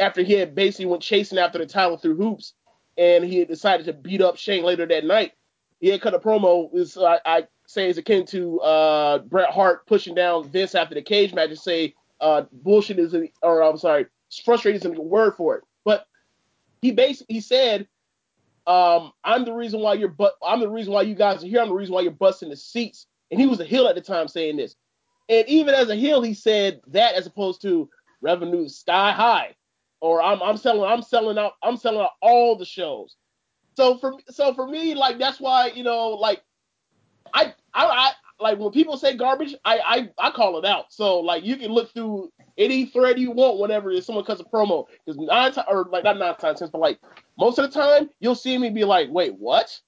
after 0.00 0.22
he 0.22 0.32
had 0.32 0.56
basically 0.56 0.86
went 0.86 1.02
chasing 1.02 1.38
after 1.38 1.58
the 1.58 1.66
title 1.66 1.96
through 1.96 2.16
hoops, 2.16 2.54
and 2.98 3.24
he 3.24 3.38
had 3.38 3.48
decided 3.48 3.86
to 3.86 3.92
beat 3.92 4.20
up 4.20 4.36
Shane 4.36 4.64
later 4.64 4.86
that 4.86 5.04
night. 5.04 5.34
He 5.80 5.88
had 5.88 6.00
cut 6.00 6.14
a 6.14 6.18
promo. 6.18 6.74
Is 6.74 6.98
I, 6.98 7.20
I 7.24 7.46
say 7.68 7.88
is 7.88 7.98
akin 7.98 8.26
to 8.26 8.58
uh 8.60 9.18
Bret 9.18 9.50
Hart 9.50 9.86
pushing 9.86 10.16
down 10.16 10.48
Vince 10.48 10.74
after 10.74 10.96
the 10.96 11.02
cage 11.02 11.32
match 11.32 11.50
and 11.50 11.58
say 11.58 11.94
uh, 12.20 12.44
bullshit 12.52 12.98
is, 12.98 13.14
or 13.42 13.62
I'm 13.62 13.78
sorry, 13.78 14.06
frustrated 14.44 14.82
isn't 14.82 14.96
a 14.96 15.02
word 15.02 15.34
for 15.36 15.56
it. 15.56 15.64
But 15.84 16.06
he 16.82 16.92
basically 16.92 17.34
he 17.34 17.40
said, 17.40 17.88
um, 18.66 19.12
I'm 19.24 19.44
the 19.44 19.52
reason 19.52 19.80
why 19.80 19.94
you're, 19.94 20.08
but 20.08 20.34
I'm 20.44 20.60
the 20.60 20.68
reason 20.68 20.92
why 20.92 21.02
you 21.02 21.14
guys 21.14 21.44
are 21.44 21.46
here. 21.46 21.60
I'm 21.60 21.68
the 21.68 21.74
reason 21.74 21.94
why 21.94 22.00
you're 22.00 22.12
busting 22.12 22.48
the 22.48 22.56
seats. 22.56 23.06
And 23.30 23.40
he 23.40 23.46
was 23.46 23.60
a 23.60 23.64
heel 23.64 23.86
at 23.88 23.94
the 23.94 24.00
time 24.00 24.28
saying 24.28 24.56
this. 24.56 24.76
And 25.28 25.46
even 25.48 25.74
as 25.74 25.88
a 25.88 25.96
heel, 25.96 26.22
he 26.22 26.34
said 26.34 26.80
that 26.88 27.14
as 27.14 27.26
opposed 27.26 27.62
to 27.62 27.88
revenue 28.20 28.68
sky 28.68 29.12
high, 29.12 29.54
or 30.00 30.22
I'm 30.22 30.42
I'm 30.42 30.56
selling 30.56 30.90
I'm 30.90 31.02
selling 31.02 31.38
out 31.38 31.54
I'm 31.62 31.76
selling 31.76 32.00
out 32.00 32.12
all 32.20 32.56
the 32.56 32.64
shows. 32.64 33.16
So 33.74 33.96
for 33.98 34.14
so 34.30 34.52
for 34.54 34.66
me, 34.66 34.94
like 34.94 35.18
that's 35.18 35.40
why 35.40 35.68
you 35.68 35.82
know 35.82 36.10
like 36.10 36.42
I, 37.32 37.54
I 37.74 38.12
like 38.44 38.60
when 38.60 38.70
people 38.72 38.98
say 38.98 39.16
garbage, 39.16 39.56
I, 39.64 39.80
I 40.18 40.28
I 40.28 40.30
call 40.30 40.58
it 40.58 40.66
out. 40.66 40.92
So 40.92 41.20
like 41.20 41.44
you 41.44 41.56
can 41.56 41.72
look 41.72 41.92
through 41.94 42.30
any 42.58 42.86
thread 42.86 43.18
you 43.18 43.32
want 43.32 43.58
whenever 43.58 43.90
if 43.90 44.04
someone 44.04 44.26
cuts 44.26 44.42
a 44.42 44.44
promo 44.44 44.86
because 45.06 45.18
nine 45.18 45.52
times 45.52 45.66
or 45.70 45.86
like 45.90 46.04
not 46.04 46.18
nine 46.18 46.36
times, 46.36 46.60
but 46.60 46.80
like 46.80 47.00
most 47.38 47.58
of 47.58 47.72
the 47.72 47.80
time 47.80 48.10
you'll 48.20 48.36
see 48.36 48.58
me 48.58 48.70
be 48.70 48.84
like, 48.84 49.08
wait, 49.10 49.34
what? 49.38 49.80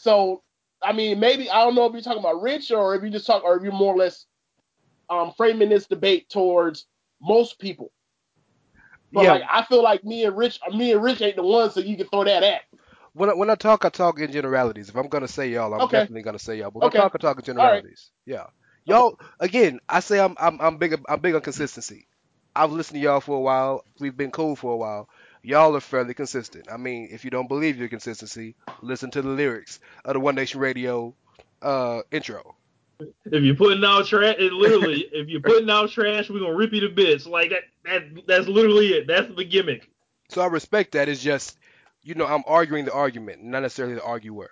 So 0.00 0.42
I 0.82 0.92
mean, 0.92 1.20
maybe 1.20 1.48
I 1.50 1.64
don't 1.64 1.76
know 1.76 1.86
if 1.86 1.92
you're 1.92 2.02
talking 2.02 2.20
about 2.20 2.42
Rich 2.42 2.72
or 2.72 2.96
if 2.96 3.04
you 3.04 3.10
just 3.10 3.26
talk 3.26 3.44
or 3.44 3.56
if 3.56 3.62
you're 3.62 3.72
more 3.72 3.94
or 3.94 3.98
less 3.98 4.26
um 5.10 5.32
framing 5.36 5.70
this 5.70 5.86
debate 5.86 6.28
towards 6.30 6.86
most 7.22 7.60
people. 7.60 7.92
But 9.12 9.24
Yeah. 9.24 9.26
like 9.26 9.42
I 9.50 9.64
feel 9.64 9.82
like 9.82 10.04
me 10.04 10.24
and 10.24 10.36
Rich, 10.36 10.60
me 10.74 10.92
and 10.92 11.02
Rich 11.02 11.22
ain't 11.22 11.36
the 11.36 11.44
ones 11.44 11.74
that 11.74 11.86
you 11.86 11.96
can 11.96 12.08
throw 12.08 12.24
that 12.24 12.42
at. 12.42 12.62
When 13.12 13.30
I, 13.30 13.34
when 13.34 13.50
I 13.50 13.54
talk, 13.56 13.84
I 13.84 13.88
talk 13.88 14.18
in 14.20 14.32
generalities. 14.32 14.88
If 14.88 14.96
I'm 14.96 15.08
gonna 15.08 15.28
say 15.28 15.48
y'all, 15.50 15.74
I'm 15.74 15.84
Okay. 15.84 15.98
definitely 15.98 16.22
gonna 16.22 16.38
say 16.38 16.58
y'all. 16.58 16.70
But 16.70 16.80
when 16.80 16.88
Okay. 16.88 16.98
I 16.98 17.02
talk, 17.02 17.14
I 17.14 17.18
talk 17.18 17.38
in 17.38 17.44
generalities. 17.44 18.10
Yeah. 18.24 18.46
Y'all 18.84 19.18
again, 19.40 19.80
I 19.88 20.00
say 20.00 20.20
I'm 20.20 20.36
I'm 20.38 20.60
I'm 20.60 20.78
big 20.78 21.00
I'm 21.08 21.20
big 21.20 21.34
on 21.34 21.40
consistency. 21.42 22.06
I've 22.54 22.72
listened 22.72 22.96
to 22.96 23.00
y'all 23.00 23.20
for 23.20 23.36
a 23.36 23.40
while. 23.40 23.84
We've 23.98 24.16
been 24.16 24.30
cool 24.30 24.56
for 24.56 24.72
a 24.72 24.76
while. 24.76 25.08
Y'all 25.42 25.76
are 25.76 25.80
fairly 25.80 26.14
consistent. 26.14 26.66
I 26.70 26.76
mean, 26.76 27.08
if 27.10 27.24
you 27.24 27.30
don't 27.30 27.48
believe 27.48 27.78
your 27.78 27.88
consistency, 27.88 28.56
listen 28.82 29.10
to 29.12 29.22
the 29.22 29.28
lyrics 29.28 29.80
of 30.04 30.14
the 30.14 30.20
One 30.20 30.34
Nation 30.34 30.60
Radio 30.60 31.14
uh, 31.62 32.02
intro. 32.10 32.56
if 33.00 33.42
you're 33.42 33.54
putting 33.54 33.84
out 33.84 34.06
trash, 34.06 34.36
literally, 34.38 35.06
if 35.12 35.28
you're 35.28 35.40
putting 35.40 35.70
out 35.70 35.90
trash, 35.90 36.28
we're 36.30 36.40
gonna 36.40 36.54
rip 36.54 36.72
you 36.72 36.80
to 36.80 36.88
bits. 36.90 37.26
Like 37.26 37.50
that, 37.50 37.62
that, 37.84 38.26
that's 38.26 38.48
literally 38.48 38.88
it. 38.88 39.06
That's 39.06 39.34
the 39.34 39.44
gimmick. 39.44 39.88
So 40.30 40.42
I 40.42 40.46
respect 40.46 40.92
that. 40.92 41.08
It's 41.08 41.22
just, 41.22 41.58
you 42.02 42.14
know, 42.14 42.26
I'm 42.26 42.42
arguing 42.46 42.84
the 42.84 42.92
argument, 42.92 43.42
not 43.42 43.60
necessarily 43.62 43.94
the 43.94 44.02
arguer. 44.04 44.50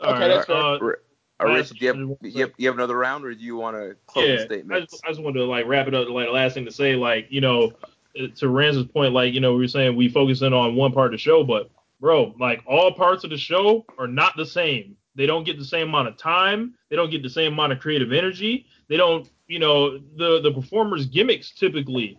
All 0.00 0.14
Okay, 0.14 0.28
that's 0.28 0.46
fair. 0.46 0.56
uh, 0.56 0.78
R- 0.80 0.98
Rich, 1.42 1.70
Last- 1.70 1.74
do 1.74 1.84
you 1.84 1.88
have, 1.88 1.96
you, 2.22 2.40
have, 2.42 2.52
you 2.56 2.66
have 2.68 2.76
another 2.76 2.96
round, 2.96 3.24
or 3.24 3.34
do 3.34 3.42
you 3.44 3.56
want 3.56 3.76
to 3.76 3.96
close 4.06 4.26
yeah, 4.26 4.36
the 4.36 4.42
I 4.42 4.46
statements? 4.46 4.92
just, 4.92 5.04
I 5.04 5.08
just 5.10 5.22
wanted 5.22 5.40
to 5.40 5.44
like 5.44 5.66
wrap 5.66 5.86
it 5.86 5.94
up. 5.94 6.08
Like 6.08 6.26
the 6.26 6.32
last 6.32 6.54
thing 6.54 6.64
to 6.64 6.70
say, 6.72 6.94
like 6.96 7.26
you 7.30 7.40
know, 7.42 7.72
uh, 8.18 8.28
to 8.36 8.48
Rance's 8.48 8.86
point, 8.86 9.12
like 9.12 9.34
you 9.34 9.40
know, 9.40 9.52
we 9.52 9.60
were 9.60 9.68
saying 9.68 9.96
we 9.96 10.08
focus 10.08 10.40
in 10.42 10.52
on 10.54 10.76
one 10.76 10.92
part 10.92 11.06
of 11.06 11.12
the 11.12 11.18
show, 11.18 11.44
but 11.44 11.70
bro, 12.00 12.34
like 12.40 12.62
all 12.66 12.92
parts 12.92 13.24
of 13.24 13.30
the 13.30 13.36
show 13.36 13.84
are 13.98 14.06
not 14.08 14.34
the 14.36 14.46
same. 14.46 14.96
They 15.14 15.26
don't 15.26 15.44
get 15.44 15.58
the 15.58 15.64
same 15.64 15.88
amount 15.88 16.08
of 16.08 16.16
time. 16.16 16.74
They 16.90 16.96
don't 16.96 17.10
get 17.10 17.22
the 17.22 17.30
same 17.30 17.52
amount 17.52 17.72
of 17.72 17.80
creative 17.80 18.12
energy. 18.12 18.66
They 18.88 18.96
don't, 18.96 19.28
you 19.46 19.58
know, 19.58 19.98
the 19.98 20.40
the 20.40 20.52
performers' 20.52 21.06
gimmicks 21.06 21.50
typically 21.50 22.18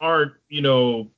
aren't, 0.00 0.32
you 0.48 0.62
know, 0.62 1.10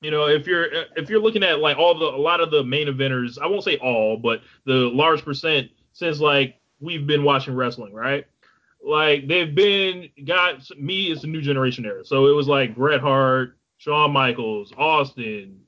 you 0.00 0.10
know, 0.10 0.26
if 0.26 0.46
you're 0.46 0.66
if 0.96 1.08
you're 1.10 1.20
looking 1.20 1.42
at 1.42 1.58
like 1.60 1.76
all 1.76 1.98
the 1.98 2.06
a 2.06 2.20
lot 2.20 2.40
of 2.40 2.50
the 2.50 2.62
main 2.64 2.86
eventers, 2.88 3.38
I 3.40 3.46
won't 3.46 3.64
say 3.64 3.76
all, 3.78 4.16
but 4.16 4.42
the 4.64 4.74
large 4.74 5.24
percent 5.24 5.70
since 5.92 6.20
like 6.20 6.56
we've 6.80 7.06
been 7.06 7.24
watching 7.24 7.54
wrestling, 7.54 7.92
right? 7.92 8.26
like 8.82 9.26
they've 9.26 9.54
been 9.54 10.08
got 10.24 10.68
me 10.78 11.10
is 11.10 11.22
the 11.22 11.26
new 11.26 11.42
generation 11.42 11.84
era. 11.84 12.04
So 12.04 12.26
it 12.26 12.32
was 12.32 12.48
like 12.48 12.74
Bret 12.74 13.00
Hart, 13.00 13.56
Shawn 13.78 14.12
Michaels, 14.12 14.72
Austin, 14.76 15.60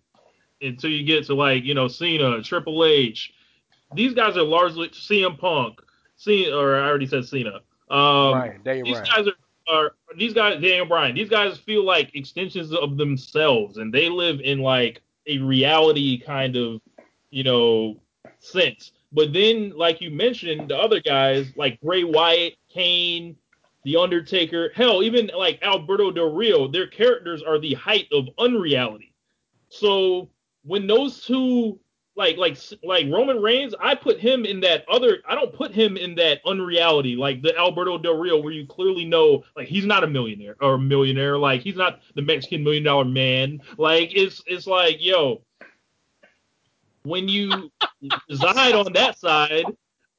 until 0.62 0.90
you 0.90 1.04
get 1.04 1.26
to 1.26 1.34
like 1.34 1.64
you 1.64 1.74
know 1.74 1.88
Cena, 1.88 2.42
Triple 2.42 2.84
H. 2.84 3.32
These 3.94 4.14
guys 4.14 4.36
are 4.36 4.42
largely 4.42 4.88
CM 4.90 5.38
Punk, 5.38 5.80
Cena, 6.16 6.56
or 6.56 6.76
I 6.76 6.88
already 6.88 7.06
said 7.06 7.24
Cena. 7.24 7.60
Um, 7.90 8.34
Right, 8.34 8.64
these 8.64 8.82
Bryan. 8.98 9.04
guys 9.04 9.26
are, 9.26 9.32
are 9.70 9.92
these 10.16 10.34
guys 10.34 10.60
Daniel 10.60 10.86
Bryan. 10.86 11.14
These 11.14 11.28
guys 11.28 11.58
feel 11.58 11.84
like 11.84 12.14
extensions 12.14 12.72
of 12.74 12.96
themselves, 12.96 13.76
and 13.76 13.92
they 13.92 14.08
live 14.08 14.40
in 14.40 14.60
like 14.60 15.02
a 15.26 15.38
reality 15.38 16.18
kind 16.20 16.56
of 16.56 16.80
you 17.30 17.44
know 17.44 18.00
sense. 18.38 18.92
But 19.12 19.32
then, 19.32 19.72
like 19.76 20.00
you 20.00 20.10
mentioned, 20.10 20.70
the 20.70 20.76
other 20.76 21.00
guys 21.00 21.52
like 21.56 21.80
Bray 21.80 22.04
Wyatt, 22.04 22.54
Kane, 22.72 23.36
The 23.84 23.96
Undertaker, 23.96 24.70
hell, 24.74 25.02
even 25.02 25.30
like 25.36 25.62
Alberto 25.62 26.12
Del 26.12 26.32
Rio, 26.32 26.68
their 26.68 26.86
characters 26.86 27.42
are 27.42 27.58
the 27.58 27.74
height 27.74 28.06
of 28.12 28.28
unreality. 28.38 29.12
So 29.68 30.30
when 30.62 30.86
those 30.86 31.24
two 31.24 31.80
like 32.20 32.36
like 32.36 32.58
like 32.84 33.06
Roman 33.10 33.40
Reigns, 33.40 33.74
I 33.80 33.94
put 33.94 34.20
him 34.20 34.44
in 34.44 34.60
that 34.60 34.84
other. 34.90 35.22
I 35.26 35.34
don't 35.34 35.54
put 35.54 35.72
him 35.72 35.96
in 35.96 36.14
that 36.16 36.42
unreality 36.44 37.16
like 37.16 37.40
the 37.40 37.56
Alberto 37.56 37.96
Del 37.96 38.18
Rio, 38.18 38.38
where 38.42 38.52
you 38.52 38.66
clearly 38.66 39.06
know 39.06 39.42
like 39.56 39.68
he's 39.68 39.86
not 39.86 40.04
a 40.04 40.06
millionaire 40.06 40.54
or 40.60 40.74
a 40.74 40.78
millionaire. 40.78 41.38
Like 41.38 41.62
he's 41.62 41.76
not 41.76 42.00
the 42.14 42.20
Mexican 42.20 42.62
million 42.62 42.84
dollar 42.84 43.06
man. 43.06 43.62
Like 43.78 44.14
it's 44.14 44.42
it's 44.46 44.66
like 44.66 44.98
yo, 45.00 45.40
when 47.04 47.26
you 47.26 47.72
reside 48.28 48.74
on 48.74 48.92
that 48.92 49.18
side, 49.18 49.64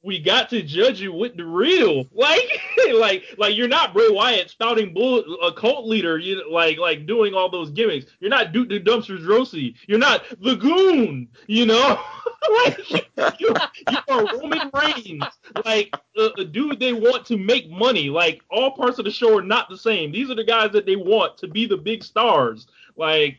we 0.02 0.18
got 0.18 0.50
to 0.50 0.62
judge 0.62 1.00
you 1.00 1.12
with 1.12 1.36
the 1.36 1.44
real. 1.44 2.06
Like, 2.22 2.60
like, 2.94 3.24
like 3.36 3.56
you're 3.56 3.68
not 3.68 3.92
Bray 3.92 4.08
Wyatt 4.08 4.48
spouting 4.48 4.94
bull, 4.94 5.24
a 5.42 5.52
cult 5.52 5.86
leader. 5.86 6.18
You 6.18 6.50
like, 6.50 6.78
like 6.78 7.06
doing 7.06 7.34
all 7.34 7.48
those 7.48 7.70
gimmicks. 7.70 8.06
You're 8.20 8.30
not 8.30 8.52
Duke 8.52 8.68
the 8.68 8.80
Dumpster 8.80 9.20
Droese. 9.20 9.74
You're 9.88 9.98
not 9.98 10.24
the 10.40 10.54
Goon. 10.54 11.28
You 11.46 11.66
know, 11.66 12.00
like 12.64 12.90
you, 13.40 13.54
you 13.90 13.98
are 14.08 14.38
Roman 14.38 14.70
Reigns. 14.72 15.24
Like 15.64 15.94
a, 16.16 16.30
a 16.38 16.44
dude 16.44 16.78
they 16.78 16.92
want 16.92 17.26
to 17.26 17.36
make 17.36 17.68
money. 17.70 18.08
Like 18.08 18.42
all 18.50 18.70
parts 18.72 18.98
of 18.98 19.04
the 19.04 19.10
show 19.10 19.36
are 19.38 19.42
not 19.42 19.68
the 19.68 19.78
same. 19.78 20.12
These 20.12 20.30
are 20.30 20.36
the 20.36 20.44
guys 20.44 20.70
that 20.72 20.86
they 20.86 20.96
want 20.96 21.38
to 21.38 21.48
be 21.48 21.66
the 21.66 21.76
big 21.76 22.04
stars. 22.04 22.68
Like, 22.96 23.38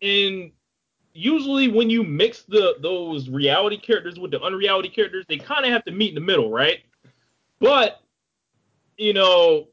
in 0.00 0.52
usually 1.14 1.68
when 1.68 1.90
you 1.90 2.02
mix 2.02 2.42
the 2.42 2.76
those 2.80 3.28
reality 3.28 3.76
characters 3.76 4.18
with 4.18 4.30
the 4.30 4.42
unreality 4.42 4.88
characters, 4.88 5.24
they 5.28 5.38
kind 5.38 5.64
of 5.64 5.72
have 5.72 5.84
to 5.84 5.92
meet 5.92 6.10
in 6.10 6.14
the 6.14 6.20
middle, 6.20 6.50
right? 6.50 6.80
But 7.60 8.00
you 8.96 9.12
know, 9.12 9.68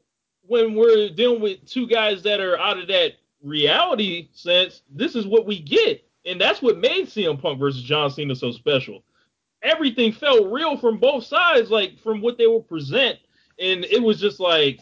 when 0.46 0.74
we're 0.74 1.08
dealing 1.10 1.40
with 1.40 1.64
two 1.66 1.86
guys 1.86 2.22
that 2.22 2.40
are 2.40 2.58
out 2.58 2.78
of 2.78 2.88
that 2.88 3.12
reality 3.42 4.28
sense, 4.32 4.82
this 4.90 5.14
is 5.14 5.26
what 5.26 5.46
we 5.46 5.60
get, 5.60 6.04
and 6.26 6.40
that's 6.40 6.62
what 6.62 6.78
made 6.78 7.06
CM 7.06 7.40
Punk 7.40 7.58
versus 7.58 7.82
John 7.82 8.10
Cena 8.10 8.34
so 8.34 8.52
special. 8.52 9.04
Everything 9.62 10.12
felt 10.12 10.50
real 10.50 10.76
from 10.76 10.98
both 10.98 11.24
sides, 11.24 11.70
like 11.70 11.98
from 11.98 12.20
what 12.20 12.38
they 12.38 12.46
would 12.46 12.66
present, 12.68 13.18
and 13.58 13.84
it 13.84 14.02
was 14.02 14.20
just 14.20 14.40
like 14.40 14.80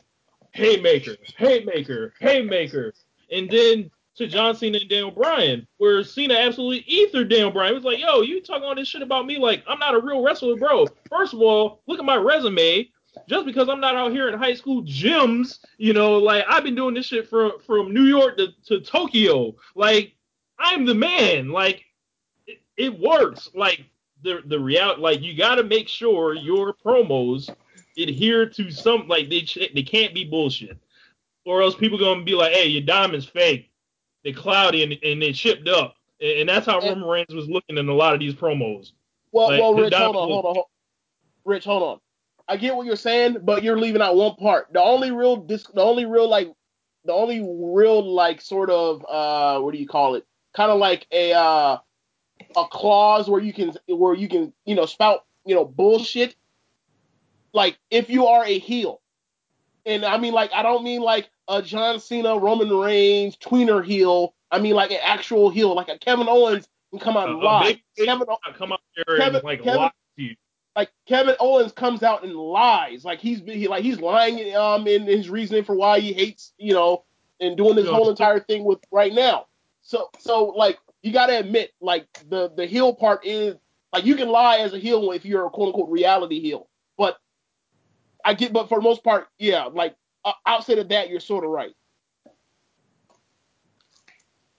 haymaker, 0.52 1.16
haymaker, 1.36 2.14
haymaker, 2.20 2.93
and 3.30 3.51
then 3.51 3.90
to 4.19 4.27
John 4.27 4.55
Cena 4.55 4.78
and 4.78 4.89
Daniel 4.89 5.11
Bryan, 5.11 5.66
where 5.78 6.03
Cena 6.05 6.35
absolutely 6.35 6.85
ethered 6.89 7.31
Daniel 7.31 7.51
Bryan. 7.51 7.73
He 7.73 7.74
was 7.74 7.85
like, 7.85 8.01
yo, 8.01 8.20
you 8.20 8.43
talking 8.43 8.65
all 8.65 8.74
this 8.74 8.89
shit 8.89 9.03
about 9.03 9.27
me 9.27 9.39
like 9.39 9.65
I'm 9.66 9.78
not 9.78 9.95
a 9.95 10.01
real 10.01 10.23
wrestler, 10.23 10.57
bro. 10.57 10.86
First 11.09 11.32
of 11.32 11.40
all, 11.40 11.82
look 11.86 11.99
at 11.99 12.05
my 12.05 12.16
resume. 12.16 12.89
Just 13.27 13.47
because 13.47 13.69
I'm 13.69 13.81
not 13.81 13.97
out 13.97 14.12
here 14.12 14.28
in 14.28 14.39
high 14.39 14.55
school 14.55 14.82
gyms, 14.85 15.59
you 15.77 15.93
know, 15.93 16.19
like 16.19 16.45
I've 16.49 16.62
been 16.62 16.77
doing 16.77 16.95
this 16.95 17.07
shit 17.07 17.28
from 17.28 17.53
from 17.66 17.93
New 17.93 18.05
York 18.05 18.36
to, 18.36 18.49
to 18.66 18.81
Tokyo. 18.81 19.57
Like 19.74 20.15
I'm 20.59 20.85
the 20.85 20.95
man. 20.95 21.51
Like 21.51 21.85
it, 22.47 22.59
it 22.77 22.99
works. 22.99 23.49
Like 23.55 23.85
the 24.23 24.43
the 24.47 24.59
reality, 24.59 25.01
like 25.01 25.23
you 25.23 25.36
got 25.36 25.57
to 25.57 25.65
make 25.65 25.89
sure 25.89 26.35
your 26.35 26.74
promos 26.74 27.53
adhere 27.97 28.47
to 28.47 28.70
some 28.70 29.09
like 29.09 29.28
they 29.31 29.47
they 29.74 29.82
can't 29.82 30.15
be 30.15 30.24
bullshit, 30.24 30.77
or 31.45 31.62
else 31.62 31.74
people 31.74 31.99
gonna 31.99 32.23
be 32.23 32.35
like, 32.35 32.53
hey, 32.53 32.66
your 32.66 32.82
diamond's 32.82 33.27
fake 33.27 33.68
cloudy 34.32 34.82
and, 34.82 34.96
and 35.02 35.22
they 35.22 35.32
chipped 35.32 35.68
up. 35.68 35.94
And, 36.20 36.40
and 36.40 36.48
that's 36.48 36.66
how 36.66 36.78
And- 36.80 36.88
Roman 37.00 37.09
Reigns 37.09 37.34
was 37.34 37.48
looking 37.48 37.78
in 37.78 37.88
a 37.88 37.94
lot 37.94 38.14
of 38.14 38.20
these 38.20 38.34
promos. 38.34 38.92
Well, 39.32 39.50
Like, 39.50 39.60
well, 39.60 39.74
Rich, 39.74 39.94
hold 39.94 40.16
on, 40.16 40.28
hold 40.28 40.44
on, 40.46 40.55
hold 40.55 40.66
Rich, 41.44 41.64
hold 41.64 41.82
on. 41.82 42.00
I 42.48 42.56
get 42.56 42.74
what 42.74 42.86
you're 42.86 42.96
saying, 42.96 43.38
but 43.42 43.62
you're 43.62 43.78
leaving 43.78 44.00
out 44.00 44.16
one 44.16 44.34
part. 44.36 44.68
The 44.72 44.80
only 44.80 45.10
real, 45.10 45.36
dis- 45.36 45.66
the 45.66 45.82
only 45.82 46.06
real 46.06 46.28
like, 46.28 46.50
the 47.05 47.12
only 47.12 47.40
real 47.40 48.02
like 48.02 48.40
sort 48.40 48.70
of, 48.70 49.05
uh, 49.09 49.60
what 49.60 49.72
do 49.72 49.78
you 49.78 49.86
call 49.86 50.14
it? 50.14 50.26
Kind 50.55 50.70
of 50.70 50.78
like 50.78 51.06
a, 51.12 51.32
uh, 51.34 51.78
a 52.56 52.64
clause 52.70 53.28
where 53.28 53.42
you 53.42 53.52
can, 53.52 53.74
where 53.86 54.14
you 54.14 54.28
can, 54.28 54.52
you 54.64 54.74
know, 54.74 54.86
spout, 54.86 55.26
you 55.44 55.55
know, 55.55 55.64
bullshit. 55.64 56.36
Like 57.52 57.78
if 57.90 58.09
you 58.10 58.26
are 58.26 58.44
a 58.44 58.59
heel, 58.59 59.00
and 59.86 60.05
I 60.05 60.18
mean 60.18 60.34
like 60.34 60.50
I 60.52 60.62
don't 60.62 60.84
mean 60.84 61.00
like 61.00 61.30
a 61.49 61.62
John 61.62 61.99
Cena, 62.01 62.37
Roman 62.39 62.70
Reigns 62.70 63.37
tweener 63.37 63.85
heel. 63.85 64.35
I 64.51 64.59
mean 64.59 64.75
like 64.75 64.91
an 64.91 65.01
actual 65.03 65.51
heel, 65.51 65.75
like 65.75 65.89
a 65.89 65.99
Kevin 65.99 66.29
Owens 66.29 66.69
can 66.91 66.99
come 67.01 67.16
out 67.16 67.29
A- 67.29 67.33
and 67.33 67.41
lie. 67.43 67.81
Kevin, 67.97 68.27
Come 68.57 68.73
out 68.73 68.81
there 68.97 69.16
and 69.16 69.23
Kevin- 69.25 69.41
like 69.45 69.62
Kevin- 69.62 69.81
lie 69.81 69.91
to 70.16 70.23
you. 70.23 70.37
like 70.77 70.91
Kevin 71.07 71.35
Owens 71.41 71.73
comes 71.73 72.03
out 72.03 72.23
and 72.25 72.35
lies, 72.35 73.05
like 73.05 73.20
he's 73.20 73.41
he, 73.41 73.69
like 73.69 73.83
he's 73.83 74.01
lying 74.01 74.55
um 74.57 74.87
in 74.87 75.03
his 75.03 75.29
reasoning 75.29 75.65
for 75.65 75.75
why 75.75 76.01
he 76.01 76.12
hates 76.12 76.53
you 76.59 76.73
know 76.73 77.05
and 77.41 77.57
doing 77.57 77.75
this 77.77 77.87
whole 77.95 78.11
entire 78.11 78.41
thing 78.41 78.65
with 78.65 78.79
right 78.91 79.12
now. 79.12 79.47
So 79.83 80.11
so 80.19 80.47
like 80.47 80.79
you 81.03 81.12
got 81.12 81.27
to 81.27 81.39
admit 81.39 81.73
like 81.81 82.07
the 82.29 82.51
the 82.57 82.66
heel 82.66 82.95
part 82.95 83.25
is 83.25 83.55
like 83.93 84.05
you 84.05 84.16
can 84.16 84.29
lie 84.29 84.59
as 84.59 84.75
a 84.75 84.79
heel 84.79 85.12
if 85.12 85.25
you're 85.25 85.47
a 85.47 85.51
quote 85.51 85.69
unquote 85.69 85.89
reality 85.91 86.41
heel, 86.41 86.69
but 86.97 87.16
I 88.25 88.35
get 88.35 88.53
but 88.53 88.69
for 88.69 88.79
the 88.79 88.83
most 88.83 89.03
part 89.05 89.29
yeah 89.39 89.65
like 89.66 89.93
uh, 89.93 89.95
Uh, 90.28 90.32
outside 90.44 90.78
of 90.78 90.90
that 90.90 91.09
you're 91.09 91.20
sort 91.20 91.42
of 91.42 91.50
right. 91.50 91.72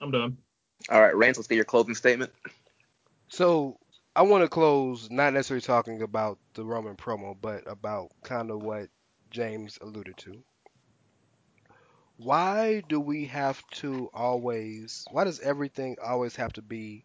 I'm 0.00 0.10
done. 0.10 0.36
All 0.88 1.00
right, 1.00 1.14
Rance, 1.14 1.36
let's 1.36 1.46
get 1.46 1.54
your 1.56 1.64
closing 1.64 1.94
statement. 1.94 2.32
So 3.28 3.78
I 4.16 4.22
want 4.22 4.42
to 4.42 4.48
close 4.48 5.08
not 5.10 5.32
necessarily 5.32 5.60
talking 5.60 6.02
about 6.02 6.38
the 6.54 6.64
Roman 6.64 6.96
promo, 6.96 7.36
but 7.40 7.70
about 7.70 8.10
kind 8.24 8.50
of 8.50 8.62
what 8.62 8.88
James 9.30 9.78
alluded 9.80 10.16
to. 10.18 10.42
Why 12.16 12.82
do 12.88 12.98
we 12.98 13.26
have 13.26 13.62
to 13.74 14.10
always? 14.12 15.06
Why 15.12 15.22
does 15.22 15.38
everything 15.38 15.96
always 16.04 16.34
have 16.36 16.52
to 16.54 16.62
be 16.62 17.04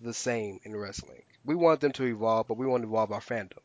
the 0.00 0.12
same 0.12 0.60
in 0.64 0.76
wrestling? 0.76 1.22
We 1.46 1.54
want 1.54 1.80
them 1.80 1.92
to 1.92 2.04
evolve, 2.04 2.46
but 2.46 2.58
we 2.58 2.66
want 2.66 2.82
to 2.82 2.88
evolve 2.88 3.10
our 3.12 3.20
fandom. 3.20 3.64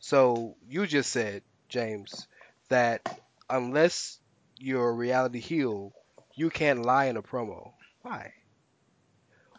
So 0.00 0.56
you 0.68 0.86
just 0.86 1.10
said, 1.10 1.42
James, 1.70 2.28
that 2.68 3.18
unless 3.50 4.18
you're 4.58 4.88
a 4.88 4.92
reality 4.92 5.40
heel, 5.40 5.92
you 6.34 6.50
can't 6.50 6.82
lie 6.82 7.06
in 7.06 7.16
a 7.16 7.22
promo. 7.22 7.72
Why? 8.02 8.32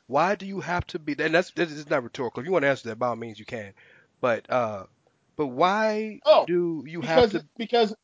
Why 0.08 0.36
do 0.36 0.46
you 0.46 0.60
have 0.62 0.88
to 0.88 1.00
be? 1.00 1.16
And 1.20 1.36
that's 1.36 1.52
this 1.52 1.72
is 1.72 1.90
not 1.90 2.04
rhetorical. 2.04 2.40
If 2.42 2.46
you 2.48 2.52
want 2.52 2.64
to 2.64 2.70
answer 2.70 2.90
that, 2.90 3.00
by 3.00 3.08
all 3.08 3.16
means 3.16 3.38
you 3.40 3.46
can. 3.46 3.74
But 4.22 4.50
uh, 4.50 4.86
but 5.38 5.48
why 5.48 6.20
Oh, 6.26 6.46
do 6.48 6.84
you 6.88 7.02
Because 7.02 7.34
have 7.34 7.42
to? 7.42 7.48
because 7.58 7.96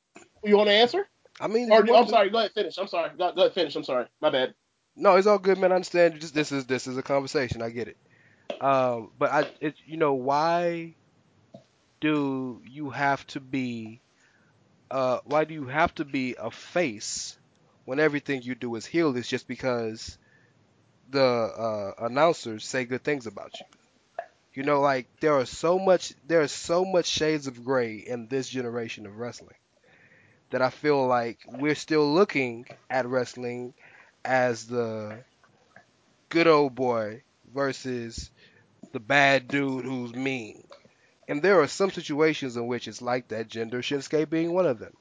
you 0.43 0.55
want 0.57 0.67
to 0.69 0.73
answer? 0.73 1.07
I 1.41 1.47
mean, 1.47 1.71
Or 1.71 1.81
if 1.81 1.87
you 1.87 1.93
want 1.93 2.03
I'm 2.03 2.07
to- 2.07 2.11
sorry, 2.11 2.29
go 2.29 2.37
ahead 2.39 2.51
finish. 2.53 2.77
I'm 2.77 2.87
sorry, 2.87 3.09
go, 3.17 3.31
go 3.33 3.41
ahead 3.41 3.53
finish. 3.53 3.75
I'm 3.75 3.83
sorry, 3.83 4.05
my 4.21 4.29
bad. 4.29 4.53
No, 4.95 5.15
it's 5.15 5.27
all 5.27 5.39
good, 5.39 5.57
man. 5.57 5.71
I 5.71 5.75
understand. 5.75 6.21
Just 6.21 6.33
this 6.35 6.51
is 6.51 6.65
this 6.67 6.87
is 6.87 6.97
a 6.97 7.03
conversation. 7.03 7.61
I 7.61 7.69
get 7.69 7.87
it. 7.89 7.97
Um, 8.61 9.11
but 9.19 9.31
I, 9.31 9.45
it, 9.59 9.75
you 9.85 9.97
know, 9.97 10.13
why 10.13 10.95
do 11.99 12.61
you 12.65 12.91
have 12.91 13.25
to 13.27 13.39
be? 13.39 13.99
Uh, 14.91 15.19
why 15.25 15.43
do 15.45 15.53
you 15.53 15.65
have 15.67 15.93
to 15.95 16.05
be 16.05 16.35
a 16.39 16.49
face 16.51 17.37
when 17.85 17.99
everything 17.99 18.41
you 18.41 18.55
do 18.55 18.73
is 18.75 18.85
heel? 18.85 19.15
Is 19.17 19.27
just 19.27 19.47
because 19.47 20.17
the 21.11 21.23
uh, 21.23 21.93
announcers 22.05 22.65
say 22.65 22.85
good 22.85 23.03
things 23.03 23.27
about 23.27 23.53
you. 23.59 23.65
You 24.55 24.63
know, 24.63 24.81
like 24.81 25.07
there 25.21 25.33
are 25.35 25.45
so 25.45 25.79
much, 25.79 26.13
there 26.27 26.41
are 26.41 26.47
so 26.47 26.85
much 26.85 27.07
shades 27.07 27.47
of 27.47 27.63
gray 27.65 27.97
in 27.97 28.27
this 28.27 28.49
generation 28.49 29.05
of 29.05 29.17
wrestling 29.17 29.57
that 30.51 30.61
I 30.61 30.69
feel 30.69 31.05
like 31.07 31.39
we're 31.47 31.75
still 31.75 32.13
looking 32.13 32.65
at 32.89 33.05
wrestling 33.07 33.73
as 34.25 34.67
the 34.67 35.23
good 36.29 36.45
old 36.47 36.75
boy 36.75 37.23
versus 37.53 38.29
the 38.93 38.99
bad 39.01 39.47
dude 39.49 39.85
who's 39.85 40.13
mean. 40.15 40.64
And 41.27 41.41
there 41.41 41.61
are 41.61 41.67
some 41.67 41.91
situations 41.91 42.55
in 42.55 42.67
which 42.67 42.87
it's 42.87 43.01
like 43.01 43.29
that, 43.29 43.49
Jinder 43.49 43.81
Shinsuke 43.81 44.29
being 44.29 44.53
one 44.53 44.65
of 44.65 44.79
them. 44.79 44.93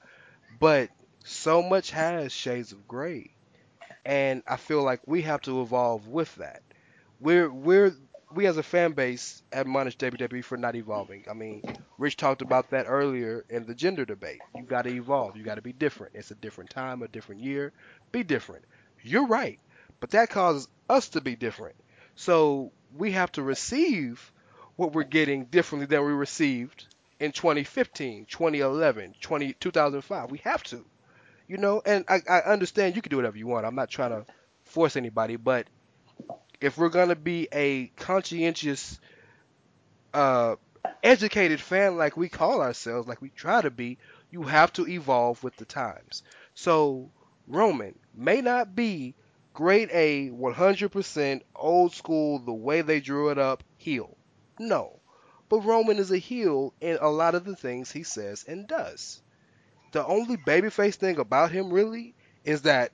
But 0.59 0.91
so 1.25 1.63
much 1.63 1.91
has 1.91 2.33
shades 2.33 2.73
of 2.73 2.89
gray. 2.89 3.31
And 4.05 4.43
I 4.47 4.57
feel 4.57 4.83
like 4.83 5.01
we 5.07 5.23
have 5.23 5.43
to 5.43 5.63
evolve 5.63 6.09
with 6.09 6.35
that. 6.37 6.63
We're 7.21 7.51
we're 7.51 7.95
we 8.35 8.47
as 8.47 8.57
a 8.57 8.63
fan 8.63 8.93
base 8.93 9.43
admonish 9.53 9.97
WWE 9.97 10.45
for 10.45 10.57
not 10.57 10.75
evolving. 10.75 11.25
I 11.31 11.35
mean, 11.35 11.63
Rich 11.99 12.17
talked 12.17 12.43
about 12.43 12.71
that 12.71 12.87
earlier 12.89 13.45
in 13.49 13.65
the 13.65 13.75
gender 13.75 14.05
debate. 14.05 14.41
You 14.55 14.65
got 14.65 14.83
to 14.83 14.91
evolve. 14.91 15.37
You 15.37 15.45
got 15.45 15.55
to 15.55 15.63
be 15.63 15.73
different. 15.73 16.15
It's 16.17 16.31
a 16.31 16.35
different 16.35 16.71
time, 16.71 17.03
a 17.03 17.09
different 17.09 17.43
year. 17.43 17.73
Be 18.13 18.23
different. 18.23 18.65
You're 19.03 19.27
right, 19.27 19.61
but 20.01 20.11
that 20.11 20.31
causes 20.31 20.69
us 20.89 21.11
to 21.11 21.21
be 21.21 21.37
different. 21.37 21.77
So 22.17 22.73
we 22.97 23.13
have 23.13 23.33
to 23.33 23.43
receive 23.43 24.33
what 24.77 24.93
we're 24.93 25.05
getting 25.05 25.45
differently 25.47 25.87
than 25.87 26.05
we 26.05 26.13
received 26.13 26.87
in 27.21 27.33
2015, 27.33 28.27
2011, 28.27 29.15
20, 29.21 29.53
2005. 29.55 30.31
We 30.31 30.39
have 30.39 30.63
to, 30.65 30.85
you 31.49 31.57
know. 31.59 31.83
And 31.85 32.05
I, 32.09 32.21
I 32.29 32.39
understand 32.41 32.97
you 32.97 33.03
can 33.03 33.11
do 33.11 33.17
whatever 33.17 33.39
you 33.39 33.47
want. 33.47 33.67
I'm 33.67 33.75
not 33.75 33.91
trying 33.91 34.11
to 34.11 34.25
force 34.65 34.97
anybody, 34.97 35.37
but 35.37 35.67
if 36.61 36.77
we're 36.79 36.89
gonna 36.89 37.17
be 37.17 37.49
a 37.53 37.87
conscientious, 37.97 38.99
uh, 40.13 40.57
educated 41.03 41.61
fan 41.61 41.97
like 41.97 42.17
we 42.17 42.29
call 42.29 42.61
ourselves, 42.61 43.09
like 43.09 43.23
we 43.23 43.31
try 43.31 43.61
to 43.61 43.71
be, 43.71 43.99
you 44.31 44.43
have 44.43 44.73
to 44.75 44.87
evolve 44.89 45.43
with 45.43 45.57
the 45.57 45.65
times. 45.65 46.23
So 46.55 47.11
Roman 47.47 47.99
may 48.15 48.41
not 48.41 48.75
be 48.75 49.15
grade 49.53 49.91
A, 49.93 50.31
100% 50.31 51.43
old 51.55 51.93
school, 51.93 52.39
the 52.41 52.53
way 52.53 52.83
they 52.83 53.01
drew 53.01 53.31
it 53.31 53.39
up, 53.39 53.63
heel. 53.77 54.17
No. 54.59 55.01
But 55.49 55.61
Roman 55.61 55.99
is 55.99 56.11
a 56.11 56.19
heel 56.19 56.75
in 56.81 56.99
a 57.01 57.09
lot 57.09 57.35
of 57.35 57.45
the 57.45 57.57
things 57.57 57.91
he 57.91 58.03
says 58.03 58.45
and 58.47 58.67
does. 58.67 59.23
The 59.93 60.05
only 60.05 60.37
babyface 60.37 60.97
thing 60.97 61.19
about 61.19 61.53
him 61.53 61.73
really 61.73 62.15
is 62.45 62.63
that 62.63 62.93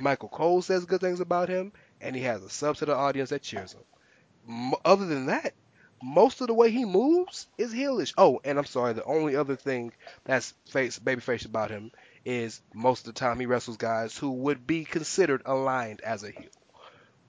Michael 0.00 0.28
Cole 0.28 0.62
says 0.62 0.84
good 0.84 1.00
things 1.00 1.20
about 1.20 1.48
him, 1.48 1.72
and 2.00 2.16
he 2.16 2.22
has 2.22 2.42
a 2.42 2.48
subset 2.48 2.82
of 2.82 2.90
audience 2.90 3.30
that 3.30 3.42
cheers 3.42 3.74
him. 3.74 4.74
other 4.84 5.06
than 5.06 5.26
that, 5.26 5.54
most 6.02 6.40
of 6.40 6.48
the 6.48 6.54
way 6.54 6.70
he 6.70 6.84
moves 6.84 7.46
is 7.56 7.72
heelish. 7.72 8.12
Oh, 8.18 8.40
and 8.44 8.58
I'm 8.58 8.64
sorry, 8.64 8.92
the 8.92 9.04
only 9.04 9.36
other 9.36 9.54
thing 9.54 9.92
that's 10.24 10.52
face 10.66 10.98
babyface 10.98 11.46
about 11.46 11.70
him 11.70 11.92
is 12.24 12.60
most 12.74 13.06
of 13.06 13.14
the 13.14 13.18
time 13.18 13.38
he 13.38 13.46
wrestles 13.46 13.76
guys 13.76 14.16
who 14.16 14.32
would 14.32 14.66
be 14.66 14.84
considered 14.84 15.42
aligned 15.46 16.00
as 16.00 16.24
a 16.24 16.30
heel. 16.30 16.50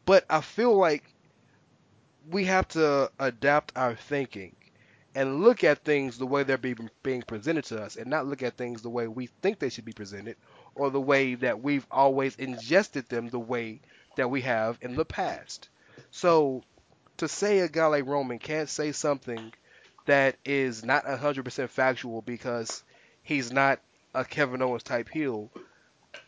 But 0.05 0.25
I 0.29 0.41
feel 0.41 0.75
like 0.75 1.03
we 2.29 2.45
have 2.45 2.67
to 2.69 3.11
adapt 3.19 3.71
our 3.75 3.95
thinking 3.95 4.55
and 5.15 5.41
look 5.41 5.63
at 5.63 5.83
things 5.83 6.17
the 6.17 6.25
way 6.25 6.43
they're 6.43 6.57
being, 6.57 7.23
presented 7.27 7.65
to 7.65 7.81
us 7.81 7.95
and 7.95 8.07
not 8.07 8.25
look 8.25 8.41
at 8.41 8.57
things 8.57 8.81
the 8.81 8.89
way 8.89 9.07
we 9.07 9.27
think 9.27 9.59
they 9.59 9.69
should 9.69 9.85
be 9.85 9.93
presented 9.93 10.35
or 10.75 10.89
the 10.89 11.01
way 11.01 11.35
that 11.35 11.61
we've 11.61 11.85
always 11.91 12.35
ingested 12.35 13.07
them 13.09 13.29
the 13.29 13.39
way 13.39 13.79
that 14.15 14.29
we 14.29 14.41
have 14.41 14.77
in 14.81 14.95
the 14.95 15.05
past. 15.05 15.69
So 16.11 16.63
to 17.17 17.27
say 17.27 17.59
a 17.59 17.67
guy 17.67 17.85
like 17.87 18.07
Roman 18.07 18.39
can't 18.39 18.69
say 18.69 18.91
something 18.91 19.53
that 20.05 20.35
is 20.43 20.83
not 20.83 21.05
100% 21.05 21.69
factual 21.69 22.21
because 22.21 22.83
he's 23.21 23.51
not 23.51 23.79
a 24.13 24.25
Kevin 24.25 24.61
Owens 24.61 24.83
type 24.83 25.09
heel, 25.09 25.51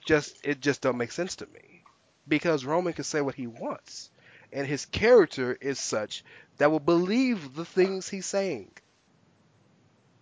just 0.06 0.46
it 0.46 0.60
just 0.62 0.82
don't 0.82 0.98
make 0.98 1.12
sense 1.12 1.38
to 1.38 1.48
me. 1.48 1.84
Because 2.28 2.66
Roman 2.66 2.94
can 2.94 3.04
say 3.04 3.22
what 3.22 3.36
he 3.36 3.48
wants, 3.48 4.10
and 4.56 4.68
his 4.68 4.88
character 4.88 5.54
is 5.62 5.80
such 5.80 6.26
that 6.58 6.72
will 6.72 6.82
believe 6.82 7.56
the 7.56 7.66
things 7.66 8.10
he's 8.10 8.26
saying. 8.28 8.72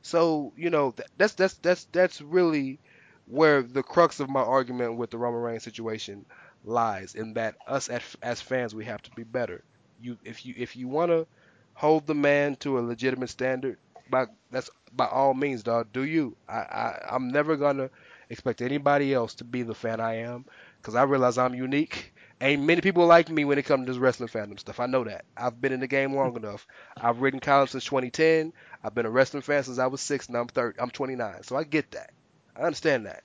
So 0.02 0.54
you 0.58 0.70
know 0.70 0.94
that's 1.18 1.34
that's 1.34 1.54
that's 1.56 1.86
that's 1.86 2.22
really 2.22 2.80
where 3.26 3.62
the 3.62 3.84
crux 3.84 4.20
of 4.20 4.30
my 4.30 4.42
argument 4.42 4.98
with 4.98 5.10
the 5.12 5.18
Roman 5.18 5.42
Reigns 5.42 5.64
situation 5.64 6.26
lies 6.66 7.16
in 7.16 7.34
that 7.36 7.56
us 7.68 7.90
as, 7.90 8.02
as 8.22 8.42
fans 8.42 8.76
we 8.76 8.86
have 8.86 9.02
to 9.04 9.12
be 9.12 9.24
better. 9.24 9.64
You 10.02 10.18
if 10.24 10.46
you 10.46 10.54
if 10.58 10.76
you 10.76 10.88
want 10.88 11.12
to 11.12 11.26
hold 11.74 12.06
the 12.06 12.16
man 12.16 12.56
to 12.58 12.78
a 12.80 12.82
legitimate 12.82 13.30
standard, 13.30 13.78
by 14.10 14.28
that's 14.52 14.70
by 14.92 15.08
all 15.08 15.34
means, 15.34 15.64
dog. 15.64 15.88
Do 15.94 16.04
you? 16.04 16.36
I, 16.50 16.54
I 16.60 17.00
I'm 17.12 17.30
never 17.30 17.56
gonna 17.56 17.90
expect 18.30 18.62
anybody 18.62 19.14
else 19.14 19.36
to 19.36 19.44
be 19.46 19.64
the 19.64 19.76
fan 19.76 20.00
I 20.02 20.16
am 20.18 20.46
because 20.82 20.96
I 20.96 21.04
realize 21.04 21.38
I'm 21.38 21.56
unique. 21.56 22.13
Ain't 22.44 22.62
many 22.62 22.82
people 22.82 23.06
like 23.06 23.30
me 23.30 23.46
when 23.46 23.58
it 23.58 23.64
comes 23.64 23.86
to 23.86 23.94
this 23.94 24.02
wrestling 24.02 24.28
fandom 24.28 24.60
stuff. 24.60 24.82
I 24.82 24.86
know 24.86 25.06
that. 25.06 25.24
I've 25.38 25.62
been 25.62 25.72
in 25.72 25.80
the 25.80 25.88
game 25.88 26.14
long 26.14 26.36
enough. 26.36 26.68
I've 27.00 27.22
ridden 27.22 27.40
college 27.40 27.70
since 27.70 27.86
2010. 27.86 28.52
I've 28.84 28.94
been 28.94 29.06
a 29.06 29.10
wrestling 29.10 29.44
fan 29.44 29.64
since 29.64 29.80
I 29.80 29.88
was 29.88 30.02
six, 30.02 30.28
and 30.28 30.36
I'm 30.36 30.48
30. 30.48 30.78
I'm 30.78 30.90
29, 30.90 31.44
so 31.44 31.56
I 31.56 31.64
get 31.64 31.92
that. 31.92 32.12
I 32.54 32.64
understand 32.64 33.06
that. 33.06 33.24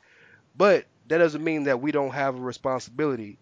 But 0.56 0.86
that 1.08 1.18
doesn't 1.18 1.42
mean 1.42 1.64
that 1.64 1.80
we 1.80 1.90
don't 1.90 2.12
have 2.12 2.36
a 2.36 2.40
responsibility 2.40 3.40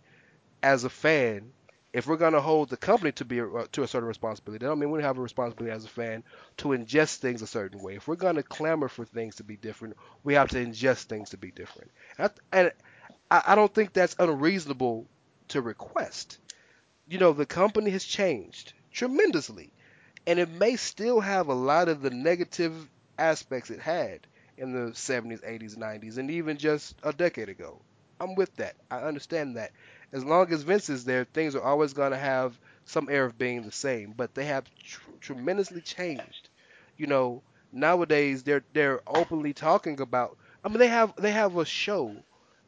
as 0.63 0.85
a 0.85 0.89
fan. 0.89 1.53
If 1.93 2.07
we're 2.07 2.17
gonna 2.17 2.41
hold 2.41 2.71
the 2.71 2.79
company 2.79 3.13
to 3.13 3.27
be 3.27 3.43
uh, 3.43 3.67
to 3.73 3.83
a 3.83 3.87
certain 3.87 4.09
responsibility, 4.09 4.65
that 4.65 4.71
don't 4.71 4.79
mean 4.79 4.91
we 4.91 5.03
have 5.03 5.19
a 5.19 5.23
responsibility 5.23 5.77
as 5.77 5.85
a 5.85 5.89
fan 5.89 6.25
to 6.57 6.69
ingest 6.69 7.17
things 7.17 7.43
a 7.43 7.47
certain 7.47 7.83
way. 7.83 7.97
If 7.97 8.09
we're 8.09 8.17
gonna 8.17 8.43
clamor 8.43 8.89
for 8.89 9.05
things 9.05 9.37
to 9.37 9.45
be 9.45 9.59
different, 9.59 9.99
we 10.25 10.33
have 10.33 10.49
to 10.51 10.57
ingest 10.57 11.03
things 11.05 11.29
to 11.31 11.37
be 11.37 11.51
different. 11.51 11.91
And 12.17 12.31
I, 12.31 12.59
and 12.59 12.73
I, 13.31 13.43
I 13.49 13.55
don't 13.55 13.75
think 13.75 13.93
that's 13.93 14.17
unreasonable 14.19 15.07
to 15.49 15.61
request. 15.63 16.39
You 17.09 17.19
know, 17.19 17.33
the 17.33 17.47
company 17.47 17.91
has 17.91 18.05
changed 18.05 18.73
tremendously, 18.93 19.73
and 20.27 20.39
it 20.39 20.49
may 20.51 20.77
still 20.77 21.21
have 21.21 21.49
a 21.49 21.55
lot 21.55 21.89
of 21.89 22.03
the 22.03 22.11
negative 22.11 22.89
aspects 23.19 23.71
it 23.71 23.81
had 23.81 24.27
in 24.57 24.73
the 24.73 24.95
70s, 24.95 25.43
80s, 25.43 25.77
90s, 25.77 26.19
and 26.19 26.31
even 26.31 26.59
just 26.59 26.97
a 27.03 27.13
decade 27.13 27.49
ago. 27.49 27.83
I'm 28.21 28.35
with 28.37 28.55
that. 28.57 28.77
I 28.91 28.99
understand 29.01 29.57
that. 29.57 29.73
As 30.13 30.25
long 30.25 30.53
as 30.53 30.63
Vince 30.63 30.89
is 30.91 31.05
there, 31.05 31.25
things 31.25 31.55
are 31.57 31.63
always 31.63 31.93
going 31.93 32.13
to 32.13 32.19
have 32.19 32.59
some 32.85 33.09
air 33.11 33.25
of 33.25 33.39
being 33.39 33.63
the 33.63 33.73
same, 33.73 34.13
but 34.13 34.35
they 34.35 34.47
have 34.47 34.65
tr- 34.85 35.01
tremendously 35.21 35.81
changed. 35.83 36.49
You 36.99 37.07
know, 37.07 37.43
nowadays 37.73 38.43
they're 38.43 38.65
they're 38.73 39.01
openly 39.07 39.53
talking 39.55 40.01
about. 40.01 40.37
I 40.65 40.69
mean, 40.69 40.79
they 40.79 40.89
have 40.89 41.15
they 41.17 41.33
have 41.33 41.57
a 41.57 41.65
show 41.65 42.25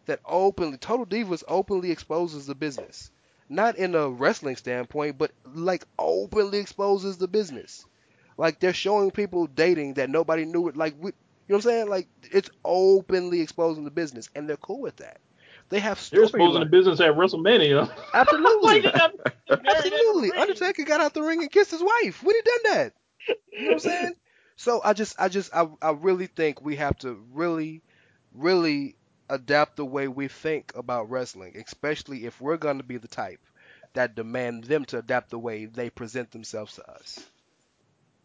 that 0.09 0.21
openly 0.27 0.79
Total 0.79 1.07
Divas 1.07 1.45
openly 1.47 1.91
exposes 1.91 2.47
the 2.47 2.55
business, 2.55 3.11
not 3.49 3.77
in 3.77 3.95
a 3.95 4.09
wrestling 4.09 4.57
standpoint, 4.57 5.17
but 5.17 5.31
like 5.55 5.85
openly 5.99 6.59
exposes 6.59 7.17
the 7.19 7.29
business. 7.29 7.87
Like 8.37 8.59
they're 8.59 8.73
showing 8.73 9.11
people 9.11 9.47
dating 9.47 9.95
that 9.95 10.11
nobody 10.11 10.45
knew 10.45 10.69
it. 10.69 10.77
Like 10.77 10.95
we, 10.99 11.11
you 11.11 11.15
know 11.49 11.57
what 11.57 11.57
I'm 11.57 11.63
saying? 11.63 11.89
Like 11.89 12.09
it's 12.33 12.51
openly 12.65 13.41
exposing 13.41 13.85
the 13.85 13.91
business, 13.91 14.29
and 14.35 14.49
they're 14.49 14.57
cool 14.57 14.81
with 14.81 14.97
that. 14.97 15.21
They 15.69 15.81
have 15.81 16.05
They're 16.11 16.23
exposing 16.23 16.61
the 16.61 16.67
business 16.67 17.01
at 17.01 17.15
WrestleMania. 17.15 17.91
Absolutely. 18.15 18.91
Absolutely. 19.51 20.33
Undertaker 20.33 20.85
got 20.85 21.01
out 21.01 21.15
the 21.15 21.23
ring 21.23 21.43
and 21.43 21.51
kissed 21.51 21.71
his 21.71 21.83
wife. 21.83 22.23
When 22.23 22.35
he 22.35 22.43
done 22.43 22.75
that? 22.75 22.93
You 23.53 23.61
know 23.61 23.67
what 23.67 23.73
I'm 23.75 23.79
saying? 23.81 24.15
So 24.57 24.81
I 24.83 24.93
just 24.95 25.21
I 25.21 25.29
just 25.29 25.55
I, 25.55 25.69
I 25.83 25.91
really 25.91 26.27
think 26.27 26.63
we 26.63 26.77
have 26.77 26.97
to 26.99 27.23
really 27.33 27.83
really 28.35 28.97
adapt 29.29 29.77
the 29.77 29.85
way 29.85 30.09
we 30.09 30.29
think 30.29 30.73
about 30.75 31.11
wrestling, 31.11 31.57
especially 31.65 32.27
if 32.27 32.41
we're 32.41 32.57
going 32.57 32.79
to 32.79 32.85
be 32.85 32.97
the 32.97 33.09
type 33.09 33.41
that 33.95 34.15
demand 34.15 34.65
them 34.65 34.85
to 34.87 34.99
adapt 34.99 35.31
the 35.31 35.39
way 35.39 35.65
they 35.65 35.91
present 35.91 36.31
themselves 36.31 36.75
to 36.75 36.91
us. 36.91 37.25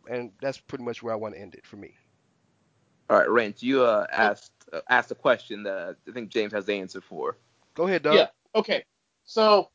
And 0.10 0.32
that's 0.42 0.58
pretty 0.58 0.84
much 0.84 1.02
where 1.02 1.14
I 1.14 1.18
want 1.18 1.36
to 1.36 1.42
end 1.42 1.56
it 1.56 1.66
for 1.66 1.78
me. 1.78 1.96
All 3.10 3.18
right, 3.18 3.30
Rance, 3.30 3.64
you 3.64 3.84
uh, 3.84 4.06
asked 4.12 4.52
uh, 4.72 4.82
asked 4.90 5.12
a 5.12 5.16
question 5.16 5.64
that 5.64 5.96
I 6.08 6.12
think 6.12 6.30
James 6.30 6.54
has 6.54 6.66
the 6.66 6.74
answer 6.74 7.02
for. 7.02 7.38
Go 7.76 7.86
ahead, 7.86 8.04
Doug. 8.04 8.16
Yeah. 8.16 8.28
Okay. 8.56 8.84
So 9.26 9.70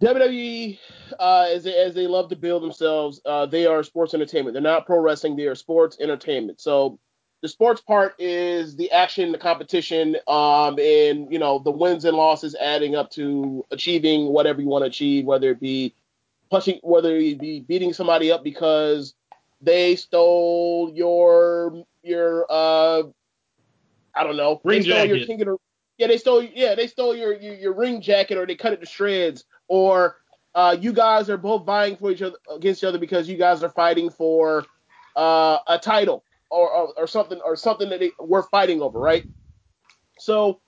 WWE, 0.00 0.78
uh, 1.18 1.48
as 1.50 1.64
they, 1.64 1.74
as 1.74 1.94
they 1.94 2.06
love 2.06 2.28
to 2.28 2.36
build 2.36 2.62
themselves, 2.62 3.20
uh, 3.24 3.46
they 3.46 3.66
are 3.66 3.82
sports 3.82 4.14
entertainment. 4.14 4.54
They're 4.54 4.62
not 4.62 4.86
pro 4.86 5.00
wrestling. 5.00 5.36
They 5.36 5.46
are 5.46 5.54
sports 5.54 5.96
entertainment. 6.00 6.60
So 6.60 6.98
the 7.42 7.48
sports 7.48 7.80
part 7.80 8.14
is 8.18 8.76
the 8.76 8.90
action, 8.90 9.32
the 9.32 9.38
competition, 9.38 10.16
um, 10.26 10.78
and 10.78 11.30
you 11.30 11.38
know 11.38 11.58
the 11.58 11.70
wins 11.70 12.04
and 12.04 12.16
losses 12.16 12.54
adding 12.54 12.94
up 12.94 13.10
to 13.12 13.64
achieving 13.70 14.26
whatever 14.26 14.60
you 14.60 14.68
want 14.68 14.82
to 14.82 14.88
achieve, 14.88 15.24
whether 15.24 15.50
it 15.50 15.60
be 15.60 15.94
punching, 16.50 16.80
whether 16.82 17.16
it 17.16 17.38
be 17.38 17.60
beating 17.60 17.92
somebody 17.92 18.30
up 18.32 18.42
because 18.42 19.14
they 19.60 19.96
stole 19.96 20.90
your 20.94 21.84
your 22.02 22.46
uh 22.48 23.02
I 24.14 24.24
don't 24.24 24.36
know. 24.36 24.60
Ring 24.64 24.82
they 24.82 24.88
stole 24.88 25.06
jacket. 25.06 25.28
the 25.28 25.56
yeah, 25.98 26.06
they 26.06 26.18
stole 26.18 26.42
yeah, 26.42 26.74
they 26.74 26.86
stole 26.86 27.14
your, 27.14 27.34
your 27.34 27.54
your 27.54 27.72
ring 27.74 28.00
jacket 28.00 28.38
or 28.38 28.46
they 28.46 28.54
cut 28.54 28.72
it 28.72 28.80
to 28.80 28.86
shreds 28.86 29.44
or 29.68 30.16
uh 30.54 30.76
you 30.78 30.92
guys 30.92 31.28
are 31.28 31.36
both 31.36 31.66
vying 31.66 31.96
for 31.96 32.10
each 32.10 32.22
other 32.22 32.36
against 32.50 32.82
each 32.82 32.86
other 32.86 32.98
because 32.98 33.28
you 33.28 33.36
guys 33.36 33.62
are 33.62 33.70
fighting 33.70 34.10
for 34.10 34.64
uh 35.16 35.58
a 35.66 35.78
title 35.78 36.24
or 36.50 36.70
or, 36.70 36.92
or 36.96 37.06
something 37.06 37.40
or 37.44 37.56
something 37.56 37.88
that 37.90 38.00
they, 38.00 38.10
we're 38.18 38.42
fighting 38.44 38.82
over, 38.82 38.98
right? 38.98 39.24
So 40.18 40.60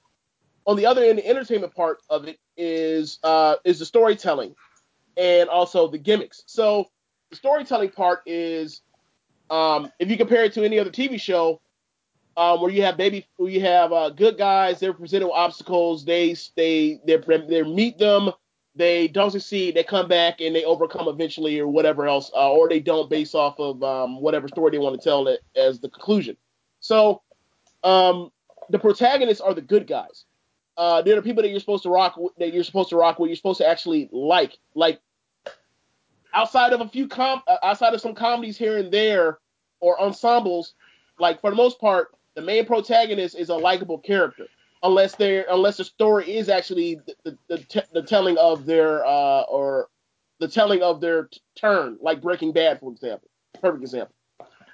on 0.66 0.76
the 0.76 0.86
other 0.86 1.02
end, 1.04 1.18
the 1.18 1.26
entertainment 1.26 1.74
part 1.74 1.98
of 2.10 2.26
it 2.28 2.38
is 2.56 3.18
uh 3.22 3.56
is 3.64 3.78
the 3.78 3.86
storytelling 3.86 4.54
and 5.16 5.48
also 5.48 5.88
the 5.88 5.98
gimmicks. 5.98 6.44
So 6.46 6.86
the 7.30 7.36
storytelling 7.36 7.90
part 7.90 8.22
is 8.26 8.82
um, 9.50 9.90
if 9.98 10.10
you 10.10 10.16
compare 10.16 10.44
it 10.44 10.52
to 10.54 10.64
any 10.64 10.78
other 10.78 10.90
TV 10.90 11.20
show, 11.20 11.60
um, 12.36 12.60
where 12.60 12.70
you 12.70 12.82
have 12.82 12.96
baby, 12.96 13.26
where 13.36 13.50
you 13.50 13.60
have 13.62 13.92
uh, 13.92 14.10
good 14.10 14.38
guys, 14.38 14.78
they're 14.78 14.92
presented 14.92 15.26
with 15.26 15.34
obstacles, 15.34 16.04
they 16.04 16.36
they 16.56 17.00
they 17.04 17.16
they 17.16 17.62
meet 17.62 17.98
them, 17.98 18.30
they 18.78 19.08
don't 19.08 19.32
succeed, 19.32 19.74
they 19.74 19.82
come 19.82 20.08
back 20.08 20.40
and 20.40 20.54
they 20.54 20.64
overcome 20.64 21.08
eventually, 21.08 21.58
or 21.58 21.66
whatever 21.66 22.06
else, 22.06 22.30
uh, 22.34 22.50
or 22.50 22.68
they 22.68 22.80
don't 22.80 23.10
based 23.10 23.34
off 23.34 23.58
of 23.58 23.82
um, 23.82 24.20
whatever 24.20 24.48
story 24.48 24.70
they 24.70 24.78
want 24.78 24.98
to 24.98 25.04
tell 25.04 25.26
it 25.26 25.40
as 25.56 25.80
the 25.80 25.88
conclusion. 25.90 26.36
So, 26.80 27.22
um, 27.82 28.30
the 28.70 28.78
protagonists 28.78 29.40
are 29.40 29.52
the 29.52 29.60
good 29.60 29.86
guys. 29.86 30.24
Uh, 30.76 31.02
they're 31.02 31.16
the 31.16 31.22
people 31.22 31.42
that 31.42 31.48
you're 31.48 31.60
supposed 31.60 31.82
to 31.82 31.90
rock, 31.90 32.18
that 32.38 32.54
you're 32.54 32.62
supposed 32.62 32.90
to 32.90 32.96
rock 32.96 33.18
with, 33.18 33.28
you're 33.28 33.36
supposed 33.36 33.58
to 33.58 33.68
actually 33.68 34.08
like. 34.12 34.56
Like 34.74 35.00
outside 36.32 36.72
of 36.72 36.80
a 36.80 36.88
few 36.88 37.08
com, 37.08 37.42
uh, 37.48 37.56
outside 37.64 37.94
of 37.94 38.00
some 38.00 38.14
comedies 38.14 38.56
here 38.56 38.78
and 38.78 38.92
there, 38.92 39.38
or 39.80 40.00
ensembles, 40.00 40.74
like 41.18 41.40
for 41.40 41.50
the 41.50 41.56
most 41.56 41.80
part, 41.80 42.14
the 42.36 42.42
main 42.42 42.64
protagonist 42.64 43.36
is 43.36 43.48
a 43.48 43.54
likable 43.54 43.98
character 43.98 44.46
unless 44.82 45.14
they're 45.14 45.46
unless 45.50 45.76
the 45.76 45.84
story 45.84 46.36
is 46.36 46.48
actually 46.48 47.00
the 47.06 47.14
the, 47.24 47.38
the, 47.48 47.84
the 47.92 48.02
telling 48.02 48.36
of 48.38 48.66
their 48.66 49.04
uh, 49.04 49.42
or 49.42 49.88
the 50.40 50.48
telling 50.48 50.82
of 50.82 51.00
their 51.00 51.24
t- 51.24 51.40
turn, 51.56 51.98
like 52.00 52.20
Breaking 52.22 52.52
Bad, 52.52 52.80
for 52.80 52.92
example, 52.92 53.28
perfect 53.60 53.82
example, 53.82 54.14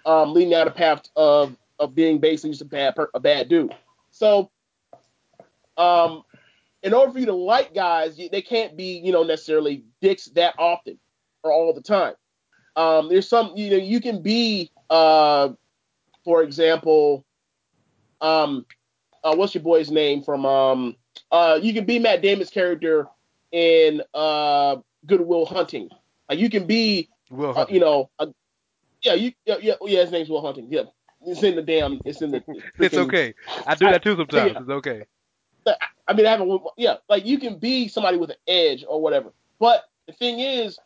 um, 0.05 0.32
leading 0.32 0.51
down 0.51 0.68
a 0.68 0.70
path 0.70 1.02
of 1.16 1.56
of 1.78 1.94
being 1.94 2.18
basically 2.18 2.51
just 2.51 2.62
a 2.62 2.66
bad 2.66 2.94
per- 2.94 3.10
a 3.14 3.20
bad 3.20 3.48
dude. 3.48 3.74
So, 4.10 4.51
um, 5.76 6.22
in 6.82 6.94
order 6.94 7.12
for 7.12 7.18
you 7.18 7.26
to 7.26 7.35
like 7.35 7.74
guys, 7.74 8.16
they 8.16 8.43
can't 8.43 8.76
be 8.76 8.98
you 8.98 9.12
know 9.12 9.22
necessarily 9.22 9.85
dicks 10.01 10.26
that 10.26 10.55
often 10.59 10.98
or 11.43 11.52
all 11.52 11.72
the 11.72 11.82
time. 11.82 12.14
Um, 12.76 13.09
there's 13.09 13.28
some 13.28 13.52
you 13.56 13.70
know 13.70 13.76
you 13.76 14.01
can 14.01 14.22
be 14.22 14.70
uh, 14.90 15.51
for 16.24 16.43
example, 16.43 17.24
um, 18.20 18.64
uh, 19.25 19.35
what's 19.35 19.55
your 19.55 19.65
boy's 19.65 19.91
name 19.91 20.23
from 20.23 20.47
um 20.47 20.97
uh 21.33 21.59
you 21.61 21.73
can 21.73 21.85
be 21.85 21.99
Matt 21.99 22.23
Damon's 22.23 22.51
character 22.51 23.09
in 23.53 24.03
uh 24.13 24.77
Good 25.07 25.21
Will 25.21 25.47
Hunting. 25.47 25.91
Like 26.29 26.39
you 26.39 26.51
can 26.51 26.67
be 26.67 27.09
Will 27.31 27.57
uh, 27.57 27.67
you 27.69 27.81
know 27.81 28.11
yeah 29.03 29.15
you 29.15 29.33
yeah, 29.47 29.57
yeah 29.61 29.75
yeah 29.83 30.01
his 30.03 30.13
name's 30.13 30.29
Will 30.29 30.43
Hunting. 30.43 30.69
Yeah. 30.71 30.83
It's 31.27 31.43
in 31.43 31.57
the 31.57 31.63
damn 31.63 32.01
it's 32.05 32.21
in 32.21 32.31
the 32.31 32.45
it's 32.79 32.95
okay. 32.95 33.35
I 33.67 33.75
do 33.75 33.87
that 33.87 34.03
too 34.03 34.17
sometimes. 34.17 34.53
Yeah. 34.53 34.61
It's 34.61 34.71
okay. 34.71 35.05
I 36.07 36.13
mean 36.13 36.27
I 36.27 36.31
haven't 36.31 36.63
yeah, 36.77 36.97
like 37.09 37.25
you 37.25 37.39
can 37.39 37.59
be 37.59 37.89
somebody 37.89 38.19
with 38.19 38.31
an 38.31 38.37
edge 38.47 38.85
or 38.87 39.01
whatever. 39.01 39.33
But 39.59 39.89
the 40.07 40.13
thing 40.13 40.41
is, 40.41 40.79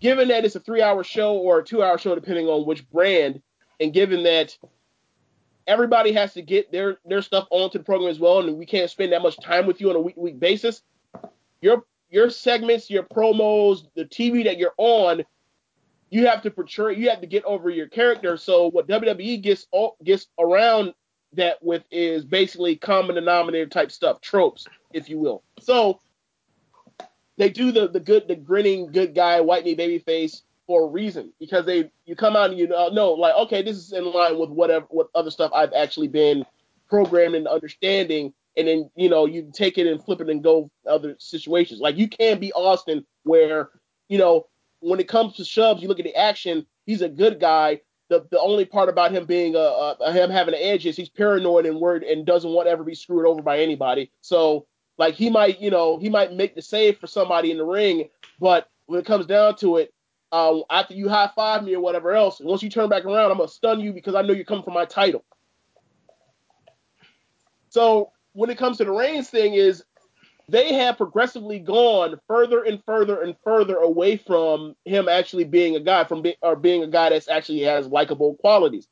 given 0.00 0.28
that 0.28 0.44
it's 0.44 0.56
a 0.56 0.60
three 0.60 0.82
hour 0.82 1.02
show 1.02 1.36
or 1.36 1.60
a 1.60 1.64
two 1.64 1.82
hour 1.82 1.96
show 1.96 2.14
depending 2.14 2.46
on 2.46 2.66
which 2.66 2.88
brand, 2.90 3.40
and 3.80 3.94
given 3.94 4.22
that 4.24 4.56
everybody 5.68 6.12
has 6.12 6.32
to 6.32 6.42
get 6.42 6.72
their 6.72 6.96
their 7.04 7.22
stuff 7.22 7.46
onto 7.50 7.78
the 7.78 7.84
program 7.84 8.10
as 8.10 8.18
well, 8.18 8.40
and 8.40 8.58
we 8.58 8.66
can't 8.66 8.90
spend 8.90 9.12
that 9.12 9.22
much 9.22 9.36
time 9.38 9.66
with 9.66 9.80
you 9.80 9.90
on 9.90 9.96
a 9.96 10.00
week 10.00 10.16
to 10.16 10.20
week 10.20 10.40
basis. 10.40 10.82
Your 11.60 11.84
your 12.10 12.30
segments, 12.30 12.90
your 12.90 13.04
promos, 13.04 13.86
the 13.94 14.06
TV 14.06 14.44
that 14.44 14.58
you're 14.58 14.74
on, 14.78 15.22
you 16.10 16.26
have 16.26 16.42
to 16.42 16.50
portray, 16.50 16.96
you 16.96 17.10
have 17.10 17.20
to 17.20 17.26
get 17.26 17.44
over 17.44 17.70
your 17.70 17.86
character. 17.86 18.36
So 18.36 18.70
what 18.70 18.88
WWE 18.88 19.42
gets 19.42 19.66
gets 20.02 20.26
around 20.40 20.94
that 21.34 21.62
with 21.62 21.84
is 21.90 22.24
basically 22.24 22.74
common 22.76 23.14
denominator 23.14 23.66
type 23.66 23.92
stuff, 23.92 24.22
tropes, 24.22 24.66
if 24.92 25.10
you 25.10 25.18
will. 25.18 25.42
So 25.60 26.00
they 27.36 27.50
do 27.50 27.70
the 27.70 27.88
the 27.88 28.00
good, 28.00 28.26
the 28.26 28.36
grinning 28.36 28.90
good 28.90 29.14
guy, 29.14 29.40
white 29.42 29.64
meat 29.64 29.76
baby 29.76 29.98
face 29.98 30.42
for 30.68 30.84
a 30.84 30.86
reason 30.86 31.32
because 31.40 31.64
they 31.64 31.90
you 32.04 32.14
come 32.14 32.36
out 32.36 32.50
and 32.50 32.58
you 32.58 32.68
know, 32.68 32.88
know 32.90 33.12
like 33.12 33.34
okay 33.34 33.62
this 33.62 33.76
is 33.76 33.92
in 33.92 34.04
line 34.04 34.38
with 34.38 34.50
whatever 34.50 34.86
what 34.90 35.08
other 35.14 35.30
stuff 35.30 35.50
I've 35.54 35.72
actually 35.72 36.08
been 36.08 36.44
programmed 36.88 37.34
into 37.34 37.50
understanding 37.50 38.34
and 38.56 38.68
then 38.68 38.90
you 38.94 39.08
know 39.08 39.24
you 39.24 39.50
take 39.52 39.78
it 39.78 39.86
and 39.86 40.04
flip 40.04 40.20
it 40.20 40.28
and 40.28 40.44
go 40.44 40.70
other 40.86 41.16
situations. 41.18 41.80
Like 41.80 41.96
you 41.96 42.06
can 42.06 42.38
be 42.38 42.52
Austin 42.52 43.04
where 43.22 43.70
you 44.08 44.18
know 44.18 44.46
when 44.80 45.00
it 45.00 45.08
comes 45.08 45.36
to 45.36 45.44
shoves 45.44 45.82
you 45.82 45.88
look 45.88 45.98
at 45.98 46.04
the 46.04 46.14
action 46.14 46.66
he's 46.84 47.02
a 47.02 47.08
good 47.08 47.40
guy. 47.40 47.80
The 48.10 48.26
the 48.30 48.38
only 48.38 48.66
part 48.66 48.90
about 48.90 49.10
him 49.10 49.24
being 49.24 49.54
a, 49.54 49.58
a 49.58 50.12
him 50.12 50.28
having 50.28 50.54
an 50.54 50.60
edge 50.62 50.84
is 50.84 50.96
he's 50.96 51.08
paranoid 51.08 51.64
and 51.64 51.80
worried 51.80 52.02
and 52.02 52.26
doesn't 52.26 52.50
want 52.50 52.66
to 52.66 52.70
ever 52.70 52.84
be 52.84 52.94
screwed 52.94 53.26
over 53.26 53.40
by 53.40 53.60
anybody. 53.60 54.10
So 54.20 54.66
like 54.98 55.14
he 55.14 55.30
might 55.30 55.62
you 55.62 55.70
know 55.70 55.98
he 55.98 56.10
might 56.10 56.34
make 56.34 56.54
the 56.54 56.62
save 56.62 56.98
for 56.98 57.06
somebody 57.06 57.50
in 57.50 57.56
the 57.56 57.64
ring 57.64 58.10
but 58.38 58.68
when 58.86 59.00
it 59.00 59.06
comes 59.06 59.26
down 59.26 59.56
to 59.56 59.78
it 59.78 59.94
uh, 60.32 60.60
after 60.70 60.94
you 60.94 61.08
high 61.08 61.30
five 61.34 61.64
me 61.64 61.74
or 61.74 61.80
whatever 61.80 62.12
else, 62.12 62.40
once 62.40 62.62
you 62.62 62.70
turn 62.70 62.88
back 62.88 63.04
around, 63.04 63.30
I'm 63.30 63.38
gonna 63.38 63.48
stun 63.48 63.80
you 63.80 63.92
because 63.92 64.14
I 64.14 64.22
know 64.22 64.32
you're 64.32 64.44
coming 64.44 64.64
for 64.64 64.70
my 64.70 64.84
title. 64.84 65.24
So 67.70 68.12
when 68.32 68.50
it 68.50 68.58
comes 68.58 68.78
to 68.78 68.84
the 68.84 68.92
Reigns 68.92 69.30
thing, 69.30 69.54
is 69.54 69.84
they 70.48 70.74
have 70.74 70.96
progressively 70.96 71.58
gone 71.58 72.18
further 72.26 72.62
and 72.64 72.82
further 72.84 73.22
and 73.22 73.36
further 73.44 73.76
away 73.76 74.16
from 74.16 74.74
him 74.84 75.08
actually 75.08 75.44
being 75.44 75.76
a 75.76 75.80
guy 75.80 76.04
from 76.04 76.22
be, 76.22 76.36
or 76.42 76.56
being 76.56 76.82
a 76.82 76.86
guy 76.86 77.10
that's 77.10 77.28
actually 77.28 77.60
has 77.60 77.86
likable 77.86 78.34
qualities, 78.36 78.88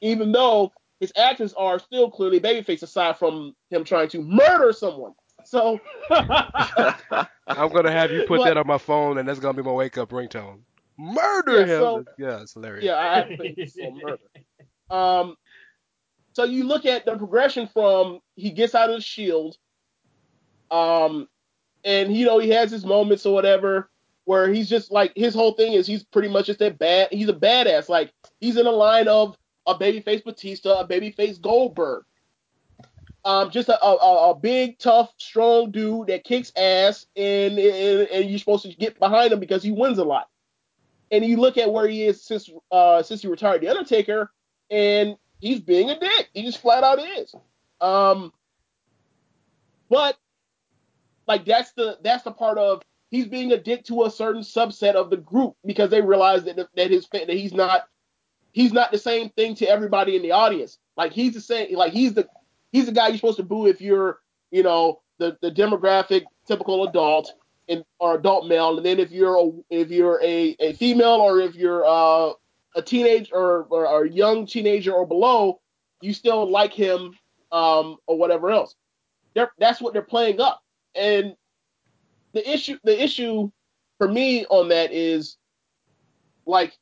even 0.00 0.32
though 0.32 0.72
his 1.00 1.12
actions 1.16 1.52
are 1.54 1.78
still 1.78 2.10
clearly 2.10 2.38
babyface 2.38 2.82
aside 2.82 3.16
from 3.18 3.54
him 3.70 3.84
trying 3.84 4.08
to 4.10 4.22
murder 4.22 4.72
someone. 4.72 5.12
So 5.44 5.80
I'm 6.10 7.72
gonna 7.72 7.90
have 7.90 8.12
you 8.12 8.24
put 8.26 8.38
But- 8.38 8.44
that 8.44 8.56
on 8.58 8.66
my 8.66 8.78
phone, 8.78 9.18
and 9.18 9.28
that's 9.28 9.40
gonna 9.40 9.54
be 9.54 9.62
my 9.62 9.72
wake 9.72 9.98
up 9.98 10.10
ringtone. 10.10 10.60
Murder 11.00 11.60
Yeah, 11.60 11.64
him. 11.64 11.80
so- 11.80 12.04
yeah, 12.18 12.40
it's 12.42 12.52
hilarious. 12.54 12.84
Yeah, 12.84 12.96
I 12.96 13.14
have 13.16 13.28
to 13.28 13.36
think 13.38 13.58
it's 13.58 13.74
so 13.76 13.90
murder. 13.90 14.18
Um, 14.90 15.36
so 16.32 16.44
you 16.44 16.64
look 16.64 16.84
at 16.86 17.04
the 17.06 17.16
progression 17.16 17.66
from 17.66 18.20
he 18.36 18.50
gets 18.50 18.74
out 18.74 18.90
of 18.90 18.96
the 18.96 19.00
shield, 19.02 19.56
um, 20.70 21.28
and 21.84 22.14
you 22.14 22.26
know 22.26 22.38
he 22.38 22.50
has 22.50 22.70
his 22.70 22.84
moments 22.84 23.24
or 23.26 23.34
whatever 23.34 23.90
where 24.24 24.52
he's 24.52 24.68
just 24.68 24.92
like 24.92 25.12
his 25.16 25.34
whole 25.34 25.52
thing 25.54 25.72
is 25.72 25.86
he's 25.86 26.04
pretty 26.04 26.28
much 26.28 26.46
just 26.46 26.60
a 26.60 26.70
bad 26.70 27.08
he's 27.10 27.28
a 27.28 27.32
badass 27.34 27.88
like 27.88 28.12
he's 28.38 28.56
in 28.56 28.64
the 28.64 28.70
line 28.70 29.08
of 29.08 29.36
a 29.66 29.74
babyface 29.74 30.22
Batista, 30.24 30.80
a 30.80 30.86
babyface 30.86 31.40
Goldberg. 31.40 32.04
Um, 33.24 33.50
just 33.50 33.68
a, 33.68 33.82
a, 33.84 34.30
a 34.30 34.34
big, 34.34 34.78
tough, 34.78 35.12
strong 35.18 35.70
dude 35.70 36.06
that 36.06 36.24
kicks 36.24 36.52
ass, 36.56 37.04
and, 37.16 37.58
and 37.58 38.08
and 38.08 38.30
you're 38.30 38.38
supposed 38.38 38.62
to 38.64 38.74
get 38.74 38.98
behind 38.98 39.32
him 39.32 39.40
because 39.40 39.62
he 39.62 39.70
wins 39.72 39.98
a 39.98 40.04
lot 40.04 40.28
and 41.10 41.24
you 41.24 41.36
look 41.36 41.58
at 41.58 41.72
where 41.72 41.88
he 41.88 42.04
is 42.04 42.24
since 42.24 42.50
uh 42.70 43.02
since 43.02 43.22
he 43.22 43.28
retired 43.28 43.60
the 43.60 43.68
Undertaker, 43.68 44.30
and 44.70 45.16
he's 45.40 45.60
being 45.60 45.90
a 45.90 45.98
dick. 45.98 46.28
He 46.34 46.42
just 46.42 46.60
flat 46.60 46.84
out 46.84 46.98
is. 46.98 47.34
Um, 47.80 48.32
but 49.88 50.16
like 51.26 51.44
that's 51.44 51.72
the 51.72 51.98
that's 52.02 52.24
the 52.24 52.32
part 52.32 52.58
of 52.58 52.82
he's 53.10 53.26
being 53.26 53.52
a 53.52 53.58
dick 53.58 53.84
to 53.84 54.04
a 54.04 54.10
certain 54.10 54.42
subset 54.42 54.94
of 54.94 55.10
the 55.10 55.16
group 55.16 55.54
because 55.64 55.90
they 55.90 56.00
realize 56.00 56.44
that 56.44 56.56
that 56.76 56.90
his 56.90 57.08
that 57.12 57.28
he's 57.28 57.52
not 57.52 57.88
he's 58.52 58.72
not 58.72 58.92
the 58.92 58.98
same 58.98 59.28
thing 59.30 59.54
to 59.56 59.66
everybody 59.66 60.16
in 60.16 60.22
the 60.22 60.32
audience. 60.32 60.78
Like 60.96 61.12
he's 61.12 61.34
the 61.34 61.40
same 61.40 61.74
like 61.76 61.92
he's 61.92 62.14
the 62.14 62.28
he's 62.72 62.86
the 62.86 62.92
guy 62.92 63.08
you're 63.08 63.16
supposed 63.16 63.38
to 63.38 63.42
boo 63.42 63.66
if 63.66 63.80
you're 63.80 64.20
you 64.50 64.62
know 64.62 65.00
the 65.18 65.36
the 65.42 65.50
demographic 65.50 66.24
typical 66.46 66.86
adult 66.88 67.32
and 67.70 67.84
or 68.00 68.16
adult 68.16 68.46
male, 68.46 68.76
and 68.76 68.84
then 68.84 68.98
if 68.98 69.10
you're 69.10 69.36
a, 69.36 69.50
if 69.70 69.90
you're 69.90 70.20
a, 70.22 70.56
a 70.60 70.72
female 70.74 71.20
or 71.20 71.40
if 71.40 71.54
you're 71.54 71.84
uh, 71.86 72.32
a 72.76 72.82
teenage 72.82 73.30
or, 73.32 73.66
or 73.70 73.86
or 73.86 74.04
a 74.04 74.10
young 74.10 74.44
teenager 74.44 74.92
or 74.92 75.06
below, 75.06 75.60
you 76.02 76.12
still 76.12 76.50
like 76.50 76.74
him 76.74 77.14
um, 77.52 77.96
or 78.06 78.18
whatever 78.18 78.50
else. 78.50 78.74
They're, 79.34 79.52
that's 79.58 79.80
what 79.80 79.92
they're 79.92 80.02
playing 80.02 80.40
up, 80.40 80.60
and 80.94 81.34
the 82.32 82.48
issue 82.52 82.78
the 82.84 83.02
issue 83.02 83.50
for 83.98 84.08
me 84.08 84.44
on 84.46 84.68
that 84.68 84.92
is 84.92 85.36
like 86.46 86.76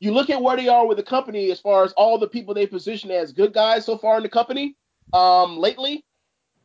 you 0.00 0.12
look 0.12 0.30
at 0.30 0.42
where 0.42 0.56
they 0.56 0.66
are 0.66 0.86
with 0.86 0.96
the 0.96 1.02
company 1.02 1.52
as 1.52 1.60
far 1.60 1.84
as 1.84 1.92
all 1.92 2.18
the 2.18 2.26
people 2.26 2.54
they 2.54 2.66
position 2.66 3.10
as 3.12 3.32
good 3.32 3.52
guys 3.52 3.84
so 3.84 3.96
far 3.96 4.16
in 4.16 4.22
the 4.24 4.28
company 4.28 4.74
um, 5.12 5.56
lately 5.58 6.04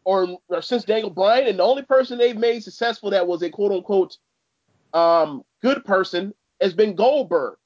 or, 0.08 0.38
or 0.48 0.62
since 0.62 0.86
Daniel 0.86 1.10
Bryan, 1.10 1.48
and 1.48 1.60
the 1.60 1.64
only 1.64 1.82
person 1.82 2.18
they've 2.18 2.38
made 2.38 2.64
successful 2.64 3.10
that 3.10 3.28
was 3.28 3.42
a 3.42 3.50
quote 3.50 3.74
unquote 3.74 4.18
um, 4.94 5.44
good 5.62 5.84
person 5.84 6.34
has 6.62 6.74
been 6.74 6.96
Goldberg. 6.96 7.58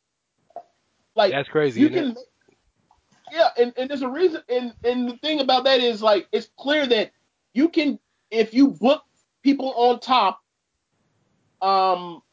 Like 1.15 1.31
That's 1.31 1.49
crazy. 1.49 1.81
you 1.81 1.89
can, 1.91 2.11
it? 2.11 2.18
yeah, 3.31 3.49
and, 3.59 3.72
and 3.77 3.88
there's 3.88 4.01
a 4.01 4.09
reason, 4.09 4.41
and 4.49 4.73
and 4.84 5.07
the 5.07 5.18
thing 5.18 5.39
about 5.39 5.65
that 5.65 5.81
is 5.81 6.01
like 6.01 6.27
it's 6.31 6.49
clear 6.57 6.88
that 6.88 7.11
you 7.53 7.69
can 7.69 7.99
if 8.31 8.55
you 8.55 8.69
book 8.69 9.03
people 9.43 9.72
on 9.76 9.99
top, 9.99 10.41
um, 11.61 12.23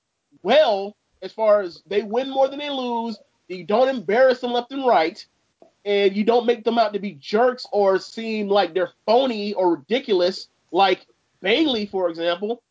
well 0.42 0.96
as 1.20 1.32
far 1.32 1.60
as 1.60 1.82
they 1.86 2.00
win 2.00 2.30
more 2.30 2.48
than 2.48 2.60
they 2.60 2.70
lose, 2.70 3.18
you 3.48 3.66
don't 3.66 3.88
embarrass 3.88 4.40
them 4.40 4.52
left 4.52 4.72
and 4.72 4.86
right 4.86 5.26
and 5.88 6.14
you 6.14 6.22
don't 6.22 6.44
make 6.44 6.64
them 6.64 6.78
out 6.78 6.92
to 6.92 6.98
be 6.98 7.12
jerks 7.14 7.66
or 7.72 7.98
seem 7.98 8.46
like 8.46 8.74
they're 8.74 8.92
phony 9.06 9.54
or 9.54 9.76
ridiculous, 9.76 10.48
like 10.70 11.06
Bayley, 11.40 11.86
for 11.86 12.10
example, 12.10 12.62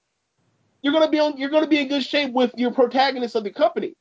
you're 0.83 0.93
gonna 0.93 1.09
be 1.09 1.17
on, 1.19 1.35
you're 1.35 1.49
gonna 1.49 1.67
be 1.67 1.79
in 1.79 1.87
good 1.87 2.03
shape 2.03 2.31
with 2.31 2.51
your 2.55 2.71
protagonist 2.71 3.35
of 3.35 3.43
the 3.43 3.49
company, 3.49 3.95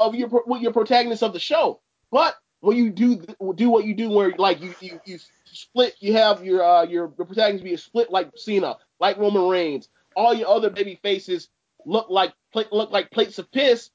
of 0.00 0.16
your 0.16 0.28
with 0.44 0.60
your 0.60 0.72
protagonist 0.72 1.22
of 1.22 1.32
the 1.32 1.38
show. 1.38 1.80
But 2.10 2.34
when 2.58 2.76
you 2.76 2.90
do 2.90 3.22
do 3.54 3.70
what 3.70 3.84
you 3.84 3.94
do, 3.94 4.10
where 4.10 4.32
like 4.36 4.60
you 4.60 4.74
you, 4.80 5.00
you 5.04 5.18
split, 5.44 5.94
you 6.00 6.14
have 6.14 6.44
your 6.44 6.64
uh, 6.64 6.82
your 6.82 7.12
your 7.16 7.26
protagonist 7.26 7.62
be 7.62 7.74
a 7.74 7.78
split 7.78 8.10
like 8.10 8.32
Cena, 8.34 8.76
like 8.98 9.18
Roman 9.18 9.46
Reigns, 9.48 9.88
all 10.16 10.34
your 10.34 10.48
other 10.48 10.68
baby 10.68 10.98
faces 11.00 11.48
look 11.86 12.10
like 12.10 12.34
look 12.72 12.90
like 12.90 13.12
plates 13.12 13.38
of 13.38 13.52
piss, 13.52 13.90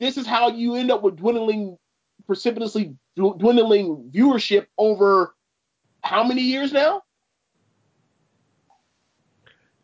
this 0.00 0.16
is 0.16 0.26
how 0.26 0.48
you 0.48 0.74
end 0.74 0.90
up 0.90 1.02
with 1.02 1.16
dwindling, 1.16 1.76
precipitously 2.24 2.96
dwindling 3.18 4.10
viewership 4.14 4.66
over 4.78 5.34
how 6.02 6.24
many 6.24 6.42
years 6.42 6.72
now? 6.72 7.02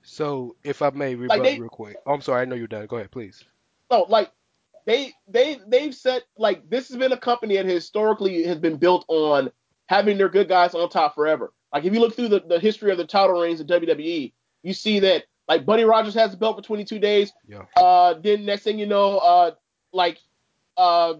So, 0.02 0.56
if 0.62 0.82
I 0.82 0.90
may 0.90 1.14
rebut 1.14 1.42
they- 1.42 1.58
real 1.58 1.68
quick. 1.68 1.96
Oh, 2.06 2.12
I'm 2.12 2.20
sorry, 2.20 2.42
I 2.42 2.44
know 2.44 2.54
you're 2.54 2.66
done. 2.66 2.86
Go 2.86 2.96
ahead, 2.96 3.10
please. 3.10 3.42
No, 3.90 4.06
like 4.08 4.30
they 4.86 5.12
they 5.28 5.58
they've 5.66 5.94
said 5.94 6.22
like 6.36 6.68
this 6.68 6.88
has 6.88 6.96
been 6.96 7.12
a 7.12 7.16
company 7.16 7.56
that 7.56 7.66
historically 7.66 8.44
has 8.44 8.58
been 8.58 8.76
built 8.76 9.04
on 9.08 9.50
having 9.86 10.18
their 10.18 10.28
good 10.28 10.48
guys 10.48 10.74
on 10.74 10.88
top 10.88 11.14
forever. 11.14 11.52
Like 11.72 11.84
if 11.84 11.92
you 11.92 12.00
look 12.00 12.14
through 12.14 12.28
the, 12.28 12.40
the 12.40 12.60
history 12.60 12.92
of 12.92 12.98
the 12.98 13.06
title 13.06 13.40
reigns 13.40 13.60
of 13.60 13.66
WWE, 13.66 14.32
you 14.62 14.72
see 14.72 15.00
that 15.00 15.24
like 15.48 15.66
Buddy 15.66 15.84
Rogers 15.84 16.14
has 16.14 16.30
the 16.30 16.36
belt 16.36 16.56
for 16.56 16.62
22 16.62 16.98
days. 16.98 17.32
Yeah. 17.46 17.62
Uh, 17.76 18.14
then 18.14 18.44
next 18.44 18.62
thing 18.62 18.78
you 18.78 18.86
know, 18.86 19.18
uh, 19.18 19.50
like 19.92 20.18
uh, 20.76 21.14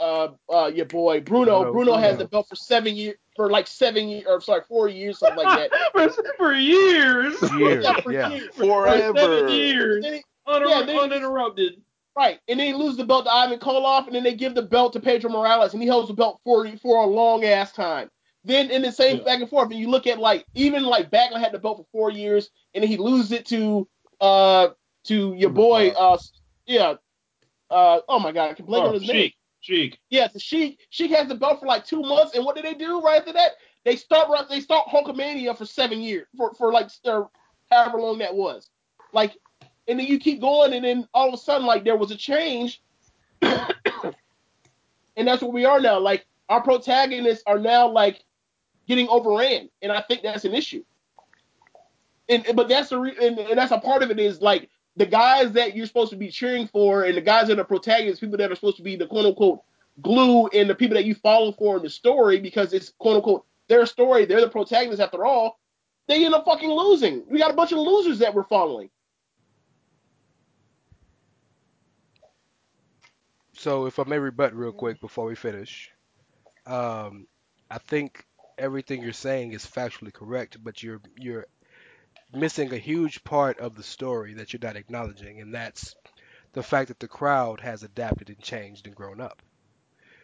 uh, 0.00 0.28
uh, 0.52 0.66
your 0.74 0.86
boy 0.86 1.20
Bruno, 1.20 1.60
Bruno, 1.60 1.72
Bruno, 1.72 1.96
has 1.96 2.18
the 2.18 2.26
belt 2.26 2.48
for 2.48 2.56
seven 2.56 2.94
years, 2.96 3.16
for 3.36 3.50
like 3.50 3.66
seven 3.66 4.08
years, 4.08 4.24
or 4.28 4.40
sorry, 4.40 4.62
four 4.68 4.88
years, 4.88 5.18
something 5.18 5.44
like 5.44 5.70
that. 5.70 5.92
for, 6.14 6.22
for 6.36 6.52
years. 6.54 7.34
Years, 7.56 7.84
Yeah, 7.84 8.00
for 8.00 8.12
yeah. 8.12 8.28
years. 8.30 8.48
For 8.54 8.86
seven 8.88 9.14
Forever. 9.14 9.48
years. 9.48 10.02
Then 10.04 10.20
Uninter- 10.48 10.68
Yeah, 10.70 10.82
they- 10.82 10.98
uninterrupted. 10.98 11.82
Right, 12.14 12.38
and 12.46 12.60
then 12.60 12.66
he 12.66 12.74
loses 12.74 12.98
the 12.98 13.04
belt 13.06 13.24
to 13.24 13.32
Ivan 13.32 13.58
Koloff, 13.58 14.06
and 14.06 14.14
then 14.14 14.22
they 14.22 14.34
give 14.34 14.54
the 14.54 14.60
belt 14.60 14.92
to 14.92 15.00
Pedro 15.00 15.30
Morales, 15.30 15.72
and 15.72 15.82
he 15.82 15.88
holds 15.88 16.08
the 16.08 16.14
belt 16.14 16.40
for 16.44 16.68
for 16.76 17.02
a 17.02 17.06
long 17.06 17.42
ass 17.44 17.72
time. 17.72 18.10
Then 18.44 18.70
in 18.70 18.82
the 18.82 18.92
same 18.92 19.16
Yeah. 19.18 19.24
back 19.24 19.40
and 19.40 19.48
forth, 19.48 19.70
and 19.70 19.80
you 19.80 19.88
look 19.88 20.06
at 20.06 20.18
like 20.18 20.44
even 20.54 20.82
like 20.84 21.10
Backlund 21.10 21.40
had 21.40 21.52
the 21.52 21.58
belt 21.58 21.78
for 21.78 21.86
four 21.90 22.10
years, 22.10 22.50
and 22.74 22.82
then 22.82 22.90
he 22.90 22.98
loses 22.98 23.32
it 23.32 23.46
to 23.46 23.88
uh 24.20 24.68
to 25.04 25.32
your 25.38 25.48
boy 25.50 25.88
uh 25.88 26.18
yeah 26.66 26.94
uh 27.70 28.00
oh 28.08 28.18
my 28.18 28.30
god 28.32 28.50
I 28.50 28.54
can 28.54 28.66
blank 28.66 28.84
on 28.84 28.90
Oh, 28.90 28.98
his 28.98 29.08
name 29.08 29.30
Sheik. 29.62 29.98
Yeah 30.10 30.26
to 30.26 30.38
Sheik 30.38 30.80
Sheik 30.90 31.12
has 31.12 31.28
the 31.28 31.34
belt 31.34 31.60
for 31.60 31.66
like 31.66 31.86
two 31.86 32.02
months, 32.02 32.34
and 32.34 32.44
what 32.44 32.56
do 32.56 32.62
they 32.62 32.74
do 32.74 33.00
right 33.00 33.20
after 33.20 33.32
that? 33.32 33.52
They 33.84 33.96
start 33.96 34.28
they 34.48 34.60
start 34.60 34.88
Hulkamania 34.88 35.56
for 35.56 35.64
seven 35.64 36.00
years 36.00 36.26
for 36.36 36.52
for 36.54 36.72
like 36.72 36.90
however 37.70 37.98
long 38.00 38.18
that 38.18 38.34
was, 38.34 38.68
like 39.12 39.36
and 39.88 39.98
then 39.98 40.06
you 40.06 40.18
keep 40.18 40.40
going, 40.40 40.72
and 40.72 40.84
then 40.84 41.08
all 41.14 41.28
of 41.28 41.34
a 41.34 41.38
sudden, 41.38 41.66
like 41.66 41.84
there 41.84 41.96
was 41.96 42.10
a 42.10 42.16
change, 42.16 42.82
and 43.42 43.66
that's 45.16 45.42
where 45.42 45.50
we 45.50 45.64
are 45.64 45.80
now. 45.80 45.98
Like 45.98 46.26
our 46.48 46.62
protagonists 46.62 47.44
are 47.46 47.58
now 47.58 47.88
like 47.88 48.22
getting 48.86 49.08
overran, 49.08 49.68
and 49.80 49.92
I 49.92 50.02
think 50.02 50.22
that's 50.22 50.44
an 50.44 50.54
issue. 50.54 50.84
And 52.28 52.44
but 52.54 52.68
that's 52.68 52.90
the 52.90 52.98
re- 52.98 53.16
and, 53.20 53.38
and 53.38 53.58
that's 53.58 53.72
a 53.72 53.78
part 53.78 54.02
of 54.02 54.10
it 54.10 54.18
is 54.18 54.40
like 54.40 54.68
the 54.96 55.06
guys 55.06 55.52
that 55.52 55.74
you're 55.74 55.86
supposed 55.86 56.10
to 56.10 56.16
be 56.16 56.28
cheering 56.28 56.66
for, 56.66 57.04
and 57.04 57.16
the 57.16 57.22
guys 57.22 57.48
that 57.48 57.58
are 57.58 57.64
protagonists, 57.64 58.20
people 58.20 58.38
that 58.38 58.52
are 58.52 58.54
supposed 58.54 58.76
to 58.76 58.82
be 58.82 58.96
the 58.96 59.06
quote 59.06 59.26
unquote 59.26 59.60
glue, 60.00 60.46
and 60.48 60.68
the 60.68 60.74
people 60.74 60.96
that 60.96 61.04
you 61.04 61.14
follow 61.14 61.52
for 61.52 61.76
in 61.76 61.82
the 61.82 61.90
story 61.90 62.40
because 62.40 62.72
it's 62.72 62.92
quote 62.98 63.16
unquote 63.16 63.46
their 63.68 63.86
story, 63.86 64.24
they're 64.24 64.40
the 64.40 64.48
protagonists 64.48 65.00
after 65.00 65.24
all. 65.24 65.58
They 66.08 66.24
end 66.24 66.34
up 66.34 66.44
fucking 66.44 66.70
losing. 66.70 67.24
We 67.28 67.38
got 67.38 67.50
a 67.50 67.54
bunch 67.54 67.72
of 67.72 67.78
losers 67.78 68.18
that 68.18 68.34
we're 68.34 68.42
following. 68.42 68.90
So, 73.54 73.86
if 73.86 73.98
I 73.98 74.04
may 74.04 74.18
rebut 74.18 74.54
real 74.54 74.72
quick 74.72 75.00
before 75.00 75.26
we 75.26 75.36
finish, 75.36 75.90
um, 76.66 77.28
I 77.70 77.78
think 77.78 78.26
everything 78.58 79.02
you're 79.02 79.12
saying 79.12 79.52
is 79.52 79.64
factually 79.64 80.12
correct, 80.12 80.62
but 80.62 80.82
you're 80.82 81.00
you're 81.16 81.46
missing 82.34 82.72
a 82.72 82.78
huge 82.78 83.24
part 83.24 83.58
of 83.58 83.74
the 83.74 83.82
story 83.82 84.34
that 84.34 84.52
you're 84.52 84.60
not 84.60 84.76
acknowledging, 84.76 85.40
and 85.40 85.54
that's 85.54 85.94
the 86.52 86.62
fact 86.62 86.88
that 86.88 87.00
the 87.00 87.08
crowd 87.08 87.60
has 87.60 87.82
adapted 87.82 88.28
and 88.28 88.40
changed 88.40 88.86
and 88.86 88.96
grown 88.96 89.20
up. 89.20 89.42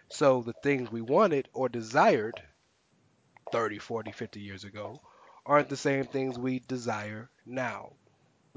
So 0.09 0.43
the 0.43 0.55
things 0.62 0.90
we 0.90 1.01
wanted 1.02 1.48
or 1.52 1.68
desired 1.68 2.43
30, 3.52 3.78
40, 3.78 4.12
50 4.12 4.40
years 4.40 4.64
ago 4.64 5.01
aren't 5.44 5.68
the 5.68 5.76
same 5.76 6.05
things 6.05 6.39
we 6.39 6.60
desire 6.60 7.30
now. 7.47 7.93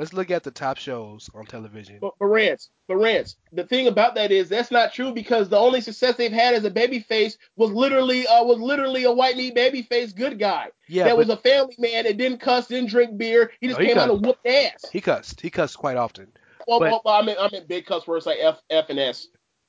Let's 0.02 0.14
look 0.14 0.32
at 0.32 0.42
the 0.42 0.50
top 0.50 0.78
shows 0.80 1.30
on 1.36 1.46
television. 1.46 2.00
But, 2.02 2.16
but 2.20 2.26
Rance, 2.26 2.72
but 2.88 2.98
Rance, 2.98 3.36
the 3.54 3.66
thing 3.66 3.86
about 3.86 4.16
that 4.16 4.32
is 4.32 4.50
that's 4.50 4.72
not 4.72 4.96
true 4.96 5.14
because 5.14 5.48
the 5.48 5.60
only 5.60 5.80
success 5.80 6.16
they've 6.16 6.32
had 6.32 6.56
as 6.56 6.66
a 6.66 6.72
babyface 6.72 7.38
was 7.56 7.70
literally 7.70 8.26
uh, 8.26 8.44
was 8.44 8.58
literally 8.58 9.04
a 9.04 9.12
white 9.12 9.38
meat 9.38 9.56
babyface 9.56 10.16
good 10.16 10.40
guy. 10.40 10.70
Yeah, 10.88 11.04
that 11.04 11.16
was 11.16 11.30
a 11.30 11.38
family 11.38 11.76
man 11.78 12.06
that 12.06 12.18
didn't 12.18 12.40
cuss, 12.40 12.66
didn't 12.66 12.90
drink 12.90 13.16
beer. 13.16 13.52
He 13.62 13.68
just 13.68 13.80
No, 13.80 13.86
he 13.86 13.92
came 13.92 14.00
out 14.00 14.10
and 14.10 14.26
whooped 14.26 14.44
ass. 14.48 14.88
he 14.92 15.02
cussed. 15.02 15.40
He 15.40 15.52
cussed 15.52 15.78
quite 15.78 15.98
often. 15.98 16.30
well, 16.68 16.80
but- 16.80 16.90
well, 17.06 17.14
I 17.14 17.24
mean, 17.24 17.36
I 17.40 17.50
mean 17.52 17.66
big 17.68 17.86
cuss 17.86 18.08
words 18.08 18.26
like 18.26 18.40
F, 18.42 18.60
F 18.72 18.90
and 18.90 18.98
S. 18.98 19.28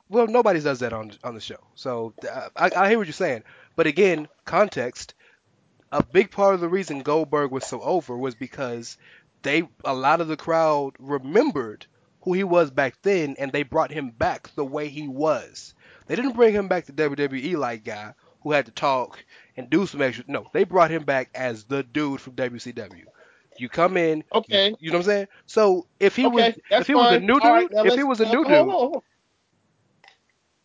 Well, 0.09 0.29
nobody 0.29 0.61
does 0.61 0.79
that 0.79 0.95
on 0.95 1.13
on 1.25 1.35
the 1.35 1.43
show. 1.43 1.61
So 1.75 2.15
uh, 2.27 2.49
I, 2.57 2.71
I 2.75 2.89
hear 2.89 2.97
what 2.97 3.07
you're 3.07 3.13
saying, 3.13 3.43
but 3.77 3.87
again, 3.87 4.29
context. 4.47 5.13
A 5.95 6.03
big 6.03 6.31
part 6.31 6.55
of 6.55 6.63
the 6.63 6.71
reason 6.71 7.03
Goldberg 7.03 7.51
was 7.51 7.67
so 7.67 7.83
over 7.83 8.17
was 8.17 8.35
because 8.35 8.97
they 9.43 9.69
a 9.85 9.95
lot 9.95 10.21
of 10.21 10.29
the 10.29 10.37
crowd 10.37 10.95
remembered 10.99 11.87
who 12.23 12.33
he 12.33 12.45
was 12.45 12.71
back 12.71 12.95
then, 13.03 13.35
and 13.39 13.53
they 13.53 13.63
brought 13.63 13.91
him 13.91 14.11
back 14.11 14.49
the 14.55 14.65
way 14.65 14.89
he 14.89 15.09
was. 15.09 15.75
They 16.07 16.17
didn't 16.17 16.37
bring 16.37 16.55
him 16.55 16.69
back 16.69 16.87
the 16.87 16.93
WWE 16.93 17.57
like 17.57 17.85
guy 17.85 18.15
who 18.43 18.53
had 18.53 18.67
to 18.67 18.73
talk 18.73 19.25
and 19.57 19.69
do 19.71 19.87
some 19.87 20.03
extra. 20.03 20.25
No, 20.29 20.47
they 20.53 20.65
brought 20.65 20.91
him 20.91 21.05
back 21.05 21.31
as 21.35 21.65
the 21.65 21.83
dude 21.83 22.21
from 22.21 22.35
WCW. 22.35 23.05
You 23.59 23.69
come 23.69 23.97
in, 23.97 24.25
Okay. 24.33 24.71
you, 24.71 24.77
you 24.81 24.91
know 24.91 24.99
what 24.99 25.05
I'm 25.05 25.11
saying? 25.11 25.29
So 25.47 25.87
if 26.01 26.17
he 26.17 26.27
okay, 26.27 26.55
was 26.71 26.81
if 26.81 26.87
he 26.87 26.95
was 26.95 27.13
a 27.13 27.21
new 27.21 27.35
dude, 27.35 27.45
right, 27.45 27.69
if 27.71 27.95
he 27.95 28.03
was 28.03 28.21
a 28.21 28.25
new 28.27 28.45
dude, 28.45 28.53
on, 28.53 28.69
hold 28.71 28.97
on. 28.97 29.03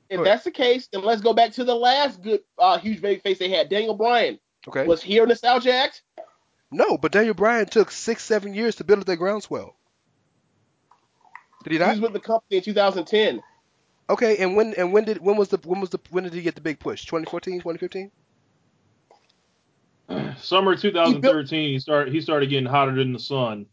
If 0.09 0.23
that's 0.23 0.45
the 0.45 0.51
case, 0.51 0.87
then 0.87 1.03
let's 1.03 1.21
go 1.21 1.33
back 1.33 1.51
to 1.53 1.63
the 1.63 1.75
last 1.75 2.21
good 2.21 2.41
uh, 2.57 2.77
huge 2.77 3.01
babyface 3.01 3.39
they 3.39 3.49
had. 3.49 3.67
Daniel 3.67 3.93
Bryan 3.93 4.39
okay. 4.67 4.85
was 4.85 5.01
here 5.03 5.25
Nostalgia 5.25 5.73
Act. 5.73 6.01
No, 6.71 6.97
but 6.97 7.11
Daniel 7.11 7.33
Bryan 7.33 7.65
took 7.65 7.91
six, 7.91 8.23
seven 8.23 8.53
years 8.53 8.75
to 8.75 8.83
build 8.83 8.99
up 8.99 9.05
that 9.05 9.17
groundswell. 9.17 9.75
Did 11.63 11.73
he 11.73 11.79
not? 11.79 11.95
He 11.95 12.01
was 12.01 12.01
with 12.01 12.13
the 12.13 12.19
company 12.19 12.57
in 12.57 12.63
2010. 12.63 13.41
Okay, 14.09 14.37
and 14.37 14.55
when 14.55 14.73
and 14.75 14.93
when 14.93 15.03
did 15.03 15.17
when 15.19 15.37
was 15.37 15.49
the 15.49 15.57
when 15.65 15.81
was 15.81 15.89
the 15.89 15.99
when 16.11 16.23
did 16.23 16.33
he 16.33 16.41
get 16.41 16.55
the 16.55 16.61
big 16.61 16.79
push? 16.79 17.05
2014, 17.05 17.59
2015? 17.59 18.11
Summer 20.37 20.75
2013, 20.75 21.69
he 21.69 21.79
started 21.79 22.13
he 22.13 22.21
started 22.21 22.49
getting 22.49 22.65
hotter 22.65 22.95
than 22.95 23.11
the 23.11 23.19
sun. 23.19 23.65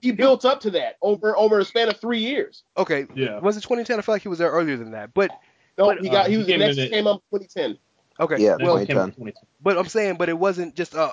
He 0.00 0.10
built 0.12 0.44
up 0.44 0.60
to 0.60 0.70
that 0.72 0.96
over 1.02 1.36
over 1.36 1.58
a 1.58 1.64
span 1.64 1.88
of 1.88 1.98
three 1.98 2.20
years. 2.20 2.62
Okay, 2.76 3.06
Yeah. 3.14 3.40
was 3.40 3.56
it 3.56 3.62
2010? 3.62 3.98
I 3.98 4.02
feel 4.02 4.14
like 4.14 4.22
he 4.22 4.28
was 4.28 4.38
there 4.38 4.50
earlier 4.50 4.76
than 4.76 4.92
that. 4.92 5.12
But 5.14 5.30
No, 5.76 5.86
But, 5.86 6.00
he 6.00 6.08
got 6.08 6.26
uh, 6.26 6.28
he 6.28 6.32
he 6.32 6.38
was 6.38 6.46
the 6.46 6.56
next 6.56 6.76
came 6.76 7.06
up 7.06 7.22
2010. 7.32 7.78
okay, 8.20 8.42
Yeah, 8.42 8.56
well, 8.60 8.76
That 8.76 8.86
came 8.86 8.98
out 8.98 9.06
2010. 9.06 9.34
but 9.60 9.76
I'm 9.76 9.86
saying, 9.86 10.16
but 10.16 10.28
it 10.28 10.38
wasn't 10.38 10.74
just 10.74 10.94
uh 10.94 11.12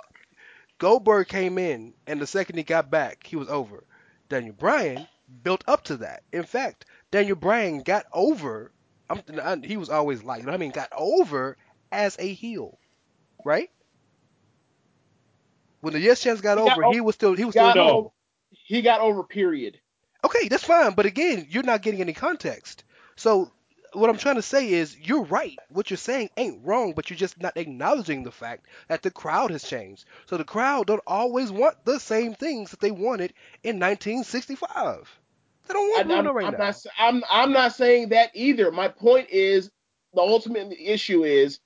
Goldberg 0.82 1.28
came 1.28 1.60
in, 1.60 1.94
and 2.08 2.20
the 2.20 2.26
second 2.26 2.58
he 2.58 2.64
got 2.64 2.90
back, 2.90 3.28
he 3.28 3.36
was 3.36 3.48
over. 3.50 3.84
Daniel 4.30 4.56
Bryan 4.58 5.08
built 5.44 5.64
up 5.68 5.84
to 5.86 5.98
that. 5.98 6.24
In 6.34 6.42
fact, 6.44 6.86
Daniel 7.12 7.36
Bryan 7.36 7.84
got 7.84 8.08
over. 8.12 8.72
I'm, 9.08 9.22
I- 9.40 9.62
he 9.64 9.78
was 9.78 9.92
always 9.92 10.24
like, 10.24 10.48
I 10.48 10.58
mean, 10.58 10.72
got 10.72 10.90
over 10.98 11.56
as 11.92 12.18
a 12.18 12.34
heel, 12.34 12.80
right? 13.46 13.70
When 15.82 15.94
the 15.94 16.00
Yes 16.00 16.20
Chance 16.24 16.42
got 16.42 16.58
He 16.58 16.66
got 16.66 16.80
over, 16.80 16.94
he 16.94 17.00
was 17.02 17.14
still 17.14 17.36
he 17.36 17.46
was 17.46 17.54
still 17.54 17.68
over, 17.78 18.10
he 18.52 18.82
got 18.82 19.02
over. 19.02 19.22
Period. 19.24 19.80
okay. 20.26 20.48
That's 20.48 20.64
fine, 20.64 20.94
but 20.94 21.06
again, 21.06 21.46
you're 21.48 21.62
not 21.62 21.84
getting 21.84 22.02
any 22.02 22.14
context. 22.14 22.86
So 23.18 23.52
what 23.94 24.10
I'm 24.10 24.18
trying 24.18 24.36
to 24.36 24.42
say 24.42 24.70
is, 24.72 24.98
you're 24.98 25.24
right. 25.24 25.60
What 25.70 25.90
you're 25.90 25.98
saying 25.98 26.30
ain't 26.38 26.66
wrong, 26.66 26.94
but 26.94 27.10
you're 27.10 27.18
just 27.18 27.40
not 27.42 27.58
acknowledging 27.58 28.24
the 28.24 28.32
fact 28.32 28.68
that 28.88 29.02
the 29.04 29.12
crowd 29.12 29.52
has 29.52 29.64
changed. 29.64 30.06
So 30.26 30.38
the 30.38 30.44
crowd 30.46 30.88
don't 30.88 31.02
always 31.08 31.52
want 31.52 31.84
the 31.86 32.00
same 32.00 32.34
things 32.36 32.72
that 32.72 32.80
they 32.80 32.92
wanted 32.92 33.34
in 33.64 33.80
1965. 33.80 35.20
They 35.68 35.74
don't 35.74 35.90
want 35.90 36.06
I, 36.08 36.08
Bruno 36.08 36.32
right 36.34 36.50
now. 36.50 36.58
not 36.58 36.76
I'm 36.98 37.24
I'm 37.30 37.52
not 37.52 37.74
saying 37.74 38.10
that 38.10 38.32
either. 38.34 38.72
My 38.72 38.88
point 38.88 39.30
is 39.30 39.72
the 40.14 40.22
ultimate 40.22 40.74
issue 40.80 41.24
is 41.24 41.60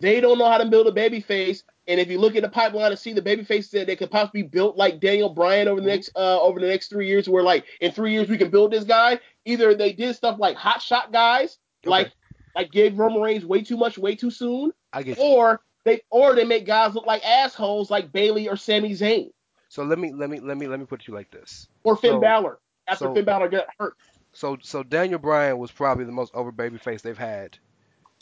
they 0.00 0.20
don't 0.20 0.38
know 0.38 0.50
how 0.50 0.58
to 0.58 0.66
build 0.66 0.86
a 0.86 0.92
baby 0.92 1.20
face. 1.20 1.64
And 1.88 2.00
if 2.00 2.08
you 2.10 2.18
look 2.18 2.36
at 2.36 2.42
the 2.42 2.48
pipeline 2.48 2.90
and 2.92 2.98
see 2.98 3.12
the 3.12 3.22
baby 3.22 3.44
faces 3.44 3.70
that 3.72 3.86
they 3.86 3.96
could 3.96 4.10
possibly 4.10 4.42
be 4.42 4.48
built 4.48 4.76
like 4.76 5.00
Daniel 5.00 5.30
Bryan 5.30 5.68
over 5.68 5.80
the 5.80 5.86
Mhm. 5.86 5.86
next 5.88 6.10
uh, 6.16 6.40
over 6.40 6.60
the 6.60 6.68
next 6.68 6.88
three 6.88 7.08
years, 7.08 7.28
where 7.28 7.42
like 7.42 7.64
in 7.80 7.92
three 7.92 8.12
years 8.12 8.28
we 8.28 8.38
can 8.38 8.50
build 8.50 8.72
this 8.72 8.84
guy. 8.84 9.18
Either 9.44 9.74
they 9.74 9.92
did 9.92 10.14
stuff 10.14 10.38
like 10.38 10.56
hot 10.56 10.82
shot 10.82 11.12
guys, 11.12 11.58
Okay. 11.84 11.90
like 11.90 12.12
like 12.54 12.70
gave 12.70 12.98
Roman 12.98 13.22
Reigns 13.22 13.44
way 13.46 13.62
too 13.62 13.76
much, 13.76 13.96
way 13.98 14.14
too 14.14 14.30
soon, 14.30 14.72
I 14.92 15.02
get 15.02 15.16
you. 15.18 15.24
or 15.24 15.60
they 15.84 16.02
or 16.10 16.34
they 16.34 16.44
make 16.44 16.66
guys 16.66 16.94
look 16.94 17.06
like 17.06 17.24
assholes 17.24 17.90
like 17.90 18.12
Bayley 18.12 18.48
or 18.48 18.56
Sami 18.56 18.90
Zayn 18.92 19.30
So 19.68 19.82
let 19.84 19.98
me 19.98 20.12
let 20.12 20.30
me 20.30 20.38
let 20.40 20.56
me 20.56 20.66
let 20.68 20.78
me 20.78 20.86
put 20.86 21.06
you 21.08 21.14
like 21.14 21.30
this. 21.30 21.68
or 21.84 21.96
Finn 21.96 22.12
So- 22.12 22.20
Balor 22.20 22.58
after 22.86 23.04
so- 23.06 23.14
Finn 23.14 23.24
Balor 23.24 23.48
got 23.48 23.66
hurt. 23.78 23.94
So 24.32 24.58
so 24.62 24.82
Daniel 24.82 25.18
Bryan 25.18 25.58
was 25.58 25.70
probably 25.70 26.04
the 26.04 26.12
most 26.12 26.34
over 26.34 26.52
baby 26.52 26.78
face 26.78 27.02
they've 27.02 27.18
had. 27.18 27.58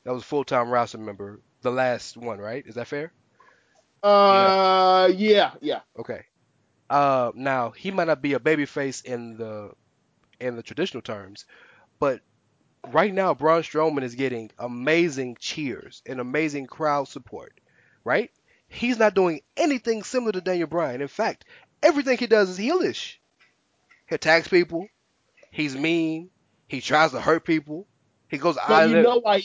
That 0.05 0.12
was 0.15 0.24
full 0.24 0.45
time 0.45 0.70
roster 0.70 0.99
member, 0.99 1.41
the 1.62 1.70
last 1.70 2.16
one, 2.16 2.39
right? 2.39 2.66
Is 2.66 2.74
that 2.77 2.87
fair? 2.87 3.12
Uh, 4.03 5.11
yeah, 5.15 5.53
yeah. 5.61 5.81
Okay. 5.99 6.23
Uh, 6.89 7.31
now 7.35 7.70
he 7.70 7.91
might 7.91 8.07
not 8.07 8.23
be 8.23 8.32
a 8.32 8.39
babyface 8.41 9.05
in 9.05 9.37
the 9.37 9.70
in 10.41 10.57
the 10.57 10.62
traditional 10.62 11.03
terms, 11.03 11.45
but 11.99 12.20
right 12.89 13.12
now 13.12 13.35
Braun 13.35 13.62
Strowman 13.62 14.02
is 14.02 14.15
getting 14.15 14.51
amazing 14.59 15.36
cheers 15.39 16.02
and 16.07 16.20
amazing 16.20 16.66
crowd 16.66 17.09
support. 17.09 17.52
Right? 18.05 18.31
He's 18.69 18.98
not 18.98 19.15
doing 19.15 19.40
anything 19.57 20.02
similar 20.02 20.32
to 20.32 20.40
Daniel 20.40 20.69
Bryan. 20.69 21.01
In 21.01 21.09
fact, 21.09 21.44
everything 21.82 22.19
he 22.19 22.27
does 22.27 22.51
is 22.51 22.59
heelish. 22.59 23.16
He 24.09 24.15
attacks 24.15 24.48
people. 24.48 24.89
He's 25.51 25.77
mean. 25.77 26.31
He 26.69 26.81
tries 26.81 27.11
to 27.11 27.20
hurt 27.20 27.44
people. 27.44 27.86
He 28.28 28.39
goes 28.39 28.57
But 28.69 28.90
you 28.90 29.02
know 29.02 29.19
why. 29.19 29.43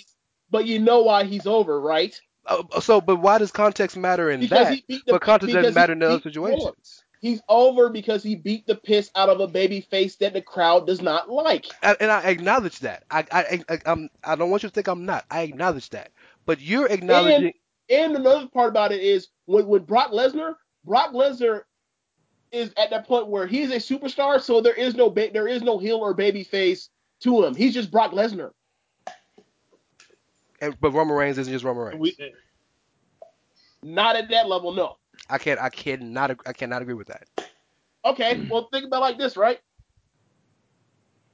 But 0.51 0.65
you 0.65 0.79
know 0.79 1.01
why 1.01 1.23
he's 1.23 1.47
over, 1.47 1.81
right? 1.81 2.19
Uh, 2.45 2.79
so, 2.81 3.01
but 3.01 3.15
why 3.15 3.39
does 3.39 3.51
context 3.51 3.97
matter 3.97 4.29
in 4.29 4.39
Because 4.39 4.67
that? 4.67 4.83
he. 4.87 5.01
But 5.07 5.21
context 5.21 5.53
doesn't 5.55 5.73
matter 5.73 5.93
in 5.93 6.03
other 6.03 6.21
situations. 6.21 7.03
He's 7.25 7.41
over 7.49 7.89
because 7.89 8.21
he 8.21 8.35
beat 8.35 8.67
the 8.67 8.75
piss 8.75 9.09
out 9.15 9.29
of 9.29 9.39
a 9.39 9.47
baby 9.47 9.81
face 9.81 10.15
that 10.17 10.33
the 10.33 10.43
crowd 10.43 10.85
does 10.85 11.01
not 11.01 11.27
like. 11.27 11.65
And, 11.81 11.97
and 11.99 12.11
I 12.11 12.21
acknowledge 12.21 12.77
that. 12.81 13.03
I, 13.09 13.25
I, 13.31 13.63
I, 13.67 13.79
I'm, 13.87 14.11
I 14.23 14.35
don't 14.35 14.51
want 14.51 14.61
you 14.61 14.69
to 14.69 14.75
think 14.75 14.87
I'm 14.87 15.07
not. 15.07 15.25
I 15.31 15.41
acknowledge 15.41 15.89
that. 15.89 16.11
But 16.45 16.61
you're 16.61 16.85
acknowledging. 16.85 17.53
And 17.89 18.15
another 18.15 18.47
part 18.49 18.69
about 18.69 18.91
it 18.91 19.01
is 19.01 19.29
when 19.47 19.65
when 19.65 19.85
Brock 19.85 20.11
Lesnar, 20.11 20.53
Brock 20.85 21.13
Lesnar 21.13 21.61
is 22.51 22.71
at 22.77 22.91
that 22.91 23.07
point 23.07 23.25
where 23.25 23.47
he's 23.47 23.71
a 23.71 23.77
superstar, 23.77 24.39
so 24.39 24.61
there 24.61 24.75
is 24.75 24.93
no 24.93 25.09
ba- 25.09 25.31
there 25.33 25.47
is 25.47 25.63
no 25.63 25.79
heel 25.79 25.97
or 25.97 26.13
baby 26.13 26.43
face 26.43 26.89
to 27.21 27.43
him. 27.43 27.55
He's 27.55 27.73
just 27.73 27.89
Brock 27.89 28.11
Lesnar. 28.11 28.51
and, 30.61 30.79
but 30.79 30.91
Roman 30.91 31.15
Reigns 31.15 31.39
isn't 31.39 31.51
just 31.51 31.65
Roman 31.65 31.85
Reigns. 31.85 31.99
We, 31.99 32.33
Not 33.81 34.15
at 34.15 34.29
that 34.29 34.47
level, 34.47 34.73
no. 34.73 34.97
I 35.29 35.37
can't. 35.37 35.59
I 35.59 35.69
cannot. 35.69 36.37
I 36.45 36.53
cannot 36.53 36.81
agree 36.81 36.93
with 36.93 37.07
that. 37.07 37.27
Okay, 38.05 38.39
well 38.49 38.67
think 38.71 38.85
about 38.85 38.97
it 38.97 39.01
like 39.01 39.17
this, 39.17 39.35
right? 39.35 39.59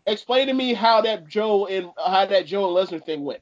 Explain 0.05 0.47
to 0.47 0.53
me 0.53 0.73
how 0.73 1.01
that 1.01 1.27
Joe 1.27 1.67
and 1.67 1.91
how 1.97 2.25
that 2.25 2.45
Joe 2.45 2.67
and 2.77 2.89
Lesnar 2.89 3.05
thing 3.05 3.23
went. 3.23 3.41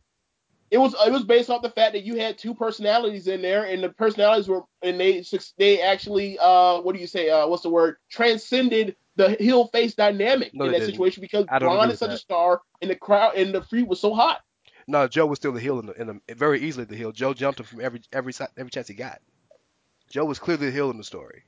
It 0.71 0.77
was 0.77 0.95
it 1.05 1.11
was 1.11 1.23
based 1.23 1.49
off 1.49 1.61
the 1.61 1.69
fact 1.69 1.93
that 1.93 2.03
you 2.03 2.15
had 2.15 2.37
two 2.37 2.53
personalities 2.53 3.27
in 3.27 3.41
there, 3.41 3.65
and 3.65 3.83
the 3.83 3.89
personalities 3.89 4.47
were 4.47 4.63
and 4.83 4.99
they 4.99 5.23
they 5.57 5.81
actually 5.81 6.37
uh 6.39 6.81
what 6.81 6.95
do 6.95 7.01
you 7.01 7.07
say 7.07 7.29
uh 7.29 7.47
what's 7.47 7.63
the 7.63 7.69
word 7.69 7.97
transcended 8.11 8.95
the 9.15 9.31
heel 9.39 9.67
face 9.67 9.95
dynamic 9.95 10.51
No, 10.53 10.65
in 10.65 10.71
that 10.71 10.79
didn't. 10.79 10.93
situation 10.95 11.21
because 11.21 11.45
I 11.49 11.59
Braun 11.59 11.85
is 11.85 11.91
with 11.91 11.99
such 11.99 12.11
a 12.11 12.17
star 12.17 12.61
and 12.81 12.89
the 12.91 12.95
crowd 12.95 13.35
and 13.35 13.53
the 13.53 13.61
feud 13.63 13.87
was 13.87 13.99
so 13.99 14.13
hot. 14.13 14.41
No, 14.87 15.07
Joe 15.07 15.25
was 15.25 15.37
still 15.39 15.51
the 15.51 15.59
heel 15.59 15.79
in 15.79 15.87
the, 15.87 15.93
in 15.93 16.07
the 16.27 16.35
very 16.35 16.61
easily 16.61 16.85
the 16.85 16.95
heel. 16.95 17.11
Joe 17.11 17.33
jumped 17.33 17.59
him 17.59 17.65
from 17.65 17.81
every 17.81 18.01
every 18.11 18.33
si- 18.33 18.45
every 18.57 18.69
chance 18.71 18.87
he 18.87 18.93
got. 18.93 19.19
Joe 20.09 20.25
was 20.25 20.39
clearly 20.39 20.67
the 20.67 20.71
heel 20.71 20.89
in 20.91 20.97
the 20.97 21.03
story. 21.03 21.43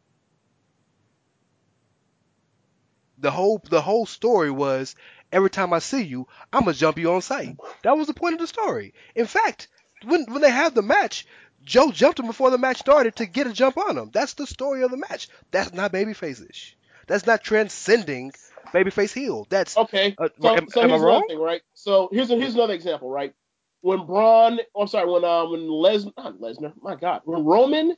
The 3.17 3.31
whole 3.31 3.61
the 3.69 3.81
whole 3.81 4.05
story 4.05 4.49
was 4.51 4.95
every 5.31 5.49
time 5.49 5.73
I 5.73 5.79
see 5.79 6.01
you, 6.01 6.27
I'm 6.51 6.61
gonna 6.61 6.73
jump 6.73 6.97
you 6.97 7.11
on 7.13 7.21
sight. 7.21 7.57
That 7.83 7.97
was 7.97 8.07
the 8.07 8.13
point 8.13 8.33
of 8.33 8.39
the 8.39 8.47
story. 8.47 8.93
In 9.15 9.25
fact, 9.27 9.67
when 10.03 10.25
when 10.25 10.41
they 10.41 10.49
had 10.49 10.73
the 10.75 10.81
match, 10.81 11.27
Joe 11.63 11.91
jumped 11.91 12.19
him 12.19 12.27
before 12.27 12.49
the 12.49 12.57
match 12.57 12.77
started 12.79 13.15
to 13.17 13.25
get 13.25 13.47
a 13.47 13.53
jump 13.53 13.77
on 13.77 13.97
him. 13.97 14.09
That's 14.11 14.33
the 14.33 14.47
story 14.47 14.83
of 14.83 14.91
the 14.91 14.97
match. 14.97 15.29
That's 15.51 15.73
not 15.73 15.91
babyface-ish. 15.91 16.75
That's 17.07 17.27
not 17.27 17.43
transcending 17.43 18.33
babyface 18.73 19.13
heel. 19.13 19.45
That's 19.49 19.75
Okay, 19.77 20.17
Uh, 20.17 20.29
so, 20.41 20.55
am- 20.57 20.69
so 20.69 20.81
am 20.81 20.87
I 20.87 20.89
here's 20.89 21.01
wrong? 21.01 21.15
another 21.17 21.27
thing, 21.27 21.39
right? 21.39 21.61
So 21.73 22.09
here's 22.11 22.31
a, 22.31 22.35
here's 22.37 22.55
another 22.55 22.73
example, 22.73 23.09
right? 23.09 23.33
When 23.81 24.05
Braun, 24.05 24.59
I'm 24.79 24.87
sorry, 24.87 25.09
when 25.09 25.23
uh, 25.23 25.45
when 25.45 25.67
Les, 25.67 26.05
not 26.05 26.39
Lesnar, 26.39 26.73
my 26.81 26.95
God, 26.95 27.21
when 27.25 27.43
Roman 27.45 27.95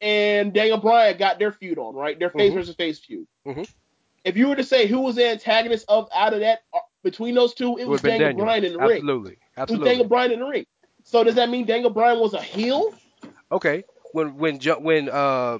and 0.00 0.52
Daniel 0.52 0.78
Bryan 0.78 1.16
got 1.16 1.38
their 1.38 1.52
feud 1.52 1.78
on, 1.78 1.94
right? 1.94 2.18
Their 2.18 2.30
face 2.30 2.52
Mhm. 2.52 2.54
versus 2.54 2.74
face 2.76 2.98
feud. 2.98 3.26
Mhm. 3.46 3.68
If 4.24 4.36
you 4.36 4.48
were 4.48 4.56
to 4.56 4.64
say 4.64 4.86
who 4.86 5.00
was 5.00 5.16
the 5.16 5.28
antagonist 5.28 5.84
of 5.88 6.08
out 6.14 6.32
of 6.32 6.40
that 6.40 6.62
uh, 6.72 6.78
between 7.02 7.34
those 7.34 7.54
two, 7.54 7.76
it 7.76 7.82
it 7.82 7.88
was 7.88 8.02
would 8.02 8.10
have 8.10 8.18
been 8.18 8.26
Daniel, 8.26 8.28
Daniel. 8.28 8.44
Bryan 8.46 8.64
in 8.64 8.72
the 8.72 8.78
ring. 8.78 8.90
Absolutely, 8.92 9.32
It 9.32 9.38
was 9.38 9.58
absolutely. 9.58 9.88
Daniel 9.90 10.08
Bryan 10.08 10.32
in 10.32 10.38
the 10.40 10.46
ring. 10.46 10.66
So 11.04 11.22
does 11.24 11.34
that 11.34 11.50
mean 11.50 11.66
Daniel 11.66 11.90
Bryan 11.90 12.18
was 12.18 12.32
a 12.34 12.40
heel? 12.42 12.94
Okay, 13.52 13.84
when 14.12 14.36
when 14.36 14.58
when 14.60 15.08
uh 15.08 15.58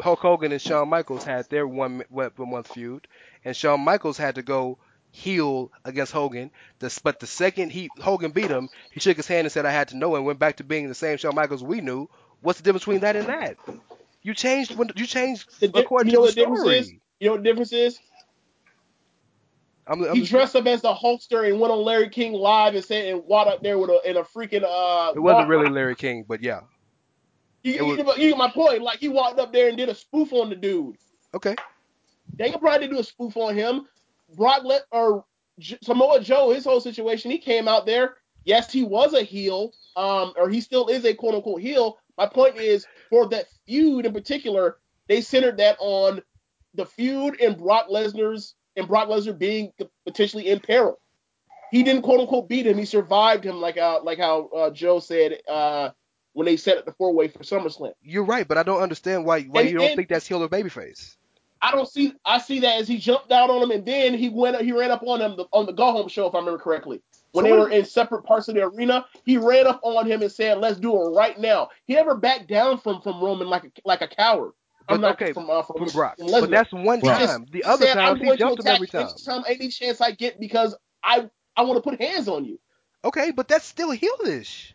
Hulk 0.00 0.18
Hogan 0.20 0.52
and 0.52 0.60
Shawn 0.60 0.88
Michaels 0.88 1.24
had 1.24 1.48
their 1.50 1.66
one 1.66 2.04
one 2.08 2.30
month 2.38 2.68
feud, 2.68 3.06
and 3.44 3.56
Shawn 3.56 3.80
Michaels 3.80 4.16
had 4.16 4.34
to 4.36 4.42
go 4.42 4.78
heel 5.12 5.70
against 5.84 6.12
Hogan. 6.12 6.50
But 7.02 7.20
the 7.20 7.26
second 7.26 7.70
he 7.70 7.90
Hogan 8.00 8.32
beat 8.32 8.50
him, 8.50 8.68
he 8.92 9.00
shook 9.00 9.16
his 9.16 9.26
hand 9.28 9.44
and 9.44 9.52
said, 9.52 9.66
"I 9.66 9.70
had 9.70 9.88
to 9.88 9.96
know," 9.96 10.16
and 10.16 10.24
went 10.24 10.38
back 10.38 10.56
to 10.56 10.64
being 10.64 10.88
the 10.88 10.94
same 10.94 11.16
Shawn 11.18 11.34
Michaels 11.34 11.62
we 11.62 11.80
knew. 11.80 12.08
What's 12.42 12.58
the 12.58 12.64
difference 12.64 12.84
between 12.84 13.00
that 13.00 13.16
and 13.16 13.26
that? 13.28 13.56
You 14.22 14.34
changed 14.34 14.76
when 14.76 14.90
you 14.96 15.06
changed 15.06 15.48
di- 15.60 15.70
according 15.74 16.12
you 16.12 16.18
know 16.18 16.26
to 16.26 16.32
the 16.32 16.34
the 16.34 16.40
difference 16.40 16.60
story. 16.60 16.78
is? 16.78 16.92
You 17.20 17.26
know 17.26 17.32
what 17.32 17.42
the 17.42 17.48
difference 17.48 17.72
is? 17.72 17.98
I'm, 19.86 20.04
I'm 20.04 20.14
He 20.14 20.24
dressed 20.24 20.54
up 20.54 20.66
as 20.66 20.82
the 20.82 20.94
Hulkster 20.94 21.48
and 21.50 21.58
went 21.58 21.72
on 21.72 21.80
Larry 21.82 22.08
King 22.10 22.32
live 22.32 22.74
and 22.74 22.84
said 22.84 23.06
and 23.06 23.24
walked 23.24 23.50
up 23.50 23.62
there 23.62 23.78
with 23.78 23.90
a 23.90 24.00
in 24.08 24.16
a 24.16 24.22
freaking 24.22 24.62
uh. 24.64 25.12
it 25.14 25.18
wasn't 25.18 25.48
really 25.48 25.68
Larry 25.68 25.96
King, 25.96 26.24
but 26.28 26.42
yeah. 26.42 26.60
You, 27.62 27.74
It 27.74 27.82
was- 27.82 27.98
you, 28.18 28.24
you 28.24 28.28
get 28.30 28.38
my 28.38 28.50
point. 28.50 28.82
Like 28.82 29.00
he 29.00 29.08
walked 29.08 29.38
up 29.38 29.52
there 29.52 29.68
and 29.68 29.76
did 29.76 29.88
a 29.88 29.94
spoof 29.94 30.32
on 30.32 30.48
the 30.48 30.56
dude. 30.56 30.96
Okay. 31.34 31.56
Daniel 32.36 32.60
Bryan 32.60 32.80
didn't 32.82 32.94
do 32.94 33.00
a 33.00 33.04
spoof 33.04 33.36
on 33.36 33.54
him. 33.54 33.86
Brock 34.36 34.62
let 34.64 34.82
or 34.92 35.24
J- 35.58 35.78
Samoa 35.82 36.20
Joe, 36.20 36.50
his 36.50 36.64
whole 36.64 36.80
situation, 36.80 37.30
he 37.30 37.38
came 37.38 37.68
out 37.68 37.84
there. 37.84 38.16
Yes, 38.44 38.72
he 38.72 38.82
was 38.84 39.12
a 39.12 39.22
heel, 39.22 39.72
um, 39.96 40.32
or 40.36 40.48
he 40.48 40.60
still 40.60 40.86
is 40.88 41.04
a 41.04 41.12
quote 41.12 41.34
unquote 41.34 41.60
heel. 41.60 41.98
My 42.16 42.26
point 42.26 42.56
is, 42.56 42.86
for 43.08 43.28
that 43.28 43.46
feud 43.66 44.06
in 44.06 44.12
particular, 44.12 44.78
they 45.08 45.20
centered 45.20 45.56
that 45.58 45.76
on 45.80 46.22
the 46.74 46.86
feud 46.86 47.40
and 47.40 47.56
Brock 47.56 47.88
Lesnar's 47.90 48.54
and 48.76 48.86
Brock 48.86 49.08
Lesnar 49.08 49.36
being 49.36 49.72
potentially 50.06 50.48
in 50.48 50.60
peril. 50.60 50.98
He 51.70 51.82
didn't 51.82 52.02
quote 52.02 52.20
unquote 52.20 52.48
beat 52.48 52.66
him. 52.66 52.78
He 52.78 52.84
survived 52.84 53.44
him, 53.44 53.60
like 53.60 53.78
how 53.78 54.02
like 54.02 54.18
how 54.18 54.48
uh, 54.48 54.70
Joe 54.70 54.98
said 55.00 55.38
uh, 55.48 55.90
when 56.32 56.46
they 56.46 56.56
set 56.56 56.78
up 56.78 56.84
the 56.84 56.92
four 56.92 57.12
way 57.12 57.28
for 57.28 57.40
SummerSlam. 57.40 57.92
You're 58.02 58.24
right, 58.24 58.46
but 58.46 58.58
I 58.58 58.62
don't 58.62 58.80
understand 58.82 59.24
why 59.24 59.42
why 59.42 59.62
And- 59.62 59.70
you 59.70 59.78
don't 59.78 59.96
think 59.96 60.08
that's 60.08 60.26
heel 60.26 60.42
or 60.42 60.48
babyface. 60.48 61.16
I 61.62 61.72
don't 61.72 61.86
see. 61.86 62.14
I 62.24 62.38
see 62.38 62.60
that 62.60 62.80
as 62.80 62.88
he 62.88 62.96
jumped 62.96 63.28
down 63.28 63.50
on 63.50 63.62
him, 63.62 63.70
and 63.70 63.84
then 63.84 64.14
he 64.14 64.30
went. 64.30 64.58
He 64.62 64.72
ran 64.72 64.90
up 64.90 65.02
on 65.06 65.20
him 65.20 65.36
the, 65.36 65.44
on 65.52 65.66
the 65.66 65.72
go 65.72 65.92
home 65.92 66.08
show, 66.08 66.26
if 66.26 66.34
I 66.34 66.38
remember 66.38 66.58
correctly. 66.58 67.02
When 67.32 67.44
So 67.44 67.50
they 67.50 67.52
were 67.52 67.70
in 67.70 67.84
separate 67.84 68.22
parts 68.24 68.48
of 68.48 68.56
the 68.56 68.62
arena, 68.64 69.06
he 69.24 69.36
ran 69.36 69.66
up 69.66 69.80
on 69.84 70.06
him 70.06 70.22
and 70.22 70.32
said, 70.32 70.58
"Let's 70.58 70.78
do 70.80 70.94
it 70.94 71.10
right 71.10 71.38
now." 71.38 71.68
He 71.86 71.94
never 71.94 72.14
backed 72.16 72.48
down 72.48 72.78
from 72.78 73.00
from 73.02 73.22
Roman 73.22 73.48
like 73.48 73.64
a 73.64 73.70
like 73.84 74.02
a 74.02 74.08
coward. 74.08 74.52
I'm 74.88 75.00
But 75.00 75.02
not 75.02 75.14
okay, 75.14 75.32
from 75.32 75.48
uh, 75.48 75.62
from, 75.62 75.76
from 75.76 75.88
Brock. 75.90 76.16
from 76.18 76.28
But 76.28 76.50
that's 76.50 76.72
one 76.72 77.00
time. 77.02 77.46
The 77.52 77.64
other 77.64 77.86
said, 77.86 77.94
times 77.94 78.20
he 78.20 78.36
jumped 78.36 78.60
him 78.60 78.66
every 78.66 78.88
time. 78.88 79.02
Any 79.02 79.14
time, 79.24 79.44
any 79.46 79.68
chance 79.68 80.00
I 80.00 80.10
get, 80.12 80.40
because 80.40 80.76
I 81.04 81.30
I 81.56 81.62
want 81.62 81.82
to 81.82 81.88
put 81.88 82.00
hands 82.00 82.28
on 82.28 82.44
you. 82.44 82.58
Okay, 83.04 83.30
but 83.30 83.48
that's 83.48 83.64
still 83.64 83.92
heelish. 83.94 84.72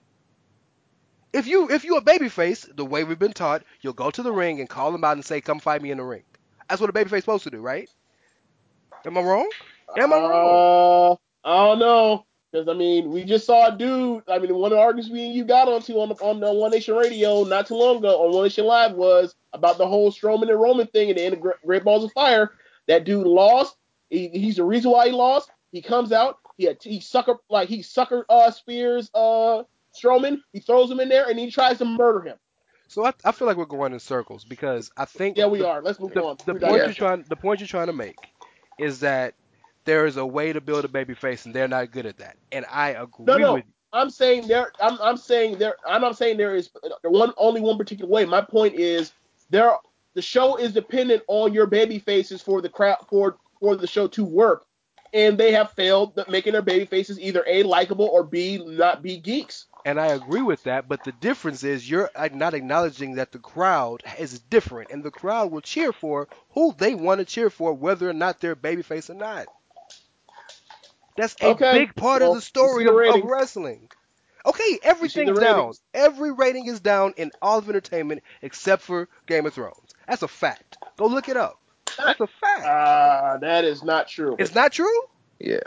If 1.34 1.48
you 1.48 1.70
if 1.70 1.84
you 1.84 1.98
a 1.98 2.02
babyface, 2.02 2.74
the 2.76 2.86
way 2.86 3.04
we've 3.04 3.20
been 3.20 3.34
taught, 3.34 3.64
you'll 3.82 3.94
go 3.94 4.10
to 4.10 4.24
the 4.24 4.32
ring 4.32 4.62
and 4.62 4.70
call 4.70 4.92
them 4.94 5.04
out 5.04 5.18
and 5.18 5.26
say, 5.26 5.42
"Come 5.42 5.60
fight 5.60 5.82
me 5.82 5.92
in 5.92 5.98
the 5.98 6.04
ring." 6.04 6.24
That's 6.70 6.80
what 6.80 6.90
a 6.90 6.94
babyface 6.94 7.22
supposed 7.22 7.44
to 7.44 7.52
do, 7.52 7.60
right? 7.60 7.90
Am 9.06 9.18
I 9.18 9.22
wrong? 9.22 9.52
Am 9.98 10.14
I 10.14 10.18
wrong? 10.18 10.64
Uh, 11.04 11.14
I 11.44 11.66
don't 11.66 11.80
know. 11.80 12.26
Because 12.56 12.74
I 12.74 12.78
mean, 12.78 13.12
we 13.12 13.26
just 13.26 13.46
saw 13.46 13.68
a 13.74 13.78
dude. 13.78 14.24
I 14.30 14.40
mean, 14.40 14.56
one 14.56 14.72
of 14.72 14.78
the 14.78 14.82
arguments 14.82 15.12
me 15.12 15.26
and 15.28 15.36
you 15.36 15.44
got 15.44 15.68
onto 15.68 15.94
on 16.00 16.08
the 16.10 16.16
on 16.16 16.40
the 16.40 16.54
One 16.54 16.72
Nation 16.72 16.96
Radio 16.96 17.44
not 17.44 17.68
too 17.68 17.76
long 17.76 17.98
ago 17.98 18.24
on 18.26 18.34
One 18.34 18.44
Nation 18.44 18.66
Live 18.66 18.94
was 18.94 19.36
about 19.52 19.78
the 19.78 19.86
whole 19.88 20.10
Strowman 20.12 20.50
and 20.50 20.60
Roman 20.60 20.88
thing 20.88 21.10
and 21.10 21.18
the 21.18 21.24
end 21.24 21.34
of 21.34 21.42
Great- 21.66 21.84
Balls 21.84 22.06
of 22.06 22.14
Fire. 22.14 22.52
That 22.88 23.04
dude 23.04 23.28
lost. 23.28 23.76
He, 24.10 24.30
he's 24.30 24.56
the 24.56 24.64
reason 24.64 24.92
why 24.92 25.08
he 25.08 25.12
lost. 25.12 25.52
He 25.74 25.82
comes 25.82 26.14
out. 26.14 26.38
He 26.58 26.64
had, 26.66 26.78
he 26.82 27.02
sucker 27.02 27.36
like 27.50 27.68
he 27.68 27.82
sucker 27.82 28.26
uh 28.30 28.52
spears 28.52 29.12
uh 29.14 29.64
Strowman. 29.94 30.40
He 30.54 30.62
throws 30.62 30.90
him 30.90 31.02
in 31.02 31.10
there 31.10 31.28
and 31.30 31.38
he 31.38 31.52
tries 31.52 31.80
to 31.80 31.86
murder 31.86 32.22
him. 32.22 32.38
So 32.88 33.06
I, 33.06 33.14
I 33.26 33.32
feel 33.34 33.48
like 33.48 33.58
we're 33.58 33.66
going 33.66 33.92
in 33.92 34.00
circles 34.00 34.46
because 34.46 34.92
I 34.96 35.04
think 35.06 35.38
Yeah, 35.38 35.48
we 35.48 35.60
the, 35.60 35.68
are. 35.68 35.82
Let's 35.82 36.00
move 36.00 36.14
the, 36.14 36.24
on. 36.24 36.38
the 36.46 36.54
We're 36.54 36.60
point 36.60 36.72
done. 36.78 36.86
you're 36.86 36.94
trying 36.94 37.26
the 37.28 37.36
point 37.36 37.60
you're 37.60 37.68
trying 37.68 37.88
to 37.88 37.94
make 37.94 38.16
is 38.80 39.02
that 39.02 39.34
there 39.86 40.06
is 40.06 40.18
a 40.18 40.26
way 40.26 40.52
to 40.54 40.62
build 40.62 40.86
a 40.86 40.88
babyface 40.88 41.46
and 41.46 41.54
they're 41.54 41.68
not 41.68 41.92
good 41.92 42.06
at 42.06 42.18
that. 42.18 42.38
And 42.52 42.66
I 42.72 42.90
agree 42.90 43.26
No, 43.26 43.38
no. 43.38 43.54
with 43.54 43.66
you. 43.66 43.72
I'm 43.94 44.10
saying 44.10 44.48
there. 44.48 44.72
I'm, 44.82 45.00
I'm 45.02 45.18
saying 45.18 45.58
there. 45.58 45.76
I'm 45.88 46.02
not 46.02 46.18
saying 46.18 46.38
there 46.38 46.56
is 46.56 46.70
one 47.04 47.32
only 47.38 47.62
one 47.62 47.78
particular 47.78 48.10
way. 48.12 48.26
My 48.26 48.42
point 48.42 48.76
is 48.76 49.14
there. 49.50 49.78
The 50.16 50.22
show 50.22 50.58
is 50.58 50.74
dependent 50.74 51.24
on 51.28 51.54
your 51.54 51.66
baby 51.66 52.00
faces 52.00 52.42
for 52.42 52.62
the 52.62 52.70
crowd 52.70 52.98
for 53.10 53.38
for 53.62 53.76
the 53.78 53.88
show 53.88 54.08
to 54.08 54.26
work, 54.26 54.66
and 55.14 55.38
they 55.38 55.54
have 55.54 55.72
failed 55.72 56.18
at 56.20 56.30
making 56.30 56.54
their 56.54 56.62
baby 56.62 56.86
faces 56.86 57.20
either 57.20 57.44
a 57.48 57.64
likable 57.64 58.06
or 58.08 58.24
b 58.24 58.58
not 58.66 59.02
be 59.02 59.18
geeks. 59.18 59.66
And 59.86 60.00
I 60.00 60.08
agree 60.08 60.42
with 60.42 60.64
that, 60.64 60.88
but 60.90 61.04
the 61.04 61.12
difference 61.14 61.64
is 61.64 61.90
you're 61.90 62.10
not 62.34 62.54
acknowledging 62.54 63.16
that 63.16 63.32
the 63.32 63.40
crowd 63.40 64.04
is 64.20 64.40
different, 64.40 64.90
and 64.92 65.04
the 65.04 65.12
crowd 65.12 65.52
will 65.52 65.62
cheer 65.62 65.94
for 65.94 66.28
who 66.50 66.74
they 66.78 66.96
want 66.96 67.20
to 67.20 67.26
cheer 67.26 67.50
for, 67.50 67.74
whether 67.74 68.10
or 68.10 68.14
not 68.14 68.42
they're 68.42 68.56
babyface 68.56 69.10
or 69.10 69.14
not. 69.14 69.48
That's 71.16 71.36
a 71.42 71.48
Okay, 71.48 71.72
big 71.74 71.96
part 71.96 72.22
well, 72.22 72.32
of 72.32 72.38
the 72.38 72.42
story 72.42 72.84
the 72.86 72.92
of, 72.96 73.16
of 73.16 73.24
wrestling. 73.24 73.90
Okay, 74.46 74.80
everything's 74.84 75.38
the 75.38 75.44
down. 75.44 75.74
Every 75.94 76.32
rating 76.32 76.68
is 76.68 76.80
down 76.80 77.14
in 77.18 77.32
all 77.42 77.58
of 77.58 77.68
entertainment 77.70 78.22
except 78.42 78.84
for 78.84 79.10
Game 79.26 79.46
of 79.46 79.54
Thrones. 79.54 79.96
That's 80.08 80.22
a 80.22 80.28
fact. 80.28 80.78
Go 80.98 81.08
look 81.08 81.30
it 81.30 81.38
up. 81.38 81.60
That's 81.98 82.20
a 82.20 82.28
fact. 82.28 82.66
Uh, 82.66 83.38
that 83.40 83.64
is 83.66 83.84
not 83.84 84.08
true. 84.08 84.36
It's 84.38 84.54
not 84.54 84.72
true. 84.72 85.02
Yeah. 85.40 85.60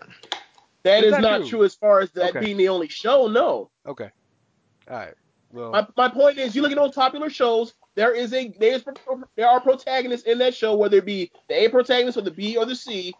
That 0.84 1.00
Is 1.00 1.06
is 1.06 1.10
that 1.12 1.20
not 1.22 1.38
true? 1.38 1.48
true 1.48 1.64
as 1.64 1.74
far 1.74 2.00
as 2.00 2.10
that 2.12 2.30
Okay. 2.30 2.44
being 2.44 2.56
the 2.56 2.68
only 2.68 2.88
show. 2.88 3.26
No. 3.26 3.70
Okay. 3.86 4.10
All 4.88 4.96
right. 4.96 5.14
Well, 5.50 5.72
My, 5.72 5.86
my 5.96 6.08
point 6.08 6.38
is, 6.38 6.54
you 6.54 6.62
look 6.62 6.70
at 6.70 6.76
those 6.76 6.94
popular 6.94 7.30
shows. 7.30 7.74
There 7.94 8.14
is 8.14 8.32
a 8.32 8.54
there's 8.60 8.84
there 9.34 9.48
are 9.48 9.60
protagonists 9.60 10.26
in 10.26 10.38
that 10.38 10.54
show, 10.54 10.76
whether 10.76 10.98
it 10.98 11.04
be 11.04 11.32
the 11.48 11.64
A 11.64 11.68
protagonist 11.68 12.16
or 12.16 12.20
the 12.20 12.30
B 12.30 12.56
or 12.56 12.64
the 12.64 12.76
C, 12.76 13.12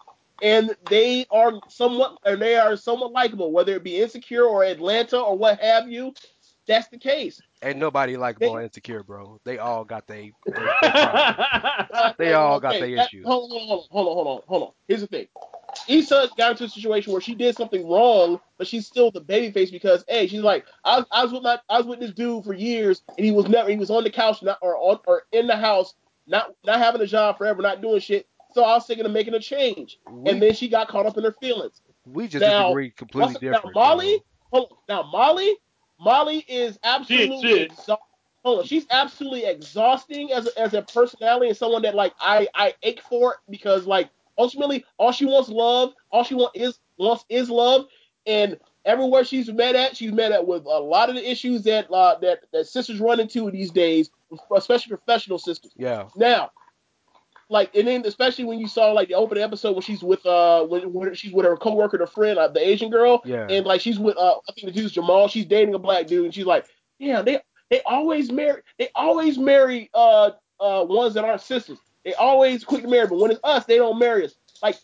and 0.43 0.74
they 0.89 1.27
are 1.31 1.52
somewhat 1.69 2.19
or 2.24 2.36
they 2.36 2.56
are 2.56 2.77
somewhat 2.77 3.12
likable, 3.12 3.52
whether 3.52 3.74
it 3.74 3.85
be 3.85 4.01
Insecure 4.01 4.44
or 4.44 4.65
Atlanta 4.65 5.19
or 5.19 5.36
what 5.36 5.60
have 5.60 5.89
you. 5.90 6.12
That's 6.66 6.89
the 6.89 6.98
case. 6.98 7.40
ain't 7.62 7.78
nobody 7.78 8.19
likable 8.19 8.56
They- 8.56 8.65
insecure, 8.65 9.02
bro. 9.02 9.40
They 9.44 9.56
all 9.56 9.85
got 9.86 10.06
they. 10.06 10.32
they, 10.47 10.52
they 10.52 10.90
problems. 10.90 12.15
They 12.19 12.35
all 12.35 12.60
got 12.60 12.73
their 12.73 12.97
that- 12.97 13.06
issues. 13.06 13.24
Hold 13.24 13.51
on, 13.52 13.59
hold 13.66 13.81
on, 13.81 13.86
hold 13.90 14.09
on, 14.09 14.15
hold 14.15 14.27
on, 14.28 14.40
hold 14.47 14.62
on. 14.65 14.70
Here's 14.86 15.01
the 15.01 15.06
thing. 15.06 15.28
Issa 15.86 16.28
got 16.36 16.52
into 16.52 16.65
a 16.65 16.69
situation 16.69 17.12
where 17.12 17.23
she 17.23 17.35
did 17.35 17.56
something 17.56 17.89
wrong, 17.89 18.40
but 18.59 18.66
she's 18.66 18.86
still 18.86 19.10
the 19.10 19.20
baby 19.20 19.51
face 19.52 19.70
because 19.70 20.05
hey, 20.09 20.27
she's 20.27 20.43
like, 20.43 20.66
I, 20.85 21.05
I 21.10 21.24
was 21.24 21.32
with 21.32 21.43
my, 21.43 21.59
I 21.70 21.78
was 21.78 21.86
with 21.86 22.01
this 22.01 22.12
dude 22.12 22.44
for 22.44 22.52
years, 22.55 23.02
and 23.16 23.24
he 23.24 23.32
was 23.32 23.48
never, 23.48 23.70
he 23.70 23.77
was 23.77 23.90
on 23.90 24.05
the 24.05 24.10
couch, 24.10 24.43
not 24.43 24.59
or 24.60 24.77
on, 24.77 24.98
or 25.06 25.23
in 25.32 25.47
the 25.47 25.56
house, 25.56 25.94
not 26.27 26.55
not 26.65 26.78
having 26.78 27.01
a 27.01 27.06
job 27.06 27.39
forever, 27.39 27.62
not 27.62 27.81
doing 27.81 28.01
shit. 28.01 28.27
So 28.59 28.64
I 28.64 28.74
was 28.74 28.86
thinking 28.86 29.06
of 29.06 29.12
making 29.12 29.35
a 29.35 29.39
change, 29.39 30.01
we, 30.10 30.32
and 30.32 30.43
then 30.43 30.52
she 30.52 30.68
got 30.68 30.89
caught 30.89 31.06
up 31.06 31.16
in 31.16 31.22
her 31.22 31.30
feelings. 31.40 31.80
we 32.05 32.26
just 32.26 32.40
now, 32.43 32.64
disagree 32.64 32.90
completely 32.90 33.35
What's- 33.35 33.39
different. 33.40 33.66
now 33.66 33.80
Molly, 33.80 34.16
bro. 34.51 34.59
hold 34.59 34.72
on, 34.72 34.78
now 34.89 35.02
Molly, 35.12 35.55
Molly 36.01 36.44
is 36.48 36.76
absolutely 36.82 37.40
shit. 37.40 37.70
exha- 37.70 37.98
hold 38.44 38.59
on, 38.59 38.64
she's 38.64 38.85
absolutely 38.90 39.44
exhausting 39.44 40.32
as 40.32 40.48
a, 40.48 40.59
as 40.60 40.74
a 40.74 40.82
personality 40.82 41.47
and 41.47 41.56
someone 41.56 41.82
that 41.82 41.94
like 41.94 42.14
I 42.18 42.48
I 42.52 42.74
ache 42.82 43.01
for 43.09 43.36
because 43.48 43.86
like 43.86 44.10
ultimately 44.39 44.85
all 44.97 45.12
she 45.12 45.24
wants 45.24 45.48
love, 45.48 45.94
all 46.10 46.24
she 46.24 46.35
wants 46.35 46.59
is 46.59 46.80
wants 46.97 47.24
is 47.28 47.48
love, 47.51 47.86
and 48.26 48.59
everywhere 48.86 49.22
she's 49.24 49.52
met 49.52 49.76
at, 49.76 49.97
she's 49.97 50.10
met 50.10 50.32
at 50.32 50.44
with 50.44 50.64
a 50.64 50.80
lot 50.80 51.10
of 51.10 51.14
the 51.14 51.30
issues 51.30 51.62
that 51.62 51.89
uh, 51.93 52.18
that 52.18 52.40
that 52.52 52.66
sisters 52.66 52.98
run 52.98 53.20
into 53.20 53.48
these 53.52 53.70
days, 53.70 54.10
especially 54.56 54.97
professional 54.97 55.39
sisters. 55.39 55.70
Yeah. 55.76 56.09
Now, 56.16 56.51
like, 57.49 57.75
and 57.75 57.87
then 57.89 58.05
especially 58.05 58.45
when 58.45 58.59
you 58.59 58.69
saw 58.69 58.93
like 58.93 59.09
the 59.09 59.15
opening 59.15 59.43
episode 59.45 59.73
when 59.73 59.83
she's 59.83 60.03
with 60.03 60.25
uh 60.27 60.65
when, 60.66 60.93
when 60.93 61.15
she's 61.15 61.33
with 61.33 61.47
her 61.47 61.57
coworker, 61.57 61.99
the 61.99 62.07
friend, 62.07 62.39
uh, 62.39 62.49
the 62.49 62.66
Asian 62.66 62.91
girl, 62.91 63.23
Yeah. 63.25 63.47
and 63.49 63.65
like 63.66 63.81
she's 63.81 63.99
with 63.99 64.16
uh 64.16 64.37
I 64.49 64.53
think 64.53 64.66
the 64.66 64.73
dude's 64.81 64.93
Jamal. 64.93 65.29
She's 65.29 65.47
dating 65.47 65.75
a 65.75 65.79
black 65.79 66.07
dude, 66.07 66.25
and 66.27 66.35
she's 66.35 66.47
like, 66.47 66.66
yeah, 66.99 67.23
they 67.23 67.41
they 67.70 67.81
always 67.83 68.31
marry 68.31 68.62
they 68.79 68.89
always 68.95 69.39
marry 69.39 69.91
uh 69.95 70.31
uh 70.61 70.85
ones 70.89 71.15
that 71.15 71.25
aren't 71.25 71.41
sisters. 71.41 71.79
They 72.05 72.15
always 72.15 72.65
quick 72.65 72.83
to 72.83 72.89
marry, 72.89 73.07
but 73.07 73.19
when 73.19 73.31
it's 73.31 73.41
us, 73.45 73.65
they 73.65 73.77
don't 73.77 73.99
marry 73.99 74.25
us. 74.25 74.35
Like, 74.62 74.77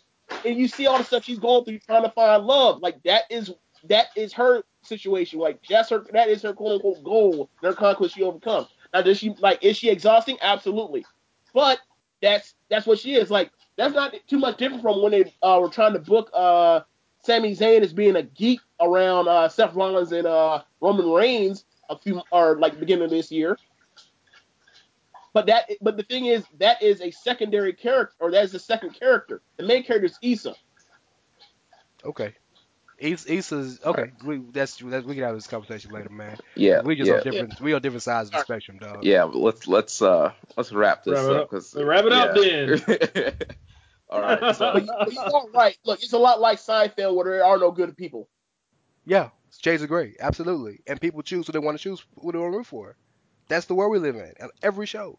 and 0.45 0.57
you 0.57 0.69
see 0.69 0.86
all 0.86 0.99
the 0.99 1.05
stuff 1.05 1.24
she's 1.24 1.39
going 1.39 1.65
through 1.65 1.78
trying 1.81 2.03
to 2.03 2.11
find 2.11 2.45
love. 2.45 2.81
Like 2.81 3.03
that 3.05 3.23
is 3.31 3.53
that 3.89 4.07
is 4.16 4.32
her 4.32 4.62
situation. 4.82 5.39
Like 5.39 5.61
that's 5.69 5.91
her 5.91 6.05
that 6.12 6.28
is 6.28 6.43
her 6.43 6.53
quote 6.55 6.73
unquote 6.77 7.05
goal, 7.05 7.51
her 7.62 7.73
conquest 7.74 8.15
she 8.15 8.23
overcomes. 8.23 8.69
Now 8.93 9.03
does 9.03 9.19
she 9.19 9.35
like 9.39 9.62
is 9.62 9.77
she 9.77 9.91
exhausting? 9.91 10.39
Absolutely. 10.41 11.05
But 11.53 11.78
that's 12.24 12.55
that's 12.70 12.86
what 12.86 12.98
she 12.98 13.14
is. 13.14 13.30
Like 13.30 13.51
that's 13.76 13.94
not 13.94 14.14
too 14.26 14.38
much 14.38 14.56
different 14.56 14.82
from 14.82 15.02
when 15.02 15.12
they 15.12 15.32
uh, 15.42 15.59
were 15.60 15.68
trying 15.68 15.92
to 15.92 15.98
book 15.98 16.30
uh 16.34 16.80
Sami 17.22 17.55
Zayn 17.55 17.82
as 17.82 17.92
being 17.92 18.16
a 18.16 18.22
geek 18.22 18.60
around 18.80 19.28
uh 19.28 19.48
Seth 19.48 19.74
Rollins 19.74 20.12
and 20.12 20.26
uh 20.26 20.62
Roman 20.80 21.10
Reigns 21.10 21.66
a 21.90 21.98
few 21.98 22.22
or 22.32 22.59
like 22.59 22.80
beginning 22.80 23.05
of 23.05 23.10
this 23.10 23.30
year. 23.30 23.59
But 25.34 25.46
that 25.46 25.70
but 25.82 25.96
the 25.96 26.05
thing 26.05 26.26
is 26.26 26.44
that 26.59 26.82
is 26.82 27.01
a 27.01 27.10
secondary 27.10 27.72
character 27.72 28.14
or 28.20 28.30
that 28.30 28.44
is 28.44 28.52
the 28.52 28.59
second 28.59 28.90
character. 28.98 29.42
The 29.56 29.64
main 29.64 29.82
character 29.82 30.06
is 30.06 30.18
Issa. 30.22 30.55
Okay. 32.05 32.34
Issa, 32.98 33.32
Issa's 33.32 33.80
okay. 33.84 34.12
We 34.24 34.38
that's, 34.52 34.76
that's 34.76 35.04
we 35.04 35.14
can 35.14 35.24
have 35.24 35.34
this 35.34 35.46
conversation 35.46 35.90
later, 35.90 36.10
man. 36.10 36.38
Yeah. 36.54 36.82
we 36.82 36.94
just 36.94 37.08
yeah. 37.08 37.16
on 37.16 37.22
different. 37.22 37.60
We 37.60 37.72
on 37.72 37.82
different 37.82 38.02
sides 38.02 38.28
of 38.28 38.34
the 38.34 38.40
spectrum, 38.42 38.78
dog. 38.78 39.04
Yeah, 39.04 39.24
let's 39.24 39.66
let's 39.66 40.00
uh 40.00 40.32
let's 40.56 40.72
wrap 40.72 41.04
this 41.04 41.14
Wrap 41.14 41.24
it 41.24 41.36
up 41.36 41.42
up. 41.42 41.50
because 41.50 41.74
Wrap 41.74 42.04
it 42.04 42.12
up 42.12 42.34
then. 42.34 43.34
All 44.10 44.20
right. 44.20 44.38
So, 44.54 44.72
But 44.72 44.82
you, 44.84 44.92
but 44.98 45.12
you 45.12 45.20
are 45.20 45.48
right. 45.50 45.76
Look, 45.84 46.02
it's 46.02 46.12
a 46.12 46.18
lot 46.18 46.40
like 46.40 46.58
Seinfeld 46.58 47.14
where 47.14 47.24
there 47.24 47.44
are 47.44 47.58
no 47.58 47.70
good 47.72 47.96
people. 47.96 48.28
Yeah, 49.04 49.30
shades 49.60 49.82
of 49.82 49.88
gray, 49.88 50.14
absolutely. 50.20 50.80
And 50.86 51.00
people 51.00 51.22
choose 51.22 51.46
who 51.46 51.52
they 51.52 51.58
want 51.58 51.76
to 51.76 51.82
choose, 51.82 52.04
who 52.20 52.32
they 52.32 52.38
want 52.38 52.52
to 52.52 52.58
root 52.58 52.66
for. 52.66 52.96
That's 53.48 53.66
the 53.66 53.74
world 53.74 53.92
we 53.92 53.98
live 53.98 54.16
in. 54.16 54.32
On 54.40 54.50
every 54.62 54.86
show, 54.86 55.18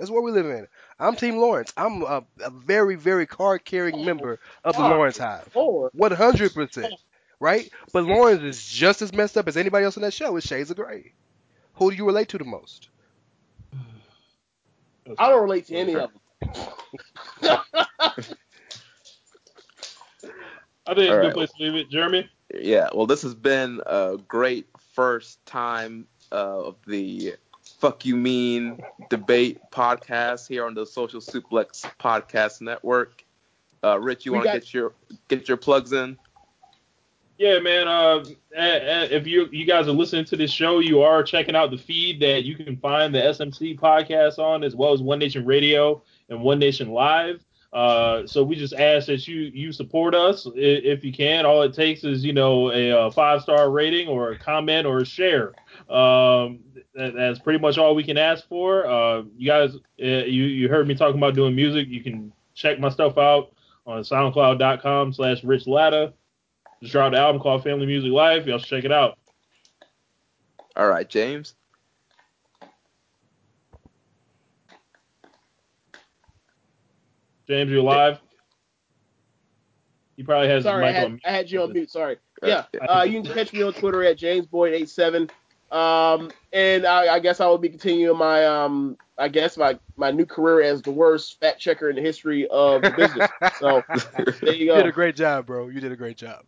that's 0.00 0.10
what 0.10 0.24
we 0.24 0.30
live 0.30 0.46
in. 0.46 0.66
I'm 0.98 1.14
Team 1.14 1.36
Lawrence. 1.36 1.74
I'm 1.76 2.02
a, 2.02 2.24
a 2.42 2.50
very, 2.50 2.96
very 2.96 3.26
card-carrying 3.26 4.02
member 4.02 4.40
of 4.64 4.74
the 4.74 4.82
Oh. 4.82 4.88
Lawrence 4.88 5.18
Hive. 5.18 5.50
Or 5.54 5.90
100 5.92 6.54
percent, 6.54 6.94
right? 7.38 7.70
But 7.92 8.04
Lawrence 8.04 8.42
is 8.42 8.66
just 8.66 9.02
as 9.02 9.12
messed 9.12 9.36
up 9.36 9.46
as 9.46 9.58
anybody 9.58 9.84
else 9.84 9.96
in 9.96 10.02
that 10.02 10.14
show. 10.14 10.34
It's 10.36 10.46
shades 10.46 10.70
of 10.70 10.76
gray. 10.78 11.12
Who 11.74 11.90
do 11.90 11.96
you 11.98 12.06
relate 12.06 12.30
to 12.30 12.38
the 12.38 12.44
most? 12.44 12.88
I 15.18 15.28
don't 15.28 15.42
relate 15.42 15.66
to 15.66 15.76
any 15.76 15.94
of 15.96 16.10
them. 16.10 16.20
I 18.02 18.14
think 18.14 18.36
it's 20.86 20.88
a 20.88 20.94
good 20.94 21.16
right. 21.18 21.34
place 21.34 21.50
to 21.52 21.62
leave 21.62 21.74
it. 21.74 21.90
Jeremy? 21.90 22.30
yeah, 22.54 22.88
well, 22.94 23.06
this 23.06 23.20
has 23.22 23.34
been 23.34 23.82
a 23.86 24.18
great 24.26 24.66
first 24.94 25.44
time 25.44 26.06
uh, 26.32 26.64
of 26.64 26.76
the 26.86 27.34
"Fuck 27.80 28.04
You 28.04 28.14
Mean" 28.14 28.78
debate 29.08 29.58
podcast 29.72 30.46
here 30.46 30.66
on 30.66 30.74
the 30.74 30.84
Social 30.84 31.20
Suplex 31.20 31.82
Podcast 31.98 32.60
Network. 32.60 33.24
Uh, 33.82 33.98
Rich, 33.98 34.26
you 34.26 34.32
We 34.32 34.38
want 34.38 34.48
to 34.48 34.52
get 34.52 34.74
your 34.74 34.92
get 35.28 35.48
your 35.48 35.56
plugs 35.56 35.92
in? 35.92 36.18
Yeah, 37.38 37.58
man. 37.58 37.88
Uh, 37.88 38.22
eh, 38.54 38.78
eh, 38.78 39.08
if 39.10 39.26
you 39.26 39.48
you 39.50 39.64
guys 39.64 39.88
are 39.88 39.92
listening 39.92 40.26
to 40.26 40.36
this 40.36 40.50
show, 40.50 40.80
you 40.80 41.00
are 41.00 41.22
checking 41.22 41.56
out 41.56 41.70
the 41.70 41.78
feed 41.78 42.20
that 42.20 42.44
you 42.44 42.54
can 42.54 42.76
find 42.76 43.14
the 43.14 43.20
SMC 43.20 43.78
podcast 43.78 44.38
on, 44.38 44.62
as 44.62 44.76
well 44.76 44.92
as 44.92 45.00
One 45.00 45.18
Nation 45.18 45.46
Radio 45.46 46.02
and 46.28 46.42
One 46.42 46.58
Nation 46.58 46.90
Live. 46.90 47.42
Uh, 47.72 48.26
so 48.26 48.42
we 48.42 48.56
just 48.56 48.74
ask 48.74 49.06
that 49.06 49.28
you 49.28 49.42
you 49.54 49.70
support 49.70 50.14
us 50.14 50.46
if 50.56 51.04
you 51.04 51.12
can. 51.12 51.46
All 51.46 51.62
it 51.62 51.72
takes 51.72 52.02
is 52.02 52.24
you 52.24 52.32
know 52.32 52.72
a, 52.72 52.90
uh 52.90 53.10
five 53.10 53.42
star 53.42 53.70
rating 53.70 54.08
or 54.08 54.32
a 54.32 54.38
comment 54.38 54.86
or 54.86 54.98
a 54.98 55.04
share. 55.04 55.52
Um, 55.88 56.60
that, 56.94 57.14
that's 57.14 57.38
pretty 57.38 57.60
much 57.60 57.78
all 57.78 57.94
we 57.94 58.02
can 58.02 58.18
ask 58.18 58.48
for. 58.48 58.86
Uh, 58.86 59.22
you 59.36 59.46
guys, 59.46 59.76
uh, 59.76 60.04
you 60.26 60.44
you 60.44 60.68
heard 60.68 60.88
me 60.88 60.96
talking 60.96 61.18
about 61.18 61.34
doing 61.34 61.54
music. 61.54 61.86
You 61.88 62.02
can 62.02 62.32
check 62.54 62.80
my 62.80 62.88
stuff 62.88 63.16
out 63.18 63.52
on 63.86 64.02
SoundCloud.com/slash 64.02 65.44
Rich 65.44 65.68
Latta. 65.68 66.12
Just 66.82 66.92
dropped 66.92 67.14
an 67.14 67.20
album 67.20 67.40
called 67.40 67.62
Family 67.62 67.86
Music 67.86 68.10
Life. 68.10 68.46
Y'all 68.46 68.58
should 68.58 68.68
check 68.68 68.84
it 68.84 68.92
out. 68.92 69.16
All 70.76 70.88
right, 70.88 71.08
James. 71.08 71.54
James, 77.50 77.72
you 77.72 77.82
live? 77.82 78.20
He 80.16 80.22
probably 80.22 80.48
has 80.48 80.62
Sorry, 80.62 80.84
I 80.84 80.92
his 80.92 80.94
mic 80.94 81.02
had, 81.02 81.04
on. 81.06 81.20
I 81.24 81.30
had 81.36 81.50
you 81.50 81.62
on 81.62 81.72
mute. 81.72 81.90
Sorry. 81.90 82.16
Yeah, 82.44 82.66
uh, 82.88 83.02
you 83.02 83.22
can 83.22 83.32
catch 83.32 83.52
me 83.52 83.64
on 83.64 83.72
Twitter 83.72 84.04
at 84.04 84.18
JamesBoyd87. 84.18 85.30
Um, 85.72 86.30
and 86.52 86.86
I, 86.86 87.14
I 87.14 87.18
guess 87.18 87.40
I 87.40 87.46
will 87.46 87.58
be 87.58 87.68
continuing 87.68 88.16
my, 88.16 88.44
um, 88.46 88.96
I 89.18 89.26
guess 89.26 89.56
my, 89.56 89.76
my 89.96 90.12
new 90.12 90.26
career 90.26 90.62
as 90.62 90.80
the 90.80 90.92
worst 90.92 91.40
fact 91.40 91.58
checker 91.58 91.90
in 91.90 91.96
the 91.96 92.02
history 92.02 92.46
of 92.52 92.82
the 92.82 92.90
business. 92.90 93.28
So 93.58 93.82
there 94.40 94.54
you 94.54 94.66
You 94.66 94.74
did 94.76 94.86
a 94.86 94.92
great 94.92 95.16
job, 95.16 95.46
bro. 95.46 95.66
You 95.68 95.80
did 95.80 95.90
a 95.90 95.96
great 95.96 96.16
job. 96.16 96.44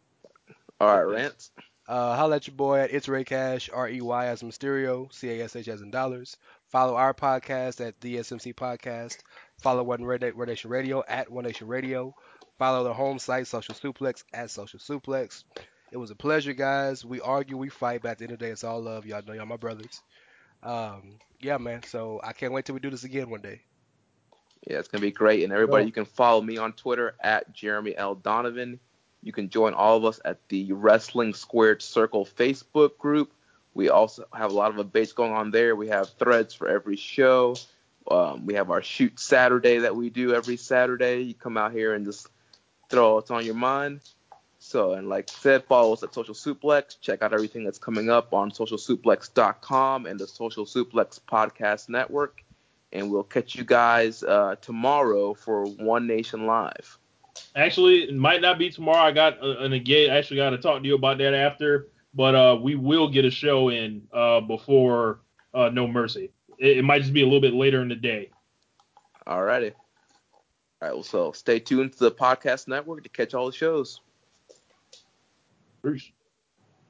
All 0.80 0.86
right, 0.86 1.02
Rance. 1.02 1.50
Uh, 1.88 2.14
holla 2.14 2.36
at 2.36 2.46
your 2.46 2.54
boy 2.54 2.78
at 2.78 2.92
It's 2.92 3.08
Rey 3.08 3.24
Cash, 3.24 3.68
R 3.72 3.88
E 3.88 4.00
Y 4.00 4.26
as 4.26 4.42
in 4.42 4.48
Mysterio, 4.48 5.12
C 5.12 5.30
A 5.30 5.44
S 5.44 5.56
H 5.56 5.66
as 5.66 5.82
in 5.82 5.90
dollars. 5.90 6.36
Follow 6.68 6.94
our 6.94 7.12
podcast 7.12 7.86
at 7.86 8.00
the 8.00 8.16
SMC 8.16 8.54
Podcast. 8.54 9.18
Follow 9.62 9.84
One 9.84 10.04
Nation 10.46 10.70
Radio 10.70 11.04
at 11.06 11.30
One 11.30 11.44
Nation 11.44 11.68
Radio. 11.68 12.14
Follow 12.58 12.84
the 12.84 12.92
home 12.92 13.18
site 13.18 13.46
Social 13.46 13.74
Suplex 13.74 14.24
at 14.32 14.50
Social 14.50 14.80
Suplex. 14.80 15.44
It 15.92 15.98
was 15.98 16.10
a 16.10 16.16
pleasure, 16.16 16.52
guys. 16.52 17.04
We 17.04 17.20
argue, 17.20 17.56
we 17.56 17.68
fight, 17.68 18.02
but 18.02 18.10
at 18.10 18.18
the 18.18 18.24
end 18.24 18.32
of 18.32 18.38
the 18.40 18.46
day, 18.46 18.50
it's 18.50 18.64
all 18.64 18.80
love. 18.80 19.06
Y'all 19.06 19.22
know 19.24 19.34
y'all 19.34 19.46
my 19.46 19.56
brothers. 19.56 20.02
Um, 20.62 21.18
yeah, 21.40 21.58
man. 21.58 21.82
So 21.84 22.20
I 22.24 22.32
can't 22.32 22.52
wait 22.52 22.64
till 22.64 22.74
we 22.74 22.80
do 22.80 22.90
this 22.90 23.04
again 23.04 23.30
one 23.30 23.40
day. 23.40 23.60
Yeah, 24.66 24.78
it's 24.78 24.88
gonna 24.88 25.02
be 25.02 25.10
great. 25.10 25.44
And 25.44 25.52
everybody, 25.52 25.86
you 25.86 25.92
can 25.92 26.04
follow 26.04 26.40
me 26.40 26.56
on 26.56 26.72
Twitter 26.72 27.14
at 27.20 27.52
Jeremy 27.52 27.96
L 27.96 28.14
Donovan. 28.14 28.80
You 29.22 29.32
can 29.32 29.48
join 29.48 29.74
all 29.74 29.96
of 29.96 30.04
us 30.04 30.20
at 30.24 30.38
the 30.48 30.72
Wrestling 30.72 31.34
Squared 31.34 31.82
Circle 31.82 32.26
Facebook 32.26 32.98
group. 32.98 33.32
We 33.74 33.88
also 33.90 34.24
have 34.34 34.50
a 34.50 34.54
lot 34.54 34.70
of 34.70 34.76
debates 34.76 35.12
going 35.12 35.32
on 35.32 35.50
there. 35.50 35.76
We 35.76 35.88
have 35.88 36.10
threads 36.10 36.54
for 36.54 36.68
every 36.68 36.96
show. 36.96 37.56
Um, 38.10 38.46
we 38.46 38.54
have 38.54 38.70
our 38.70 38.82
shoot 38.82 39.18
Saturday 39.20 39.78
that 39.78 39.94
we 39.94 40.10
do 40.10 40.34
every 40.34 40.56
Saturday. 40.56 41.20
You 41.22 41.34
come 41.34 41.56
out 41.56 41.72
here 41.72 41.94
and 41.94 42.04
just 42.04 42.28
throw 42.88 43.14
what's 43.14 43.30
on 43.30 43.44
your 43.44 43.54
mind. 43.54 44.00
So, 44.58 44.92
and 44.92 45.08
like 45.08 45.28
I 45.30 45.40
said, 45.40 45.64
follow 45.64 45.92
us 45.92 46.02
at 46.02 46.14
Social 46.14 46.34
Suplex. 46.34 47.00
Check 47.00 47.22
out 47.22 47.32
everything 47.32 47.64
that's 47.64 47.78
coming 47.78 48.10
up 48.10 48.32
on 48.32 48.50
socialsuplex.com 48.52 50.06
and 50.06 50.20
the 50.20 50.26
Social 50.26 50.64
Suplex 50.64 51.18
Podcast 51.20 51.88
Network. 51.88 52.44
and 52.92 53.10
we'll 53.10 53.24
catch 53.24 53.54
you 53.56 53.64
guys 53.64 54.22
uh, 54.22 54.56
tomorrow 54.60 55.34
for 55.34 55.64
One 55.64 56.06
Nation 56.06 56.46
Live. 56.46 56.98
Actually, 57.56 58.04
it 58.04 58.14
might 58.14 58.42
not 58.42 58.58
be 58.58 58.70
tomorrow. 58.70 59.02
I 59.02 59.12
got 59.12 59.42
uh, 59.42 59.58
an 59.58 59.72
engage. 59.72 60.10
I 60.10 60.16
actually, 60.18 60.36
got 60.36 60.50
to 60.50 60.58
talk 60.58 60.82
to 60.82 60.86
you 60.86 60.94
about 60.94 61.18
that 61.18 61.34
after. 61.34 61.88
But 62.14 62.34
uh, 62.34 62.58
we 62.60 62.74
will 62.74 63.08
get 63.08 63.24
a 63.24 63.30
show 63.30 63.70
in 63.70 64.02
uh, 64.12 64.40
before 64.42 65.20
uh, 65.54 65.70
No 65.70 65.86
Mercy. 65.86 66.30
It, 66.62 66.78
it, 66.78 66.84
might 66.84 67.00
just 67.00 67.12
be 67.12 67.22
a 67.22 67.24
little 67.24 67.40
bit 67.40 67.54
later 67.54 67.82
in 67.82 67.88
the 67.88 67.96
day. 67.96 68.30
All 69.26 69.42
righty. 69.42 69.72
All 69.72 70.38
right. 70.80 70.94
Well, 70.94 71.02
so 71.02 71.32
stay 71.32 71.58
tuned 71.58 71.92
to 71.94 71.98
the 71.98 72.12
podcast 72.12 72.68
network 72.68 73.02
to 73.02 73.08
catch 73.08 73.34
all 73.34 73.46
the 73.46 73.52
shows. 73.52 74.00
Peace. 75.84 76.12